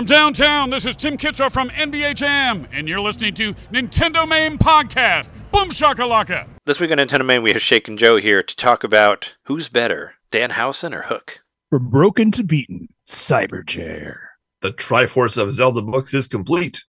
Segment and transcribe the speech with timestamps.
[0.00, 5.28] From downtown, this is Tim Kitzrow from NBA Jam, and you're listening to NintenDomain Podcast.
[5.52, 6.48] Boom shakalaka!
[6.64, 10.14] This week on NintenDomain, we have Shake and Joe here to talk about who's better,
[10.32, 11.44] Danhausen or Hook.
[11.68, 14.16] From broken to beaten, Cyberchair.
[14.62, 16.82] The Triforce of Zelda books is complete.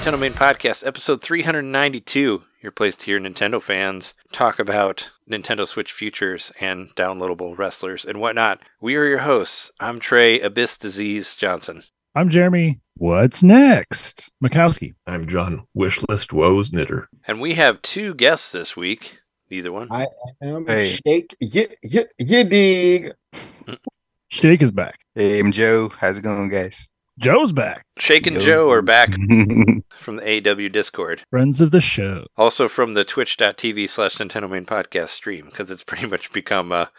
[0.00, 2.42] NintenDomain Podcast, episode 392.
[2.62, 8.18] Your place to hear Nintendo fans talk about Nintendo Switch futures and downloadable wrestlers and
[8.18, 8.62] whatnot.
[8.80, 9.70] We are your hosts.
[9.78, 11.82] I'm Trey Abyss Disease Johnson.
[12.14, 12.80] I'm Jeremy.
[12.96, 14.30] What's next?
[14.42, 14.94] Mikowski.
[15.06, 17.08] I'm Jon Wishlist Woes Knitter.
[17.26, 19.18] And we have two guests this week.
[19.50, 19.88] Either one.
[19.90, 20.06] I
[20.42, 20.98] am Hey.
[21.06, 21.36] shake.
[21.40, 23.12] You, you, you dig.
[24.28, 24.98] Shake is back.
[25.14, 25.90] Hey, I'm Joe.
[25.90, 26.88] How's it going, guys?
[27.20, 27.84] Joe's back.
[27.98, 28.42] Shake and Yo.
[28.42, 29.10] Joe are back
[29.90, 31.22] from the AEW Discord.
[31.28, 32.26] Friends of the show.
[32.34, 36.90] Also from the twitch.tv slash NintenDomain Podcast stream, because it's pretty much become a,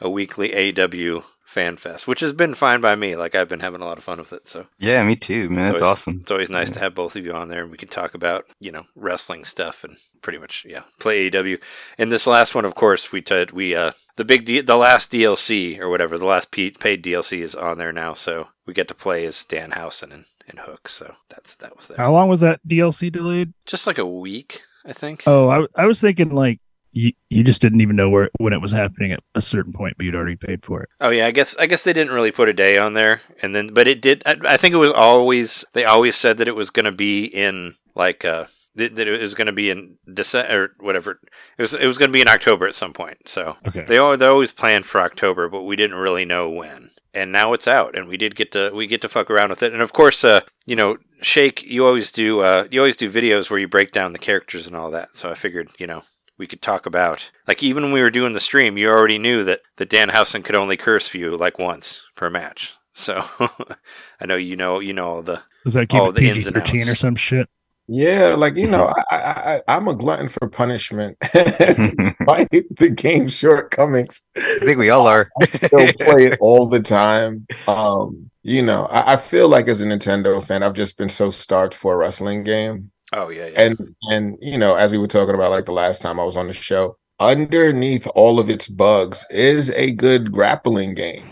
[0.00, 3.16] a weekly AEW fan fest, which has been fine by me.
[3.16, 4.46] Like, I've been having a lot of fun with it.
[4.46, 5.60] So yeah, me too, man.
[5.60, 6.18] It's That's always- awesome.
[6.20, 8.44] it's always nice to have both of you on there and we can talk about,
[8.60, 11.58] you know, wrestling stuff and pretty much, yeah, play AEW.
[11.96, 15.10] In this last one, of course, we did, we, uh, the big, D- the last
[15.10, 18.12] DLC or whatever, the last pe- paid DLC is on there now.
[18.12, 20.88] So we get to play as Danhausen and, and Hook.
[20.90, 21.96] So that's, that was there.
[21.96, 23.54] How long was that DLC delayed?
[23.64, 25.22] Just like a week, I think.
[25.26, 26.60] Oh, I, I was thinking like
[26.98, 29.96] you, you just didn't even know where when it was happening at a certain point,
[29.96, 30.88] but you'd already paid for it.
[31.00, 33.54] Oh yeah, I guess I guess they didn't really put a day on there, and
[33.54, 34.22] then but it did.
[34.26, 37.24] I, I think it was always they always said that it was going to be
[37.24, 41.20] in like uh that, that it was going to be in December or whatever.
[41.58, 43.28] It was it was going to be in October at some point.
[43.28, 43.84] So Okay.
[43.86, 46.90] they al- they always planned for October, but we didn't really know when.
[47.14, 49.62] And now it's out, and we did get to we get to fuck around with
[49.62, 49.72] it.
[49.72, 53.50] And of course, uh, you know, Shake, you always do uh, you always do videos
[53.50, 55.16] where you break down the characters and all that.
[55.16, 56.02] So I figured, you know,
[56.38, 59.44] we could talk about like even when we were doing the stream, you already knew
[59.44, 62.76] that that Danhausen could only curse for you like once per match.
[62.92, 63.22] So
[64.20, 66.46] I know you know you know all the Does that keep it the ins PG
[66.46, 67.48] and thirteen or some shit?
[67.90, 71.16] Yeah, like you know, I, I, I, I'm a glutton for punishment.
[71.32, 75.30] Despite the game's shortcomings, I think we all are.
[75.40, 77.46] I still play it all the time.
[77.66, 81.30] Um, you know, I, I feel like as a Nintendo fan, I've just been so
[81.30, 82.90] starved for a wrestling game.
[83.12, 83.60] Oh yeah, yeah.
[83.62, 86.36] And and you know, as we were talking about like the last time I was
[86.36, 91.24] on the show, underneath all of its bugs is a good grappling game.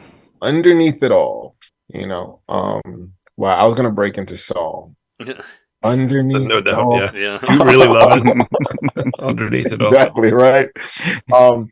[0.42, 1.56] Underneath it all,
[1.88, 2.40] you know.
[2.48, 4.96] Um well, I was gonna break into song.
[5.84, 7.10] Underneath No it doubt, all- yeah.
[7.14, 7.52] yeah.
[7.54, 9.88] You really love it underneath it all.
[9.88, 10.68] exactly right.
[11.32, 11.68] Um,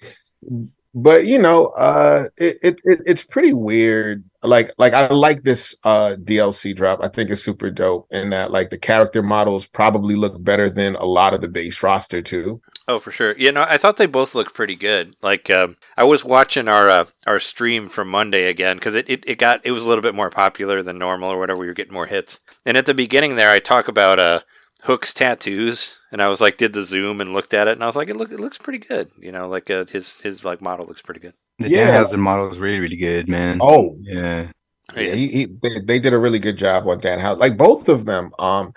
[0.94, 4.24] but you know, uh, it, it, it it's pretty weird.
[4.42, 7.02] Like like I like this uh DLC drop.
[7.02, 10.96] I think it's super dope in that like the character models probably look better than
[10.96, 12.60] a lot of the base roster too.
[12.86, 13.32] Oh, for sure.
[13.38, 15.16] You know, I thought they both looked pretty good.
[15.22, 19.24] Like, um, I was watching our uh, our stream from Monday again because it, it,
[19.26, 21.58] it got it was a little bit more popular than normal or whatever.
[21.58, 22.40] We were getting more hits.
[22.66, 24.40] And at the beginning there, I talk about uh,
[24.84, 27.86] Hook's tattoos, and I was like, did the zoom and looked at it, and I
[27.86, 29.10] was like, it look it looks pretty good.
[29.18, 31.34] You know, like uh, his his like model looks pretty good.
[31.58, 31.78] The Yeah.
[31.86, 32.04] yeah.
[32.04, 33.58] Danhausen model is really, really good, man.
[33.62, 34.50] Oh Yeah.
[34.94, 37.88] yeah, he, he they, they did a really good job on Dan House, like both
[37.88, 38.30] of them.
[38.38, 38.72] Um,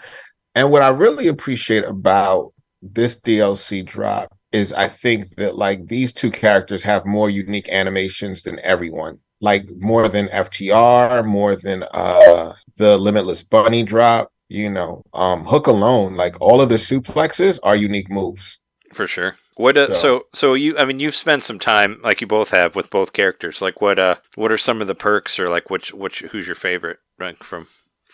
[0.56, 6.14] and what I really appreciate about this DLC drop is I think that like these
[6.14, 12.54] two characters have more unique animations than everyone, like more than FTR, more than uh
[12.78, 14.32] the Limitless Bunny drop.
[14.50, 18.60] You know, um, Hook alone, like all of the suplexes are unique moves.
[18.94, 19.36] For sure.
[19.56, 22.52] What uh, so, So- so you I mean you've spent some time like you both
[22.52, 23.62] have with both characters.
[23.62, 26.56] Like what uh what are some of the perks or like which which who's your
[26.56, 27.68] favorite like from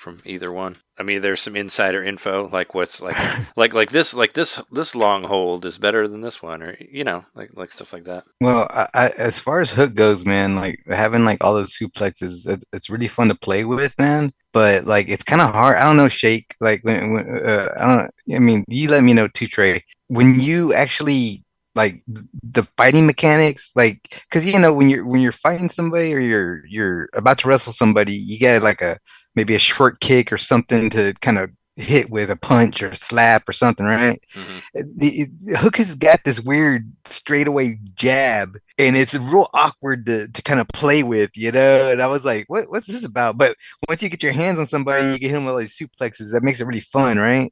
[0.03, 0.75] from either one?
[0.99, 3.17] I mean there's some insider info like what's like
[3.55, 7.03] like like this like this this long hold is better than this one or you
[7.03, 8.25] know like like stuff like that.
[8.41, 12.47] Well, I, I, as far as Hook goes, man, like having like all those suplexes,
[12.47, 14.31] it's, it's really fun to play with, man.
[14.51, 15.77] But like, it's kind of hard.
[15.77, 16.55] I don't know, Shake.
[16.59, 18.35] Like, when, when uh, I don't.
[18.35, 19.83] I mean, you let me know too, Trey.
[20.07, 21.43] When you actually
[21.75, 26.19] like the fighting mechanics, like because you know when you're when you're fighting somebody or
[26.19, 28.97] you're you're about to wrestle somebody, you get like a
[29.35, 32.95] maybe a short kick or something to kind of hit with a punch or a
[32.95, 34.23] slap or something, right?
[34.33, 34.63] Mhm.
[34.73, 40.41] The, the Hook has got this weird straightaway jab, and it's real awkward to, to
[40.43, 41.89] kind of play with, you know.
[41.91, 43.55] And I was like, "What what's this about?" But
[43.89, 46.31] once you get your hands on somebody, you get him with all these suplexes.
[46.31, 47.51] That makes it really fun, right?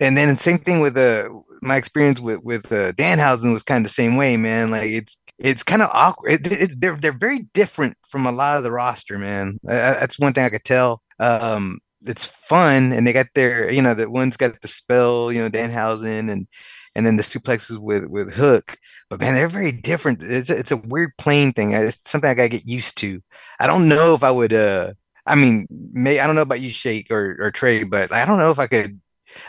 [0.00, 1.28] And then the same thing with uh,
[1.60, 4.70] my experience with with uh, Danhausen was kind of the same way, man.
[4.72, 6.32] Like it's it's kind of awkward.
[6.32, 9.58] It, it's they're they're very different from a lot of the roster, man.
[9.68, 11.02] Uh, that's one thing I could tell.
[11.18, 15.40] Um, it's fun, and they got their you know the one's got the spell, you
[15.40, 16.46] know Danhausen, and
[16.94, 18.76] and then the suplexes with with Hook.
[19.08, 20.22] But man, they're very different.
[20.22, 21.72] It's a, it's a weird playing thing.
[21.72, 23.20] It's something I gotta get used to.
[23.60, 24.52] I don't know if I would.
[24.52, 24.94] uh
[25.26, 28.38] I mean, may I don't know about you, Shake or or Trey, but I don't
[28.38, 29.00] know if I could.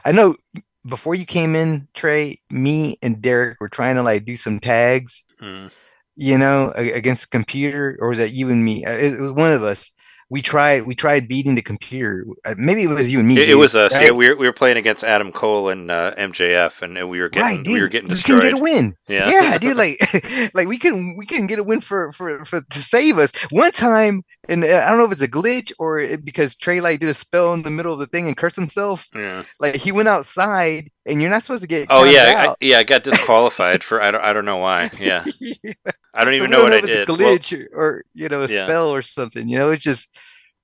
[0.05, 0.35] I know
[0.87, 5.23] before you came in, Trey, me and Derek were trying to like do some tags,
[5.43, 5.71] Mm.
[6.15, 8.85] you know, against the computer, or was that you and me?
[8.85, 9.91] Uh, It, it was one of us.
[10.33, 10.87] We tried.
[10.87, 12.25] We tried beating the computer.
[12.43, 13.37] Uh, Maybe it was you and me.
[13.37, 13.93] It, it was us.
[13.93, 14.07] right?
[14.07, 17.19] Yeah, we were, we were playing against Adam Cole and uh, MJF, and, and we
[17.19, 17.73] were getting right, dude.
[17.75, 18.95] we were getting we couldn't get a win.
[19.07, 19.29] yeah.
[19.29, 19.77] Yeah, dude.
[19.77, 19.99] Like,
[20.55, 23.71] like we couldn't we couldn't get a win for for for to save us one
[23.73, 24.23] time.
[24.49, 27.09] And uh, I don't know if it's a glitch or it, because Trey like did
[27.09, 29.09] a spell in the middle of the thing and cursed himself.
[29.15, 29.43] Yeah.
[29.59, 31.85] Like he went outside, and you're not supposed to get.
[31.91, 32.79] Oh yeah, I, yeah.
[32.79, 34.89] I got disqualified for I don't I don't know why.
[34.99, 35.25] Yeah,
[36.13, 38.41] I don't So even know what I if it's a glitch or, or, you know
[38.43, 38.65] a Yeah.
[38.65, 39.47] spell or something.
[39.49, 40.15] You know, it's just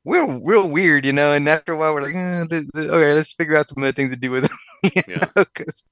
[0.05, 1.05] real real weird.
[1.05, 2.45] You know, and after a while, we're like, eh,
[2.77, 4.45] okay, let's figure out some other things to do with
[4.83, 5.05] it.
[5.07, 5.25] Yeah.
[5.35, 5.83] know, 'cause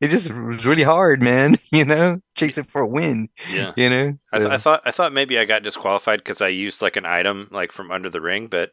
[0.00, 1.56] it just was really hard, man.
[1.72, 3.28] You know, chasing for a win.
[3.52, 3.72] yeah.
[3.76, 6.80] You know, I, th- I thought I thought maybe I got disqualified because I used
[6.82, 8.70] like an item like from under the ring, but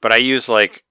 [0.00, 0.84] but I used like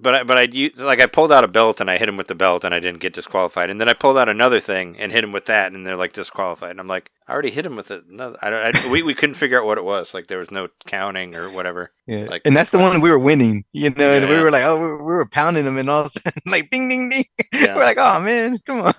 [0.00, 2.16] but I, but I used, like I pulled out a belt and I hit him
[2.16, 4.96] with the belt and I didn't get disqualified, and then I pulled out another thing
[4.98, 7.64] and hit him with that, and they're like disqualified, and I'm like I already hit
[7.66, 8.04] him with it.
[8.08, 8.76] No, I don't.
[8.76, 10.12] I, we we couldn't figure out what it was.
[10.14, 11.92] Like there was no counting or whatever.
[12.06, 14.42] Yeah, Like- and that's the one we were winning, you know, and we Yeah.
[14.42, 16.70] were like, oh, we were, we were pounding them, and all of a sudden, like,
[16.70, 17.24] ding, ding, ding.
[17.52, 17.76] Yeah.
[17.76, 18.94] We're like, oh man, come on.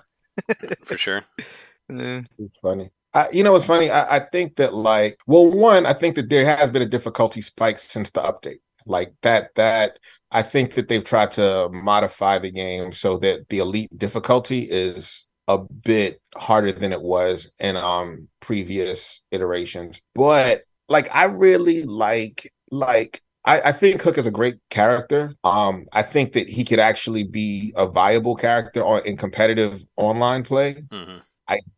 [0.84, 1.22] For sure.
[1.88, 2.90] Uh, It's funny.
[3.14, 3.90] I, you know, what's funny.
[3.90, 7.40] I, I think that like, well, one, I think that there has been a difficulty
[7.40, 8.58] spike since the update.
[8.86, 10.00] Like that, that
[10.36, 15.26] I think that they've tried to modify the game so that the elite difficulty is
[15.48, 20.00] a bit harder than it was in um previous iterations.
[20.14, 23.22] But like, I really like like.
[23.44, 25.32] I, I think Hook is a great character.
[25.44, 30.42] Um, I think that he could actually be a viable character on, in competitive online
[30.42, 31.18] play hmm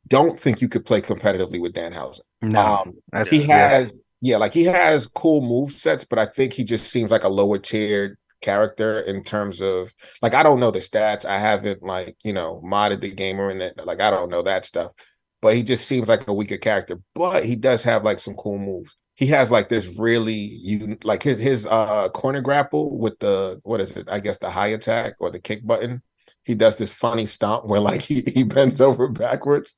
[0.09, 2.21] don't think you could play competitively with Dan Danhausen.
[2.41, 3.71] no, Um, that's, he yeah.
[3.71, 3.89] has,
[4.21, 7.29] yeah, like he has cool move sets, but I think he just seems like a
[7.29, 9.93] lower tiered character in terms of
[10.23, 11.25] like I don't know the stats.
[11.25, 13.79] I haven't like you know modded the game or in it.
[13.85, 14.93] Like I don't know that stuff,
[15.41, 17.01] but he just seems like a weaker character.
[17.15, 18.97] But he does have like some cool moves.
[19.15, 23.81] He has like this really you like his his uh corner grapple with the what
[23.81, 24.09] is it?
[24.11, 26.03] I guess the high attack or the kick button
[26.45, 29.77] he does this funny stomp where like he, he bends over backwards.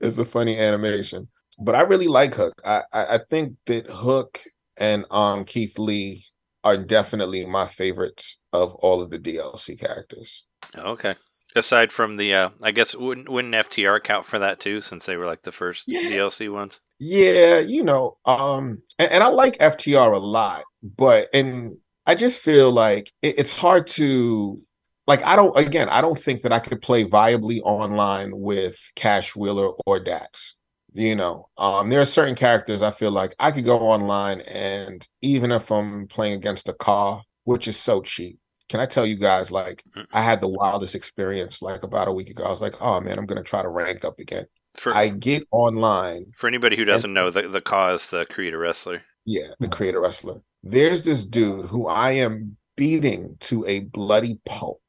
[0.00, 1.28] It's a funny animation.
[1.58, 2.60] But I really like Hook.
[2.64, 4.40] I, I I think that Hook
[4.76, 6.24] and um Keith Lee
[6.64, 10.46] are definitely my favorites of all of the DLC characters.
[10.76, 11.14] Okay.
[11.54, 15.16] Aside from the, uh, I guess wouldn't wouldn't FTR count for that too, since they
[15.16, 16.08] were like the first Yeah.
[16.08, 16.80] DLC ones.
[16.98, 21.76] Yeah, you know, um, and, and I like FTR a lot, but and
[22.06, 24.62] I just feel like it, it's hard to
[25.06, 25.22] like.
[25.24, 25.54] I don't.
[25.58, 30.54] Again, I don't think that I could play viably online with Cash Wheeler or Dax.
[30.94, 35.06] You know, um, there are certain characters I feel like I could go online and
[35.22, 38.38] even if I'm playing against a car, which is so cheap.
[38.68, 39.82] Can I tell you guys, like.
[40.12, 42.44] I had the wildest experience like about a week ago.
[42.44, 44.46] I was like, oh man, I'm gonna try to rank up again.
[44.74, 47.62] For I get online for anybody who doesn't know, the the
[47.94, 49.02] is the creator wrestler.
[49.24, 50.40] Yeah, the creator wrestler.
[50.62, 54.81] There's this dude who I am beating to a bloody pulp.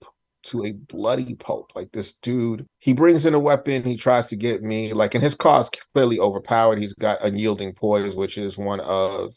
[0.47, 1.71] To a bloody pulp.
[1.75, 4.93] Like this dude, he brings in a weapon, he tries to get me.
[4.93, 6.79] Like, and his car's clearly overpowered.
[6.79, 9.33] He's got unyielding poise, which is one of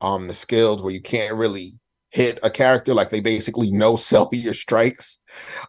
[0.00, 1.74] um the skills where you can't really
[2.12, 2.94] hit a character.
[2.94, 5.20] Like they basically no sell your strikes.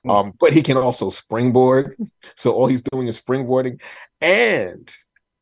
[0.08, 1.96] Um, but he can also springboard.
[2.36, 3.80] So all he's doing is springboarding.
[4.20, 4.94] And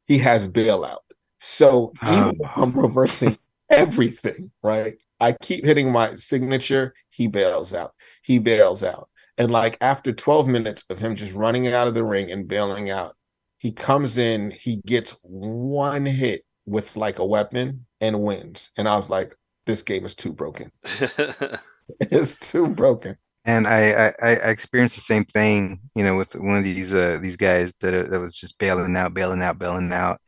[0.07, 0.99] he has bailout.
[1.39, 3.37] So even though I'm reversing
[3.69, 4.95] everything, right?
[5.19, 7.93] I keep hitting my signature, he bails out.
[8.23, 9.09] He bails out.
[9.37, 12.89] And like after 12 minutes of him just running out of the ring and bailing
[12.89, 13.15] out,
[13.57, 18.71] he comes in, he gets one hit with like a weapon and wins.
[18.77, 19.35] And I was like,
[19.65, 20.71] this game is too broken.
[21.99, 23.17] It's too broken.
[23.43, 26.93] And I, I, I I experienced the same thing, you know, with one of these
[26.93, 30.21] uh these guys that uh, that was just bailing out, bailing out, bailing out.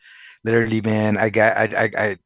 [0.44, 2.18] Literally, man, I got I I I,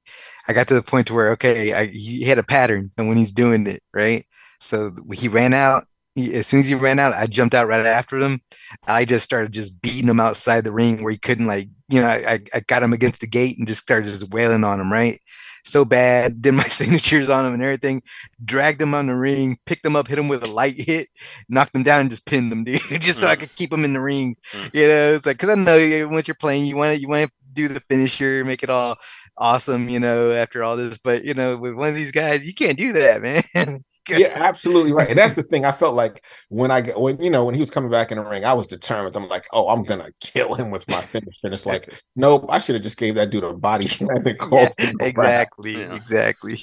[0.48, 3.18] I got to the point to where okay, I, he had a pattern, and when
[3.18, 4.26] he's doing it, right?
[4.62, 5.84] So he ran out.
[6.18, 8.42] He, as soon as he ran out, I jumped out right after him.
[8.88, 12.08] I just started just beating him outside the ring where he couldn't like, you know,
[12.08, 15.22] I, I got him against the gate and just started just wailing on him, right?
[15.64, 18.02] So bad, did my signatures on him and everything,
[18.44, 21.08] dragged him on the ring, picked him up, hit him with a light hit,
[21.50, 23.94] knocked him down and just pinned him, dude, just so I could keep him in
[23.94, 24.38] the ring.
[24.54, 24.74] Mm.
[24.74, 27.30] You know, it's like, cause I know once you're playing, you want to, you want
[27.30, 28.98] to do the finisher, make it all
[29.38, 32.56] awesome, you know, after all this, but you know, with one of these guys, you
[32.56, 33.22] can't do that,
[33.56, 33.84] man.
[34.08, 35.10] Yeah, absolutely right.
[35.10, 35.66] And that's the thing.
[35.66, 38.18] I felt like when I got when you know when he was coming back in
[38.18, 39.16] the ring, I was determined.
[39.16, 41.36] I'm like, oh, I'm gonna kill him with my finish.
[41.44, 44.38] And it's like, nope, I should have just gave that dude a body slam and
[44.40, 45.38] called Yeah, him a wrap.
[45.38, 45.94] exactly, Yeah.
[45.94, 46.60] exactly.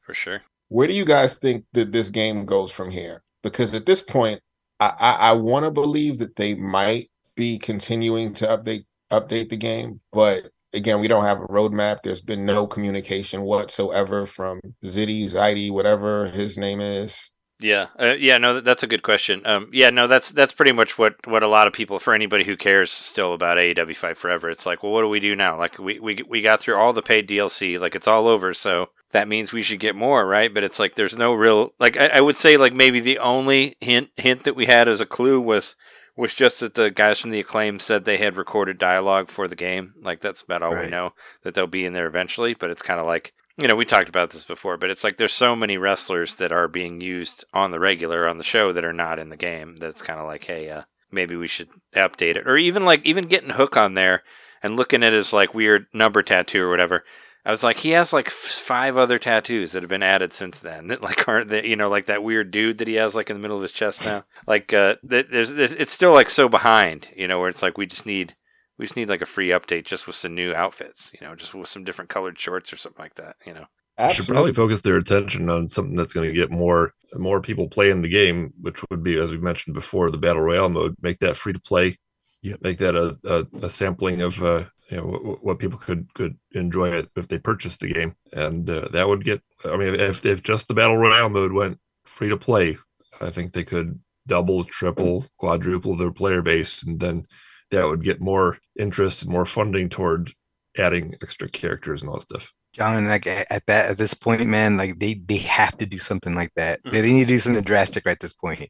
[0.00, 0.40] for sure.
[0.68, 3.22] Where do you guys think that this game goes from here?
[3.42, 4.40] Because at this point,
[4.80, 9.56] I I, I want to believe that they might be continuing to update update the
[9.56, 11.98] game, but again, we don't have a roadmap.
[12.02, 17.30] There's been no communication whatsoever from Ziddy, Zaidi, whatever his name is.
[17.60, 19.46] Yeah, uh, yeah, no, that's a good question.
[19.46, 22.44] Um, yeah, no, that's that's pretty much what what a lot of people, for anybody
[22.44, 25.56] who cares still about AEW Fight Forever, it's like, well, what do we do now?
[25.56, 28.88] Like, we we we got through all the paid DLC, like it's all over, so
[29.12, 30.52] that means we should get more, right?
[30.52, 33.76] But it's like there's no real, like, I, I would say, like maybe the only
[33.80, 35.76] hint hint that we had as a clue was
[36.16, 39.56] was just that the guys from the acclaim said they had recorded dialogue for the
[39.56, 39.94] game.
[40.00, 42.54] Like that's about all we know that they'll be in there eventually.
[42.54, 45.16] But it's kind of like you know we talked about this before, but it's like
[45.16, 48.84] there's so many wrestlers that are being used on the regular on the show that
[48.84, 49.76] are not in the game.
[49.76, 53.26] That's kind of like hey, uh, maybe we should update it, or even like even
[53.26, 54.22] getting Hook on there
[54.62, 57.04] and looking at his like weird number tattoo or whatever.
[57.46, 60.60] I was like, he has like f- five other tattoos that have been added since
[60.60, 60.88] then.
[60.88, 63.36] That like aren't that you know like that weird dude that he has like in
[63.36, 64.24] the middle of his chest now.
[64.46, 67.78] Like uh, th- there's, there's it's still like so behind, you know, where it's like
[67.78, 68.34] we just need
[68.78, 71.54] we just need like a free update just with some new outfits, you know, just
[71.54, 73.66] with some different colored shorts or something like that, you know.
[74.12, 78.02] should probably focus their attention on something that's going to get more more people playing
[78.02, 80.96] the game, which would be, as we mentioned before, the battle royale mode.
[81.00, 81.98] Make that free to play.
[82.42, 82.60] Yep.
[82.60, 86.36] Make that a, a, a sampling of uh, you know what, what people could could
[86.52, 89.42] enjoy if they purchased the game, and uh, that would get.
[89.64, 92.78] I mean, if if just the battle royale mode went free to play,
[93.20, 97.26] I think they could double, triple, quadruple their player base, and then
[97.70, 100.32] that would get more interest and more funding toward
[100.76, 102.52] adding extra characters and all that stuff.
[102.72, 105.96] Jon, like at at that at this point, man, like they they have to do
[106.00, 106.80] something like that.
[106.80, 106.90] Mm-hmm.
[106.92, 108.68] They, they need to do something drastic right at this point.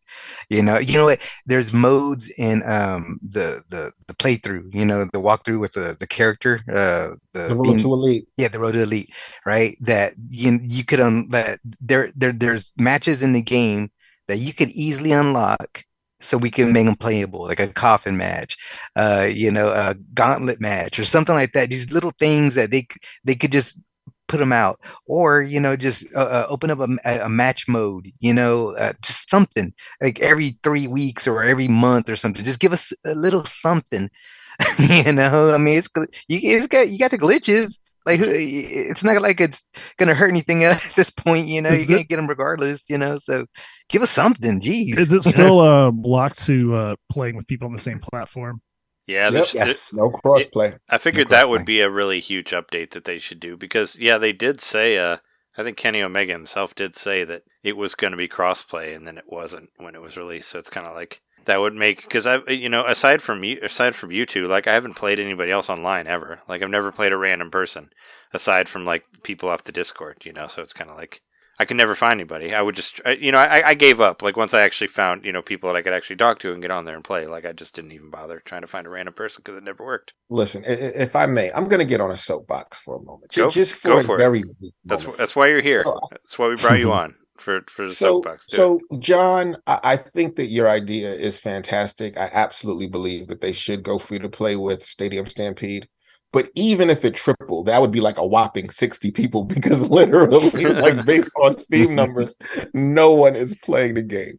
[0.51, 1.21] You know, you know what?
[1.47, 4.75] There's modes in um the the the playthrough.
[4.75, 8.29] You know, the walkthrough with the the character, uh, the, The road being- to elite.
[8.37, 9.09] yeah, the road to elite,
[9.47, 9.75] right?
[9.81, 13.91] That you you could um that there there there's matches in the game
[14.29, 15.83] that you could easily unlock.
[16.21, 18.57] So we can make them playable, like a coffin match,
[18.97, 21.69] uh, you know, a gauntlet match, or something like that.
[21.71, 22.87] These little things that they
[23.25, 23.81] they could just
[24.27, 28.11] put them out or you know just uh, uh, open up a, a match mode
[28.21, 32.59] you know uh, just something like every three weeks or every month or something just
[32.61, 34.09] give us a little something
[34.79, 35.91] you know i mean it's
[36.29, 39.69] you it's got you got the glitches like who- it's not like it's
[39.99, 42.89] gonna hurt anything at this point you know Is you're it- gonna get them regardless
[42.91, 43.47] you know so
[43.89, 47.73] give us something geez Is it still uh, blocked to uh, playing with people on
[47.75, 48.61] the same platform?
[49.07, 49.33] Yeah, Yep.
[49.33, 50.79] there's, yes No crossplay.
[50.89, 53.99] I figured No that would be a really huge update that they should do because
[53.99, 55.19] yeah, they did say uh
[55.57, 59.07] I think Kenny Omega himself did say that it was going to be crossplay and
[59.07, 60.49] then it wasn't when it was released.
[60.49, 63.59] So it's kind of like that would make because I you know aside from you
[63.63, 66.41] aside from you two like I haven't played anybody else online ever.
[66.49, 67.91] Like I've never played a random person
[68.33, 70.25] aside from like people off the Discord.
[70.25, 71.21] You know, so it's kind of like.
[71.57, 72.53] I could never find anybody.
[72.53, 74.23] I would just, you know, I, I gave up.
[74.23, 76.61] Like once I actually found, you know, people that I could actually talk to and
[76.61, 77.29] get on there and play.
[77.29, 79.85] Like I just didn't even bother trying to find a random person because it never
[79.85, 80.15] worked.
[80.29, 83.51] Listen, if I may, I'm going to get on a soapbox for a moment, Go-
[83.51, 84.19] just for go a for it.
[84.19, 84.43] very
[84.85, 85.83] That's that's why you're here.
[85.85, 88.47] So- uh, That's why we brought you on for for the so, soapbox.
[88.47, 88.57] dude.
[88.57, 92.17] so Jon, I, I think that your idea is fantastic.
[92.17, 95.89] I absolutely believe that they should go free to play with Stadium Stampede.
[96.33, 100.65] But even if it tripled, that would be like a whopping 60 people because literally,
[100.65, 102.35] like based on Steam numbers,
[102.73, 104.39] no one is playing the game.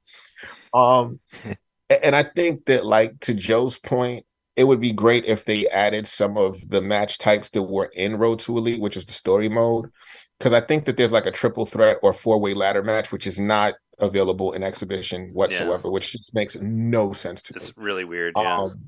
[0.73, 1.19] Um,
[1.89, 4.25] and I think that, like to Joe's point,
[4.55, 8.17] it would be great if they added some of the match types that were in
[8.17, 9.89] Road to Elite, which is the story mode.
[10.39, 13.25] Because I think that there's like a triple threat or four way ladder match, which
[13.25, 17.57] is not available in exhibition whatsoever, which just makes no sense to me.
[17.57, 18.33] it's really weird.
[18.35, 18.57] Yeah.
[18.57, 18.81] Um,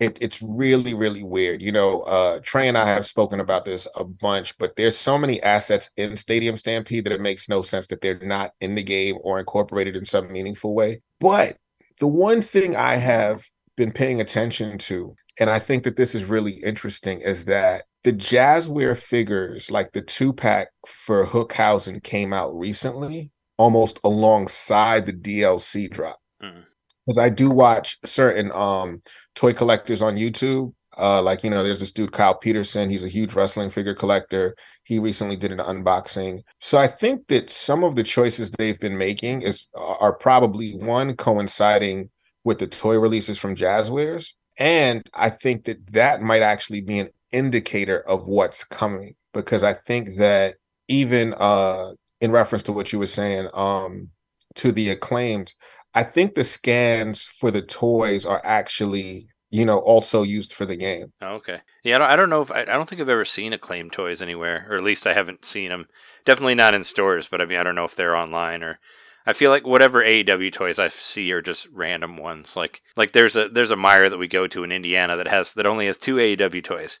[0.00, 3.86] it, it's really really weird you know uh trey and i have spoken about this
[3.96, 7.86] a bunch but there's so many assets in stadium stampede that it makes no sense
[7.86, 11.56] that they're not in the game or incorporated in some meaningful way but
[12.00, 13.46] the one thing i have
[13.76, 18.12] been paying attention to and i think that this is really interesting is that the
[18.12, 25.90] jazzware figures like the two pack for hookhausen came out recently almost alongside the dlc
[25.90, 26.64] drop Mm.
[27.06, 29.00] because I do watch certain um
[29.34, 30.72] toy collectors on YouTube.
[30.96, 32.90] Uh, like you know, there's this dude Kyle Peterson.
[32.90, 34.54] He's a huge wrestling figure collector.
[34.84, 36.42] He recently did an unboxing.
[36.60, 41.16] So I think that some of the choices they've been making is are probably one
[41.16, 42.10] coinciding
[42.44, 47.10] with the toy releases from Jazzwares, and I think that that might actually be an
[47.32, 50.56] indicator of what's coming because I think that
[50.88, 54.08] even uh in reference to what you were saying um
[54.54, 55.52] to the acclaimed
[55.94, 60.76] I think the scans for the toys are actually, you know, also used for the
[60.76, 61.12] game.
[61.22, 61.60] Oh, okay.
[61.84, 63.92] Yeah, I don't, I don't know if I, I don't think I've ever seen acclaimed
[63.92, 65.86] toys anywhere, or at least I haven't seen them.
[66.24, 68.80] Definitely not in stores, but I mean, I don't know if they're online or.
[69.26, 72.56] I feel like whatever AEW toys I see are just random ones.
[72.56, 75.54] Like like there's a there's a Meijer that we go to in Indiana that has
[75.54, 77.00] that only has two AEW toys.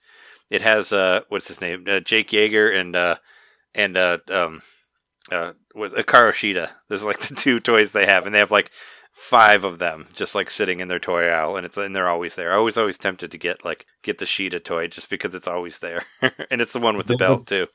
[0.50, 3.16] It has uh what's his name uh, Jake Hager and uh
[3.74, 4.62] and uh um
[5.32, 6.70] uh with Hikaru Shida.
[6.88, 8.70] There's like the two toys they have, and they have like
[9.12, 12.36] five of them just like sitting in their toy aisle, and it's and they're always
[12.36, 12.52] there.
[12.52, 15.78] I was always tempted to get like get the Shida toy just because it's always
[15.78, 16.04] there,
[16.50, 17.66] and it's the one with the The- belt too.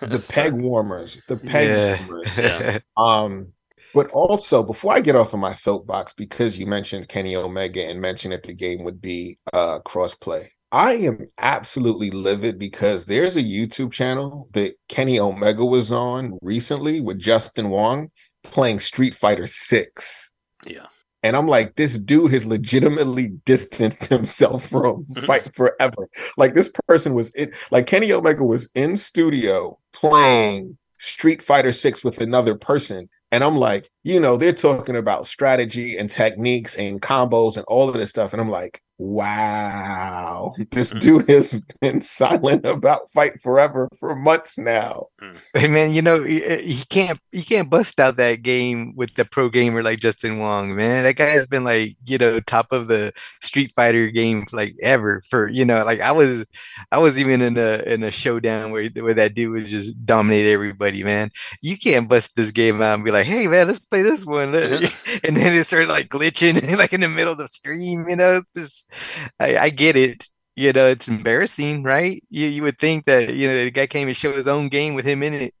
[0.00, 2.06] The So- peg warmers, the peg Yeah.
[2.06, 2.36] warmers.
[2.38, 2.78] Yeah.
[2.96, 3.52] Um,
[3.94, 8.00] but also before I get off of my soapbox, because you mentioned Kenny Omega and
[8.00, 10.48] mentioned that the game would be uh crossplay.
[10.70, 17.00] I am absolutely livid because there's a YouTube channel that Kenny Omega was on recently
[17.00, 18.10] with Justin Wong
[18.42, 20.32] playing Street Fighter 6.
[20.66, 20.86] Yeah.
[21.22, 26.08] And I'm like, this dude has legitimately distanced himself from Fight Forever.
[26.36, 32.04] Like this person was in, like Kenny Omega was in studio playing Street Fighter 6
[32.04, 33.08] with another person.
[33.30, 37.88] And I'm like, you know, they're talking about strategy and techniques and combos and all
[37.88, 38.32] of this stuff.
[38.32, 41.00] And I'm like, wow, this mm.
[41.00, 45.06] dude has been silent about Fight Forever for months now.
[45.22, 45.36] Mm.
[45.54, 49.24] Hey man, you know you, you can't you can't bust out that game with the
[49.24, 51.04] pro gamer like Justin Wong, man.
[51.04, 55.22] That guy has been like you know top of the Street Fighter game like ever
[55.30, 56.44] for you know like I was
[56.90, 60.46] I was even in a in a showdown where where that dude was just dominate
[60.46, 61.30] everybody, man.
[61.62, 64.52] You can't bust this game out and be like, hey man, let's play this one,
[64.52, 65.18] mm-hmm.
[65.24, 68.34] and then it started like glitching like in the middle of the stream, you know.
[68.34, 68.87] It's just
[69.40, 70.28] I, I get it.
[70.56, 72.20] You know, it's embarrassing, right?
[72.30, 74.94] You you would think that you know the guy came and show his own game
[74.94, 75.54] with him in it,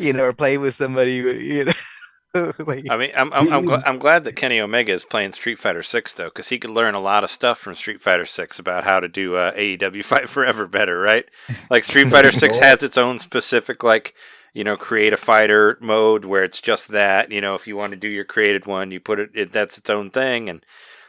[0.00, 1.72] you know, or play with somebody, you know.
[2.66, 5.58] like, I mean, I'm I'm, I'm, gl- I'm glad that Kenny Omega is playing Street
[5.58, 8.58] Fighter Six though, because he could learn a lot of stuff from Street Fighter Six
[8.58, 11.26] about how to do uh, AEW Fight Forever better, right?
[11.70, 14.14] Like Street Fighter Six has its own specific like
[14.52, 17.30] you know create a fighter mode where it's just that.
[17.30, 19.78] You know, if you want to do your created one, you put it, it that's
[19.78, 20.64] its own thing, and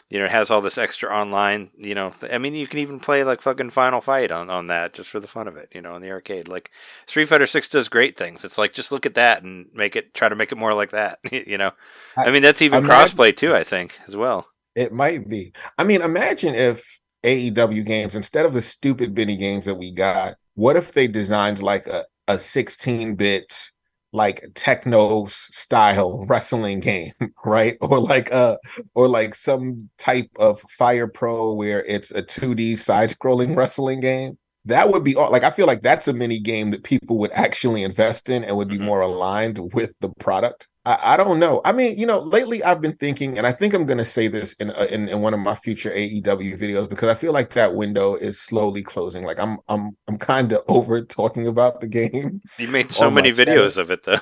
[0.10, 1.72] you know it has all this extra online.
[1.78, 4.68] You know, th- I mean, you can even play like fucking Final Fight on on
[4.68, 5.70] that just for the fun of it.
[5.74, 6.72] You know, in the arcade, like
[7.06, 8.46] Street Fighter Six does great things.
[8.46, 10.92] It's like just look at that and make it try to make it more like
[10.92, 11.20] that.
[11.32, 11.72] you know.
[12.18, 13.56] I mean, that's even Imagine- crossplay too.
[13.56, 14.48] I think as well.
[14.76, 15.54] It might be.
[15.78, 20.36] I mean, imagine if AEW games, instead of the stupid mini games that we got,
[20.56, 23.70] what if they designed like a, a 16 bit,
[24.16, 27.12] like techno style wrestling game,
[27.46, 27.78] right?
[27.82, 28.58] Or like a,
[28.96, 34.38] or like some type of Fire Pro where it's a 2D side scrolling wrestling game.
[34.66, 37.84] That would be like I feel like that's a mini game that people would actually
[37.84, 38.86] invest in and would be Mhm.
[38.86, 40.68] more aligned with the product.
[40.86, 41.62] I, I don't know.
[41.66, 44.28] I mean, you know, lately I've been thinking, and I think I'm going to say
[44.28, 47.52] this in, uh, in in one of my future AEW videos because I feel like
[47.54, 49.24] that window is slowly closing.
[49.24, 52.42] Like I'm I'm I'm kind of over talking about the game.
[52.60, 54.20] You made so many videos of it though.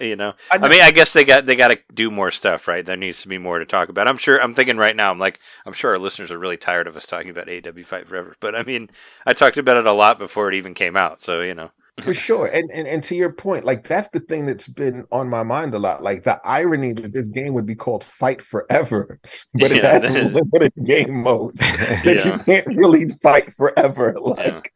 [0.00, 0.34] you know.
[0.50, 2.84] I I mean, I guess they got they got to do more stuff, right?
[2.84, 4.06] There needs to be more to talk about.
[4.06, 4.40] I'm sure.
[4.40, 5.10] I'm thinking right now.
[5.10, 8.06] I'm like, I'm sure our listeners are really tired of us talking about AEW Fight
[8.06, 8.36] Forever.
[8.40, 8.90] But I mean,
[9.26, 11.22] I talked about it a lot before it even came out.
[11.22, 11.70] So you know.
[12.00, 15.28] For sure and, and and to your point like that's the thing that's been on
[15.28, 19.20] my mind a lot like the irony that this game would be called fight forever
[19.54, 20.00] but it Yeah.
[20.00, 21.60] has limited game modes
[22.04, 22.32] that Yeah.
[22.32, 24.72] you can't really fight forever like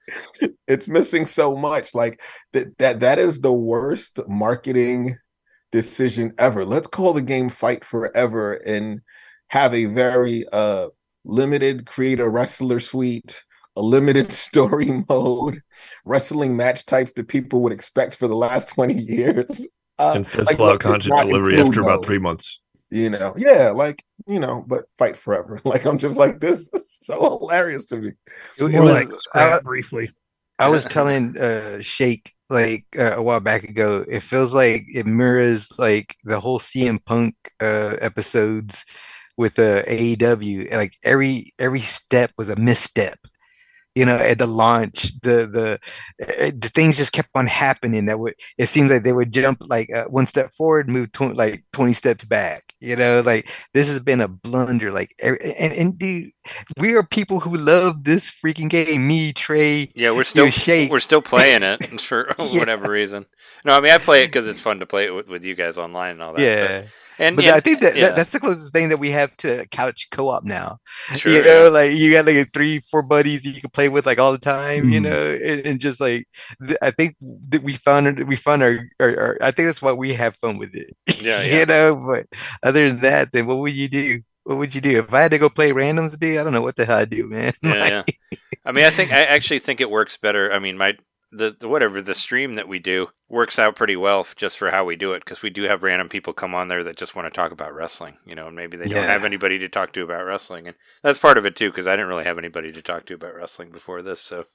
[0.68, 2.20] it's missing so much like
[2.52, 5.16] that that that is the worst marketing
[5.72, 9.00] decision ever let's call the game fight forever and
[9.48, 10.88] have a very uh
[11.24, 13.42] limited create a wrestler suite
[13.76, 15.60] a limited story mode
[16.04, 19.68] wrestling match types that people would expect for the last 20 years.
[19.98, 22.60] Uh, and like, fizzle what out could content not delivery include after about three months.
[22.90, 25.60] You know, yeah, like you know, but fight forever.
[25.64, 28.12] Like I'm just like this is so hilarious to me.
[28.58, 30.10] It, it More was, like scrap I, briefly.
[30.58, 35.06] I was telling uh Shake like uh, a while back ago, it feels like it
[35.06, 38.84] mirrors like the whole CM Punk uh episodes
[39.36, 40.70] with uh AEW.
[40.72, 43.18] Like every every step was a misstep.
[43.96, 45.80] You know, at the launch, the the
[46.22, 48.04] uh, the things just kept on happening.
[48.06, 51.34] That would it seems like they would jump like uh, one step forward, move tw
[51.34, 52.74] like twenty steps back.
[52.78, 54.92] You know, like this has been a blunder.
[54.92, 55.38] Like, and
[55.72, 56.30] and dude,
[56.78, 59.08] we are people who love this freaking game.
[59.08, 60.90] Me, Trey, Yeah, we're still Shake.
[60.90, 62.58] we're still playing it for Yeah.
[62.60, 63.24] whatever reason.
[63.64, 65.54] No, I mean I play it because it's fun to play it with, with you
[65.54, 66.42] guys online and all that.
[66.42, 66.80] yeah.
[66.82, 69.10] but, and But yeah, I think that, yeah, that that's the closest thing that we
[69.10, 70.78] have to couch co-op now.
[71.16, 71.44] sure, you yeah.
[71.44, 74.38] know, like you got like three, four buddies you can play with like all the
[74.38, 74.88] time.
[74.90, 75.04] You Mhm.
[75.04, 76.26] know, and, and just like
[76.66, 77.16] th- I think
[77.48, 80.36] that we found it- we found our, our, our I think that's why we have
[80.36, 80.96] fun with it.
[81.20, 81.60] Yeah, yeah.
[81.60, 81.96] you know.
[81.96, 82.26] But
[82.62, 84.22] other than that, then what would you do?
[84.44, 86.18] What would you do if I had to go play randoms?
[86.18, 87.52] Dude, I don't know what the hell I'd do, man.
[87.62, 88.38] yeah, Like, yeah.
[88.64, 90.52] I mean, I think I actually think it works better.
[90.52, 90.96] I mean, my
[91.36, 94.70] the, the whatever the stream that we do works out pretty well f- just for
[94.70, 97.14] how we do it because we do have random people come on there that just
[97.14, 99.92] want to talk about wrestling, you know, and maybe they don't have anybody to talk
[99.92, 102.72] to about wrestling, and that's part of it too because I didn't really have anybody
[102.72, 104.46] to talk to about wrestling before this, so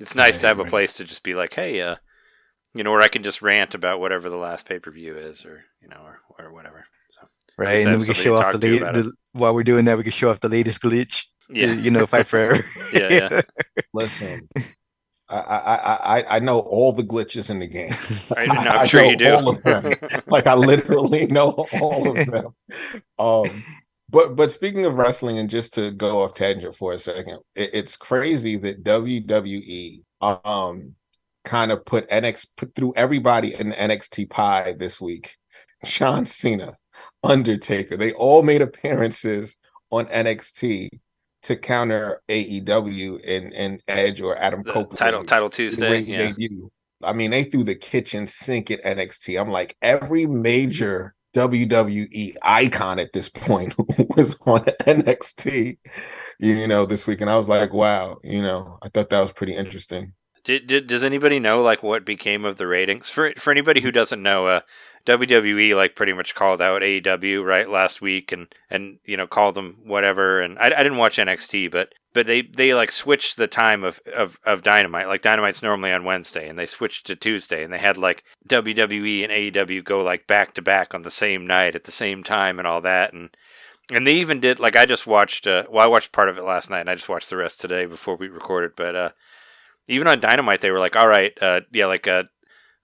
[0.00, 1.96] it's nice to Right, have a place to just be like, hey, uh,
[2.74, 5.44] you know, where I can just rant about whatever the last pay per view is,
[5.44, 6.86] or you know, or or whatever.
[7.08, 9.64] So right, and then we can show off the, to late, about the while we're
[9.64, 11.26] doing that, we can show off the latest glitch.
[11.48, 12.64] yeah, you know, fight forever.
[12.92, 13.40] Yeah, yeah.
[13.92, 14.48] Listen,
[15.28, 17.92] I I I I- I know all the glitches in the game.
[18.36, 19.34] I, no, I I'm sure you do.
[19.34, 19.90] all of them.
[20.26, 22.54] like I literally know all of them.
[23.18, 23.64] Um,
[24.10, 27.70] but but speaking of wrestling, and just to go off tangent for a second, it,
[27.72, 30.02] it's crazy that WWE
[30.44, 30.94] um
[31.44, 35.36] kind of put NX put through everybody in NXT pie this week.
[35.84, 36.76] John Cena,
[37.22, 39.56] Undertaker, they all made appearances
[39.90, 40.88] on NXT
[41.44, 44.98] to counter AEW and, and Edge or Adam The Copeland.
[44.98, 46.18] title title Tuesday, yeah.
[46.32, 46.70] debut.
[47.02, 49.40] I mean, they threw the kitchen sink at NXT.
[49.40, 53.74] I'm like, every major WWE icon at this point
[54.16, 55.78] was on NXT,
[56.38, 57.20] you know, this week.
[57.20, 60.14] And I was like, wow, you know, I thought that was pretty interesting.
[60.44, 63.90] Did, did does anybody know like what became of the ratings for for anybody who
[63.90, 64.46] doesn't know?
[64.46, 64.60] Uh,
[65.06, 69.54] WWE like pretty much called out AEW right last week and and you know called
[69.54, 70.40] them whatever.
[70.40, 74.00] And I, I didn't watch NXT, but but they they like switched the time of,
[74.14, 75.08] of of Dynamite.
[75.08, 79.24] Like Dynamite's normally on Wednesday, and they switched to Tuesday, and they had like WWE
[79.24, 82.58] and AEW go like back to back on the same night at the same time
[82.58, 83.12] and all that.
[83.12, 83.36] And
[83.92, 85.46] and they even did like I just watched.
[85.46, 87.60] Uh, well, I watched part of it last night, and I just watched the rest
[87.60, 88.72] today before we recorded.
[88.76, 89.10] But uh,
[89.88, 92.24] even on Dynamite, they were like, "All right, uh, yeah, like uh,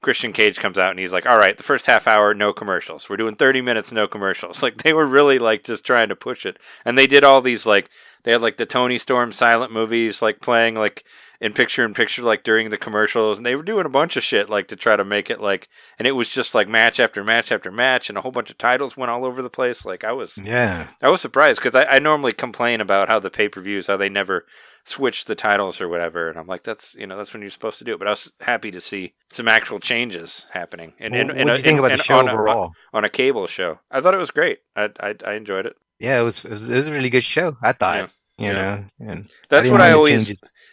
[0.03, 3.09] Christian Cage comes out and he's like, "All right, the first half hour, no commercials.
[3.09, 6.47] We're doing thirty minutes, no commercials." Like they were really like just trying to push
[6.47, 7.91] it, and they did all these like
[8.23, 11.05] they had like the Toni Storm silent movies like playing like
[11.41, 14.23] in picture in picture like during the commercials, and they were doing a bunch of
[14.23, 17.25] shit like to try to make it like, and it was just like match after
[17.25, 19.85] match after match, and a whole bunch of titles went all over the place.
[19.87, 20.89] Like I was Yeah.
[21.03, 23.97] I was surprised because I, I normally complain about how the pay per views how
[23.97, 24.45] they never
[24.85, 27.79] switch the titles or whatever, and I'm like that's you know that's when you're supposed
[27.79, 27.99] to do it.
[27.99, 30.93] But I was happy to see some actual changes happening.
[30.99, 32.73] And What and, do you think about the show on a- overall?
[32.93, 33.79] on a cable show?
[33.91, 34.59] I thought it was great.
[34.77, 35.77] I I, I enjoyed it.
[35.99, 37.57] Yeah, it was, it was it was a really good show.
[37.63, 38.47] I thought, Yeah.
[38.47, 38.53] you Yeah.
[38.99, 40.29] know, and That's didn't what I always.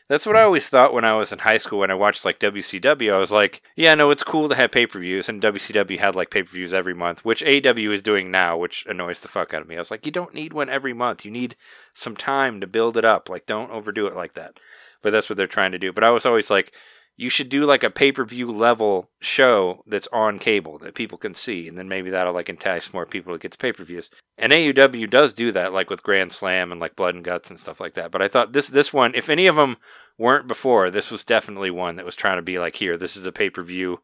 [0.10, 2.40] That's what I always thought when I was in high school when I watched like
[2.40, 3.14] WCW.
[3.14, 6.16] I was like, yeah, no, it's cool to have pay per views, and WCW had
[6.16, 9.54] like pay per views every month, which AEW is doing now, which annoys the fuck
[9.54, 9.76] out of me.
[9.76, 11.26] I was like, you don't need one every month.
[11.26, 11.58] You need
[11.94, 13.30] some time to build it up.
[13.30, 14.60] Like, don't overdo it like that.
[15.02, 15.92] But that's what they're trying to do.
[15.92, 16.74] But I was always like,
[17.20, 21.18] you should do like a pay per view level show that's on cable that people
[21.18, 23.84] can see, and then maybe that'll like entice more people to get to pay per
[23.84, 24.10] views.
[24.38, 27.60] And AEW does do that, like with Grand Slam and like Blood and Guts and
[27.60, 28.12] stuff like that.
[28.12, 29.78] But I thought this this one, if any of them
[30.20, 33.26] weren't before, this was definitely one that was trying to be like, here, this is
[33.26, 34.00] a pay per view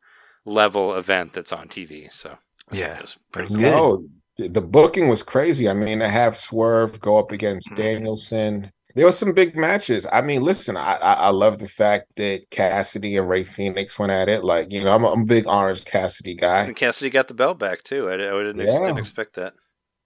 [0.46, 2.12] level event that's on TV.
[2.12, 2.38] So
[2.72, 2.96] Yeah.
[2.98, 3.58] it was pretty cool.
[3.62, 4.10] good.
[4.40, 5.70] No, the booking was crazy.
[5.70, 7.76] I mean, to have Swerve go up against Mhm.
[7.78, 8.72] Danielson.
[8.96, 10.06] There were some big matches.
[10.12, 14.12] I mean, listen, I, I I love the fact that Cassidy and Rey Fenix went
[14.12, 14.44] at it.
[14.44, 16.62] Like, you know, I'm a, I'm a big Orange Cassidy guy.
[16.66, 18.08] And Cassidy got the belt back too.
[18.08, 18.80] I, I didn't, ex- Yeah.
[18.80, 19.54] didn't expect that.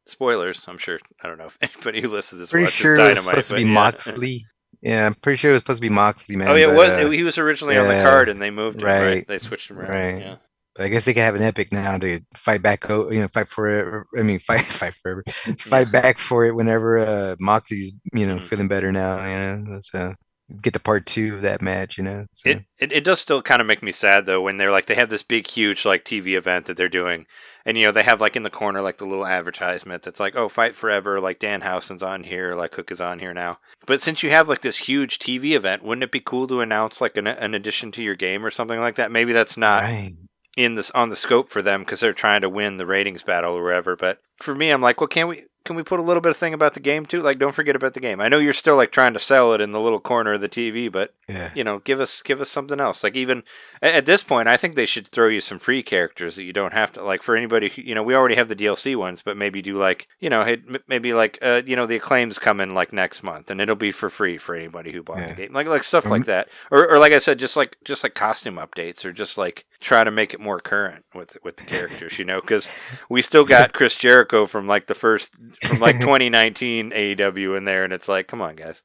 [0.06, 1.00] Spoilers, I'm sure.
[1.22, 3.48] I don't know if anybody who listens to this Pretty watches sure it was supposed
[3.50, 3.68] to be yeah.
[3.68, 4.46] Moxley.
[4.82, 6.48] Yeah, I'm pretty sure it was supposed to be Moxley, man.
[6.48, 8.88] Oh yeah, but, what uh, he was originally on the card and they moved him.
[8.88, 9.04] Right.
[9.04, 9.90] right, They switched him around.
[9.90, 10.22] right.
[10.22, 10.36] Yeah.
[10.80, 12.88] I guess they could have an epic now to fight back.
[12.88, 14.08] You know, fight for it.
[14.20, 15.24] I mean, fight, fight forever.
[15.60, 18.44] Fight back for it whenever uh, Moxley's you know Mhm.
[18.44, 19.24] feeling better now.
[19.26, 20.14] You know, so
[20.62, 21.98] get to part two of that match.
[21.98, 22.50] You know, so.
[22.50, 24.96] It, it it does still kind of make me sad though when they're like they
[24.96, 27.26] have this big huge like TV event that they're doing,
[27.66, 30.36] and you know they have like in the corner like the little advertisement that's like
[30.36, 33.58] oh fight forever like Dan Danhausen's on here like Hook is on here now.
[33.86, 37.02] But since you have like this huge TV event, wouldn't it be cool to announce
[37.02, 39.12] like an an addition to your game or something like that?
[39.12, 40.14] Maybe that's not right.
[40.58, 43.54] In this on the scope for them because they're trying to win the ratings battle
[43.56, 43.96] or whatever.
[43.96, 45.46] But for me, I'm like, well, can't we?
[45.64, 47.22] Can we put a little bit of thing about the game too?
[47.22, 48.22] Like, don't forget about the game.
[48.22, 50.48] I know you're still like trying to sell it in the little corner of the
[50.48, 51.52] TV, but Yeah.
[51.56, 53.04] you know, give us give us something else.
[53.04, 53.44] Like even
[53.82, 56.72] at this point, I think they should throw you some free characters that you don't
[56.72, 57.68] have to like for anybody.
[57.68, 60.56] Who, you know, we already have the DLC ones, but maybe do like you know,
[60.88, 63.92] maybe like uh, you know, the acclaims come in like next month, and it'll be
[63.92, 65.28] for free for anybody who bought Yeah.
[65.28, 65.54] the game.
[65.54, 68.56] Like like stuff like that, or or like I said, just like just like costume
[68.56, 72.18] updates, or just like try to make it more current with with the characters.
[72.20, 72.70] You know, because
[73.10, 77.84] we still got Chris Jericho from like the first from like 2019 AEW in there,
[77.84, 78.84] and it's like, come on, guys.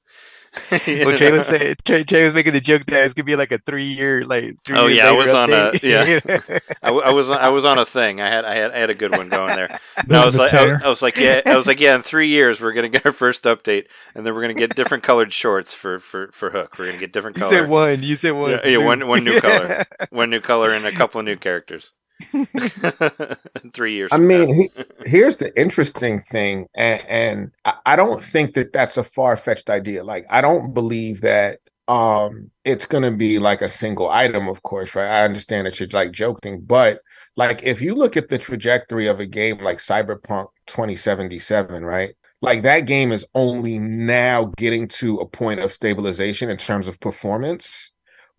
[0.86, 3.36] You Well, Trey was saying, Trey, Trey was making the joke that it's gonna be
[3.36, 5.82] like a three year, like three Oh, years yeah, I was on a- update.
[5.82, 6.58] yeah.
[6.82, 8.20] I, w- I was I was on a thing.
[8.20, 9.68] I had I had I had a good one going there.
[9.96, 10.72] And I was of like I.
[10.84, 13.12] I was like yeah I was like yeah in three years we're gonna get our
[13.12, 16.76] first update and then we're gonna get different colored shorts for for for Hook.
[16.78, 17.54] We're gonna get different you color.
[17.58, 18.02] said one.
[18.02, 18.50] You said one.
[18.50, 19.76] Yeah, yeah, one- one new color.
[20.10, 21.92] one new color and a couple of new characters.
[23.72, 24.10] Three years.
[24.12, 24.70] I mean, he,
[25.04, 27.50] here's the interesting thing, and, and
[27.84, 30.04] I, don't think that that's a far fetched idea.
[30.04, 34.94] Like, I don't believe that um it's gonna be like a single item, of course,
[34.94, 35.08] right?
[35.08, 37.00] I understand that you're like joking, but
[37.36, 42.14] like if you look at the trajectory of a game like Cyberpunk 2077, right?
[42.40, 47.00] Like that game is only now getting to a point of stabilization in terms of
[47.00, 47.91] performance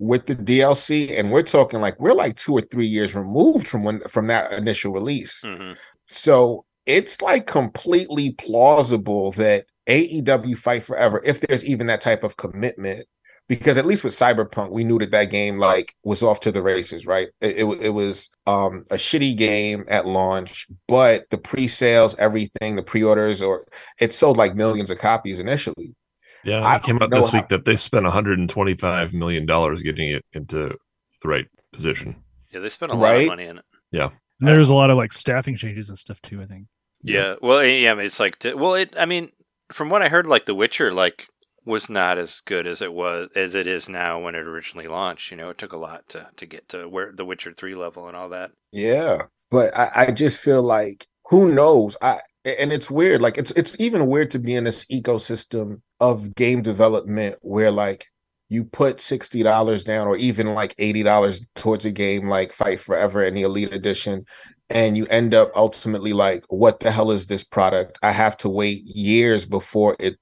[0.04, 3.84] with the DLC, and we're talking like we're like two or three years removed from
[3.84, 5.42] when from that initial release.
[5.44, 5.78] Mhm.
[6.08, 12.36] So it's like completely plausible that AEW Fight Forever, if there's even that type of
[12.36, 13.08] commitment,
[13.48, 16.62] because at least with Cyberpunk, we knew that that game like was off to the
[16.62, 17.30] races, right?
[17.40, 22.84] It, it, it was um, a shitty game at launch, but the pre-sales, everything, the
[22.84, 23.66] pre-orders, or
[24.00, 25.96] it sold like millions of copies initially.
[26.44, 29.46] Yeah, I it came don't out know this how- week that they spent 125 million
[29.46, 30.78] dollars getting it into
[31.22, 32.24] the right position.
[32.52, 33.22] Yeah, they spent a lot Right?
[33.24, 33.66] of money in it.
[33.92, 36.42] Yeah, and there's a lot of like staffing changes and stuff too.
[36.42, 36.68] I think.
[37.02, 37.36] Yeah.
[37.42, 37.92] Well, eh, yeah.
[37.92, 38.96] I mean, it's like to, well, it.
[38.98, 39.32] I mean,
[39.72, 41.28] from what I heard, like The Witcher, like
[41.66, 45.32] was not as good as it was as it is now when it originally launched.
[45.32, 48.08] You know, it took a lot to to get to where The Witcher three level
[48.08, 48.52] and all that.
[48.72, 51.96] Yeah, but I, I just feel like who knows?
[52.02, 53.22] I and it's weird.
[53.22, 58.08] Like it's it's even weird to be in this ecosystem of game development where like
[58.50, 62.80] you put sixty dollars down or even like eighty dollars towards a game like Fight
[62.80, 64.26] Forever and the Elite Edition,
[64.70, 68.00] and you end up ultimately like, what the hell is this product?
[68.04, 70.18] I have to wait years before it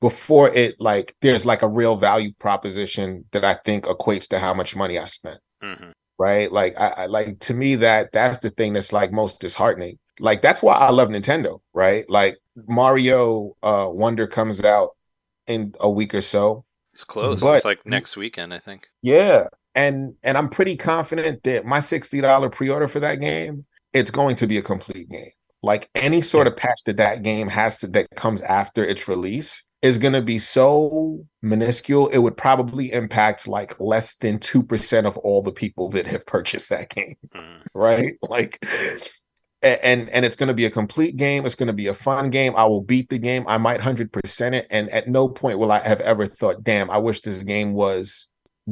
[0.00, 4.54] before it like there's like a real value proposition that I think equates to how
[4.54, 6.50] much money I spent hmm right?
[6.50, 9.98] Like I, I like to me that that's the thing that's like most disheartening.
[10.20, 12.08] Like that's why I love Nintendo, right?
[12.08, 12.36] Like
[12.68, 14.90] Mario uh Wonder comes out
[15.46, 16.64] in a week or so.
[16.94, 17.40] It's close.
[17.40, 18.86] But- it's like next weekend, I think.
[19.02, 19.48] Yeah.
[19.74, 24.46] And and I'm pretty confident that my $60 pre-order for that game, it's going to
[24.46, 25.30] be a complete game.
[25.62, 29.62] Like any sort of patch that that game has to that comes after its release
[29.82, 35.18] is going to be so minuscule it would probably impact like less than 2% of
[35.18, 37.60] all the people that have purchased that game Mm.
[37.74, 38.14] right?
[38.22, 38.64] Like,
[39.66, 41.46] and and it's going to be a complete game.
[41.46, 42.54] It's going to be a fun game.
[42.56, 43.44] I will beat the game.
[43.48, 46.90] I might hundred percent it, and at no point will I have ever thought, "Damn,
[46.90, 48.28] I wish this game was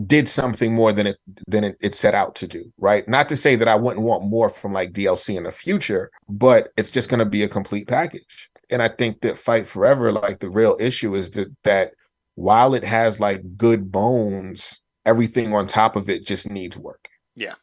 [0.07, 3.09] did something more than it than it, it set out to do." Right?
[3.09, 6.73] Not to say that I wouldn't want more from like DLC in the future, but
[6.77, 8.51] it's just going to be a complete package.
[8.71, 11.93] And I think that Fight Forever, like the real issue is that that
[12.35, 17.09] while it has like good bones, everything on top of it just needs work.
[17.37, 17.55] Yeah,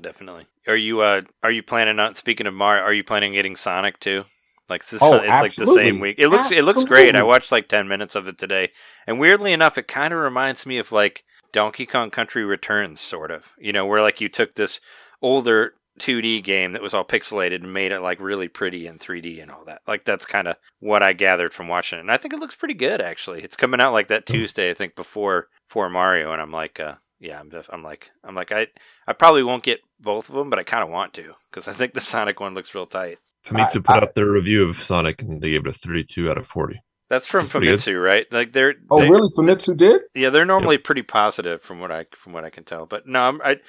[0.00, 0.46] definitely.
[0.66, 2.82] Are you uh are you planning on speaking of Mario?
[2.82, 4.24] Are you planning on getting Sonic too?
[4.68, 6.16] Like this, Oh, it's like the same week.
[6.18, 7.14] It looks it looks great.
[7.14, 8.70] I watched like ten minutes of it today,
[9.06, 13.30] and weirdly enough, it kind of reminds me of like Donkey Kong Country Returns, sort
[13.30, 13.52] of.
[13.58, 14.80] You know, where like you took this
[15.20, 19.40] older 2D game that was all pixelated and made it like really pretty in 3D
[19.40, 19.82] and all that.
[19.86, 22.54] Like that's kind of what I gathered from watching it, and I think it looks
[22.54, 23.42] pretty good actually.
[23.42, 26.94] It's coming out like that Tuesday, I think, before for Mario, and I'm like, uh,
[27.24, 28.68] yeah, I'm def- I'm like I'm like I
[29.06, 31.72] I probably won't get both of them, but I kind of want to because I
[31.72, 33.18] think the Sonic one looks real tight.
[33.44, 36.30] Famitsu I- put I- out their review of Sonic and they gave it a 32
[36.30, 36.80] out of 40.
[37.10, 37.92] That's from Pretty good.
[37.96, 38.26] Right?
[38.32, 39.28] Like they're Oh, they- really?
[39.36, 40.02] Famitsu did?
[40.14, 42.86] Yeah, they're normally pretty positive from what I from what I can tell.
[42.86, 43.60] But no, I'm, I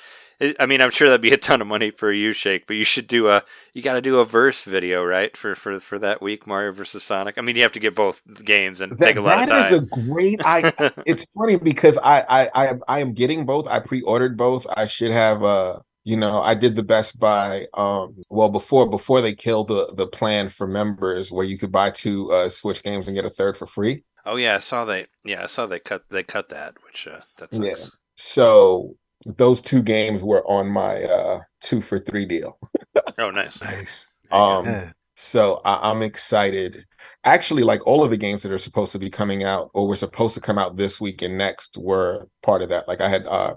[0.60, 2.66] I mean I'm sure that'd be a ton of money for you, Shake.
[2.66, 3.44] But you should do a
[3.74, 5.36] you got to do a verse video, right?
[5.36, 7.38] For for for that week, Mario versus Sonic.
[7.38, 9.62] I mean, you have to get both games and take a lot of time.
[9.62, 10.42] That is a great.
[10.46, 10.72] I.
[11.06, 13.68] it's funny because I, I I am I am getting both.
[13.68, 14.66] I pre-ordered both.
[14.76, 15.44] I should have.
[15.44, 17.68] Uh, you know, I did the Best Buy.
[17.74, 21.92] Um, well before before they killed the the plan for members where you could buy
[21.92, 24.04] two uh Switch games and get a third for free.
[24.26, 27.22] oh yeah, I saw they yeah I saw they cut they cut that, which uh,
[27.40, 27.82] that sucks.
[27.84, 27.86] Yeah.
[28.18, 32.58] So those two games were on my uh two for three deal.
[33.18, 33.62] Oh nice.
[33.62, 34.08] Nice.
[34.32, 34.92] Um, Yeah.
[35.16, 36.86] So I, I'm excited.
[37.24, 39.96] Actually, like all of the games that are supposed to be coming out or were
[39.96, 42.88] supposed to come out this week and next were part of that.
[42.88, 43.56] Like I had uh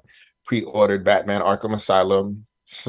[0.48, 2.46] pre-ordered Batman Arkham Asylum,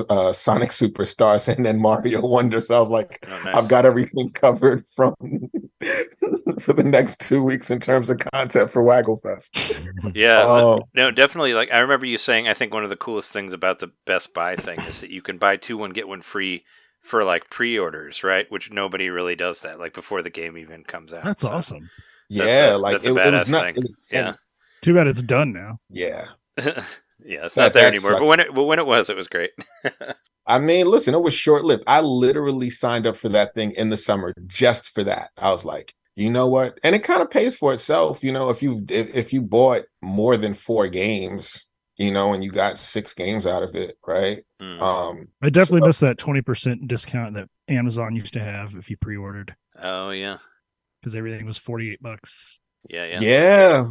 [0.09, 2.61] uh Sonic Superstars, and then Mario Wonder.
[2.61, 3.55] So I was like, Oh, nice.
[3.55, 5.13] I've got everything covered from
[6.59, 10.13] for the next two weeks in terms of content for Wagglefest.
[10.15, 10.45] Yeah,
[10.75, 11.53] li- no, definitely.
[11.53, 14.33] Like I remember you saying, I think one of the coolest things about the Best
[14.33, 16.63] Buy thing is that you can buy two one get one free
[17.01, 18.49] for like pre-orders, right?
[18.51, 21.23] Which nobody really does that, like before the game even comes out.
[21.25, 21.89] That's So, awesome.
[22.29, 23.65] Yeah, a- like that's a it, it was not.
[23.73, 23.83] thing.
[23.83, 24.33] it- Yeah,
[24.81, 25.79] Too bad it's done now.
[25.89, 26.27] yeah.
[27.25, 28.19] yeah, it's That- not there that anymore.
[28.19, 29.51] But when it, but when it was, it was great.
[30.47, 31.83] I mean, listen, it was short lived.
[31.85, 35.29] I literally signed up for that thing in the summer just for that.
[35.37, 36.79] I was like, you know what?
[36.83, 39.83] And it kind of pays for itself, you know, if you if, if you bought
[40.01, 44.43] more than four games, you know, and you got six games out of it, right?
[44.59, 44.81] Hmm.
[44.81, 48.89] Um I definitely So- missed that twenty percent discount that Amazon used to have if
[48.89, 50.37] you pre-ordered oh yeah,
[50.99, 52.59] because everything was forty-eight bucks.
[52.89, 53.87] yeah, yeah, yeah.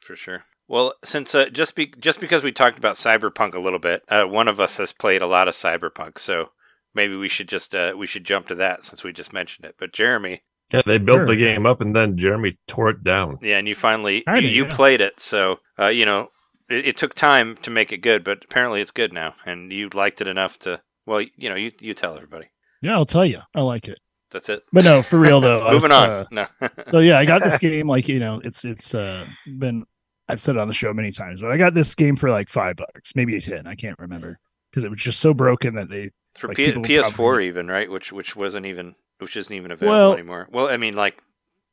[0.00, 0.42] for sure.
[0.70, 4.24] Well, since uh, just be just because we talked about Cyberpunk a little bit, uh,
[4.24, 6.50] one of us has played a lot of Cyberpunk, so
[6.94, 9.74] maybe we should just uh, we should jump to that since we just mentioned it.
[9.80, 11.26] But Jeremy, Yeah, they built Sure.
[11.26, 13.38] the game up and then Jeremy tore it down.
[13.42, 14.74] Yeah, and you finally Kinda, you, you yeah.
[14.76, 16.28] played it, so uh, you know
[16.68, 19.88] it, it took time to make it good, but apparently it's good now, and you
[19.92, 20.80] liked it enough to.
[21.04, 22.46] Well, you know, you you tell everybody.
[22.80, 23.98] Yeah, I'll tell you, I like it.
[24.30, 24.62] That's it.
[24.72, 25.58] But no, for real though.
[25.66, 26.10] I was, Moving on.
[26.10, 26.46] uh, no.
[26.92, 29.26] so yeah, I got this game like you know, it's it's uh
[29.58, 29.84] been
[30.30, 32.48] I've said it on the show many times, but I got this game for like
[32.48, 34.38] five bucks, maybe ten, I can't remember,
[34.70, 37.90] because it was just so broken that they for like, P- PS4 probably- even right,
[37.90, 40.48] which which wasn't even which isn't even available Well- anymore.
[40.50, 41.22] Well, I mean, like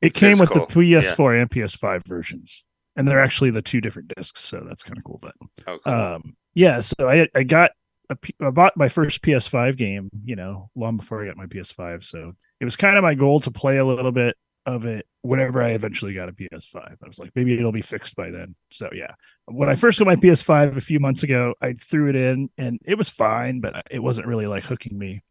[0.00, 2.64] it came with the PS4 and PS5 versions,
[2.96, 5.18] and they're actually the two different discs, so that's kind of cool.
[5.20, 5.34] But
[5.66, 5.92] oh, cool.
[5.92, 7.72] um, yeah, so I I got
[8.10, 11.46] a P- I bought my first PS5 game, you know, long before I got my
[11.46, 12.02] PS5.
[12.04, 15.62] So it was kind of my goal to play a little bit of it whenever
[15.62, 16.98] I eventually got a PS5.
[17.02, 18.54] I was like, maybe it'll be fixed by then.
[18.70, 19.12] So yeah,
[19.46, 22.78] when I first got my PS5 a few months ago, I threw it in and
[22.84, 25.22] it was fine, but it wasn't really like hooking me.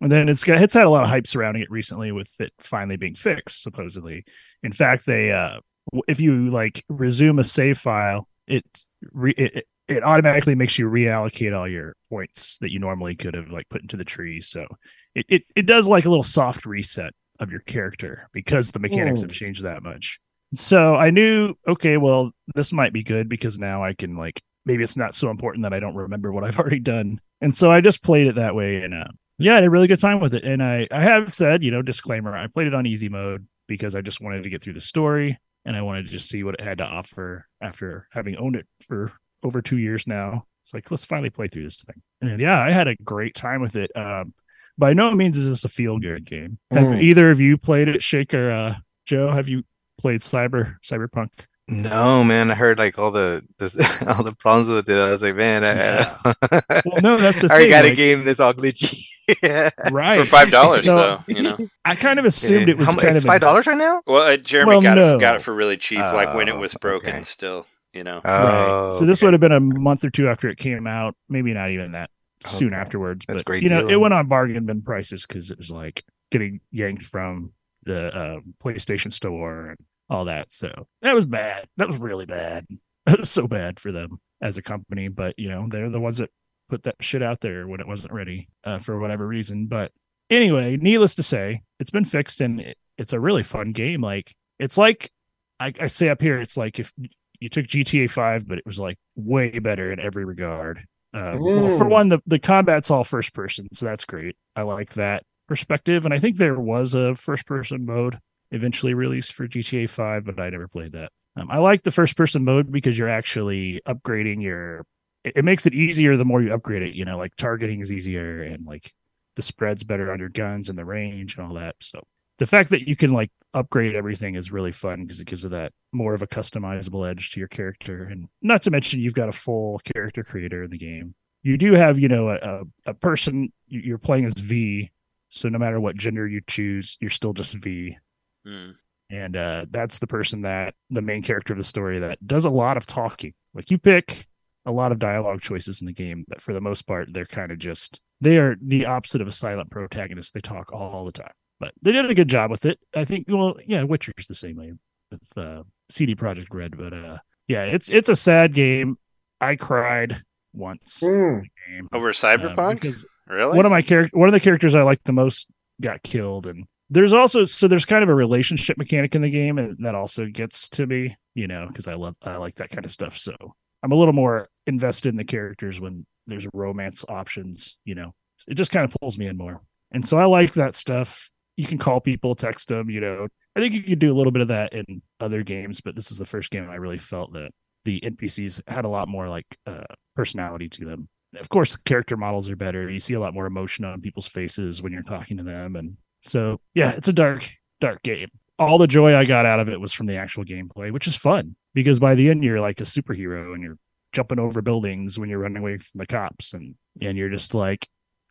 [0.00, 2.52] And then it's got it's had a lot of hype surrounding it recently with it
[2.60, 4.24] finally being fixed, supposedly.
[4.62, 5.60] In fact, they uh
[6.08, 8.64] if you like resume a save file, it
[9.12, 13.50] re- it, it- automatically makes you reallocate all your points that you normally could have
[13.50, 14.40] like put into the tree.
[14.40, 14.66] So
[15.14, 19.20] it it, it does like a little soft reset of your character because the mechanics
[19.22, 19.32] have Hmm.
[19.32, 20.18] changed that much.
[20.54, 24.82] So I knew, okay, well, this might be good because now I can like maybe
[24.82, 27.20] it's not so important that I don't remember what I've already done.
[27.40, 29.04] And so I just played it that way and uh
[29.38, 30.44] yeah, I had a really good time with it.
[30.44, 33.94] And I I have said, you know, disclaimer, I played it on easy mode because
[33.94, 36.54] I just wanted to get through the story and I wanted to just see what
[36.54, 40.46] it had to offer after having owned it for over 2 years now.
[40.62, 42.02] It's like let's finally play through this thing.
[42.22, 43.94] And yeah, I had a great time with it.
[43.96, 44.32] Um
[44.78, 46.58] by no means is this a feel good game.
[46.70, 47.02] Have Mm.
[47.02, 48.50] either of you played it, Shaker?
[48.50, 48.74] uh,
[49.06, 49.30] Joe?
[49.30, 49.62] Have you
[49.98, 51.28] played Cyber Cyberpunk?
[51.68, 54.98] No, man, I heard like all the, the all the problems with it.
[54.98, 57.70] I was like, man, I, I, Well, no, that's the I already thing.
[57.70, 59.04] got a game that's all glitchy.
[59.42, 59.70] yeah.
[59.90, 61.56] right for five dollars So- though, you know.
[61.84, 64.00] I kind of assumed it was How kind it's of five dollars right now.
[64.06, 66.60] Well, uh, Jeremy Well, got it got it for really cheap, like when it Oh,
[66.60, 67.10] was broken.
[67.10, 67.22] okay.
[67.24, 68.20] Still, you know.
[68.24, 68.68] Right.
[68.68, 69.26] Oh, So this okay.
[69.26, 72.10] would have been a month or two after it came out, maybe not even that
[72.44, 72.76] soon Okay.
[72.76, 73.24] afterwards.
[73.26, 73.90] That's but great you know, deal.
[73.90, 77.52] it went on bargain bin prices because it was like getting yanked from
[77.84, 79.78] the uh, PlayStation Store and
[80.10, 80.52] all that.
[80.52, 81.66] So that was bad.
[81.76, 82.66] That was really bad.
[83.06, 85.06] That was so bad for them as a company.
[85.06, 86.30] But you know, they're the ones that
[86.68, 89.66] put that shit out there when it wasn't ready uh, for whatever reason.
[89.66, 89.92] But
[90.28, 94.00] anyway, needless to say, it's been fixed and it, it's a really fun game.
[94.00, 95.12] Like it's like
[95.60, 96.92] I, I say up here, it's like if
[97.38, 100.84] you took GTA Five, but it was like way better in every regard.
[101.16, 104.36] Um, well, for one, the the combat's all first person, so that's great.
[104.54, 108.18] I like that perspective, and I think there was a first person mode
[108.50, 111.10] eventually released for GTA Five, but I never played that.
[111.34, 114.84] Um, I like the first person mode because you're actually upgrading your.
[115.24, 116.94] It, it makes it easier the more you upgrade it.
[116.94, 118.92] You know, like targeting is easier, and like
[119.36, 121.76] the spread's better on your guns and the range and all that.
[121.80, 122.02] So
[122.38, 125.50] the fact that you can like upgrade everything is really fun because it gives it
[125.50, 129.28] that more of a customizable edge to your character and not to mention you've got
[129.28, 131.14] a full character creator in the game.
[131.42, 134.90] You do have you know a, a, person you- you're playing as v
[135.28, 137.96] so no matter what gender you choose you're still just v.
[138.44, 138.70] Hmm.
[139.10, 142.50] and uh, that's the person that the main character of the story that does a
[142.50, 143.32] lot of talking.
[143.54, 144.26] Like you pick
[144.66, 147.52] a lot of dialogue choices in the game but for the most part they're kind
[147.52, 150.34] of just they are the opposite of a silent protagonist.
[150.34, 153.26] They talk all the time but they did a good job with it i think
[153.28, 154.72] well yeah witcher's the same way
[155.10, 158.98] with uh, CD Projekt Red but uh yeah it's it's a sad game
[159.40, 160.22] i cried
[160.54, 161.42] once in Mm.
[161.42, 162.80] the game Over uh, Cyberpunk?
[162.80, 163.56] because really?
[163.56, 165.46] one of my character one of the characters I liked the most
[165.80, 169.58] got killed and there's also so there's kind of a relationship mechanic in the game
[169.58, 172.84] and that also gets to me, you know, because I love I like that kind
[172.84, 173.18] of stuff.
[173.18, 173.34] So
[173.82, 178.14] I'm a little more invested in the characters when there's romance options, you know.
[178.48, 179.60] It just kind of pulls me in more.
[179.92, 181.28] And so I like that stuff.
[181.56, 183.28] You can call people, text them, you know.
[183.54, 186.10] I think you could do a little bit of that in other games, but this
[186.10, 187.50] is the first game I really felt that
[187.86, 189.84] the NPCs had a lot more like uh,
[190.14, 191.08] personality to them.
[191.38, 192.90] Of course character models are better.
[192.90, 195.96] You see a lot more emotion on people's faces when you're talking to them and
[196.22, 197.48] so yeah it's a dark
[197.80, 198.28] dark game.
[198.58, 201.14] All the joy i got out of it was from the actual gameplay which is
[201.14, 203.78] fun because by the end you're like a superhero and you're
[204.12, 207.86] jumping over buildings when you're running away from the cops and and you're just like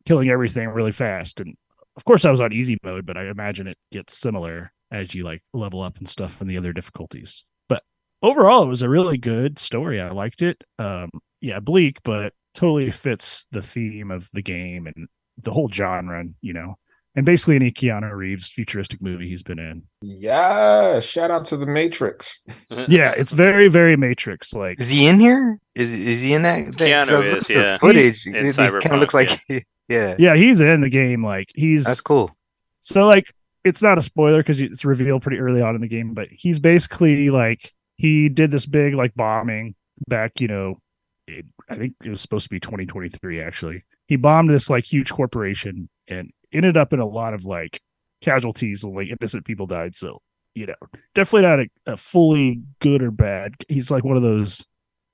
[0.05, 1.55] killing everything really fast and
[1.97, 5.23] of course i was on easy mode but i imagine it gets similar as you
[5.23, 7.83] like level up and stuff in the other difficulties but
[8.21, 11.09] overall it was a really good story i liked it um
[11.41, 16.53] yeah bleak but totally fits the theme of the game and the whole genre you
[16.53, 16.75] know
[17.17, 21.65] and basically any keanu reeves futuristic movie he's been in Yeah, shout out to the
[21.65, 22.41] Matrix.
[22.87, 25.59] yeah it's very very matrix like Is he in here?
[25.75, 26.77] Is is he in that?
[26.77, 27.77] that 'cause Keanu is, looking the yeah.
[27.77, 28.27] Footage.
[28.27, 29.59] In It, kind of looks like yeah.
[29.87, 32.35] Yeah Yeah, he's in the game like he's That's cool.
[32.81, 33.33] So like
[33.63, 36.59] it's not a spoiler because it's revealed pretty early on in the game, but he's
[36.59, 39.75] basically like he did this big like bombing
[40.07, 40.75] back, you know,
[41.27, 43.83] it, I think it was supposed to be 2023 actually.
[44.07, 47.81] He bombed this like huge corporation and ended up in a lot of like
[48.21, 49.95] casualties and like innocent people died.
[49.95, 50.21] So,
[50.53, 50.75] you know,
[51.15, 53.55] definitely not a, a fully good or bad.
[53.67, 54.65] He's like one of those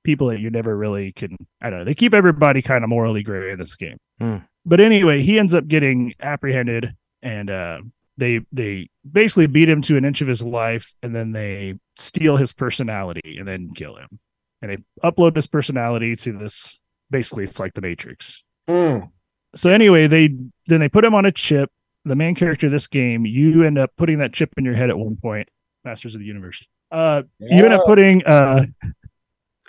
[0.03, 1.85] people that you never really can I don't know.
[1.85, 3.97] They keep everybody kind of morally gray in this game.
[4.19, 4.37] Hmm.
[4.65, 7.79] But anyway, he ends up getting apprehended and uh
[8.17, 12.37] they they basically beat him to an inch of his life and then they steal
[12.37, 14.19] his personality and then kill him.
[14.61, 18.43] And they upload his personality to this basically it's like the matrix.
[18.67, 19.09] Mm.
[19.55, 20.29] so anyway they
[20.67, 21.69] then they put him on a chip
[22.05, 24.91] the main character of this game you end up putting that chip in your head
[24.91, 25.49] at one point
[25.83, 26.63] masters of the universe.
[26.91, 28.65] Uh you end up putting uh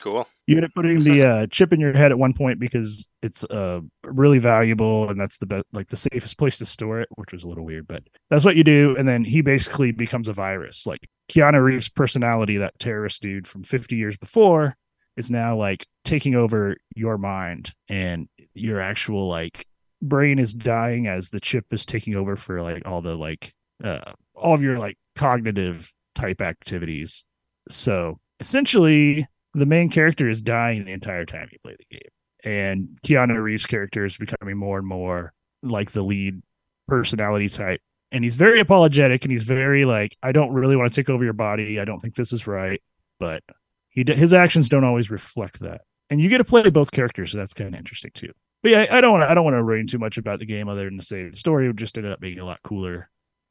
[0.03, 0.27] Cool.
[0.49, 3.45] you end up putting the uh, chip in your head at one point because it's
[3.45, 7.33] uh, really valuable and that's the best like the safest place to store it which
[7.33, 8.97] was a little weird but that's what you do.
[8.99, 10.87] And then he basically becomes a virus.
[10.87, 14.77] Like keanu reeves personality that terrorist dude from 50 years before
[15.17, 19.67] is now like taking over your mind and your actual like
[20.01, 23.53] brain is dying as the chip is taking over for like all the like
[23.85, 24.01] uh
[24.35, 27.25] all of your like cognitive type activities.
[27.69, 32.11] So essentially the main character is dying the entire time you play the game.
[32.45, 35.33] And Keanu Reeves' character is becoming more and more
[35.63, 36.43] like the lead
[36.89, 37.81] personality type.
[38.11, 41.25] And he's very apologetic and he's very like, I don't really want to take over
[41.25, 41.79] your body.
[41.81, 42.83] I don't think this is right.
[43.21, 43.43] But
[43.91, 45.83] he d- his actions don't always reflect that.
[46.11, 48.33] And you get to play both characters, so that's kind of interesting too.
[48.63, 50.47] But yeah, I don't want to I don't want to rain too much about the
[50.47, 53.09] game other than to say the story just ended up being a lot cooler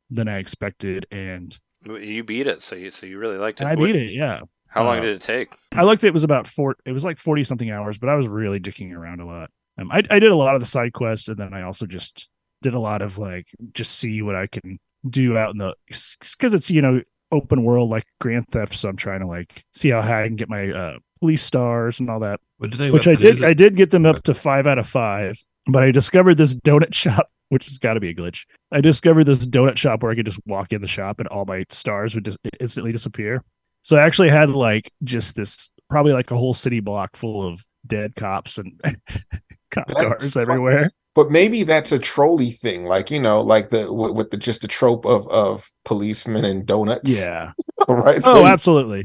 [0.09, 1.07] than I expected.
[1.09, 3.67] And, You beat it, so you so you really liked it.
[3.67, 4.41] I beat it, yeah.
[4.71, 5.53] How long Uh, did it take?
[5.73, 6.03] I looked.
[6.03, 6.75] It was about four.
[6.85, 9.49] It was like forty something hours, but I was really dicking around a lot.
[9.77, 12.29] Um, I I did a lot of the side quests, and then I also just
[12.61, 16.53] did a lot of like just see what I can do out in the because
[16.53, 17.01] it's you know
[17.31, 18.73] open world like Grand Theft.
[18.73, 21.99] So I'm trying to like see how high I can get my uh, police stars
[21.99, 23.35] and all that, What do which I did.
[23.37, 26.55] today's- I did get them up to five out of five, but I discovered this
[26.55, 27.29] donut shop.
[27.49, 28.45] Which has got to be a glitch.
[28.71, 31.43] I discovered this donut shop where I could just walk in the shop and all
[31.43, 33.43] my stars would just instantly disappear.
[33.81, 37.65] So I actually had like just this probably like a whole city block full of
[37.85, 38.79] dead cops and
[39.71, 40.91] cop That's cars everywhere.
[41.13, 44.61] But maybe that's a trolley thing, like you know, like the with, with the just
[44.61, 47.19] the trope of of policemen and donuts.
[47.19, 47.51] Yeah.
[47.87, 48.21] right.
[48.23, 49.03] Oh, you absolutely.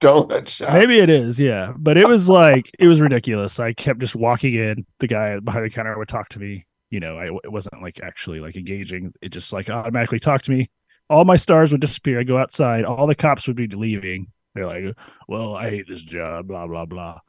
[0.00, 0.74] donut shop.
[0.74, 1.72] Maybe it is, yeah.
[1.76, 3.58] But it was like it was ridiculous.
[3.58, 4.84] I kept just walking in.
[4.98, 6.66] The guy behind the counter would talk to me.
[6.90, 9.14] You know, I it wasn't like actually like engaging.
[9.22, 10.70] It just like automatically talked to me.
[11.10, 12.20] All my stars would disappear.
[12.20, 12.84] I go outside.
[12.84, 14.28] All the cops would be leaving.
[14.54, 14.94] They're like,
[15.28, 17.20] "Well, I hate this job." Blah blah blah.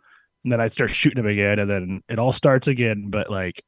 [0.44, 3.06] And then I'd start shooting them again, and then it all starts again.
[3.10, 3.64] But like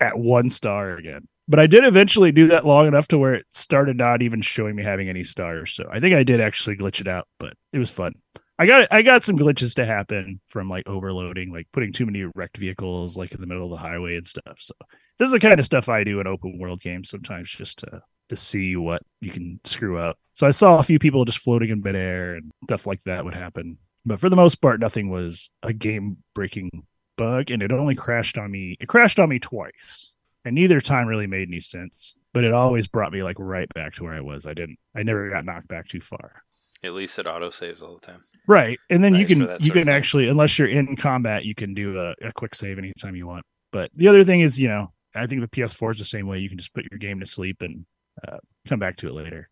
[0.00, 1.28] at one star again.
[1.46, 4.76] But I did eventually do that long enough to where it started not even showing
[4.76, 5.74] me having any stars.
[5.74, 8.14] So I think I did actually glitch it out, but it was fun.
[8.58, 12.24] I got I got some glitches to happen from like overloading, like putting too many
[12.34, 14.58] wrecked vehicles like in the middle of the highway and stuff.
[14.58, 14.74] So
[15.18, 18.02] this is the kind of stuff I do in open world games sometimes just to
[18.28, 20.18] to see what you can screw up.
[20.34, 23.34] So I saw a few people just floating in midair and stuff like that would
[23.34, 23.78] happen.
[24.06, 26.70] But for the most part, nothing was a game breaking
[27.16, 28.76] bug, and it only crashed on me.
[28.80, 30.12] It crashed on me twice,
[30.44, 32.14] and neither time really made any sense.
[32.32, 34.46] But it always brought me like right back to where I was.
[34.46, 34.78] I didn't.
[34.94, 36.42] I never got knocked back too far.
[36.84, 38.20] At least it auto saves all the time.
[38.46, 41.54] Right, and then you Nice for can you can actually, unless you're in combat, you
[41.54, 43.44] can do a, a quick save anytime you want.
[43.72, 46.38] But the other thing is, you know, I think the PS4 is the same way.
[46.38, 47.86] You can just put your game to sleep and
[48.26, 49.48] uh, come back to it later.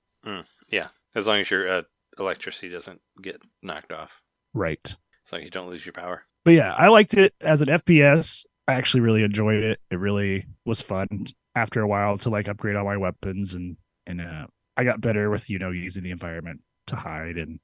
[0.70, 1.82] Yeah, as long as your uh,
[2.18, 4.20] electricity doesn't get knocked off,
[4.54, 4.94] Right.
[5.24, 6.24] So you don't lose your power.
[6.44, 8.44] But yeah, I liked it as an FPS.
[8.68, 9.80] I actually really enjoyed it.
[9.90, 11.08] It really was fun
[11.54, 13.76] after a while to like upgrade all my weapons and
[14.06, 16.60] and uh, I got better with you know using the environment
[16.92, 17.58] to hide and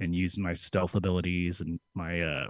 [0.00, 2.46] and use my stealth abilities and my uh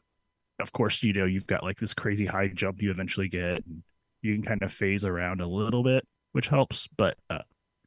[0.61, 3.83] of course you know you've got like this crazy high jump you eventually get and
[4.23, 7.39] you can kind of phase around a little bit which helps but uh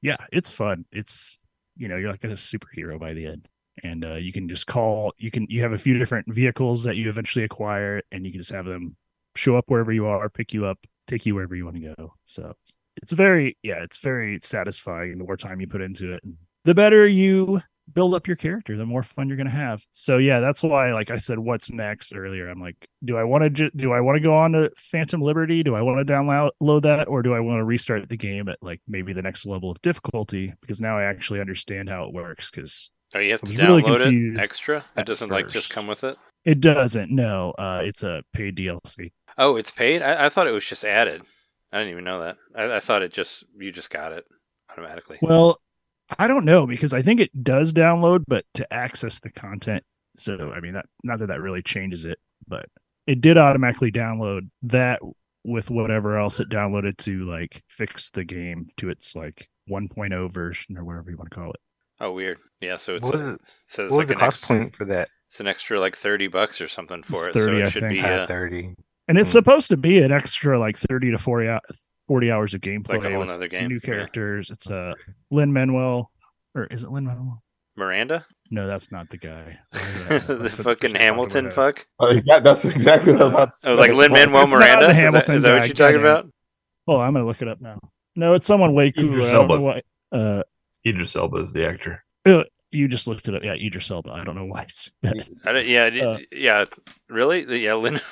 [0.02, 0.86] yeah it's fun.
[0.92, 1.40] It's
[1.78, 3.48] you know you're like a superhero by the end.
[3.84, 6.98] And uh, you can just call you can you have a few different vehicles that
[6.98, 8.98] you eventually acquire and you can just have them
[9.36, 10.78] show up wherever you are pick you up
[11.08, 12.14] take you wherever you want to go.
[12.26, 12.54] So
[13.02, 16.22] it's very yeah it's very satisfying the more time you put into it.
[16.66, 17.62] The better you
[17.94, 20.94] build up your character the more fun you're going to have so yeah that's why
[20.94, 22.76] like i said what's next earlier i'm like
[23.06, 25.76] do i want to ju- do i want to go on to phantom liberty do
[25.76, 28.80] i want to download that or do i want to restart the game at like
[28.88, 32.92] maybe the next level of difficulty because now i actually understand how it works because
[33.14, 33.58] Oh, you have to was
[34.06, 34.86] really it extra.
[34.96, 36.18] It doesn't like just come with it.
[36.46, 40.02] it doesn't no uh it's a paid dlc Oh, it's paid.
[40.02, 41.22] I, I thought it was just added.
[41.72, 42.38] I didn't even know that.
[42.54, 44.26] I, I thought it just you just got it
[44.70, 45.20] automatically.
[45.22, 45.60] Well,
[46.20, 49.84] I don't know because I think it does download, but to access the content.
[50.16, 52.66] So I mean, that not that that really changes it, but
[53.08, 55.00] it did automatically download that
[55.44, 60.78] with whatever else it downloaded to like fix the game to its like 1.0 version
[60.78, 61.60] or whatever you want to call it.
[62.00, 62.38] Oh, weird.
[62.60, 64.76] Yeah, so it's What was a- it- says What was like the cost ex- point
[64.76, 65.08] for that?
[65.28, 67.40] It's an extra like thirty bucks or something for It's it.
[67.40, 67.94] 30, so it I should think.
[67.94, 68.76] be uh, Thirty.
[69.08, 69.40] And it's Hmm.
[69.40, 71.60] supposed to be an extra like 30 to 40 hou-
[72.12, 73.70] 40 hours of gameplay like a whole other game.
[73.70, 73.80] new Yeah.
[73.80, 74.50] characters.
[74.50, 74.94] It's uh
[75.30, 76.12] Lin Manuel
[76.54, 77.42] or is it Lin Manuel?
[77.78, 79.60] Miranda, No, that's not the guy.
[80.12, 81.56] Uh, the fucking Hamilton about?
[81.78, 81.88] fuck.
[81.98, 83.96] Uh, yeah, that's exactly what I was about I was like say.
[83.96, 84.88] Lin Manuel Miranda.
[84.88, 86.30] the Is that, Hamilton is that what you're talking about?
[86.86, 87.80] Oh, I'm gonna look it up now.
[88.18, 89.12] No, it's someone way cooler.
[89.14, 89.64] Idris I don't know Elba.
[89.64, 89.82] why.
[90.12, 90.44] Uh,
[90.86, 92.04] Idris Elba is the actor.
[92.72, 93.42] you just looked it up.
[93.42, 94.12] Yeah, Idris Elba.
[94.12, 94.64] I don't know why.
[94.64, 94.94] I said.
[95.46, 96.66] I don't, yeah, Uh, yeah.
[97.08, 97.64] Really?
[97.64, 98.02] Yeah, Lin.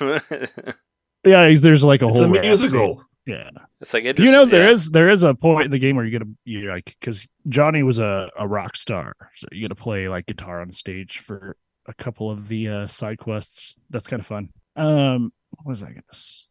[1.24, 3.04] yeah, there's like a It's whole a rap musical.
[3.26, 3.36] Scene.
[3.36, 3.50] Yeah,
[3.80, 4.72] it's like it you know there yeah.
[4.72, 7.26] is there is a point in the game where you get a you like because
[7.48, 11.18] Johnny was a, a rock star, so you get to play like guitar on stage
[11.18, 11.56] for
[11.86, 13.74] a couple of the uh, side quests.
[13.90, 14.50] That's kind of fun.
[14.76, 16.48] Um, what was I gonna say?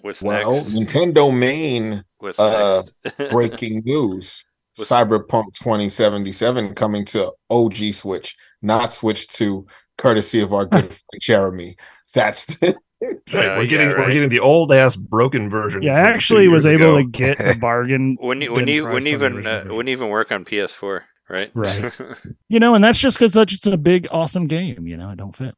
[0.00, 0.70] What's Well, next?
[0.70, 2.82] NintenDomain What's uh,
[3.30, 4.44] breaking news.
[4.76, 11.20] What's- Cyberpunk 2077 coming to OG Switch, not Switch to courtesy of our good friend
[11.20, 11.76] Jeremy.
[12.14, 12.76] That's Right,
[13.32, 15.82] Yeah, we're yeah, getting we're getting the old ass broken version.
[15.82, 17.02] Yeah, I actually was able ago.
[17.02, 18.16] to get a bargain.
[18.20, 21.50] wouldn't you- bin wouldn't you wouldn't even uh, wouldn't even work on PS4, right?
[21.54, 21.92] Right.
[22.48, 24.86] You know, and that's just because such it's a big, awesome game.
[24.86, 25.54] You know, it don't fit.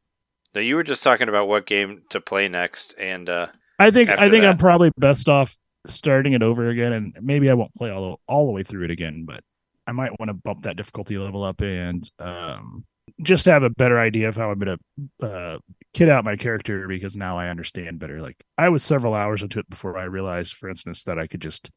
[0.55, 3.47] now you were just talking about what game to play next, and uh,
[3.77, 5.55] I think I think I'm probably best off
[5.87, 8.85] starting it over again, and maybe I won't play all the, all the way through
[8.85, 9.41] it again, but
[9.87, 12.83] I might want to bump that difficulty level up and um,
[13.21, 14.77] just have a better idea of how I'm gonna
[15.21, 15.57] uh,
[15.93, 18.21] kit out my character because now I understand better.
[18.21, 21.41] Like I was several hours into it before I realized, for instance, that I could
[21.41, 21.69] just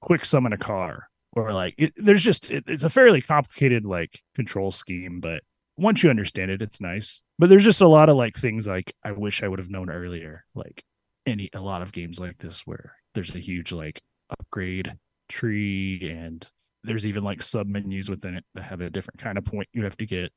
[0.00, 4.20] quick summon a car or like it, there's just it, it's a fairly complicated like
[4.34, 5.42] control scheme, but
[5.76, 7.22] once you understand it, it's nice.
[7.38, 9.90] But there's just a lot of like things like I wish I would have known
[9.90, 10.82] earlier, like
[11.26, 14.96] any a lot of games like this where there's a huge like upgrade
[15.28, 16.46] tree and
[16.84, 19.84] there's even like sub menus within it that have a different kind of point you
[19.84, 20.32] have to get.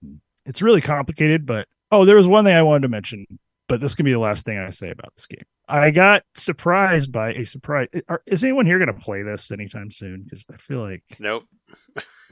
[0.46, 3.26] It's really complicated, but oh, there was one thing I wanted to mention,
[3.68, 5.44] but this can be the last thing I say about this game.
[5.68, 7.88] I got surprised by a surprise.
[8.10, 10.24] Are, is anyone here going to play this anytime soon?
[10.24, 11.44] Because I feel like nope.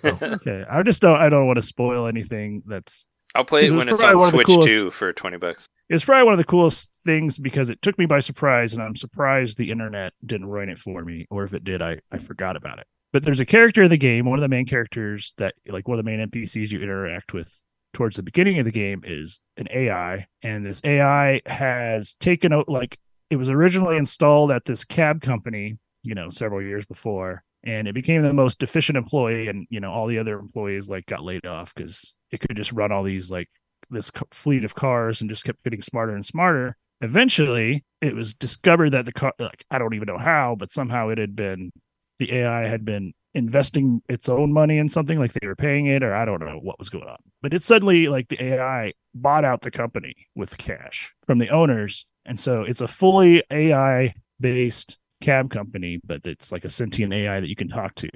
[0.03, 1.20] Oh, okay, I just don't.
[1.20, 3.05] I don't want to spoil anything that's
[3.36, 5.14] I'll play it It when it's probably on one of the Switch coolest- too for
[5.14, 5.66] twenty bucks.
[5.89, 8.95] it's probably one of the coolest things because it took me by surprise and i'm
[8.95, 12.55] surprised the internet didn't ruin it for me or if it did i i forgot
[12.55, 15.53] about it but there's a character in the game one of the main characters that
[15.68, 17.55] like one of the main npcs you interact with
[17.94, 22.70] towards the beginning of the game is an ai and this ai has taken out
[22.70, 22.98] like
[23.30, 27.94] it was originally installed at this cab company you know several years before and it
[27.94, 29.48] became the most efficient employee.
[29.48, 32.72] And you know, all the other employees like got laid off because it could just
[32.72, 33.50] run all these like
[33.90, 36.78] this fleet of cars and just kept getting smarter and smarter.
[37.02, 41.10] Eventually, it was discovered that the car, like I don't even know how, but somehow
[41.10, 41.72] it had been
[42.18, 46.03] the AI had been investing its own money in something like they were paying it
[46.03, 47.17] or I don't know what was going on.
[47.41, 52.05] But it suddenly like the AI bought out the company with cash from the owners.
[52.25, 57.39] And so it's a fully AI based cab company, but it's like a sentient AI
[57.39, 58.09] that you can talk to.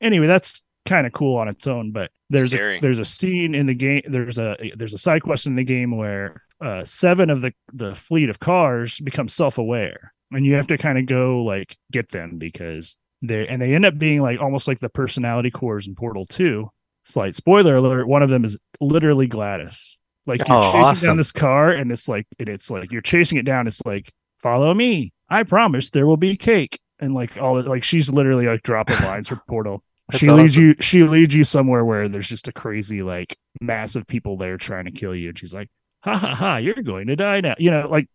[0.00, 2.78] Anyway, that's kind of cool on its own, but there's Scary.
[2.78, 5.64] a, there's a scene in the game there's a there's a side quest in the
[5.64, 10.66] game where uh seven of the the fleet of cars become self-aware and you have
[10.66, 14.40] to kind of go like get them because they and they end up being like
[14.40, 16.68] almost like the personality cores in Portal 2.
[17.06, 19.96] Slight spoiler alert, one of them is literally GLaDOS.
[20.26, 21.06] Like you're Oh, chasing awesome.
[21.08, 24.10] down this car and it's like and it's like you're chasing it down, it's like,
[24.38, 25.12] follow me.
[25.28, 26.78] I promise there will be cake.
[27.00, 29.82] And like all the, like she's literally like dropping lines for Portal.
[30.08, 34.06] That's she leads you she leads you somewhere where there's just a crazy like massive
[34.06, 35.30] people there trying to kill you.
[35.30, 35.68] And she's like,
[36.02, 37.54] ha ha ha, you're going to die now.
[37.58, 38.06] You know, like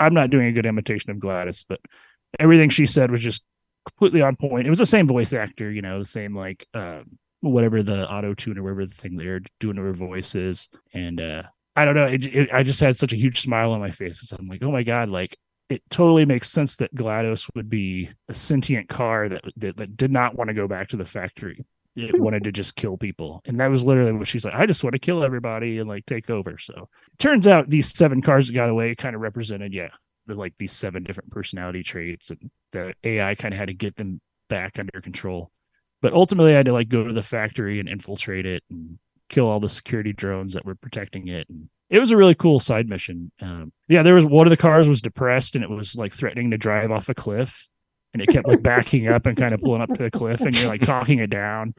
[0.00, 1.80] I'm not doing a good imitation of GLaDOS, but
[2.38, 3.42] everything she said was just
[3.88, 4.66] completely on point.
[4.66, 8.34] It was the same voice actor, you know, the same like um whatever the auto
[8.34, 10.68] tune or whatever the thing they're doing to her voice is.
[10.92, 11.42] And uh
[11.76, 14.22] I don't know, it, it, I just had such a huge smile on my face.
[14.22, 15.36] as I'm like, oh my god, like
[15.68, 20.10] it totally makes sense that GLaDOS would be a sentient car that, that that did
[20.10, 21.64] not want to go back to the factory.
[21.94, 24.54] It wanted to just kill people, and that was literally what she's like.
[24.54, 26.56] I just want to kill everybody and like take over.
[26.56, 29.88] So it turns out these seven cars that got away kind of represented, yeah,
[30.28, 33.96] the like these seven different personality traits, and the AI kind of had to get
[33.96, 35.50] them back under control.
[36.00, 38.98] But ultimately, I had to like go to the factory and infiltrate it and
[39.28, 41.48] kill all the security drones that were protecting it.
[41.48, 43.32] And it was a really cool side mission.
[43.40, 46.50] Um, yeah, there was one of the cars was depressed and it was like threatening
[46.50, 47.66] to drive off a cliff,
[48.12, 50.56] and it kept like backing up and kind of pulling up to the cliff, and
[50.56, 51.74] you're like talking it down.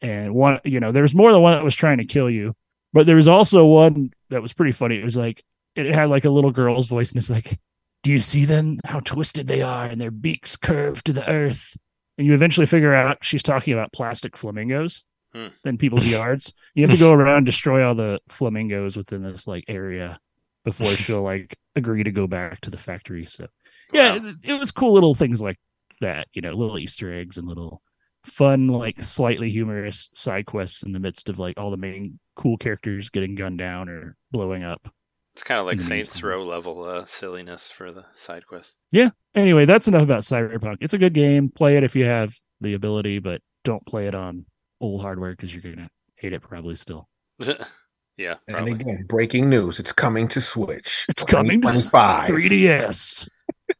[0.00, 2.54] And one, you know, there was more than one that was trying to kill you,
[2.92, 4.98] but there was also one that was pretty funny.
[4.98, 5.42] It was like
[5.76, 7.58] it had like a little girl's voice, and it's like,
[8.02, 8.78] "Do you see them?
[8.84, 11.76] How twisted they are, and their beaks curve to the earth."
[12.18, 15.02] And you eventually figure out she's talking about plastic flamingos
[15.32, 15.48] Hmm.
[15.64, 16.52] in people's yards.
[16.74, 20.20] You have to go around and destroy all the flamingos within this like area
[20.64, 23.26] before she'll like agree to go back to the factory.
[23.26, 23.48] So
[23.92, 24.28] yeah, Wow.
[24.28, 25.56] it, it was cool little things like
[26.00, 27.82] that, you know, little Easter eggs and little
[28.24, 32.56] fun, like slightly humorous side quests in the midst of like all the main cool
[32.56, 34.88] characters getting gunned down or blowing up.
[35.34, 36.22] It's kind of like Saints.
[36.22, 38.76] Row level uh, silliness for the side quest.
[38.92, 39.10] Yeah.
[39.34, 40.76] Anyway, that's enough about Cyberpunk.
[40.80, 41.48] It's a good game.
[41.48, 44.46] Play it if you have the ability, but don't play it on
[44.80, 47.08] old hardware because you're gonna hate it probably still.
[48.16, 51.06] yeah, And again, breaking news: it's coming to Switch.
[51.08, 52.30] It's coming to 2025.
[52.30, 53.28] 3DS.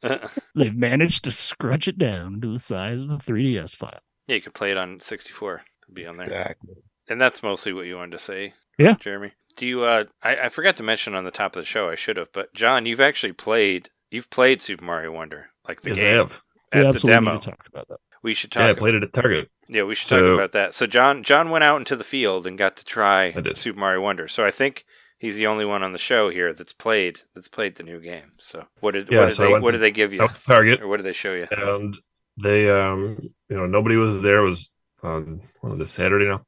[0.57, 4.01] They've managed to scrunch it down to the size of a 3DS file.
[4.27, 5.63] yeah, you could play it on 64.
[5.85, 6.27] It'd be on there.
[6.27, 6.75] Exactly.
[7.09, 8.55] And that's mostly what you wanted to say.
[8.79, 8.95] Yeah.
[8.95, 9.33] Jeremy.
[9.57, 11.95] Do you uh I, I forgot to mention on the top of the show, I
[11.95, 15.99] should have, but Jon, you've actually played you've played Super Mario Wonder, like the Yes,
[15.99, 16.43] I game have.
[16.73, 17.33] We at the absolutely demo.
[17.35, 17.99] need to talk about that.
[18.23, 19.51] We should Yeah, I talk played it at Target.
[19.69, 20.75] Yeah, we should So- talk about that.
[20.75, 23.53] So Jon Jon went out into the field and got to try I.
[23.55, 24.27] Super Mario Wonder.
[24.27, 24.85] So I think
[25.19, 28.33] he's the only one on the show here that's played that's played the new game.
[28.39, 30.23] So what did Yeah, what did so they what did they give you?
[30.23, 31.47] Out Target, Or what did they show you?
[31.53, 31.97] and
[32.43, 34.39] they, um, you know, nobody was there.
[34.45, 34.73] It was
[35.05, 36.45] on what was it Saturday now?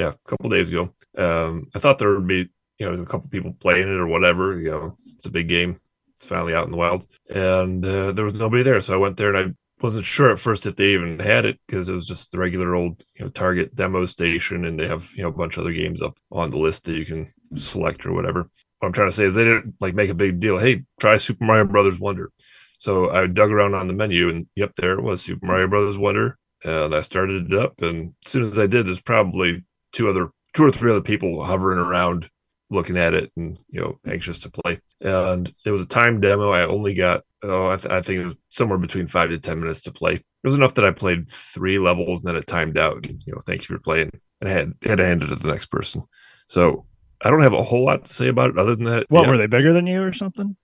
[0.00, 0.94] Yeah, a couple days ago.
[1.18, 2.48] Um, I thought there would be,
[2.78, 4.58] you know, a couple people playing it or whatever.
[4.58, 5.78] You know, it's a big game.
[6.16, 8.80] It's finally out in the wild, and uh, there was nobody there.
[8.80, 11.60] So I went there, and I wasn't sure at first if they even had it
[11.66, 15.10] because it was just the regular old, you know, Target demo station, and they have
[15.14, 18.06] you know a bunch of other games up on the list that you can select
[18.06, 18.48] or whatever.
[18.78, 20.56] What I'm trying to say is they didn't like make a big deal.
[20.56, 22.30] Hey, try Super Mario Brothers Wonder.
[22.78, 25.98] So I dug around on the menu, and yep, there it was Super Mario Brothers
[25.98, 26.38] Wonder.
[26.64, 29.62] And I started it up, and as soon as I did, there's probably
[29.92, 32.30] two other, two or three other people hovering around,
[32.70, 34.10] looking at it, and you know, hmm.
[34.10, 34.80] anxious to play.
[35.00, 36.50] And it was a timed demo.
[36.50, 39.60] I only got, oh, I, th- I think it was somewhere between five to ten
[39.60, 40.14] minutes to play.
[40.14, 43.06] It was enough that I played three levels, and then it timed out.
[43.06, 44.10] And, you know, thank you for playing,
[44.40, 46.02] and I had had to hand it to the next person.
[46.46, 46.86] So
[47.22, 49.06] I don't have a whole lot to say about it other than that.
[49.08, 50.56] What yeah, were they bigger than you or something?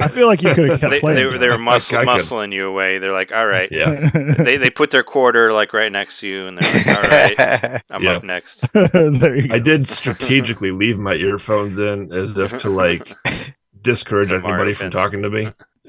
[0.00, 1.16] I feel like you could have kept they, playing.
[1.16, 1.60] they, were- they were Jon.
[1.62, 2.98] muscle, I could- muscling you away.
[2.98, 3.68] They're like, all right.
[3.70, 4.10] Yeah.
[4.38, 7.82] they they put their quarter like right next to you, and they're like, all right,
[7.90, 8.12] I'm Yeah.
[8.12, 8.64] up next.
[8.72, 9.54] there you go.
[9.54, 13.14] I did strategically leave my earphones in as if to like
[13.80, 14.94] discourage Some Mario anybody from fans.
[14.94, 15.48] talking to me.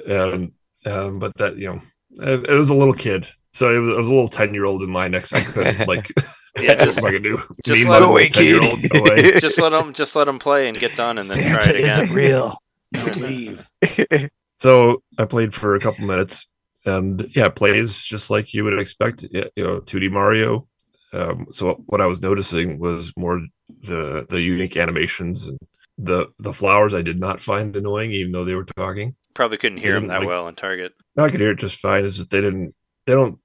[0.09, 0.51] Um,
[0.85, 1.81] um, but that you know,
[2.23, 4.65] it, it was a little kid, so it was, it was a little ten year
[4.65, 5.33] old in my next.
[5.33, 6.11] I couldn't like.
[6.59, 7.37] Yeah, just- am I gonna do?
[7.65, 8.63] just Leave let my him- away, kid.
[8.95, 9.39] away?
[9.39, 11.75] just let them just let them play and get done, and then try Santa it
[11.83, 11.89] again.
[12.03, 12.57] isn't real.
[12.93, 13.69] Don't leave.
[14.57, 16.47] So I played for a couple minutes,
[16.85, 19.23] and yeah, plays just like you would expect.
[19.23, 20.65] You know, 2D Mario.
[21.11, 23.41] Um, so what I was noticing was more
[23.81, 25.59] the the unique animations and
[25.97, 26.93] the the flowers.
[26.93, 29.15] I did not find annoying, even though they were talking.
[29.33, 30.93] Probably couldn't hear them that like- well in Target.
[31.17, 32.05] I could hear it just fine.
[32.05, 32.73] It's just they didn't.
[33.05, 33.39] They don't.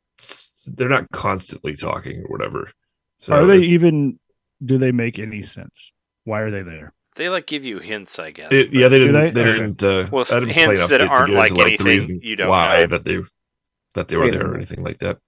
[0.67, 2.71] They're not constantly talking or whatever.
[3.21, 4.19] So Are they even?
[4.63, 5.93] Do they make any sense?
[6.25, 6.93] Why are they there?
[7.17, 8.51] They like give you hints, I guess.
[8.53, 9.35] It, yeah, they Do didn't.
[9.35, 9.43] they?
[9.43, 9.59] They, Okay.
[9.61, 9.83] didn't.
[9.83, 12.49] Uh, Well, didn't hints that to- to aren't get like anything the reason you don't
[12.49, 12.87] why know.
[12.89, 13.19] that they
[13.95, 15.19] that they were Wait there or anything like that.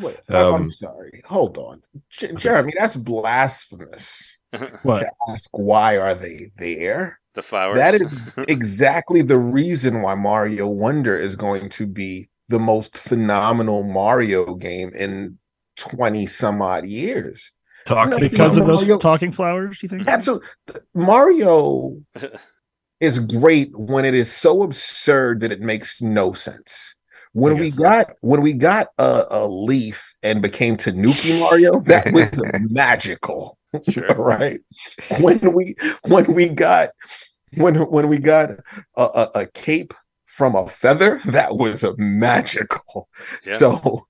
[0.00, 1.22] Wait, I- I'm Um, sorry.
[1.26, 2.72] Hold on, J- Jeremy.
[2.78, 4.38] That's blasphemous
[4.82, 5.00] What?
[5.00, 7.18] to ask why are they there.
[7.34, 7.76] the flowers.
[7.76, 8.02] That is
[8.48, 14.88] exactly the reason why Mario Wonder is going to be the most phenomenal Mario game
[14.94, 15.38] in
[15.90, 17.52] 20 some odd years.
[17.84, 19.78] Talk No, Because of those Mario- talking flowers?
[19.78, 20.08] Do you think?
[20.08, 20.48] Absolutely.
[20.94, 21.96] Mario
[23.00, 26.94] is great when it is so absurd that it makes no sense.
[27.32, 27.82] When we guess so.
[27.82, 32.30] got when we got a, a leaf and became Tanuki Mario, that was
[32.70, 33.58] magical.
[33.90, 34.06] Sure.
[34.16, 34.60] right?
[35.20, 35.76] When we
[36.06, 36.90] when we got
[37.58, 38.50] when when we got
[38.96, 39.92] a, a, a cape
[40.24, 43.08] from a feather, that was a magical.
[43.44, 43.56] Yeah.
[43.58, 44.06] So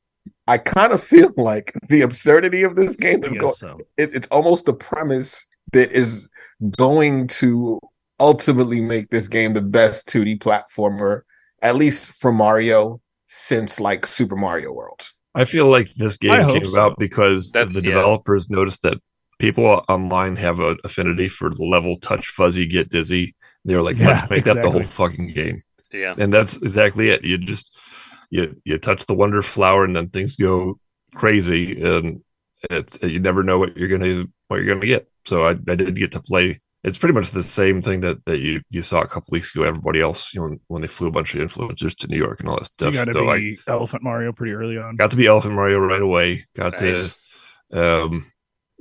[0.47, 3.78] I kind of feel like the absurdity of this game is going so.
[3.97, 6.28] it, it's almost the premise that is
[6.76, 7.80] going to
[8.20, 11.22] ultimately make this game the best 2D platformer,
[11.62, 15.09] at least for Mario, since like Super Mario World.
[15.34, 16.72] I feel like this game hope came so.
[16.72, 17.88] about because That's- the yeah.
[17.94, 18.99] developers noticed that
[19.38, 23.34] people online have an affinity for the level touch fuzzy get dizzy.
[23.66, 25.62] They were like, Yeah, let's make that the whole fucking game.
[25.92, 26.14] yeah.
[26.16, 27.22] And that's exactly it.
[27.22, 27.76] You just
[28.31, 30.79] you you touch the wonder flower and then things go
[31.14, 32.20] crazy and
[32.70, 35.09] it's you never know what you're gonna what you're gonna get.
[35.24, 38.39] So I, I did get to play it's pretty much the same thing that, that
[38.39, 39.64] you, you saw a couple weeks ago.
[39.64, 42.39] Everybody else, you know, when, when they flew a bunch of influencers to New York
[42.39, 42.95] and all that So you stuff.
[42.95, 44.95] got to So I be Elephant Mario pretty early on.
[44.95, 46.45] got to be Elephant Mario right away.
[46.55, 47.16] Got Nice.
[47.72, 48.31] to um,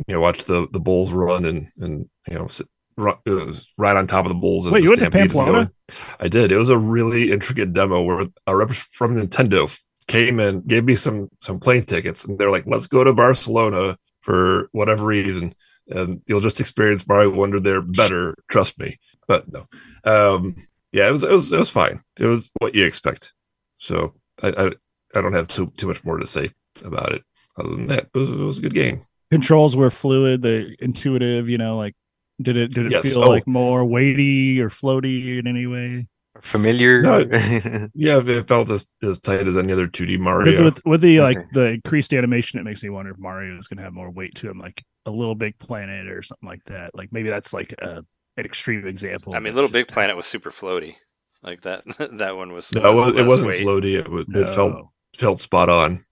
[0.07, 2.74] you know watch the the bulls run and and you know sit, ru- it was
[2.97, 4.65] right on top of the bulls.
[4.65, 5.71] As Wait, the you went to Pamplona?
[6.19, 6.51] I did.
[6.51, 9.69] It was a really intricate demo where a rep from Nintendo
[10.07, 13.97] came and gave me some some plane tickets, and they're like, "Let's go to Barcelona
[14.21, 15.55] for whatever reason."
[15.87, 18.99] And you'll just experience Mario Wonder there better, trust me.
[19.27, 19.67] But no,
[20.03, 20.55] um,
[20.91, 22.01] yeah, it was it was it was fine.
[22.19, 23.33] It was what you expect.
[23.77, 24.71] So I I,
[25.17, 26.49] I don't have too too much more to say
[26.83, 27.23] about it.
[27.57, 29.05] Other than that, it was, it was a good game.
[29.31, 31.49] Controls were fluid, they intuitive.
[31.49, 31.95] You know, like
[32.41, 33.03] did it did it Yes.
[33.11, 33.29] feel Oh.
[33.29, 36.07] like more weighty or floaty in any way?
[36.41, 37.01] Familiar.
[37.01, 37.19] No,
[37.95, 40.45] Yeah, it felt as, as tight as any other 2D Mario.
[40.45, 43.67] Because with with the like the increased animation, it makes me wonder if Mario is
[43.69, 46.63] going to have more weight to him, like a Little Big Planet or something like
[46.65, 46.93] that.
[46.93, 48.03] Like maybe that's like a,
[48.35, 49.33] an extreme example.
[49.33, 50.95] I mean, Little Big Planet was super floaty.
[51.41, 51.83] Like that.
[52.17, 52.73] that one was.
[52.73, 53.65] no, it, was, it less wasn't weight.
[53.65, 53.97] floaty.
[53.99, 54.41] It, was, No.
[54.41, 56.03] it felt felt spot on,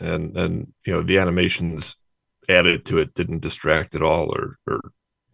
[0.00, 1.94] and and you know the animations
[2.48, 4.80] added to it didn't distract at all or or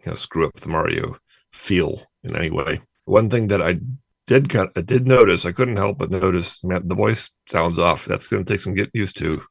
[0.04, 1.16] you know screw up the Mario
[1.52, 2.80] feel in any way.
[3.04, 3.80] One thing that I
[4.26, 8.06] did cut, I did notice, I couldn't help but notice, man, the voice sounds off.
[8.06, 9.42] That's going to take some getting used to.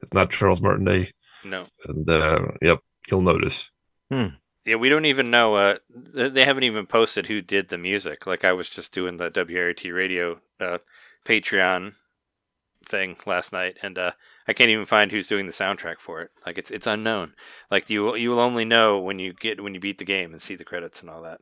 [0.00, 1.12] It's not Charles Martinet,
[1.44, 1.66] No.
[1.86, 2.80] and uh, yep,
[3.10, 3.70] you'll notice.
[4.10, 5.56] Yeah, we don't even know.
[5.56, 8.26] Uh, they haven't even posted who did the music.
[8.26, 10.78] Like I was just doing the WRT radio uh,
[11.26, 11.94] Patreon
[12.86, 14.12] thing last night, and uh,
[14.46, 16.30] I can't even find who's doing the soundtrack for it.
[16.44, 17.34] Like it's it's unknown.
[17.70, 20.42] Like you you will only know when you get when you beat the game and
[20.42, 21.40] see the credits and all that.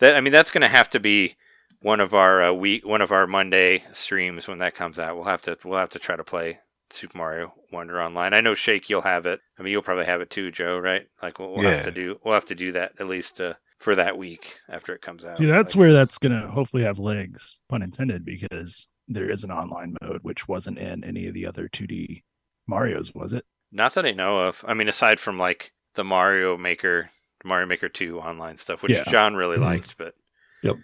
[0.00, 1.36] That I mean, that's going to have to be
[1.80, 5.14] one of our uh, week one of our Monday streams when that comes out.
[5.14, 6.58] We'll have to we'll have to try to play
[6.90, 8.34] Super Mario Wonder online.
[8.34, 9.40] I know Shake, you'll have it.
[9.58, 10.78] I mean, you'll probably have it too, Joe.
[10.78, 11.06] Right?
[11.22, 13.94] Like we'll, we'll have to do we'll have to do that at least uh, for
[13.94, 15.38] that week after it comes out.
[15.38, 19.44] See, that's Like, where that's going to hopefully have legs, pun intended, because there is
[19.44, 22.22] an online mode which wasn't in any of the other 2D
[22.66, 23.44] Mario's, was it?
[23.74, 24.62] not that I know of.
[24.68, 27.08] I mean, aside from like the Mario Maker,
[27.42, 29.04] Mario Maker Two online stuff, which Yeah.
[29.04, 29.62] Jon really Mhm.
[29.62, 30.14] liked, but
[30.62, 30.76] Yep.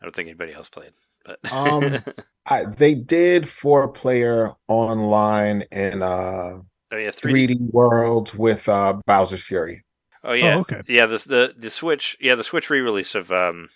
[0.00, 0.92] I don't think anybody else played.
[1.24, 1.98] But Um,
[2.46, 6.60] I, they did four player online in uh
[6.92, 7.48] oh yeah, three.
[7.48, 9.84] 3D worlds with uh Bowser's Fury.
[10.22, 10.82] Oh yeah, Oh, okay.
[10.86, 11.06] yeah.
[11.06, 13.68] The the the Switch, yeah, the Switch re-release of um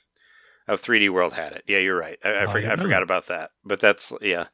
[0.69, 1.65] of 3D World had it.
[1.67, 2.19] Yeah, you're right.
[2.25, 3.51] I, I, Oh, I forg- I forgot about that.
[3.65, 4.47] But that's yeah.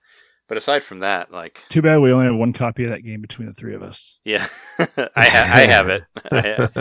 [0.49, 3.21] But aside from that, like Too bad we only have one copy of that game
[3.21, 4.19] between the three of us.
[4.25, 4.47] yeah,
[4.79, 6.05] I ha- I have it.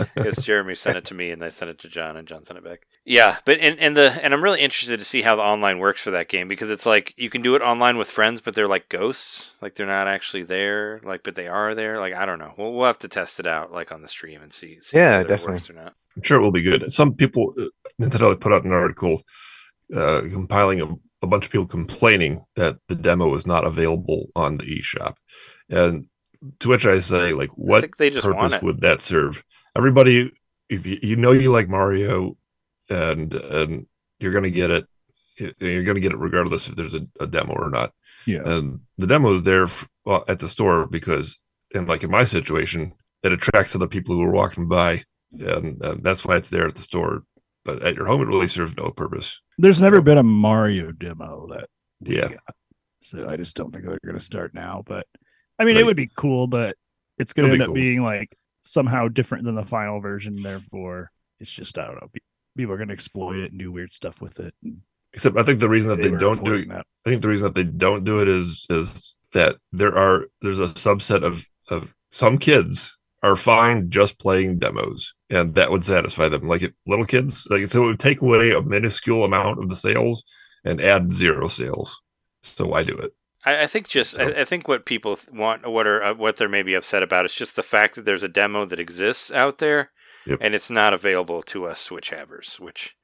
[0.14, 2.58] Because Jeremy sent it to me and I sent it to Jon and Jon sent
[2.58, 2.80] it back.
[3.04, 6.00] Yeah, but and, and the and I'm really interested to see how the online works
[6.00, 8.68] for that game because it's like you can do it online with friends, but they're
[8.68, 11.98] like ghosts, like they're not actually there, like but they are there.
[11.98, 12.54] Like I don't know.
[12.56, 14.78] We'll, we'll have to test it out like on the stream and see.
[14.80, 15.52] see Yeah, whether it definitely.
[15.54, 15.94] works or not.
[16.16, 16.90] I'm sure it will be good.
[16.92, 17.64] Some people, uh,
[18.00, 19.22] Nintendo put out an article
[19.94, 20.86] uh, compiling a,
[21.22, 25.16] a bunch of people complaining that the demo is not available on the eShop,
[25.68, 26.06] and
[26.60, 29.42] to which I say, like, what they just purpose would that serve?
[29.76, 30.32] Everybody,
[30.68, 32.36] if you, you know you like Mario,
[32.88, 33.86] and and
[34.18, 34.86] you're gonna get it,
[35.58, 37.92] you're gonna get it regardless if there's a, a demo or not.
[38.26, 38.42] Yeah.
[38.44, 41.38] And the demo is there f- well, at the store because,
[41.72, 42.92] in like in my situation,
[43.22, 46.74] it attracts other people who are walking by, and, and that's why it's there at
[46.74, 47.22] the store.
[47.66, 49.40] But at your home, it really serves no purpose.
[49.58, 51.68] There's never been a Mario demo that
[52.00, 52.28] Yeah.
[52.28, 52.54] got.
[53.00, 54.82] So I just don't think they're going to start now.
[54.86, 55.06] But
[55.58, 56.76] I mean, it would be cool, but
[57.18, 57.74] it's going to end be up cool.
[57.74, 60.42] being like somehow different than the final version.
[60.42, 61.10] Therefore,
[61.40, 62.08] it's just, I don't know.
[62.56, 64.54] People are going to exploit it and do weird stuff with it.
[65.12, 66.86] Except I think the reason that they were don't do it, that.
[67.04, 70.58] I think the reason that they don't do it is is that there are there's
[70.60, 76.28] a subset of of some kids are fine just playing demos, and that would satisfy
[76.28, 76.46] them.
[76.48, 79.76] Like it, little kids, like so it would take away a minuscule amount of the
[79.76, 80.22] sales
[80.64, 82.00] and add zero sales.
[82.42, 83.12] So why do it?
[83.44, 86.36] I, I think just So- I, I think what people want, what are uh, what
[86.36, 89.58] they're maybe upset about is just the fact that there's a demo that exists out
[89.58, 89.90] there,
[90.26, 90.38] Yep.
[90.42, 92.56] and it's not available to us Switch havers.
[92.58, 92.95] Which,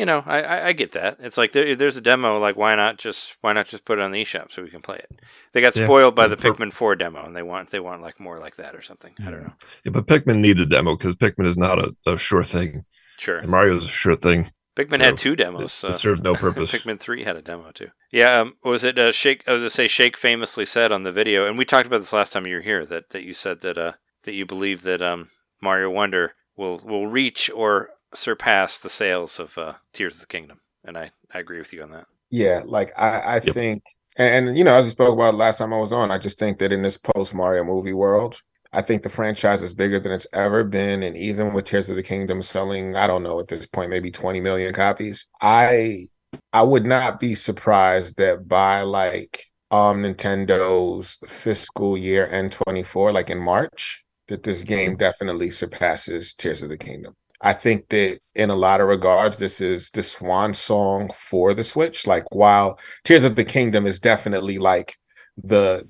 [0.00, 1.18] you know, I, I, I get that.
[1.20, 4.02] It's like there, there's a demo, like why not just why not just put it
[4.02, 5.20] on the eShop so we can play it?
[5.52, 5.84] They got Yeah.
[5.84, 8.74] spoiled by the Pikmin Four demo, and they want they want like more like that
[8.74, 9.12] or something.
[9.20, 9.52] I don't know.
[9.84, 12.82] Yeah, but Pikmin needs a demo because Pikmin is not a, a sure thing,
[13.18, 14.50] Sure, and Mario's a sure thing.
[14.74, 15.72] Pikmin so had two It, demos.
[15.72, 15.88] So.
[15.88, 16.72] it serves no purpose.
[16.72, 17.88] Pikmin Three had a demo too.
[18.10, 19.42] Yeah, um, was it uh, Shake?
[19.46, 22.14] I was gonna say Shake famously said on the video, and we talked about this
[22.14, 22.86] last time you were here.
[22.86, 23.92] That that you said that uh
[24.24, 25.28] that you believe that um
[25.60, 30.60] Mario Wonder will will reach or surpass the sales of uh, Tears of the Kingdom,
[30.84, 32.08] and I I agree with you on that.
[32.30, 33.56] Yeah, like I, I Yep.
[33.56, 33.82] think,
[34.16, 36.38] and, and you know, as we spoke about last time I was on, I just
[36.38, 38.40] think that in this post Mario movie world,
[38.72, 41.96] I think the franchise is bigger than it's ever been, and even with Tears of
[41.96, 46.06] the Kingdom selling, I don't know at this point, maybe 20 million copies, I
[46.52, 53.30] I would not be surprised that by like um Nintendo's fiscal year end 24, like
[53.30, 57.14] in March, that this game definitely surpasses Tears of the Kingdom.
[57.40, 61.64] I think that in a lot of regards, this is the swan song for the
[61.64, 62.06] Switch.
[62.06, 64.96] Like while Tears of the Kingdom is definitely like
[65.36, 65.88] the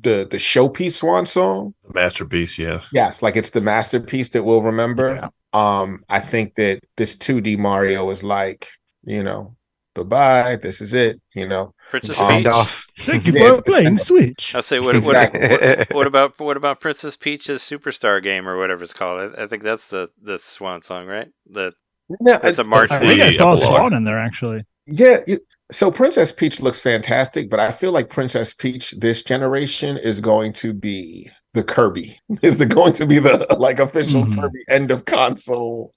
[0.00, 1.74] the the showpiece swan song.
[1.92, 2.80] Masterpiece, yeah.
[2.92, 5.14] Yes, like it's the masterpiece that we'll remember.
[5.14, 5.28] Yeah.
[5.52, 8.68] Um, I think that this 2D Mario is like,
[9.04, 9.56] you know,
[9.94, 10.56] bye bye.
[10.56, 11.20] This is it.
[11.34, 12.52] You know, Princess Um, Send Peach.
[12.52, 12.86] off.
[13.00, 14.54] Thank you for it's- playing Switch.
[14.54, 18.84] I'll say what, what, what what about what about Princess Peach's Superstar game or whatever
[18.84, 19.34] it's called?
[19.38, 21.28] I, I think that's the the swan song, right?
[21.46, 21.72] The
[22.20, 24.64] yeah, That's a March I think I saw a swan in there actually.
[24.86, 25.40] Yeah, you,
[25.72, 30.52] so Princess Peach looks fantastic, but I feel like Princess Peach this generation is going
[30.54, 32.18] to be the Kirby.
[32.42, 34.34] Is the going to be the like official Mhm.
[34.40, 35.94] Kirby end of console?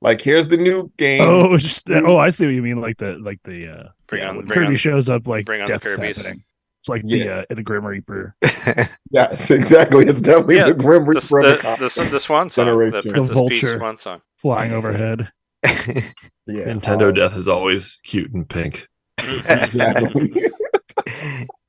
[0.00, 1.20] Like here's the new game.
[1.22, 2.80] Oh, just, oh, I see what you mean.
[2.80, 5.60] Like the like the uh, Bring on- when bring Kirby on- shows up, like bring
[5.60, 6.16] on the death's Kirbys.
[6.16, 6.42] happening.
[6.80, 7.24] It's like Yeah.
[7.24, 8.34] the uh, the Grim Reaper,
[9.10, 10.04] Yes, exactly.
[10.06, 11.20] It's definitely Yeah, the Grim Reaper.
[11.42, 13.10] the the, the, the swan song, the Generation.
[13.10, 13.78] Princess Peach vulture.
[13.78, 14.20] swan song.
[14.36, 15.30] flying overhead.
[15.64, 16.02] yeah,
[16.46, 18.86] Nintendo um, Death is always cute and pink.
[19.18, 20.30] Exactly.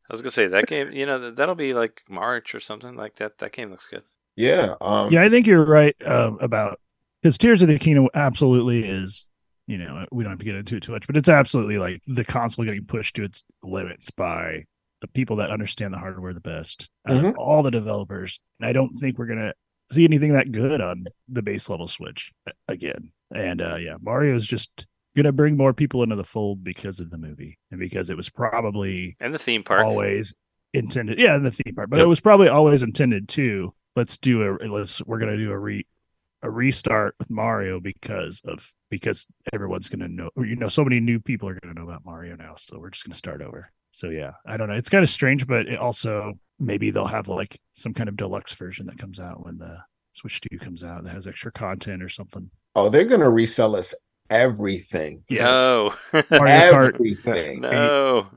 [0.09, 0.91] I was gonna say that game.
[0.91, 3.39] You know that, that'll be like March or something like that.
[3.39, 4.03] That game looks good.
[4.35, 4.75] yeah.
[4.81, 6.79] Um, Yeah, I think you're right um, about
[7.21, 9.25] because Tears of the Kingdom absolutely is.
[9.67, 11.99] You know, we don't have to get into it too much, but it's absolutely like
[12.05, 14.65] the console getting pushed to its limits by
[15.01, 18.39] the people that understand the hardware the best out of all the developers.
[18.59, 19.53] And I don't think we're gonna
[19.91, 22.31] see anything that good on the base level Switch
[22.67, 23.11] again.
[23.33, 24.77] And uh, yeah, Mario's is
[25.15, 28.17] just gonna bring more people into the fold because of the movie and because it
[28.17, 29.85] was probably And the theme park.
[29.85, 30.33] always
[30.73, 31.19] intended.
[31.19, 32.05] Yeah, in the theme park, but Yep.
[32.05, 33.73] it was probably always intended to.
[33.95, 35.85] Let's do a let's we're gonna do a re
[36.41, 41.19] a restart with Mario because of because everyone's gonna know you know so many new
[41.19, 43.71] people are gonna know about Mario now, so we're just gonna start over.
[43.93, 44.75] So yeah, I don't know.
[44.75, 48.53] It's kind of strange, but it also maybe they'll have like some kind of deluxe
[48.53, 49.77] version that comes out when the
[50.13, 52.49] Switch 2 comes out that has extra content or something.
[52.75, 53.95] oh, they're gonna resell us
[54.29, 55.23] everything.
[55.29, 55.93] No,
[56.31, 57.61] Mario Everything.
[57.61, 58.27] no.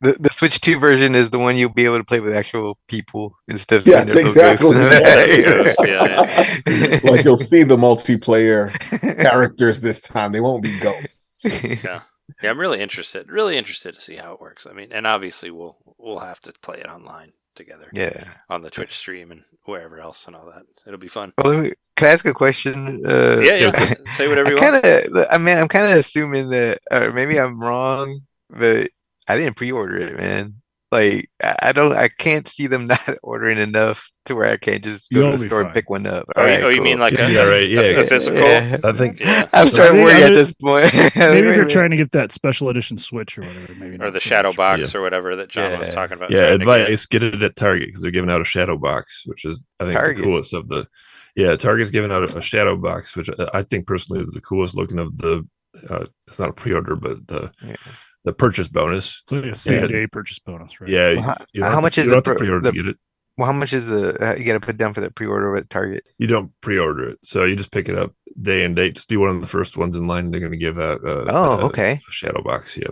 [0.00, 2.78] The, the Switch 2 version is the one you'll be able to play with actual
[2.88, 4.74] people instead of Yes, seeing their exactly.
[4.74, 5.76] logos.
[5.86, 8.72] Yeah, like you'll see the multiplayer
[9.20, 10.32] characters this time.
[10.32, 11.44] They won't be ghosts.
[11.44, 12.02] Yeah.
[12.42, 13.28] Yeah, I'm really interested.
[13.30, 14.66] Really interested to see how it works.
[14.66, 18.34] I mean, and obviously we'll we'll have to play it online together yeah.
[18.48, 20.64] on the Twitch stream and wherever else and all that.
[20.86, 21.32] It'll be fun.
[21.42, 23.02] Well, can I ask a question?
[23.06, 23.94] Uh, Yeah, yeah.
[24.12, 24.82] Say whatever you I want.
[24.82, 28.88] kind of, I mean, I'm kind of assuming that, or maybe I'm wrong, but
[29.28, 30.61] I didn't pre-order it, man.
[30.92, 34.84] Like I I don't, I can't see them not ordering enough to where I can't
[34.84, 36.26] just go You'll to the be store and pick one up.
[36.36, 37.80] Oh, you- Alright, oh, you mean like a, Yeah, right, yeah.
[37.80, 38.38] a, a physical?
[38.40, 38.76] Yeah.
[38.84, 39.48] I think Yeah.
[39.52, 40.92] I'm So starting to worry at this point.
[41.16, 44.20] Maybe if you're trying to get that special edition Switch or whatever, maybe Or the
[44.20, 44.56] so shadow much.
[44.58, 45.00] box Yeah.
[45.00, 46.30] or whatever that Jon was talking about.
[46.30, 46.76] yeah, trying to get.
[46.82, 49.84] advice get it at Target because they're giving out a shadow box, which is I
[49.84, 50.18] think Target?
[50.18, 50.86] the coolest of the.
[51.34, 54.40] Yeah, Target's giving out a, a shadow box, which I- I think personally is the
[54.42, 55.48] coolest looking of the.
[55.88, 57.76] Uh, it's not a pre-order, but the Yeah.
[58.24, 59.20] The purchase bonus.
[59.24, 60.90] It's like a same day purchase bonus, right?
[60.90, 62.70] Yeah, Well, how- how have much to, is the don't have to pro- pre-order the-
[62.72, 62.96] to get it?
[63.38, 64.22] Well, how much is the?
[64.22, 66.04] Uh, you got to put down for that pre-order at Target.
[66.18, 68.94] You don't pre-order it, so you just pick it up day and date.
[68.94, 70.30] Just be one of the first ones in line.
[70.30, 71.00] They're going to give out.
[71.02, 71.92] Uh, Oh, a- okay.
[72.06, 72.76] A shadow box.
[72.76, 72.88] Yeah,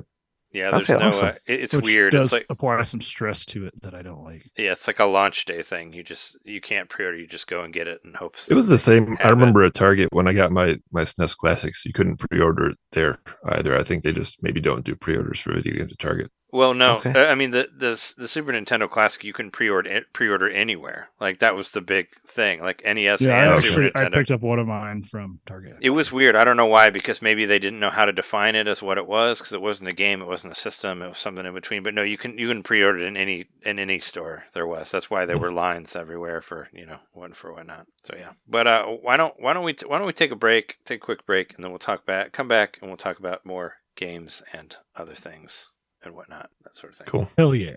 [0.52, 1.08] Yeah, there's Okay, no.
[1.10, 1.26] awesome.
[1.28, 2.12] Uh, it- it's Which weird.
[2.12, 4.44] Does It's like apply some stress to it that I don't like.
[4.56, 5.92] yeah, it's like a launch day thing.
[5.92, 7.16] You just you can't pre-order.
[7.18, 8.36] You just go and get it and hope.
[8.48, 9.16] it was the same.
[9.20, 9.34] I have it.
[9.34, 11.84] remember at Target when I got my my SNES Classics.
[11.86, 13.76] You couldn't pre-order it there either.
[13.78, 16.30] I think they just maybe don't do pre-orders for video games at Target.
[16.52, 17.12] Well, no, Okay.
[17.26, 21.10] uh, I mean the the the Super Nintendo Classic you can pre-order pre-order anywhere.
[21.20, 22.60] Like that was the big thing.
[22.60, 23.64] Like NES Yeah, I and.
[23.64, 25.76] Super actually I picked up one of mine from Target.
[25.80, 26.34] It was weird.
[26.36, 28.98] I don't know why, because maybe they didn't know how to define it as what
[28.98, 31.54] it was, because it wasn't a game, it wasn't a system, it was something in
[31.54, 31.82] between.
[31.82, 34.90] But no, you can you can pre-order it in any in any store there was.
[34.90, 37.86] That's why there were lines everywhere for you know one for whatnot.
[38.02, 38.30] So yeah.
[38.48, 41.02] But uh, why don't why don't we t- why don't we take a break, take
[41.02, 43.74] a quick break, and then we'll talk back, come back, and we'll talk about more
[43.96, 45.68] games and other things
[46.02, 47.06] and whatnot, that sort of thing.
[47.06, 47.30] Cool.
[47.36, 47.76] Hell yeah.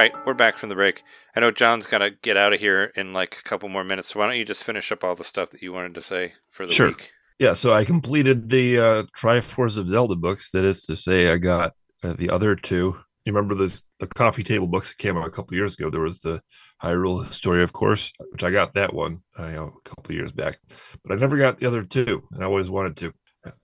[0.00, 1.02] Right, we're back from the break.
[1.36, 4.08] I know Jon's got to get out of here in like a couple more minutes.
[4.08, 6.32] So why don't you just finish up all the stuff that you wanted to say
[6.50, 6.88] for the Sure.
[6.88, 7.10] week?
[7.38, 10.52] Yeah, so I completed the uh, Triforce of Zelda books.
[10.52, 12.96] That is to say, I got uh, the other two.
[13.26, 15.90] You remember this the coffee table books that came out a couple years ago?
[15.90, 16.40] There was the
[16.82, 20.32] Hyrule Story, of course, which I got that one uh, you know, a couple years
[20.32, 20.60] back,
[21.04, 23.12] but I never got the other two, and I always wanted to.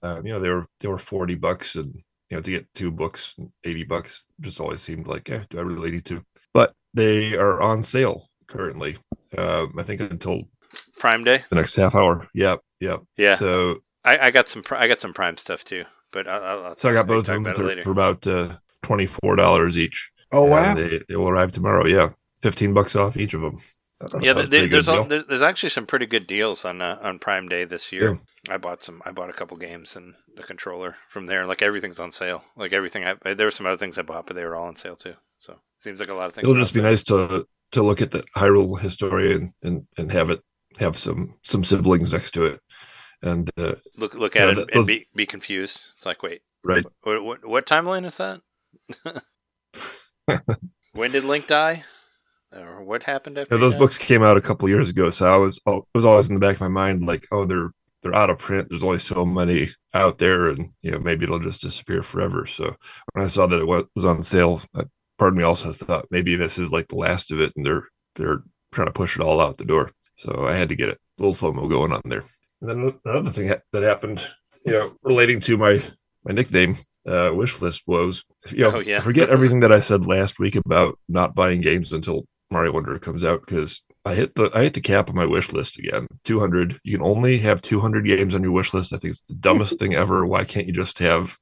[0.02, 2.90] Um, you know, they were they were forty bucks, and you know, to get two
[2.90, 6.24] books, eighty bucks, just always seemed like, yeah, do I really need to?
[6.52, 8.96] But they are on sale currently.
[9.36, 10.42] Um, I think until
[10.98, 11.42] Prime Day.
[11.48, 12.28] the next half hour.
[12.34, 13.02] Yep, yep.
[13.16, 14.62] Yeah, So I, I got some.
[14.70, 17.34] I got some Prime stuff too, but I, I'll, I'll so I got both of
[17.34, 20.10] them about for, for about uh, twenty four dollars each.
[20.32, 20.74] Oh wow!
[20.74, 21.86] They, they will arrive tomorrow.
[21.86, 22.10] Yeah,
[22.40, 23.58] fifteen bucks off each of them.
[24.20, 27.48] Yeah, there, there's, a, there's there's actually some pretty good deals on uh, on Prime
[27.48, 28.20] Day this year.
[28.48, 29.00] I bought some.
[29.06, 31.46] I bought a couple games and a controller from there.
[31.46, 32.44] Like everything's on sale.
[32.56, 33.04] Like everything.
[33.04, 35.14] I there were some other things I bought, but they were all on sale too.
[35.38, 36.44] So it seems like a lot of things.
[36.46, 40.42] It'll just be nice to to look at the Hyrule Historia and and have it
[40.78, 42.60] have some some siblings next to it,
[43.22, 45.80] and uh, Look look Yeah, at it th- and those- be be confused.
[45.96, 46.84] It's like wait, right.
[47.02, 48.42] what what, what timeline is that?
[50.92, 51.84] when did Link die?
[52.56, 53.78] Or what happened after Yeah, those died?
[53.80, 56.34] books came out a couple years ago, so I was oh, it was always in
[56.34, 57.70] the back of my mind like, oh, they're
[58.02, 58.68] they're out of print.
[58.68, 62.46] There's only so many out there, and you know maybe it'll just disappear forever.
[62.46, 62.76] So
[63.12, 64.60] when I saw that it wa- was on sale,
[65.18, 67.88] part of me also thought maybe this is like the last of it, and they're
[68.16, 68.42] they're
[68.72, 69.92] trying to push it all out the door.
[70.16, 70.98] So I had to get it.
[71.18, 72.24] A little FOMO going on there.
[72.60, 74.22] And then another thing that happened,
[74.64, 75.82] you know, relating to my
[76.24, 78.24] my nickname, uh, wish list woes.
[78.50, 79.00] You know, Oh, yeah.
[79.00, 83.24] forget everything that I said last week about not buying games until Mario Wonder comes
[83.24, 86.06] out because I hit the I hit the cap on my wish list again.
[86.24, 86.78] Two hundred.
[86.84, 88.92] You can only have two hundred games on your wish list.
[88.92, 90.24] I think it's the dumbest thing ever.
[90.24, 91.38] Why can't you just have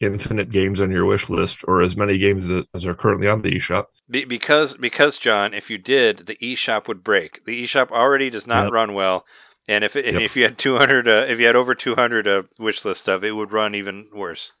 [0.00, 3.42] infinite games on your wish list or as many games that, as are currently on
[3.42, 3.86] the eShop?
[4.08, 7.44] Be- because because Jon, if you did, the eShop would break.
[7.44, 8.72] The eShop already does not Yep.
[8.72, 9.26] run well,
[9.66, 10.22] and if it, and Yep.
[10.22, 13.00] if you had two hundred, uh, if you had over two hundred uh, wish list
[13.00, 14.52] stuff, it would run even worse.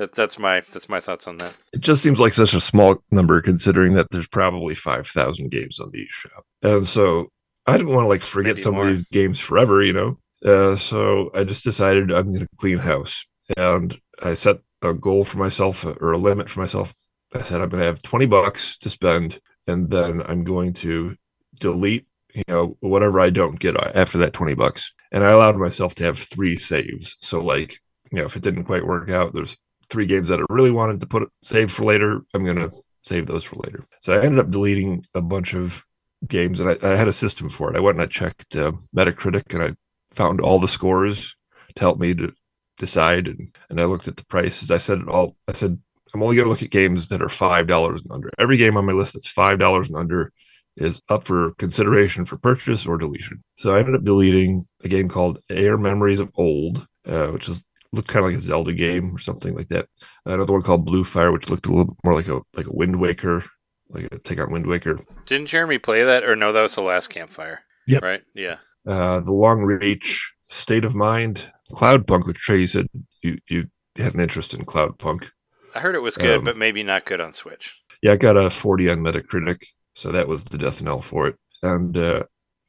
[0.00, 1.52] That that's my that's my thoughts on that.
[1.74, 5.90] It just seems like such a small number considering that there's probably 5,000 games on
[5.90, 6.40] the eShop.
[6.62, 7.28] And so
[7.66, 8.84] I didn't want to like forget Maybe some more.
[8.84, 10.18] of these games forever, you know?
[10.42, 13.26] Uh, so I just decided I'm going to clean house.
[13.58, 16.94] And I set a goal for myself uh, or a limit for myself.
[17.34, 21.14] I said I'm going to have 20 bucks to spend and then I'm going to
[21.58, 24.94] delete, you know, whatever I don't get after that 20 bucks.
[25.12, 27.18] And I allowed myself to have three saves.
[27.20, 27.80] So like,
[28.10, 29.58] you know, if it didn't quite work out, there's
[29.90, 32.22] three games that I really wanted to put save for later.
[32.34, 32.70] I'm gonna
[33.02, 33.84] save those for later.
[34.00, 35.84] So I ended up deleting a bunch of
[36.26, 37.76] games, and I, I had a system for it.
[37.76, 39.74] I went and I checked uh, Metacritic, and I
[40.14, 41.36] found all the scores
[41.74, 42.32] to help me to
[42.78, 43.28] decide.
[43.28, 44.70] And, and I looked at the prices.
[44.70, 45.36] I said all.
[45.48, 45.78] I said
[46.14, 48.30] I'm only gonna look at games that are five dollars and under.
[48.38, 50.32] Every game on my list that's five dollars and under
[50.76, 53.42] is up for consideration for purchase or deletion.
[53.54, 57.64] So I ended up deleting a game called AER Memories of Old, uh, which is
[57.92, 59.86] looked kind of like a Zelda game or something like that.
[60.24, 63.00] Another one called Blue Fire, which looked a little more like a like a Wind
[63.00, 63.44] Waker,
[63.88, 65.00] like a take on Wind Waker.
[65.26, 66.52] Didn't Jeremy play that, or no?
[66.52, 67.60] That was the last campfire.
[67.86, 67.98] Yeah.
[68.02, 68.22] Right.
[68.34, 68.56] Yeah.
[68.86, 72.86] Uh, the Long Reach, State of Mind, Cloudpunk, which Trey you said
[73.22, 73.66] you you
[73.96, 75.30] had an interest in Cloudpunk.
[75.74, 77.80] I heard it was good, Um, but maybe not good on Switch.
[78.02, 79.62] Yeah, I got a 40 on Metacritic,
[79.94, 81.36] so that was the death knell for it.
[81.62, 82.22] And uh,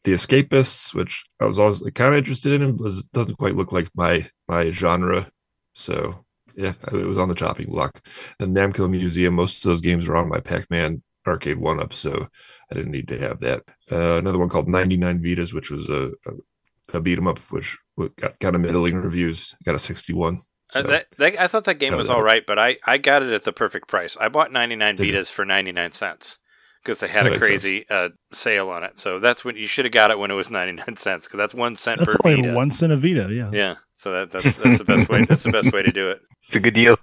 [0.03, 3.89] the Escapists, which I was always kind of interested in, was doesn't quite look like
[3.95, 5.29] my my genre.
[5.73, 6.25] So
[6.55, 8.05] yeah, it was on the chopping block.
[8.39, 12.27] The Namco Museum, most of those games are on my Pac-Man Arcade One Up, so
[12.71, 13.63] I didn't need to have that.
[13.91, 17.77] Uh, another one called 99Vidas, which was a, a, a beat 'em up, which
[18.17, 19.55] got kind of middling reviews.
[19.63, 20.41] Got a 61.
[20.73, 23.33] Uh, that, that, I thought that game was all right, but I, I got it
[23.33, 24.15] at the perfect price.
[24.19, 26.37] I bought 99Vidas for 99 cents
[26.83, 28.99] because they had That a crazy uh, sale on it.
[28.99, 31.53] So that's when you should have got it when it was 99 cents because that's
[31.53, 32.53] one cent That's per only Vita.
[32.55, 33.29] one cent a Vita.
[33.31, 33.49] Yeah.
[33.53, 35.25] Yeah, so that, that's that's the best way.
[35.25, 36.21] That's the best way to do it.
[36.47, 36.97] It's a good deal.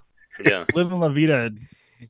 [0.45, 1.49] Yeah, Live in La Vida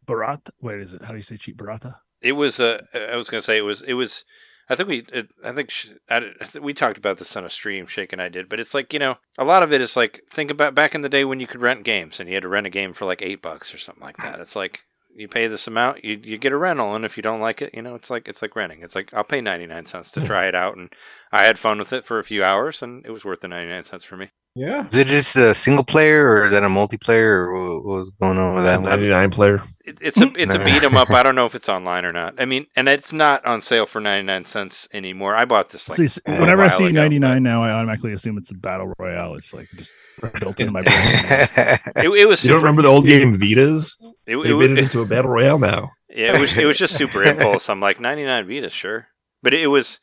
[0.05, 0.49] Barata.
[0.61, 1.01] Wait, is it?
[1.03, 1.95] How do you say cheap Barata?
[2.21, 2.59] it was.
[2.59, 3.81] Uh, I was going to say it was.
[3.81, 4.25] It was.
[4.69, 5.05] I think we.
[5.13, 7.87] It, I think sh- I, I think we talked about this on a stream.
[7.87, 10.21] Shake and I did, but it's like you know, a lot of it is like
[10.29, 12.49] think about back in the day when you could rent games and you had to
[12.49, 14.39] rent a game for like eight bucks or something like that.
[14.39, 14.81] It's like
[15.15, 17.73] you pay this amount, you you get a rental, and if you don't like it,
[17.73, 18.81] you know, it's like it's like renting.
[18.81, 20.93] It's like I'll pay ninety nine cents to try it out, and
[21.31, 23.71] I had fun with it for a few hours, and it was worth the ninety
[23.71, 24.31] nine cents for me.
[24.59, 24.85] Yeah.
[24.87, 28.11] Is it just a single player or is that a multiplayer or what, what was
[28.21, 29.63] going on with that 99 player.
[29.85, 30.35] It, it's a hmm.
[30.37, 31.09] it's a beat 'em up.
[31.11, 32.35] I don't know if it's online or not.
[32.37, 35.33] I mean, and it's not on sale for ninety nine cents anymore.
[35.35, 37.71] I bought this like see, s- a whenever I while see ago, 99 now, I
[37.71, 39.35] automatically assume it's a battle royale.
[39.35, 39.93] It's like just
[40.39, 40.97] built into my brain.
[41.95, 42.43] It, it was.
[42.43, 43.93] You don't super- remember the old game Vitas?
[44.27, 45.91] It, it, They made it it- into a battle royale now.
[46.09, 46.55] yeah, it was.
[46.55, 47.69] It was just super impulse.
[47.69, 49.07] I'm like ninety nine Vita, sure,
[49.41, 49.99] but it was.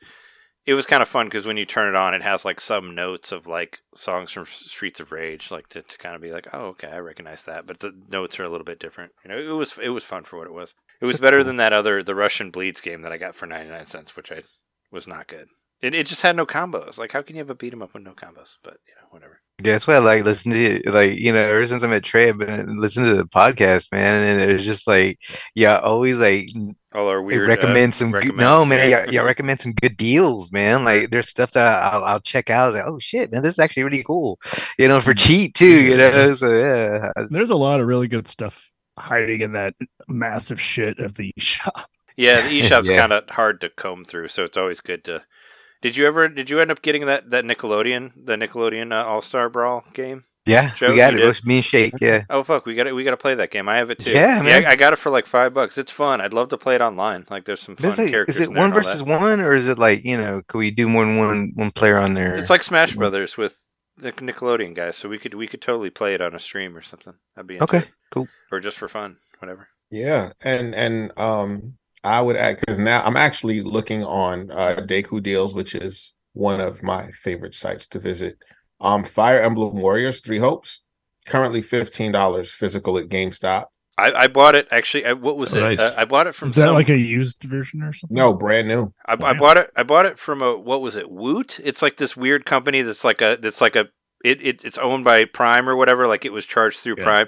[0.67, 2.95] It was kind of fun because when you turn it on, it has like some
[2.95, 6.49] notes of like songs from Streets of Rage, like to, to kind of be like,
[6.53, 9.13] oh, okay, I recognize that, but the notes are a little bit different.
[9.25, 10.75] You know, it was it was fun for what it was.
[11.01, 13.71] It was better than that other the Russian Bleeds game that I got for ninety
[13.71, 14.43] nine cents, which I
[14.91, 15.49] was not good.
[15.81, 16.99] It, it just had no combos.
[16.99, 18.57] Like, how can you have a beat 'em up with no combos?
[18.65, 19.43] But you know, whatever.
[19.63, 20.91] Yeah, that's why I like listening to.
[20.91, 24.23] Like, you know, ever since I met Trey, I've been listening to the podcast, man.
[24.41, 25.19] And it's just like,
[25.55, 26.49] yeah, always like
[26.95, 29.97] All our They weird recommend uh, some good, no man yeah, yeah recommend some good
[29.97, 33.55] deals man like there's stuff that I'll, I'll check out like oh shit man this
[33.55, 34.39] is actually really cool
[34.79, 38.29] you know for cheap too you know so yeah There's a lot of really good
[38.29, 39.75] stuff hiding in that
[40.09, 41.91] massive shit of the shop.
[42.17, 42.97] Yeah, the eShop's Yeah.
[42.97, 45.25] kind of hard to comb through, so it's always good to.
[45.87, 46.29] Did you ever?
[46.29, 50.25] Did you end up getting that that Nickelodeon the Nickelodeon uh, All Star Brawl game?
[50.45, 51.25] yeah Joe, we got it did?
[51.25, 52.93] it was me and Shake yeah Oh fuck, we got it.
[52.93, 53.69] we got to play that game.
[53.69, 54.11] I have it too.
[54.11, 54.67] Yeah, man.
[54.67, 55.79] I, I got it for like five bucks.
[55.79, 56.21] It's fun.
[56.21, 57.25] I'd love to play it online.
[57.31, 58.35] Like, there's some fun is it, characters.
[58.37, 61.05] is it one versus one or is it like you know could we do more
[61.07, 64.97] than one one player on there It's like Smash Brothers with the Nickelodeon guys.
[64.97, 67.15] So we could we could totally play it on a stream or something.
[67.37, 67.91] That'd be Okay, it.
[68.11, 68.27] cool.
[68.51, 69.69] Or just for fun, whatever.
[69.91, 71.77] Yeah, and and um,
[72.07, 76.61] I would add because now I'm actually looking on uh, Deku Deals, which is one
[76.61, 78.39] of my favorite sites to visit.
[78.81, 80.83] Um, Fire Emblem Warriors Three Hopes
[81.27, 83.65] currently fifteen dollars physical at GameStop.
[83.99, 85.07] I, I bought it actually.
[85.07, 85.63] I, what was Oh, it?
[85.63, 85.79] nice.
[85.81, 86.75] Uh, I bought it from Is that some.
[86.75, 88.15] like a used version or something?
[88.15, 88.93] No, brand new.
[89.07, 89.71] I, I bought it.
[89.75, 91.11] I bought it from a what was it?
[91.11, 91.59] Woot.
[91.65, 93.89] It's like this weird company that's like a that's like a
[94.25, 96.07] it, it it's owned by Prime or whatever.
[96.07, 97.05] Like it was charged through Yeah.
[97.05, 97.27] Prime.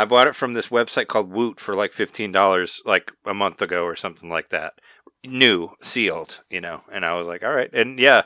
[0.00, 3.60] I bought it from this website called Woot for like fifteen dollars, like a month
[3.60, 4.74] ago or something like that.
[5.24, 6.82] New, sealed, you know.
[6.90, 8.22] And I was like, all right, and yeah,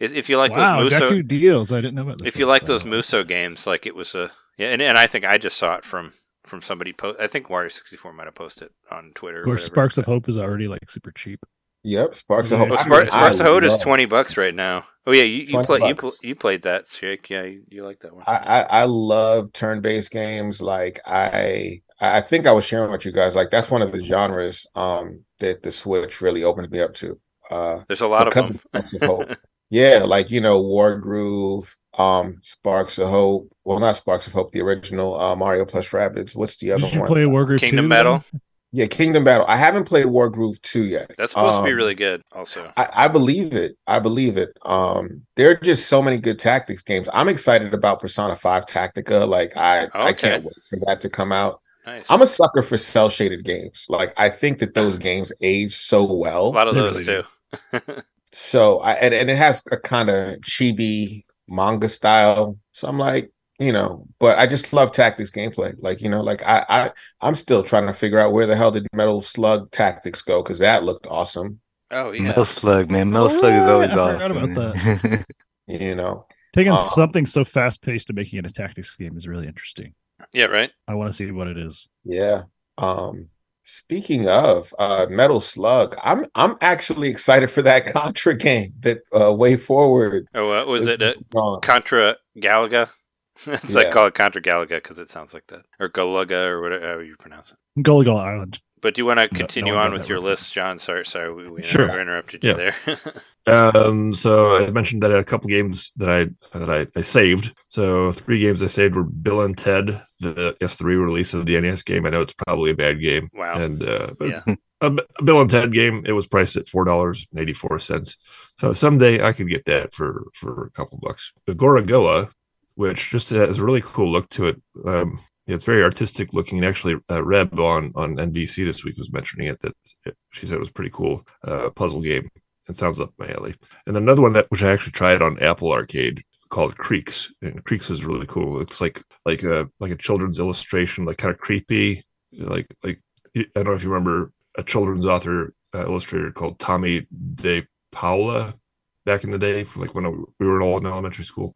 [0.00, 1.72] if, you like wow, those Muso, Deku deals.
[1.72, 2.28] I didn't know about this.
[2.28, 5.24] if you like those Muso games, like it was a yeah, and, and I think
[5.24, 6.12] I just saw it from
[6.42, 6.92] from somebody.
[6.92, 7.20] post.
[7.20, 9.40] I think Wario sixty four might have posted on Twitter.
[9.40, 9.74] Of course, whatever.
[9.74, 11.40] Sparks of Hope is already like super cheap.
[11.84, 12.70] Yep, Sparks of Hope.
[12.70, 14.84] Well, Spar- Sparks of Hope is twenty bucks right now.
[15.06, 17.28] Oh yeah, you, you 20 play you, pl- you played that, Shake.
[17.28, 18.24] Yeah, you, you like that one.
[18.26, 20.62] I, I I love turn-based games.
[20.62, 23.36] Like I I think I was sharing with you guys.
[23.36, 27.20] Like that's one of the genres um that the Switch really opens me up to.
[27.50, 28.54] Uh, There's a lot of them.
[28.54, 29.36] Sparks of Hope.
[29.70, 33.50] yeah, like you know, Wargroove, um, Sparks of Hope.
[33.64, 36.34] Well, not Sparks of Hope, the original uh, Mario plus Rabbids.
[36.34, 37.08] What's the other Did you one?
[37.08, 38.24] play Wargroove Kingdom 2, Battle.
[38.32, 38.40] then?
[38.74, 39.46] Yeah, Kingdom Battle.
[39.46, 41.12] I haven't played Wargroove 2 yet.
[41.16, 42.22] That's supposed to be Um, really good.
[42.32, 43.76] Also, I, I believe it.
[43.86, 44.50] I believe it.
[44.64, 47.08] Um, there are just so many good tactics games.
[47.12, 49.28] I'm excited about Persona 5 Tactica.
[49.28, 51.60] Like I, I can't wait for that to come out.
[51.86, 52.10] nice.
[52.10, 53.86] I'm a sucker for cel shaded games.
[53.88, 56.48] Like I think that those games age so well.
[56.48, 58.02] a lot of those really too.
[58.32, 62.58] So I and, and it has a kind of chibi manga style.
[62.72, 65.74] So I'm like, you know, but I just love tactics gameplay.
[65.78, 66.90] Like, you know, like I I
[67.20, 70.58] I'm still trying to figure out where the hell did Metal Slug Tactics go because
[70.58, 71.60] that looked awesome.
[71.90, 72.22] Oh yeah.
[72.28, 75.24] Metal Slug man Metal Slug is always I awesome about man.
[75.66, 76.26] You know.
[76.54, 79.94] Taking Uh, something so fast paced and making it a tactics game is really interesting.
[80.32, 80.46] Yeah.
[80.46, 80.70] Right.
[80.88, 81.88] I want to see what it is.
[82.04, 82.42] Yeah.
[82.78, 83.28] Um
[83.64, 89.30] speaking of uh Metal Slug, I'm I'm actually excited for that Contra game that uh
[89.32, 91.14] WayForward Oh, uh, was it uh.
[91.60, 92.90] Contra Galaga?
[93.46, 93.92] it's like Yeah.
[93.92, 97.52] call it Contra Galaga because it sounds like that, or Galaga, or whatever you pronounce
[97.52, 97.82] it.
[97.82, 98.60] Gully Gull Island.
[98.80, 100.78] But do you want to continue one got on with your list, Jon?
[100.78, 101.88] Sorry, sorry, we, we Sure.
[101.98, 102.72] interrupted you Yeah.
[102.84, 102.98] there.
[103.46, 107.52] Um, so I mentioned that a couple games that I that I, I saved.
[107.68, 111.82] So three games I saved were Bill and Ted, the S3 release of the NES
[111.82, 112.06] game.
[112.06, 113.54] I know it's probably a bad game, wow.
[113.58, 114.40] and uh, but Yeah.
[114.46, 116.04] it's a, B- a Bill and Ted game.
[116.06, 118.16] It was priced at four dollars and eighty four cents.
[118.56, 121.30] So someday I could get that for for a couple bucks.
[121.44, 122.30] The Gorogoa,
[122.74, 124.62] which just has a really cool look to it.
[124.84, 126.58] Um, yeah, it's very artistic looking.
[126.58, 129.74] And Actually, uh, Reb on on NBC this week was mentioning it that
[130.04, 132.28] it, she said it was pretty cool uh, puzzle game.
[132.68, 133.54] It sounds up my alley.
[133.86, 137.90] And another one that which I actually tried on Apple Arcade called Creaks, and Creaks
[137.90, 138.60] is really cool.
[138.60, 143.00] It's like like a like a children's illustration, like kind of creepy, like like
[143.36, 148.54] I don't know if you remember a children's author uh, illustrator called Tommy De Paula
[149.04, 151.54] back in the day, for like when we were all in elementary school.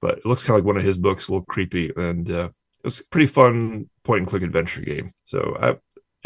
[0.00, 2.50] But it looks kind of like one of his books, a little creepy, and uh,
[2.78, 5.12] it was a pretty fun point and click adventure game.
[5.24, 5.76] So I,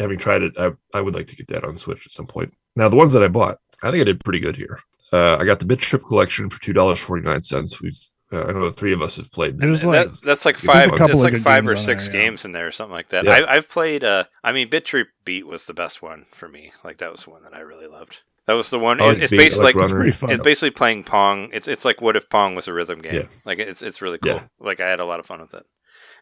[0.01, 2.53] having tried it, I, I would like to get that on Switch at some point.
[2.75, 4.79] Now the ones that I bought, I think I did pretty good here.
[5.11, 7.81] Uh, I got the Bit Trip collection for two dollars forty nine cents.
[7.81, 7.99] We've
[8.31, 9.59] uh, I know the three of us have played.
[9.59, 10.87] There's And like that, that's like five.
[10.87, 12.21] a couple It's like five or six there, yeah.
[12.23, 13.23] games in there, or something like that.
[13.23, 13.31] Yeah.
[13.31, 14.03] I, I've played.
[14.03, 16.71] Uh, I mean, Bit Trip Beat was the best one for me.
[16.83, 18.21] Like that was the one that I really loved.
[18.47, 18.99] That was the one.
[18.99, 20.03] Like it- it's basically like like, it's Runner.
[20.03, 20.29] pretty fun.
[20.31, 21.49] it's basically playing Pong.
[21.53, 23.15] It's it's like what if Pong was a rhythm game.
[23.15, 23.27] Yeah.
[23.45, 24.33] Like it's it's really cool.
[24.33, 24.43] Yeah.
[24.59, 25.65] Like I had a lot of fun with it.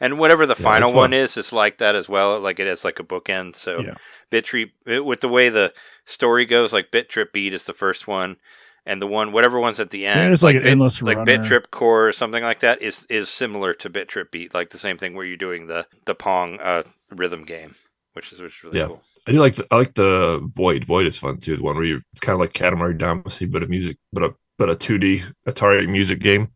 [0.02, 1.14] And whatever the Yeah, final one fun.
[1.14, 2.40] is, it's like that as well.
[2.40, 3.56] Like it is like a bookend.
[3.56, 3.94] So Yeah.
[4.30, 5.74] Bit Trip with the way the
[6.06, 8.38] story goes, like Bit Trip Beat is the first one,
[8.86, 11.24] and the one whatever one's at the end, Yeah, it's like an Bit- endless like
[11.26, 11.48] Bit runner.
[11.48, 14.78] Trip Core or something like that is is similar to Bit Trip Beat, like the
[14.80, 17.76] same thing where you're doing the the Pong uh, rhythm game,
[18.14, 18.88] which is which is really Yeah.
[18.88, 19.04] cool.
[19.28, 20.86] I do like the I like the Void.
[20.86, 21.58] Void is fun too.
[21.58, 24.36] The one where you it's kind of like Katamari Damacy, but a music, but a
[24.58, 26.50] but a two D Atari music game.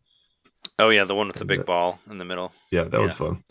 [0.78, 1.64] Oh yeah, the one with the big Yeah.
[1.64, 2.52] ball in the middle.
[2.70, 3.42] Yeah, that was fun.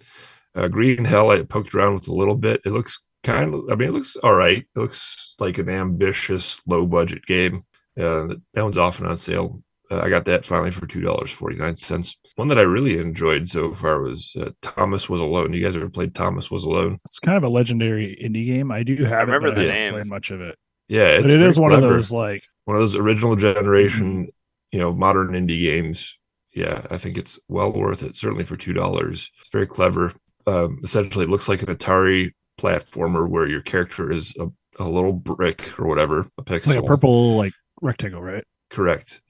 [0.55, 2.61] Uh, Green Hell, I poked around with a little bit.
[2.65, 4.59] It looks kind of, I mean, it looks all right.
[4.59, 7.63] It looks like an ambitious, low budget game.
[7.99, 9.61] Uh, that one's often on sale.
[9.91, 12.17] Uh, I got that finally for two dollars forty nine cents.
[12.37, 15.53] One that I really enjoyed so far was uh, Thomas Was Alone.
[15.53, 16.99] You guys ever played Thomas Was Alone?
[17.03, 18.71] It's kind of a legendary indie game.
[18.71, 19.27] I do have.
[19.27, 19.93] remember it, but the I name.
[19.93, 20.55] played much of it,
[20.87, 24.29] Yeah, it's but it very is one of those like one of those original generation,
[24.71, 26.17] you know, modern indie games.
[26.53, 28.15] Yeah, I think it's well worth it.
[28.15, 29.31] Certainly for two dollars.
[29.39, 30.13] It's very clever.
[30.45, 34.47] Um, essentially, it looks like an Atari platformer where your character is a,
[34.79, 36.67] a little brick or whatever, a it's pixel.
[36.67, 38.43] like a purple like rectangle, right?
[38.69, 39.21] Correct.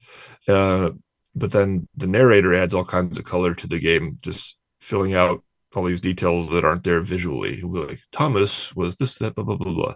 [0.46, 0.90] Uh,
[1.34, 5.42] but then the narrator adds all kinds of color to the game, just filling out
[5.74, 7.56] all these details that aren't there visually.
[7.56, 9.94] He'll be like, Thomas was this, that, blah, blah, blah, blah.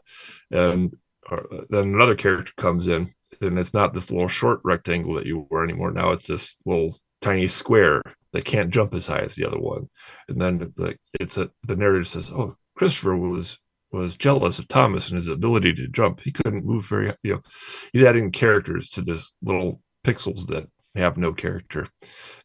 [0.51, 0.97] And
[1.31, 5.27] or, uh, then another character comes in, and it's not this little short rectangle that
[5.27, 5.91] you were anymore.
[5.91, 8.03] Now it's this little tiny square
[8.33, 9.89] that can't jump as high as the other one.
[10.29, 13.59] And then like it's a the narrator says, Oh, Christopher was
[13.91, 16.21] was jealous of Thomas and his ability to jump.
[16.21, 17.43] He couldn't move very, you know,
[17.93, 20.69] he's adding characters to this little pixels that
[21.01, 21.86] have no character.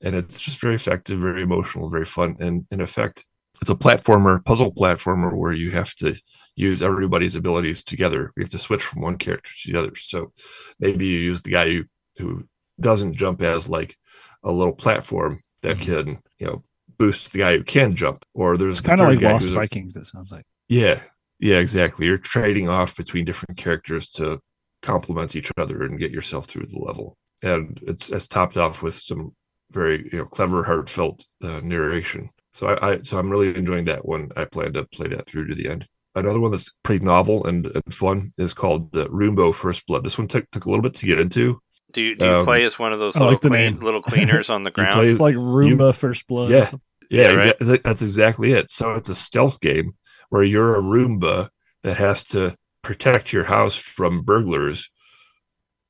[0.01, 2.37] And it's just very effective, very emotional, very fun.
[2.39, 3.25] And in effect,
[3.61, 6.15] it's a platformer, puzzle platformer where you have to
[6.55, 8.31] use everybody's abilities together.
[8.37, 9.95] You have to switch from one character to the other.
[9.95, 10.31] So
[10.79, 11.83] maybe you use the guy who,
[12.17, 12.43] who
[12.79, 13.97] doesn't jump as like
[14.43, 15.81] a little platform that Mhm.
[15.81, 16.07] can,
[16.37, 16.63] you know,
[16.97, 18.23] boost the guy who can jump.
[18.33, 19.95] Or there's kind of like guy Lost who's a- Vikings.
[19.95, 20.45] It sounds like.
[20.69, 20.99] yeah,
[21.39, 22.05] yeah, exactly.
[22.05, 24.39] You're trading off between different characters to
[24.83, 27.17] complement each other and get yourself through the level.
[27.43, 29.33] And it's it's topped off with some
[29.71, 32.29] very you know clever, heartfelt uh, narration.
[32.53, 34.31] So I, I so I'm really enjoying that one.
[34.35, 35.87] I plan to play that through to the end.
[36.15, 40.03] Another one that's pretty novel and, and fun is called uh, Roombo First Blood.
[40.03, 41.59] This one took took a little bit to get into.
[41.91, 43.79] Do you do you Um, play as one of those I little like clean, name.
[43.81, 44.93] little cleaners on the ground?
[44.93, 46.49] play- It's like Roomba First Blood.
[46.49, 46.71] Yeah.
[47.09, 47.59] Yeah, Yeah, right.
[47.59, 48.69] exa- that's exactly it.
[48.71, 49.91] So it's a stealth game
[50.29, 51.49] where you're a Roomba
[51.83, 54.89] that has to protect your house from burglars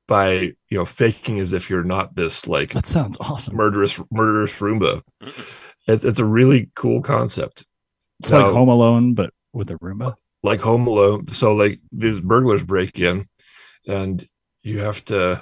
[0.07, 0.31] by
[0.69, 3.55] you know faking as if you're not this like That sounds awesome.
[3.55, 5.01] murderous murderous Roomba.
[5.88, 7.65] It's it's a really cool concept,
[8.19, 10.15] It's like Home Alone, but with a Roomba.
[10.43, 11.27] like Home Alone.
[11.31, 13.25] So like these burglars break in,
[13.88, 14.25] and
[14.63, 15.41] you have to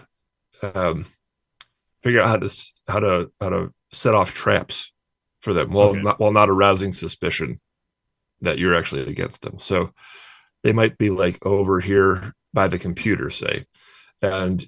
[0.61, 1.05] um,
[2.01, 4.91] figure out how to how to how to set off traps
[5.41, 6.01] for them while Okay.
[6.01, 7.59] not while not arousing suspicion
[8.41, 9.57] that you're actually against them.
[9.59, 9.91] So
[10.63, 13.65] they might be like over here by the computer, say,
[14.33, 14.65] and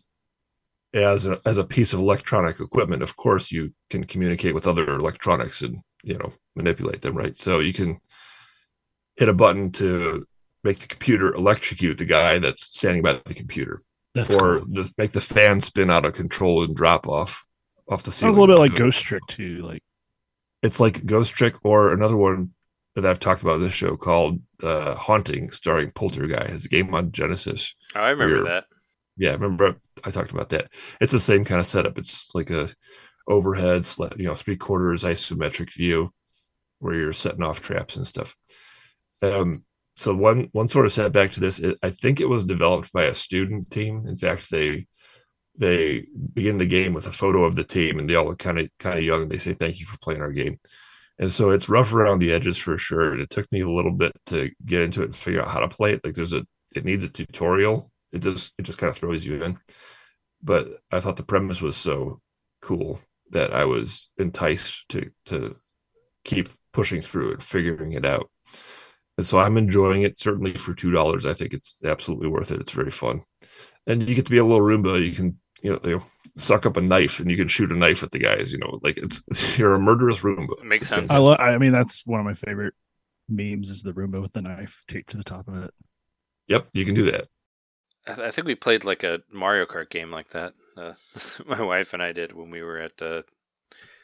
[0.93, 4.87] as a as a piece of electronic equipment, of course, you can communicate with other
[4.95, 7.35] electronics and you know manipulate them, right?
[7.35, 7.99] So you can
[9.15, 10.25] hit a button to
[10.63, 13.79] make the computer electrocute the guy that's standing by the computer,
[14.15, 14.67] That's or cool.
[14.69, 17.45] the, make the fan spin out of control and drop off
[17.89, 18.33] off the ceiling.
[18.33, 19.61] Sounds a little bit like Ghost Trick too.
[19.61, 19.83] Like
[20.63, 22.51] It's like Ghost Trick, or another one
[22.95, 26.49] that I've talked about this show called uh, Haunting, starring Polterguy.
[26.51, 27.75] It's a game on Genesis.
[27.95, 28.65] Oh, I remember that.
[29.17, 30.71] Yeah, remember I talked about that.
[31.01, 31.97] It's the same kind of setup.
[31.97, 32.69] It's like a
[33.27, 33.85] overhead,
[34.17, 36.11] you know, three quarters isometric view
[36.79, 38.35] where you're setting off traps and stuff.
[39.21, 39.63] Um,
[39.95, 43.15] so one one sort of setback to this, I think it was developed by a
[43.15, 44.05] student team.
[44.07, 44.87] In fact, they
[45.57, 48.59] they begin the game with a photo of the team, and they all look kind
[48.59, 49.27] of kind of young.
[49.27, 50.59] They say thank you for playing our game,
[51.19, 53.19] and so it's rough around the edges for sure.
[53.19, 55.67] It took me a little bit to get into it and figure out how to
[55.67, 56.01] play it.
[56.03, 56.45] Like there's a
[56.75, 57.91] it needs a tutorial.
[58.17, 59.57] It just it just kind of throws you in.
[60.41, 62.21] But I thought the premise was so
[62.61, 62.99] cool
[63.31, 65.55] that I was enticed to to
[66.23, 68.29] keep pushing through it, figuring it out.
[69.17, 70.17] And so I'm enjoying it.
[70.17, 72.61] Certainly for two dollars, I think it's absolutely worth it.
[72.61, 73.23] It's very fun,
[73.87, 75.03] and you get to be a little Roomba.
[75.03, 76.03] You can you know, you know
[76.37, 78.51] suck up a knife and you can shoot a knife at the guys.
[78.51, 79.23] You know, like it's
[79.57, 80.63] you're a murderous Roomba.
[80.63, 81.11] Makes sense.
[81.11, 81.39] I love.
[81.39, 82.73] I mean, that's one of my favorite
[83.29, 85.73] memes is the Roomba with the knife taped to the top of it.
[86.47, 87.27] Yep, you can do that.
[88.07, 90.53] I, th- I think we played like a Mario Kart game like that.
[90.75, 90.93] Uh,
[91.45, 93.25] my wife and I did when we were at the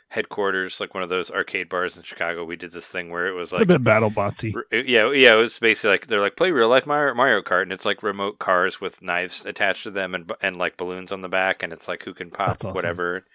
[0.10, 2.46] headquarters, like one of those arcade bars in Chicago.
[2.46, 4.54] We did this thing where it was It's like a bit battle botsy.
[4.56, 7.64] R- Yeah, yeah, it was basically like they're like play real life Mario, Mario Kart,
[7.64, 11.22] and it's like remote cars with knives attached to them and and like balloons on
[11.22, 12.74] the back, and it's like who can pop awesome.
[12.74, 13.26] whatever.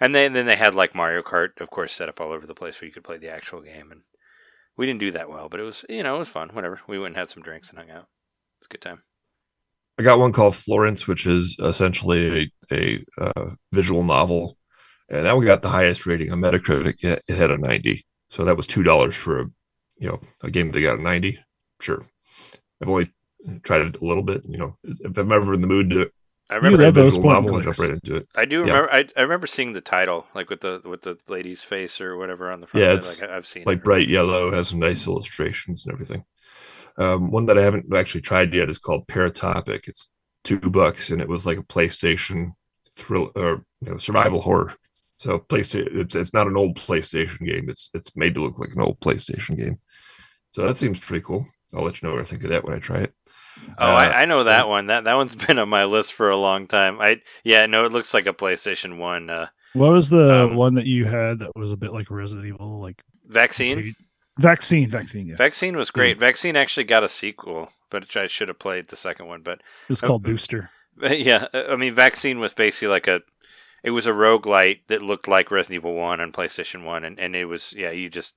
[0.00, 2.54] And then then they had like Mario Kart, of course, set up all over the
[2.54, 3.90] place where you could play the actual game.
[3.92, 4.02] And
[4.76, 6.50] we didn't do that well, but it was you know it was fun.
[6.52, 8.08] Whatever, we went and had some drinks and hung out.
[8.58, 9.02] It's a good time.
[9.98, 14.58] I got one called Florence, which is essentially a, a uh, visual novel,
[15.08, 17.02] and that one got the highest rating on Metacritic.
[17.02, 19.44] It, had a ninety, so that was two dollars for a
[19.98, 21.38] you know a game that got a ninety.
[21.80, 22.04] Sure,
[22.82, 23.10] I've only
[23.62, 24.42] tried it a little bit.
[24.46, 26.10] You know, if I'm ever in the mood to
[26.50, 26.90] I remember.
[26.90, 27.64] visual novel clicks.
[27.64, 28.28] jump right into it.
[28.36, 28.78] I do Yeah.
[28.78, 28.92] remember.
[28.92, 32.50] I, I remember seeing the title, like with the with the lady's face or whatever
[32.52, 32.84] on the front.
[32.86, 33.84] Yeah, it's like I- I've seen Like it.
[33.84, 36.24] bright yellow, has some nice illustrations and everything.
[36.98, 39.88] Um, one that I haven't actually tried yet is called Paratopic.
[39.88, 40.10] It's
[40.44, 42.52] two bucks, and it was like a PlayStation
[42.96, 44.74] thrill or you know, survival horror.
[45.16, 47.68] So PlayStation, it's it's not an old PlayStation game.
[47.68, 49.78] It's it's made to look like an old PlayStation game.
[50.52, 51.46] So that seems pretty cool.
[51.74, 53.14] I'll let you know what I think of that when I try it.
[53.78, 54.86] Oh, Uh, I, I know that one.
[54.88, 57.00] That that one's been on my list for a long time.
[57.00, 60.74] I yeah, no, it looks like a PlayStation One uh, What was the Um, one
[60.74, 63.94] that you had that was a bit like Resident Evil, like vaccine.
[64.38, 65.28] Vaccine, vaccine.
[65.28, 66.18] Yes, Vaccine was great.
[66.18, 69.42] Vaccine actually got a sequel, but I should have played the second one.
[69.42, 70.70] But it was called Booster.
[71.02, 73.22] yeah, I mean, Vaccine was basically like a.
[73.82, 77.36] It was a roguelite that looked like Resident Evil One on PlayStation One, and, and
[77.36, 78.34] it was yeah, you just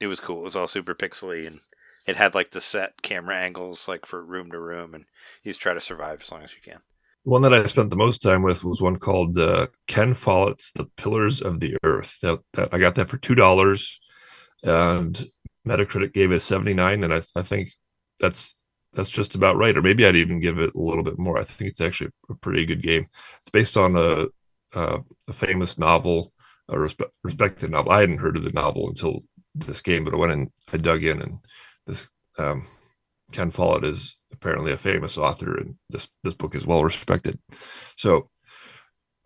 [0.00, 0.40] it was cool.
[0.40, 1.60] It was all super pixely, and
[2.06, 5.04] it had like the set camera angles like for room to room, and
[5.42, 6.80] you just try to survive as long as you can.
[7.24, 10.72] The one that I spent the most time with was one called uh, Ken Follett's
[10.72, 13.98] "The Pillars of the Earth." That, that I got that for two dollars,
[14.62, 15.26] and
[15.66, 17.72] Metacritic gave it seventy nine, and I, I think
[18.20, 18.56] that's
[18.92, 19.76] that's just about right.
[19.76, 21.38] Or maybe I'd even give it a little bit more.
[21.38, 23.06] I think it's actually a pretty good game.
[23.40, 24.26] It's based on a
[24.74, 26.32] a, a famous novel,
[26.68, 27.92] a respe- respected novel.
[27.92, 29.20] I hadn't heard of the novel until
[29.54, 31.38] this game, but I went and I dug in, and
[31.86, 32.08] this
[32.38, 32.66] um,
[33.32, 37.38] Ken Follett is apparently a famous author, and this this book is well respected.
[37.96, 38.28] So,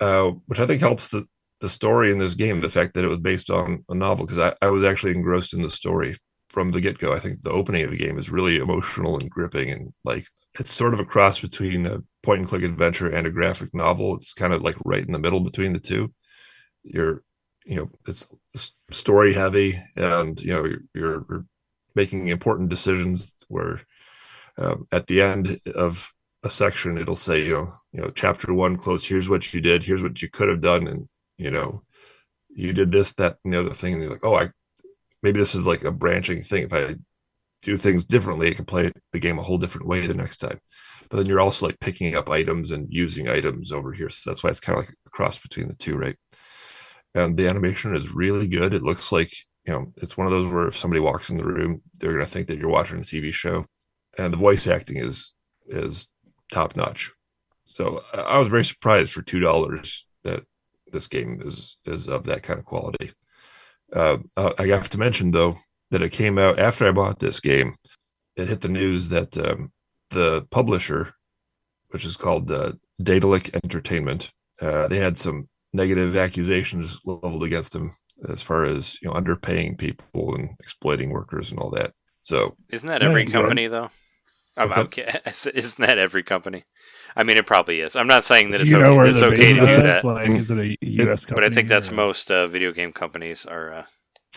[0.01, 1.27] uh, which I think helps the
[1.61, 4.39] the story in this game, the fact that it was based on a novel, because
[4.39, 6.17] I, I was actually engrossed in the story
[6.51, 7.13] from the get go.
[7.13, 10.27] I think the opening of the game is really emotional and gripping, and like
[10.59, 14.17] it's sort of a cross between a point and click adventure and a graphic novel.
[14.17, 16.13] It's kind of like right in the middle between the two.
[16.83, 17.23] You're,
[17.65, 18.29] you know, it's
[18.91, 20.65] story heavy, and you know
[20.95, 21.45] you're, you're,
[21.95, 23.81] making important decisions where
[24.57, 26.13] um, at the end of
[26.45, 29.83] a section it'll say you know you know chapter one close here's what you did
[29.83, 31.83] here's what you could have done and you know
[32.49, 34.49] you did this that and the other thing and you're like oh i
[35.29, 36.65] maybe this is like a branching thing.
[36.65, 36.97] If i
[37.61, 40.59] do things differently i can play the game a whole different way the next time.
[41.11, 44.09] But then you're also like picking up items and using items over here.
[44.09, 46.17] So that's why it's kind of like a cross between the two right?
[47.15, 48.73] And the animation is really good.
[48.73, 49.33] It looks like
[49.67, 52.25] you know it's one of those where if somebody walks in the room they're going
[52.25, 53.67] to think that you're watching a tv show
[54.17, 55.35] and the voice acting is
[55.67, 56.09] is
[56.51, 57.13] top notch.
[57.67, 60.45] So I I was very surprised for two dollars that
[60.91, 63.13] this game is is of that kind of quality.
[63.93, 65.57] Uh, uh, I have to mention though
[65.91, 67.77] that it came out after I bought this game.
[68.37, 69.73] It hit the news that um,
[70.11, 71.15] the publisher,
[71.89, 77.97] which is called uh, Daedalic Entertainment, uh, they had some negative accusations leveled against them
[78.29, 81.93] as far as you know underpaying people and exploiting workers and all that.
[82.21, 83.91] So Isn't that every company though?
[84.59, 86.65] I'm, I'm ki- Isn't that every company?
[87.17, 87.97] I mean, it probably is.
[87.97, 90.05] I'm not saying that it's you know okay, it's okay to based do out that.
[90.05, 91.25] Like, is it a U.S.
[91.25, 91.47] Company?
[91.47, 91.53] But?
[91.53, 93.85] I think that's or- most uh, video game companies are, uh,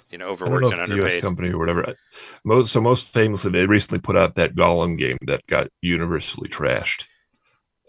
[0.10, 1.22] you know, I don't know overworked if and it's a US underpaid.
[1.22, 1.96] company or whatever.
[2.44, 7.06] Most so most famously, they recently put out that Gollum game that got universally trashed,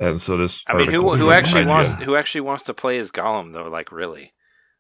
[0.01, 0.65] and so this.
[0.67, 3.69] I mean, who who actually IGN wants who actually wants to play as Gollum though?
[3.69, 4.33] Like really?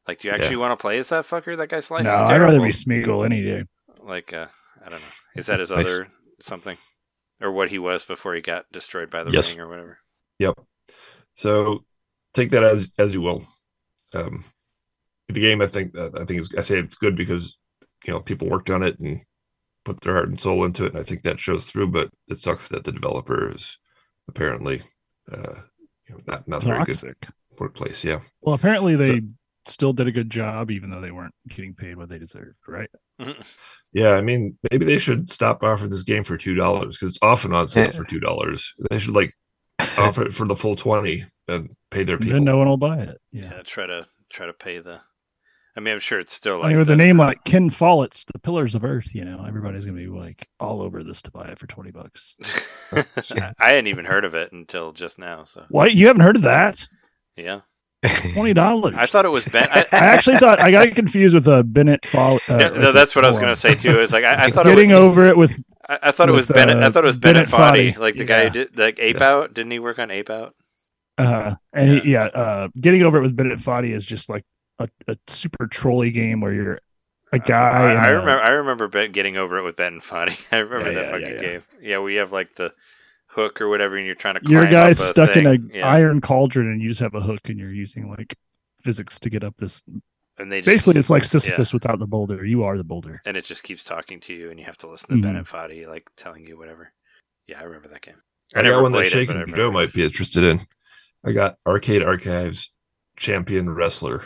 [0.06, 0.62] Like, do you actually Yeah.
[0.62, 1.56] want to play as that fucker?
[1.56, 3.62] That guy's life No, is I'd rather be Smeagol any day.
[4.02, 4.46] like, uh,
[4.84, 5.06] I don't know.
[5.36, 6.08] Is that his other
[6.40, 6.76] something,
[7.42, 9.50] or what he was before he got destroyed by the Yes.
[9.52, 9.98] ring or whatever?
[10.38, 10.58] Yep.
[11.34, 11.84] So
[12.34, 13.44] take that as as you will.
[14.14, 14.44] Um,
[15.28, 17.56] the game, I think, uh, I think is, I say it's good because
[18.04, 19.22] you know people worked on it and
[19.84, 21.88] put their heart and soul into it, and I think that shows through.
[21.88, 23.78] But it sucks that the developer is
[24.28, 24.82] apparently
[25.30, 25.54] uh,
[26.08, 27.16] you know, not not a very good
[27.58, 28.04] workplace.
[28.04, 28.20] Yeah.
[28.40, 29.20] Well, apparently they So-
[29.66, 32.90] still did a good job, even though they weren't getting paid what they deserved, right?
[33.20, 33.40] Mm-hmm.
[33.92, 37.18] Yeah, I mean, maybe they should stop offering this game for two dollars because it's
[37.22, 38.72] often on sale for two dollars.
[38.90, 39.32] They should like
[39.98, 42.34] offer it for the full twenty and pay their people.
[42.34, 43.18] Then no one will buy it.
[43.32, 43.50] Yeah.
[43.56, 43.62] Yeah.
[43.62, 45.00] try to try to pay the.
[45.74, 48.24] I mean, I'm sure it's still I mean, with the- a name like Ken Follett's
[48.30, 51.46] The Pillars of Earth, you know, everybody's gonna be like all over this to buy
[51.48, 52.34] it for twenty bucks.
[52.92, 55.44] I hadn't even heard of it until just now.
[55.44, 55.94] So What?
[55.94, 56.86] You haven't heard of that?
[57.36, 57.60] yeah,
[58.32, 58.94] Twenty dollars.
[58.96, 59.68] I thought it was Ben.
[59.70, 62.42] I, I actually thought I got confused with uh, Bennett Follett.
[62.50, 64.00] Uh, yeah, no, that's what I was going to say too.
[64.00, 65.56] Is like I, I thought it Getting was, over it with
[65.88, 66.78] I, I thought it was with, Bennett.
[66.78, 69.20] I uh, thought it was Bennett, Bennett Foddy, like the guy who did like Ape
[69.20, 69.54] Out.
[69.54, 70.54] Didn't he work on Ape Out?
[71.18, 74.44] uh and he, yeah, uh getting over it with Bennett Foddy is just like
[74.78, 76.80] a, a super trolly game where you're
[77.32, 77.94] a guy.
[77.94, 78.42] I, I remember.
[78.42, 80.38] I remember getting over it with Ben Foddy.
[80.52, 81.40] I remember Yeah, that yeah, fucking yeah, yeah.
[81.40, 81.62] game.
[81.80, 82.74] Yeah, we have like the
[83.32, 84.40] hook or whatever, and you're trying to.
[84.50, 85.86] Your guy's up a stuck in a yeah.
[85.86, 88.36] iron cauldron, and you just have a hook, and you're using like
[88.80, 89.82] physics to get up this.
[90.38, 92.44] and they just, Basically, it's like Sisyphus without the boulder.
[92.44, 93.20] You are the boulder.
[93.26, 95.36] and it just keeps talking to you, and you have to listen to Mhm.
[95.38, 96.92] and Foddy like telling you whatever.
[97.46, 98.16] Yeah, I remember that game.
[98.54, 100.04] I, never got one that played it, Shake but I and remember Joe might be
[100.04, 100.60] interested in.
[101.24, 102.72] I got Arcade Archives
[103.16, 104.24] Champion Wrestler.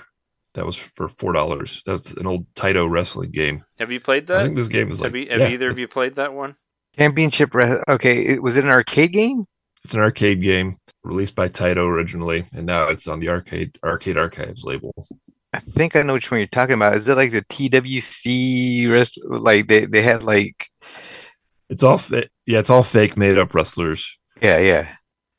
[0.55, 1.83] That was for four dollars.
[1.85, 3.65] That's an old Taito wrestling game.
[3.79, 4.39] Have you played that?
[4.39, 6.33] I think this game is like have you, have yeah, either of you played that
[6.33, 6.57] one?
[6.99, 7.55] Championship.
[7.55, 9.45] Re- okay, it, was it an arcade game?
[9.85, 14.17] It's an arcade game released by Taito originally, and now it's on the arcade Arcade
[14.19, 14.93] Archives label.
[15.53, 16.97] I think I know which one you're talking about.
[16.97, 19.19] Is it like the TWC rest?
[19.29, 20.69] Like they they had like
[21.71, 24.19] It's all fa- yeah, it's all fake made up wrestlers.
[24.43, 24.95] yeah yeah.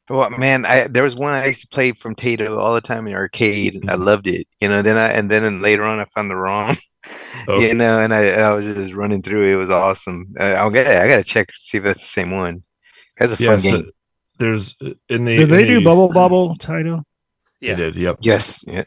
[0.10, 3.08] Well, man, I there was one I used to play from Taito all the time
[3.08, 3.76] in arcade.
[3.76, 4.06] and I Mhm.
[4.06, 4.82] loved it, you know.
[4.82, 6.78] Then I and then and later on I found the ROM,
[7.48, 7.70] Oh.
[7.70, 9.54] you know, and I I was just running through it.
[9.54, 10.34] It was awesome.
[10.40, 12.64] I, I'll get I gotta check see if that's the same one.
[13.18, 13.92] That's a fun Yes, game.
[14.40, 16.58] there's uh, in the Did in they do Bubble Bobble title?
[16.58, 17.04] Taito?
[17.66, 17.76] They Yeah.
[17.76, 17.96] did.
[17.96, 18.18] Yep.
[18.22, 18.86] Yes, yeah.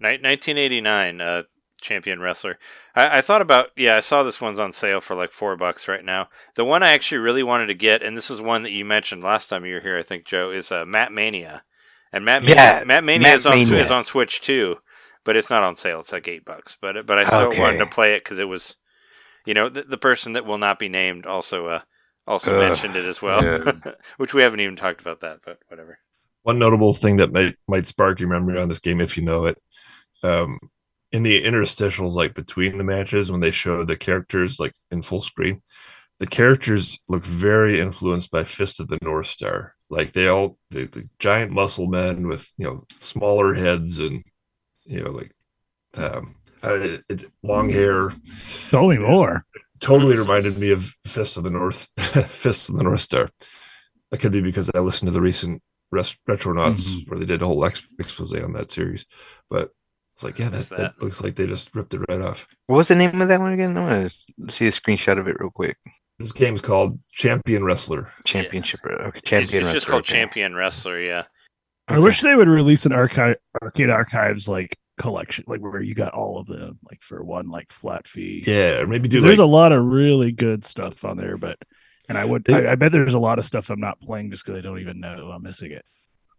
[0.00, 1.42] 1989 uh,
[1.80, 2.58] champion wrestler.
[2.94, 5.88] I-, I thought about yeah, I saw this one's on sale for like four bucks
[5.88, 6.28] right now.
[6.54, 9.22] The one I actually really wanted to get, and this is one that you mentioned
[9.22, 11.64] last time you were here, I think Joe, is uh, Mat Mania,
[12.12, 13.70] and Mat Mania, Yeah, Mat Mania Matt is on Mania.
[13.72, 14.76] is on Switch too,
[15.26, 16.00] but it's not on sale.
[16.00, 17.56] It's like eight bucks, but but I still Okay.
[17.56, 18.76] wanted to play it because it was,
[19.46, 21.80] you know, the, the person that will not be named also uh
[22.26, 23.72] also Ugh, mentioned it as well, yeah.
[24.18, 25.98] which we haven't even talked about that, but whatever.
[26.42, 29.46] One notable thing that might might spark your memory on this game if you know
[29.46, 29.58] it.
[30.22, 30.58] Um,
[31.12, 35.20] in the interstitials, like between the matches, when they show the characters like in full
[35.22, 35.62] screen,
[36.20, 39.74] the characters look very influenced by Fist of the North Star.
[39.90, 44.24] Like they all the, the giant muscle men with you know smaller heads and
[44.86, 45.32] you know like
[45.96, 48.12] um, uh, it, it- long hair.
[48.70, 49.44] Tell me more.
[49.80, 53.30] Totally reminded me of Fist of the North, Fist of the North Star.
[54.10, 57.08] That could be because I listened to the recent Res- Retronauts Mhm.
[57.10, 59.04] where they did a whole ex- expose on that series.
[59.50, 59.70] But
[60.14, 60.78] it's like, yeah, that, that?
[60.78, 61.02] that?
[61.02, 62.46] looks like they just ripped it right off.
[62.68, 63.76] What was the name of that one again?
[63.76, 64.12] I want
[64.46, 65.76] to see a screenshot of it real quick.
[66.18, 68.10] This game's called Champion Wrestler.
[68.24, 68.80] Championship.
[68.86, 69.64] Okay, It's, champion.
[69.64, 70.14] it's just called okay.
[70.14, 71.24] Champion Wrestler, yeah.
[71.88, 76.14] I wish they would release an archive arcade archives like collection, like where you got
[76.14, 78.42] all of them, like for one like flat fee.
[78.46, 81.36] Yeah, or maybe do 'Cause like, there's a lot of really good stuff on there,
[81.36, 81.58] but
[82.08, 84.30] and I would They- I, I bet there's a lot of stuff I'm not playing
[84.30, 85.84] just because I don't even know I'm missing it.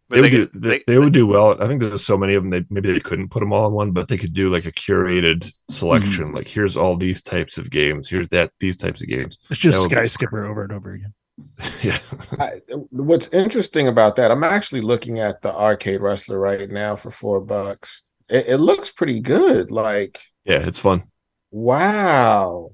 [0.09, 1.61] But they, would they do, they, they- they would do well.
[1.61, 2.49] I think there's so many of them.
[2.49, 4.71] They maybe they couldn't put them all in one, but they could do like a
[4.71, 6.25] curated selection.
[6.27, 6.35] Mm-hmm.
[6.35, 8.07] Like here's all these types of games.
[8.09, 9.37] Here's that these types of games.
[9.49, 10.07] It's just That Sky.
[10.07, 11.13] Skipper over and over again.
[11.83, 11.99] yeah,
[12.39, 17.11] I, what's interesting about that, I'm actually looking at the arcade wrestler right now for
[17.11, 18.03] four bucks.
[18.29, 19.69] It, it looks pretty good.
[19.71, 21.03] Like, yeah, it's fun.
[21.51, 22.71] wow.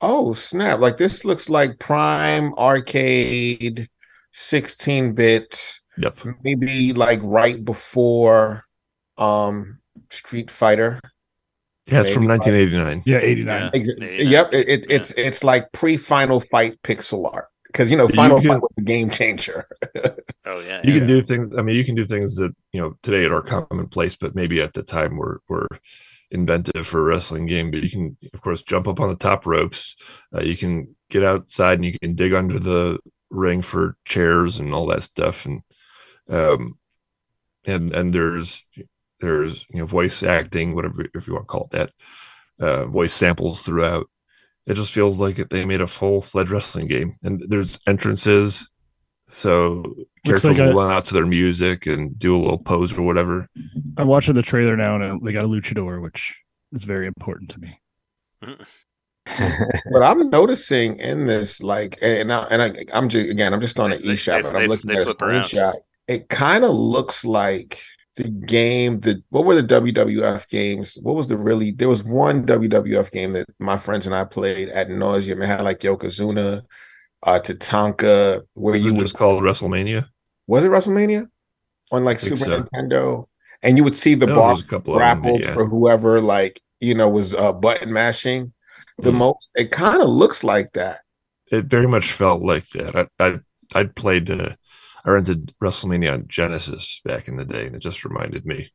[0.00, 0.78] Oh, snap.
[0.80, 3.88] Like, this looks like prime arcade
[4.32, 6.18] 16 bit, Yep.
[6.42, 8.64] maybe like right before
[9.16, 9.78] um
[10.10, 11.00] Street Fighter.
[11.86, 13.02] Yeah, it's from 1989.
[13.06, 13.62] Yeah, 89.
[13.62, 13.70] Yeah.
[13.72, 14.08] Ex- Yeah,
[14.42, 14.96] Yep, it, it, yeah.
[14.96, 18.84] it's it's like pre-final fight pixel art because you know Final can- Fight was the
[18.84, 19.66] game changer.
[20.48, 20.98] Oh yeah, You yeah.
[21.00, 21.50] can do things.
[21.58, 24.74] I mean, you can do things that you know today are commonplace, but maybe at
[24.74, 25.66] the time were were
[26.30, 27.72] inventive for a wrestling game.
[27.72, 29.96] But you can, of course, jump up on the top ropes.
[30.32, 32.98] Uh, you can get outside and you can dig under the
[33.28, 35.46] ring for chairs and all that stuff.
[35.46, 35.62] And
[36.30, 36.78] um,
[37.64, 38.62] and and there's
[39.18, 41.90] there's you know voice acting, whatever if you want to call it that,
[42.64, 44.08] uh, voice samples throughout.
[44.66, 48.68] It just feels like they made a full fledged wrestling game, and there's entrances.
[49.28, 49.82] So
[50.24, 52.96] Looks characters like will a- run out to their music and do a little pose
[52.96, 53.48] or whatever.
[53.96, 56.40] I'm watching the trailer now, and they got a luchador, which
[56.72, 57.80] is very important to me.
[59.92, 63.80] But I'm noticing in this, like, and I, and I, I'm just again, I'm just
[63.80, 65.42] on an They- eShop, they- and I'm they- looking they at a flip around.
[65.44, 65.74] screenshot.
[66.06, 67.80] It kind of looks like
[68.16, 70.98] the game that what were the WWF games?
[71.02, 71.70] What was the really?
[71.72, 75.42] There was one WWF game that my friends and I played at nauseum.
[75.42, 76.62] It had like Yokozuna,
[77.22, 80.08] uh, Tatanka, where Is you just called WrestleMania?
[80.46, 81.28] was it WrestleMania
[81.92, 82.62] on like Super so.
[82.62, 83.26] Nintendo,
[83.62, 85.52] and you would see the I know bar there's a couple of them, grappled yeah.
[85.52, 88.52] for whoever like you know was uh, button mashing
[88.98, 89.16] the Mhm.
[89.16, 89.50] most.
[89.56, 91.00] It kind of looks like that.
[91.52, 93.08] It very much felt like that.
[93.18, 93.38] I I
[93.74, 94.30] I played.
[94.30, 94.54] Uh,
[95.06, 98.72] I rented WrestleMania on Genesis back in the day, and it just reminded me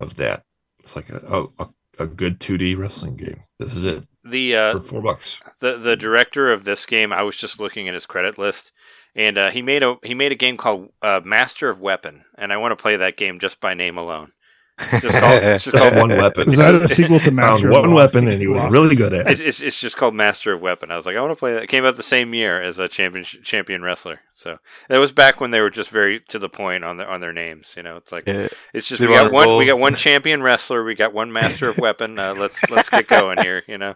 [0.00, 0.42] of that.
[0.82, 1.66] It's like a a,
[1.98, 3.42] a good 2D wrestling game.
[3.58, 5.40] This is it The uh, for four bucks.
[5.60, 8.72] the the director of this game, I was just looking at his credit list,
[9.14, 12.52] and uh, he made a he made a game called uh, Master of Weapon, and
[12.52, 14.32] I want to play that game just by name alone.
[14.76, 16.48] It's just called, it's just Just called one weapon.
[16.48, 17.68] Is that a sequel to Master?
[17.68, 19.46] of one Lock- weapon, and he was really good at It's, it.
[19.46, 20.90] it's, it's just called Master of Weapon.
[20.90, 21.62] I was like, I want to play that.
[21.62, 24.20] It came out the same year as a champion champion wrestler.
[24.32, 27.20] So that was back when they were just very to the point on their on
[27.20, 27.74] their names.
[27.76, 28.48] You know, it's like Yeah.
[28.72, 29.58] it's just They we got one roll.
[29.58, 32.18] we got one champion wrestler, we got one Master of Weapon.
[32.18, 33.62] Uh, let's let's get going here.
[33.68, 33.94] You know.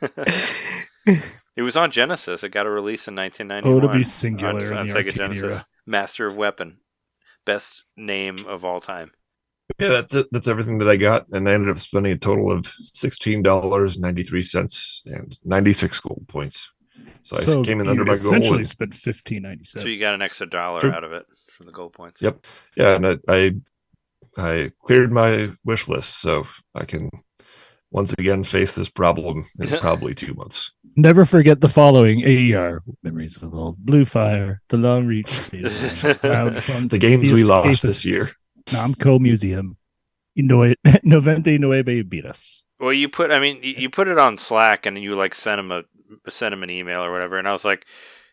[1.56, 2.44] It was on Genesis.
[2.44, 3.84] It got a release in 1991.
[3.84, 5.42] Oh, to be singular on, on Sega Genesis.
[5.56, 5.66] era.
[5.84, 6.78] Master of Weapon.
[7.44, 9.10] best name of all time.
[9.78, 10.26] Yeah, that's it.
[10.32, 13.98] That's everything that I got, and I ended up spending a total of sixteen dollars
[13.98, 16.70] ninety three cents and ninety six gold points.
[17.22, 18.26] So, I came in you under my goal.
[18.26, 20.92] Essentially, and- spent fifteen ninety So you got an extra dollar Sure.
[20.92, 22.20] out of it from the gold points.
[22.22, 22.46] Yep.
[22.76, 23.54] yeah, and I, I
[24.36, 27.10] I cleared my wish list, so I can
[27.90, 30.72] once again face this problem in probably two months.
[30.96, 37.30] Never forget the following AER memories of old Blue Fire, The Long Reach, The games
[37.32, 38.24] we lost this year.
[38.66, 39.76] Namco Museum,
[40.36, 40.74] in Noe-
[41.04, 42.64] Novente Nueve Vidas.
[42.78, 45.70] Well, you put, I mean, you put it on Slack and you like sent him
[45.70, 45.82] a
[46.28, 47.86] sent him an email or whatever, and I was like,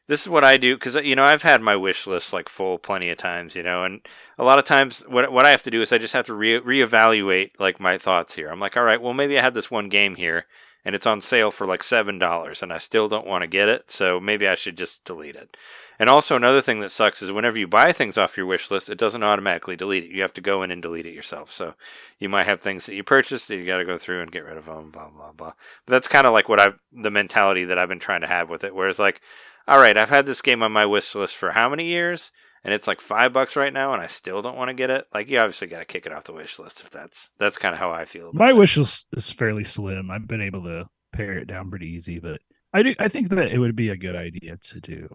[0.08, 2.78] this is what I do because you know I've had my wish list like full
[2.78, 4.06] plenty of times, you know, and
[4.38, 6.34] a lot of times what what I have to do is I just have to
[6.34, 8.50] re reevaluate like my thoughts here.
[8.50, 10.46] I'm like, all right, well maybe I have this one game here
[10.88, 13.68] and it's on sale for like seven dollars, and I still don't want to get
[13.68, 15.58] it, so maybe I should just delete it.
[16.00, 18.90] And also another thing that sucks is whenever you buy things off your wish list,
[18.90, 20.12] it doesn't automatically delete it.
[20.12, 21.52] You have to go in and delete it yourself.
[21.52, 21.74] So
[22.20, 24.46] you might have things that you purchased that you got to go through and get
[24.46, 25.52] rid of them, blah blah blah.
[25.86, 28.50] But that's kind of like what I've the mentality that I've been trying to have
[28.50, 28.74] with it.
[28.74, 29.20] Whereas like,
[29.68, 32.32] all right, I've had this game on my wish list for how many years,
[32.64, 35.06] and it's like five bucks right now, and I still don't want to get it.
[35.14, 37.74] Like you obviously got to kick it off the wish list if that's that's kind
[37.74, 38.30] of how I feel.
[38.30, 38.58] About My it.
[38.58, 40.10] wish list is fairly slim.
[40.12, 42.42] I've been able to pare it down pretty easy, but
[42.74, 42.96] I do.
[43.00, 45.08] I think that it would be a good idea to do.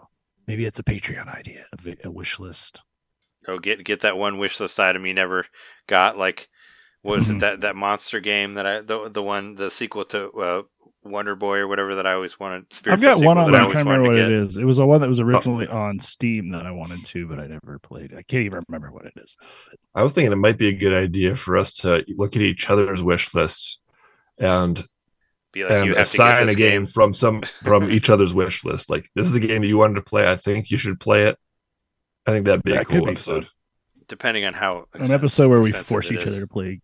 [0.47, 2.81] Maybe it's a Patreon idea, a, a wish list.
[3.47, 5.47] Oh, get get that one wish list item you never
[5.86, 6.16] got.
[6.19, 6.48] Like,
[7.02, 7.40] what was it Mhm.
[7.40, 10.62] that that monster game that I the the one the sequel to uh,
[11.05, 12.66] Wonder Boy or whatever that I always wanted.
[12.87, 13.51] I've got one on.
[13.51, 14.33] that I I'm always trying to remember what get.
[14.33, 14.57] it is.
[14.57, 15.24] It was the one that was oh.
[15.24, 18.12] originally on Steam that I wanted to, but I never played.
[18.15, 19.37] I can't even remember what it is.
[19.95, 22.70] I was thinking it might be a good idea for us to look at each
[22.70, 23.81] other's wish lists
[24.39, 24.83] and
[25.53, 26.87] Be like and you have assign this a game, game.
[26.87, 28.89] from some from each other's wish list.
[28.89, 30.31] Like this is a game that you wanted to play.
[30.31, 31.37] I think you should play it.
[32.27, 33.45] I think that'd be a That could cool be episode.
[33.47, 33.53] fun.
[34.07, 36.27] depending on how An episode where we force each is.
[36.29, 36.81] other to play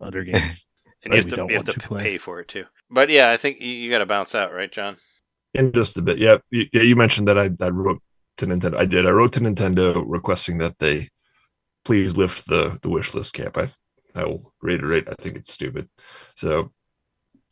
[0.00, 0.64] other games.
[1.02, 2.64] And you have to, you have to to pay for it too.
[2.90, 4.96] But yeah, I think you, you got to bounce out, right, Jon?
[5.54, 6.38] In just a bit, yeah.
[6.50, 8.02] You, yeah, you mentioned that I, I wrote
[8.38, 8.76] to Nintendo.
[8.76, 9.06] I did.
[9.06, 11.08] I wrote to Nintendo requesting that they
[11.84, 13.56] please lift the the wish list cap.
[13.56, 13.68] I
[14.14, 15.08] I will reiterate.
[15.08, 15.88] I think it's stupid.
[16.36, 16.72] So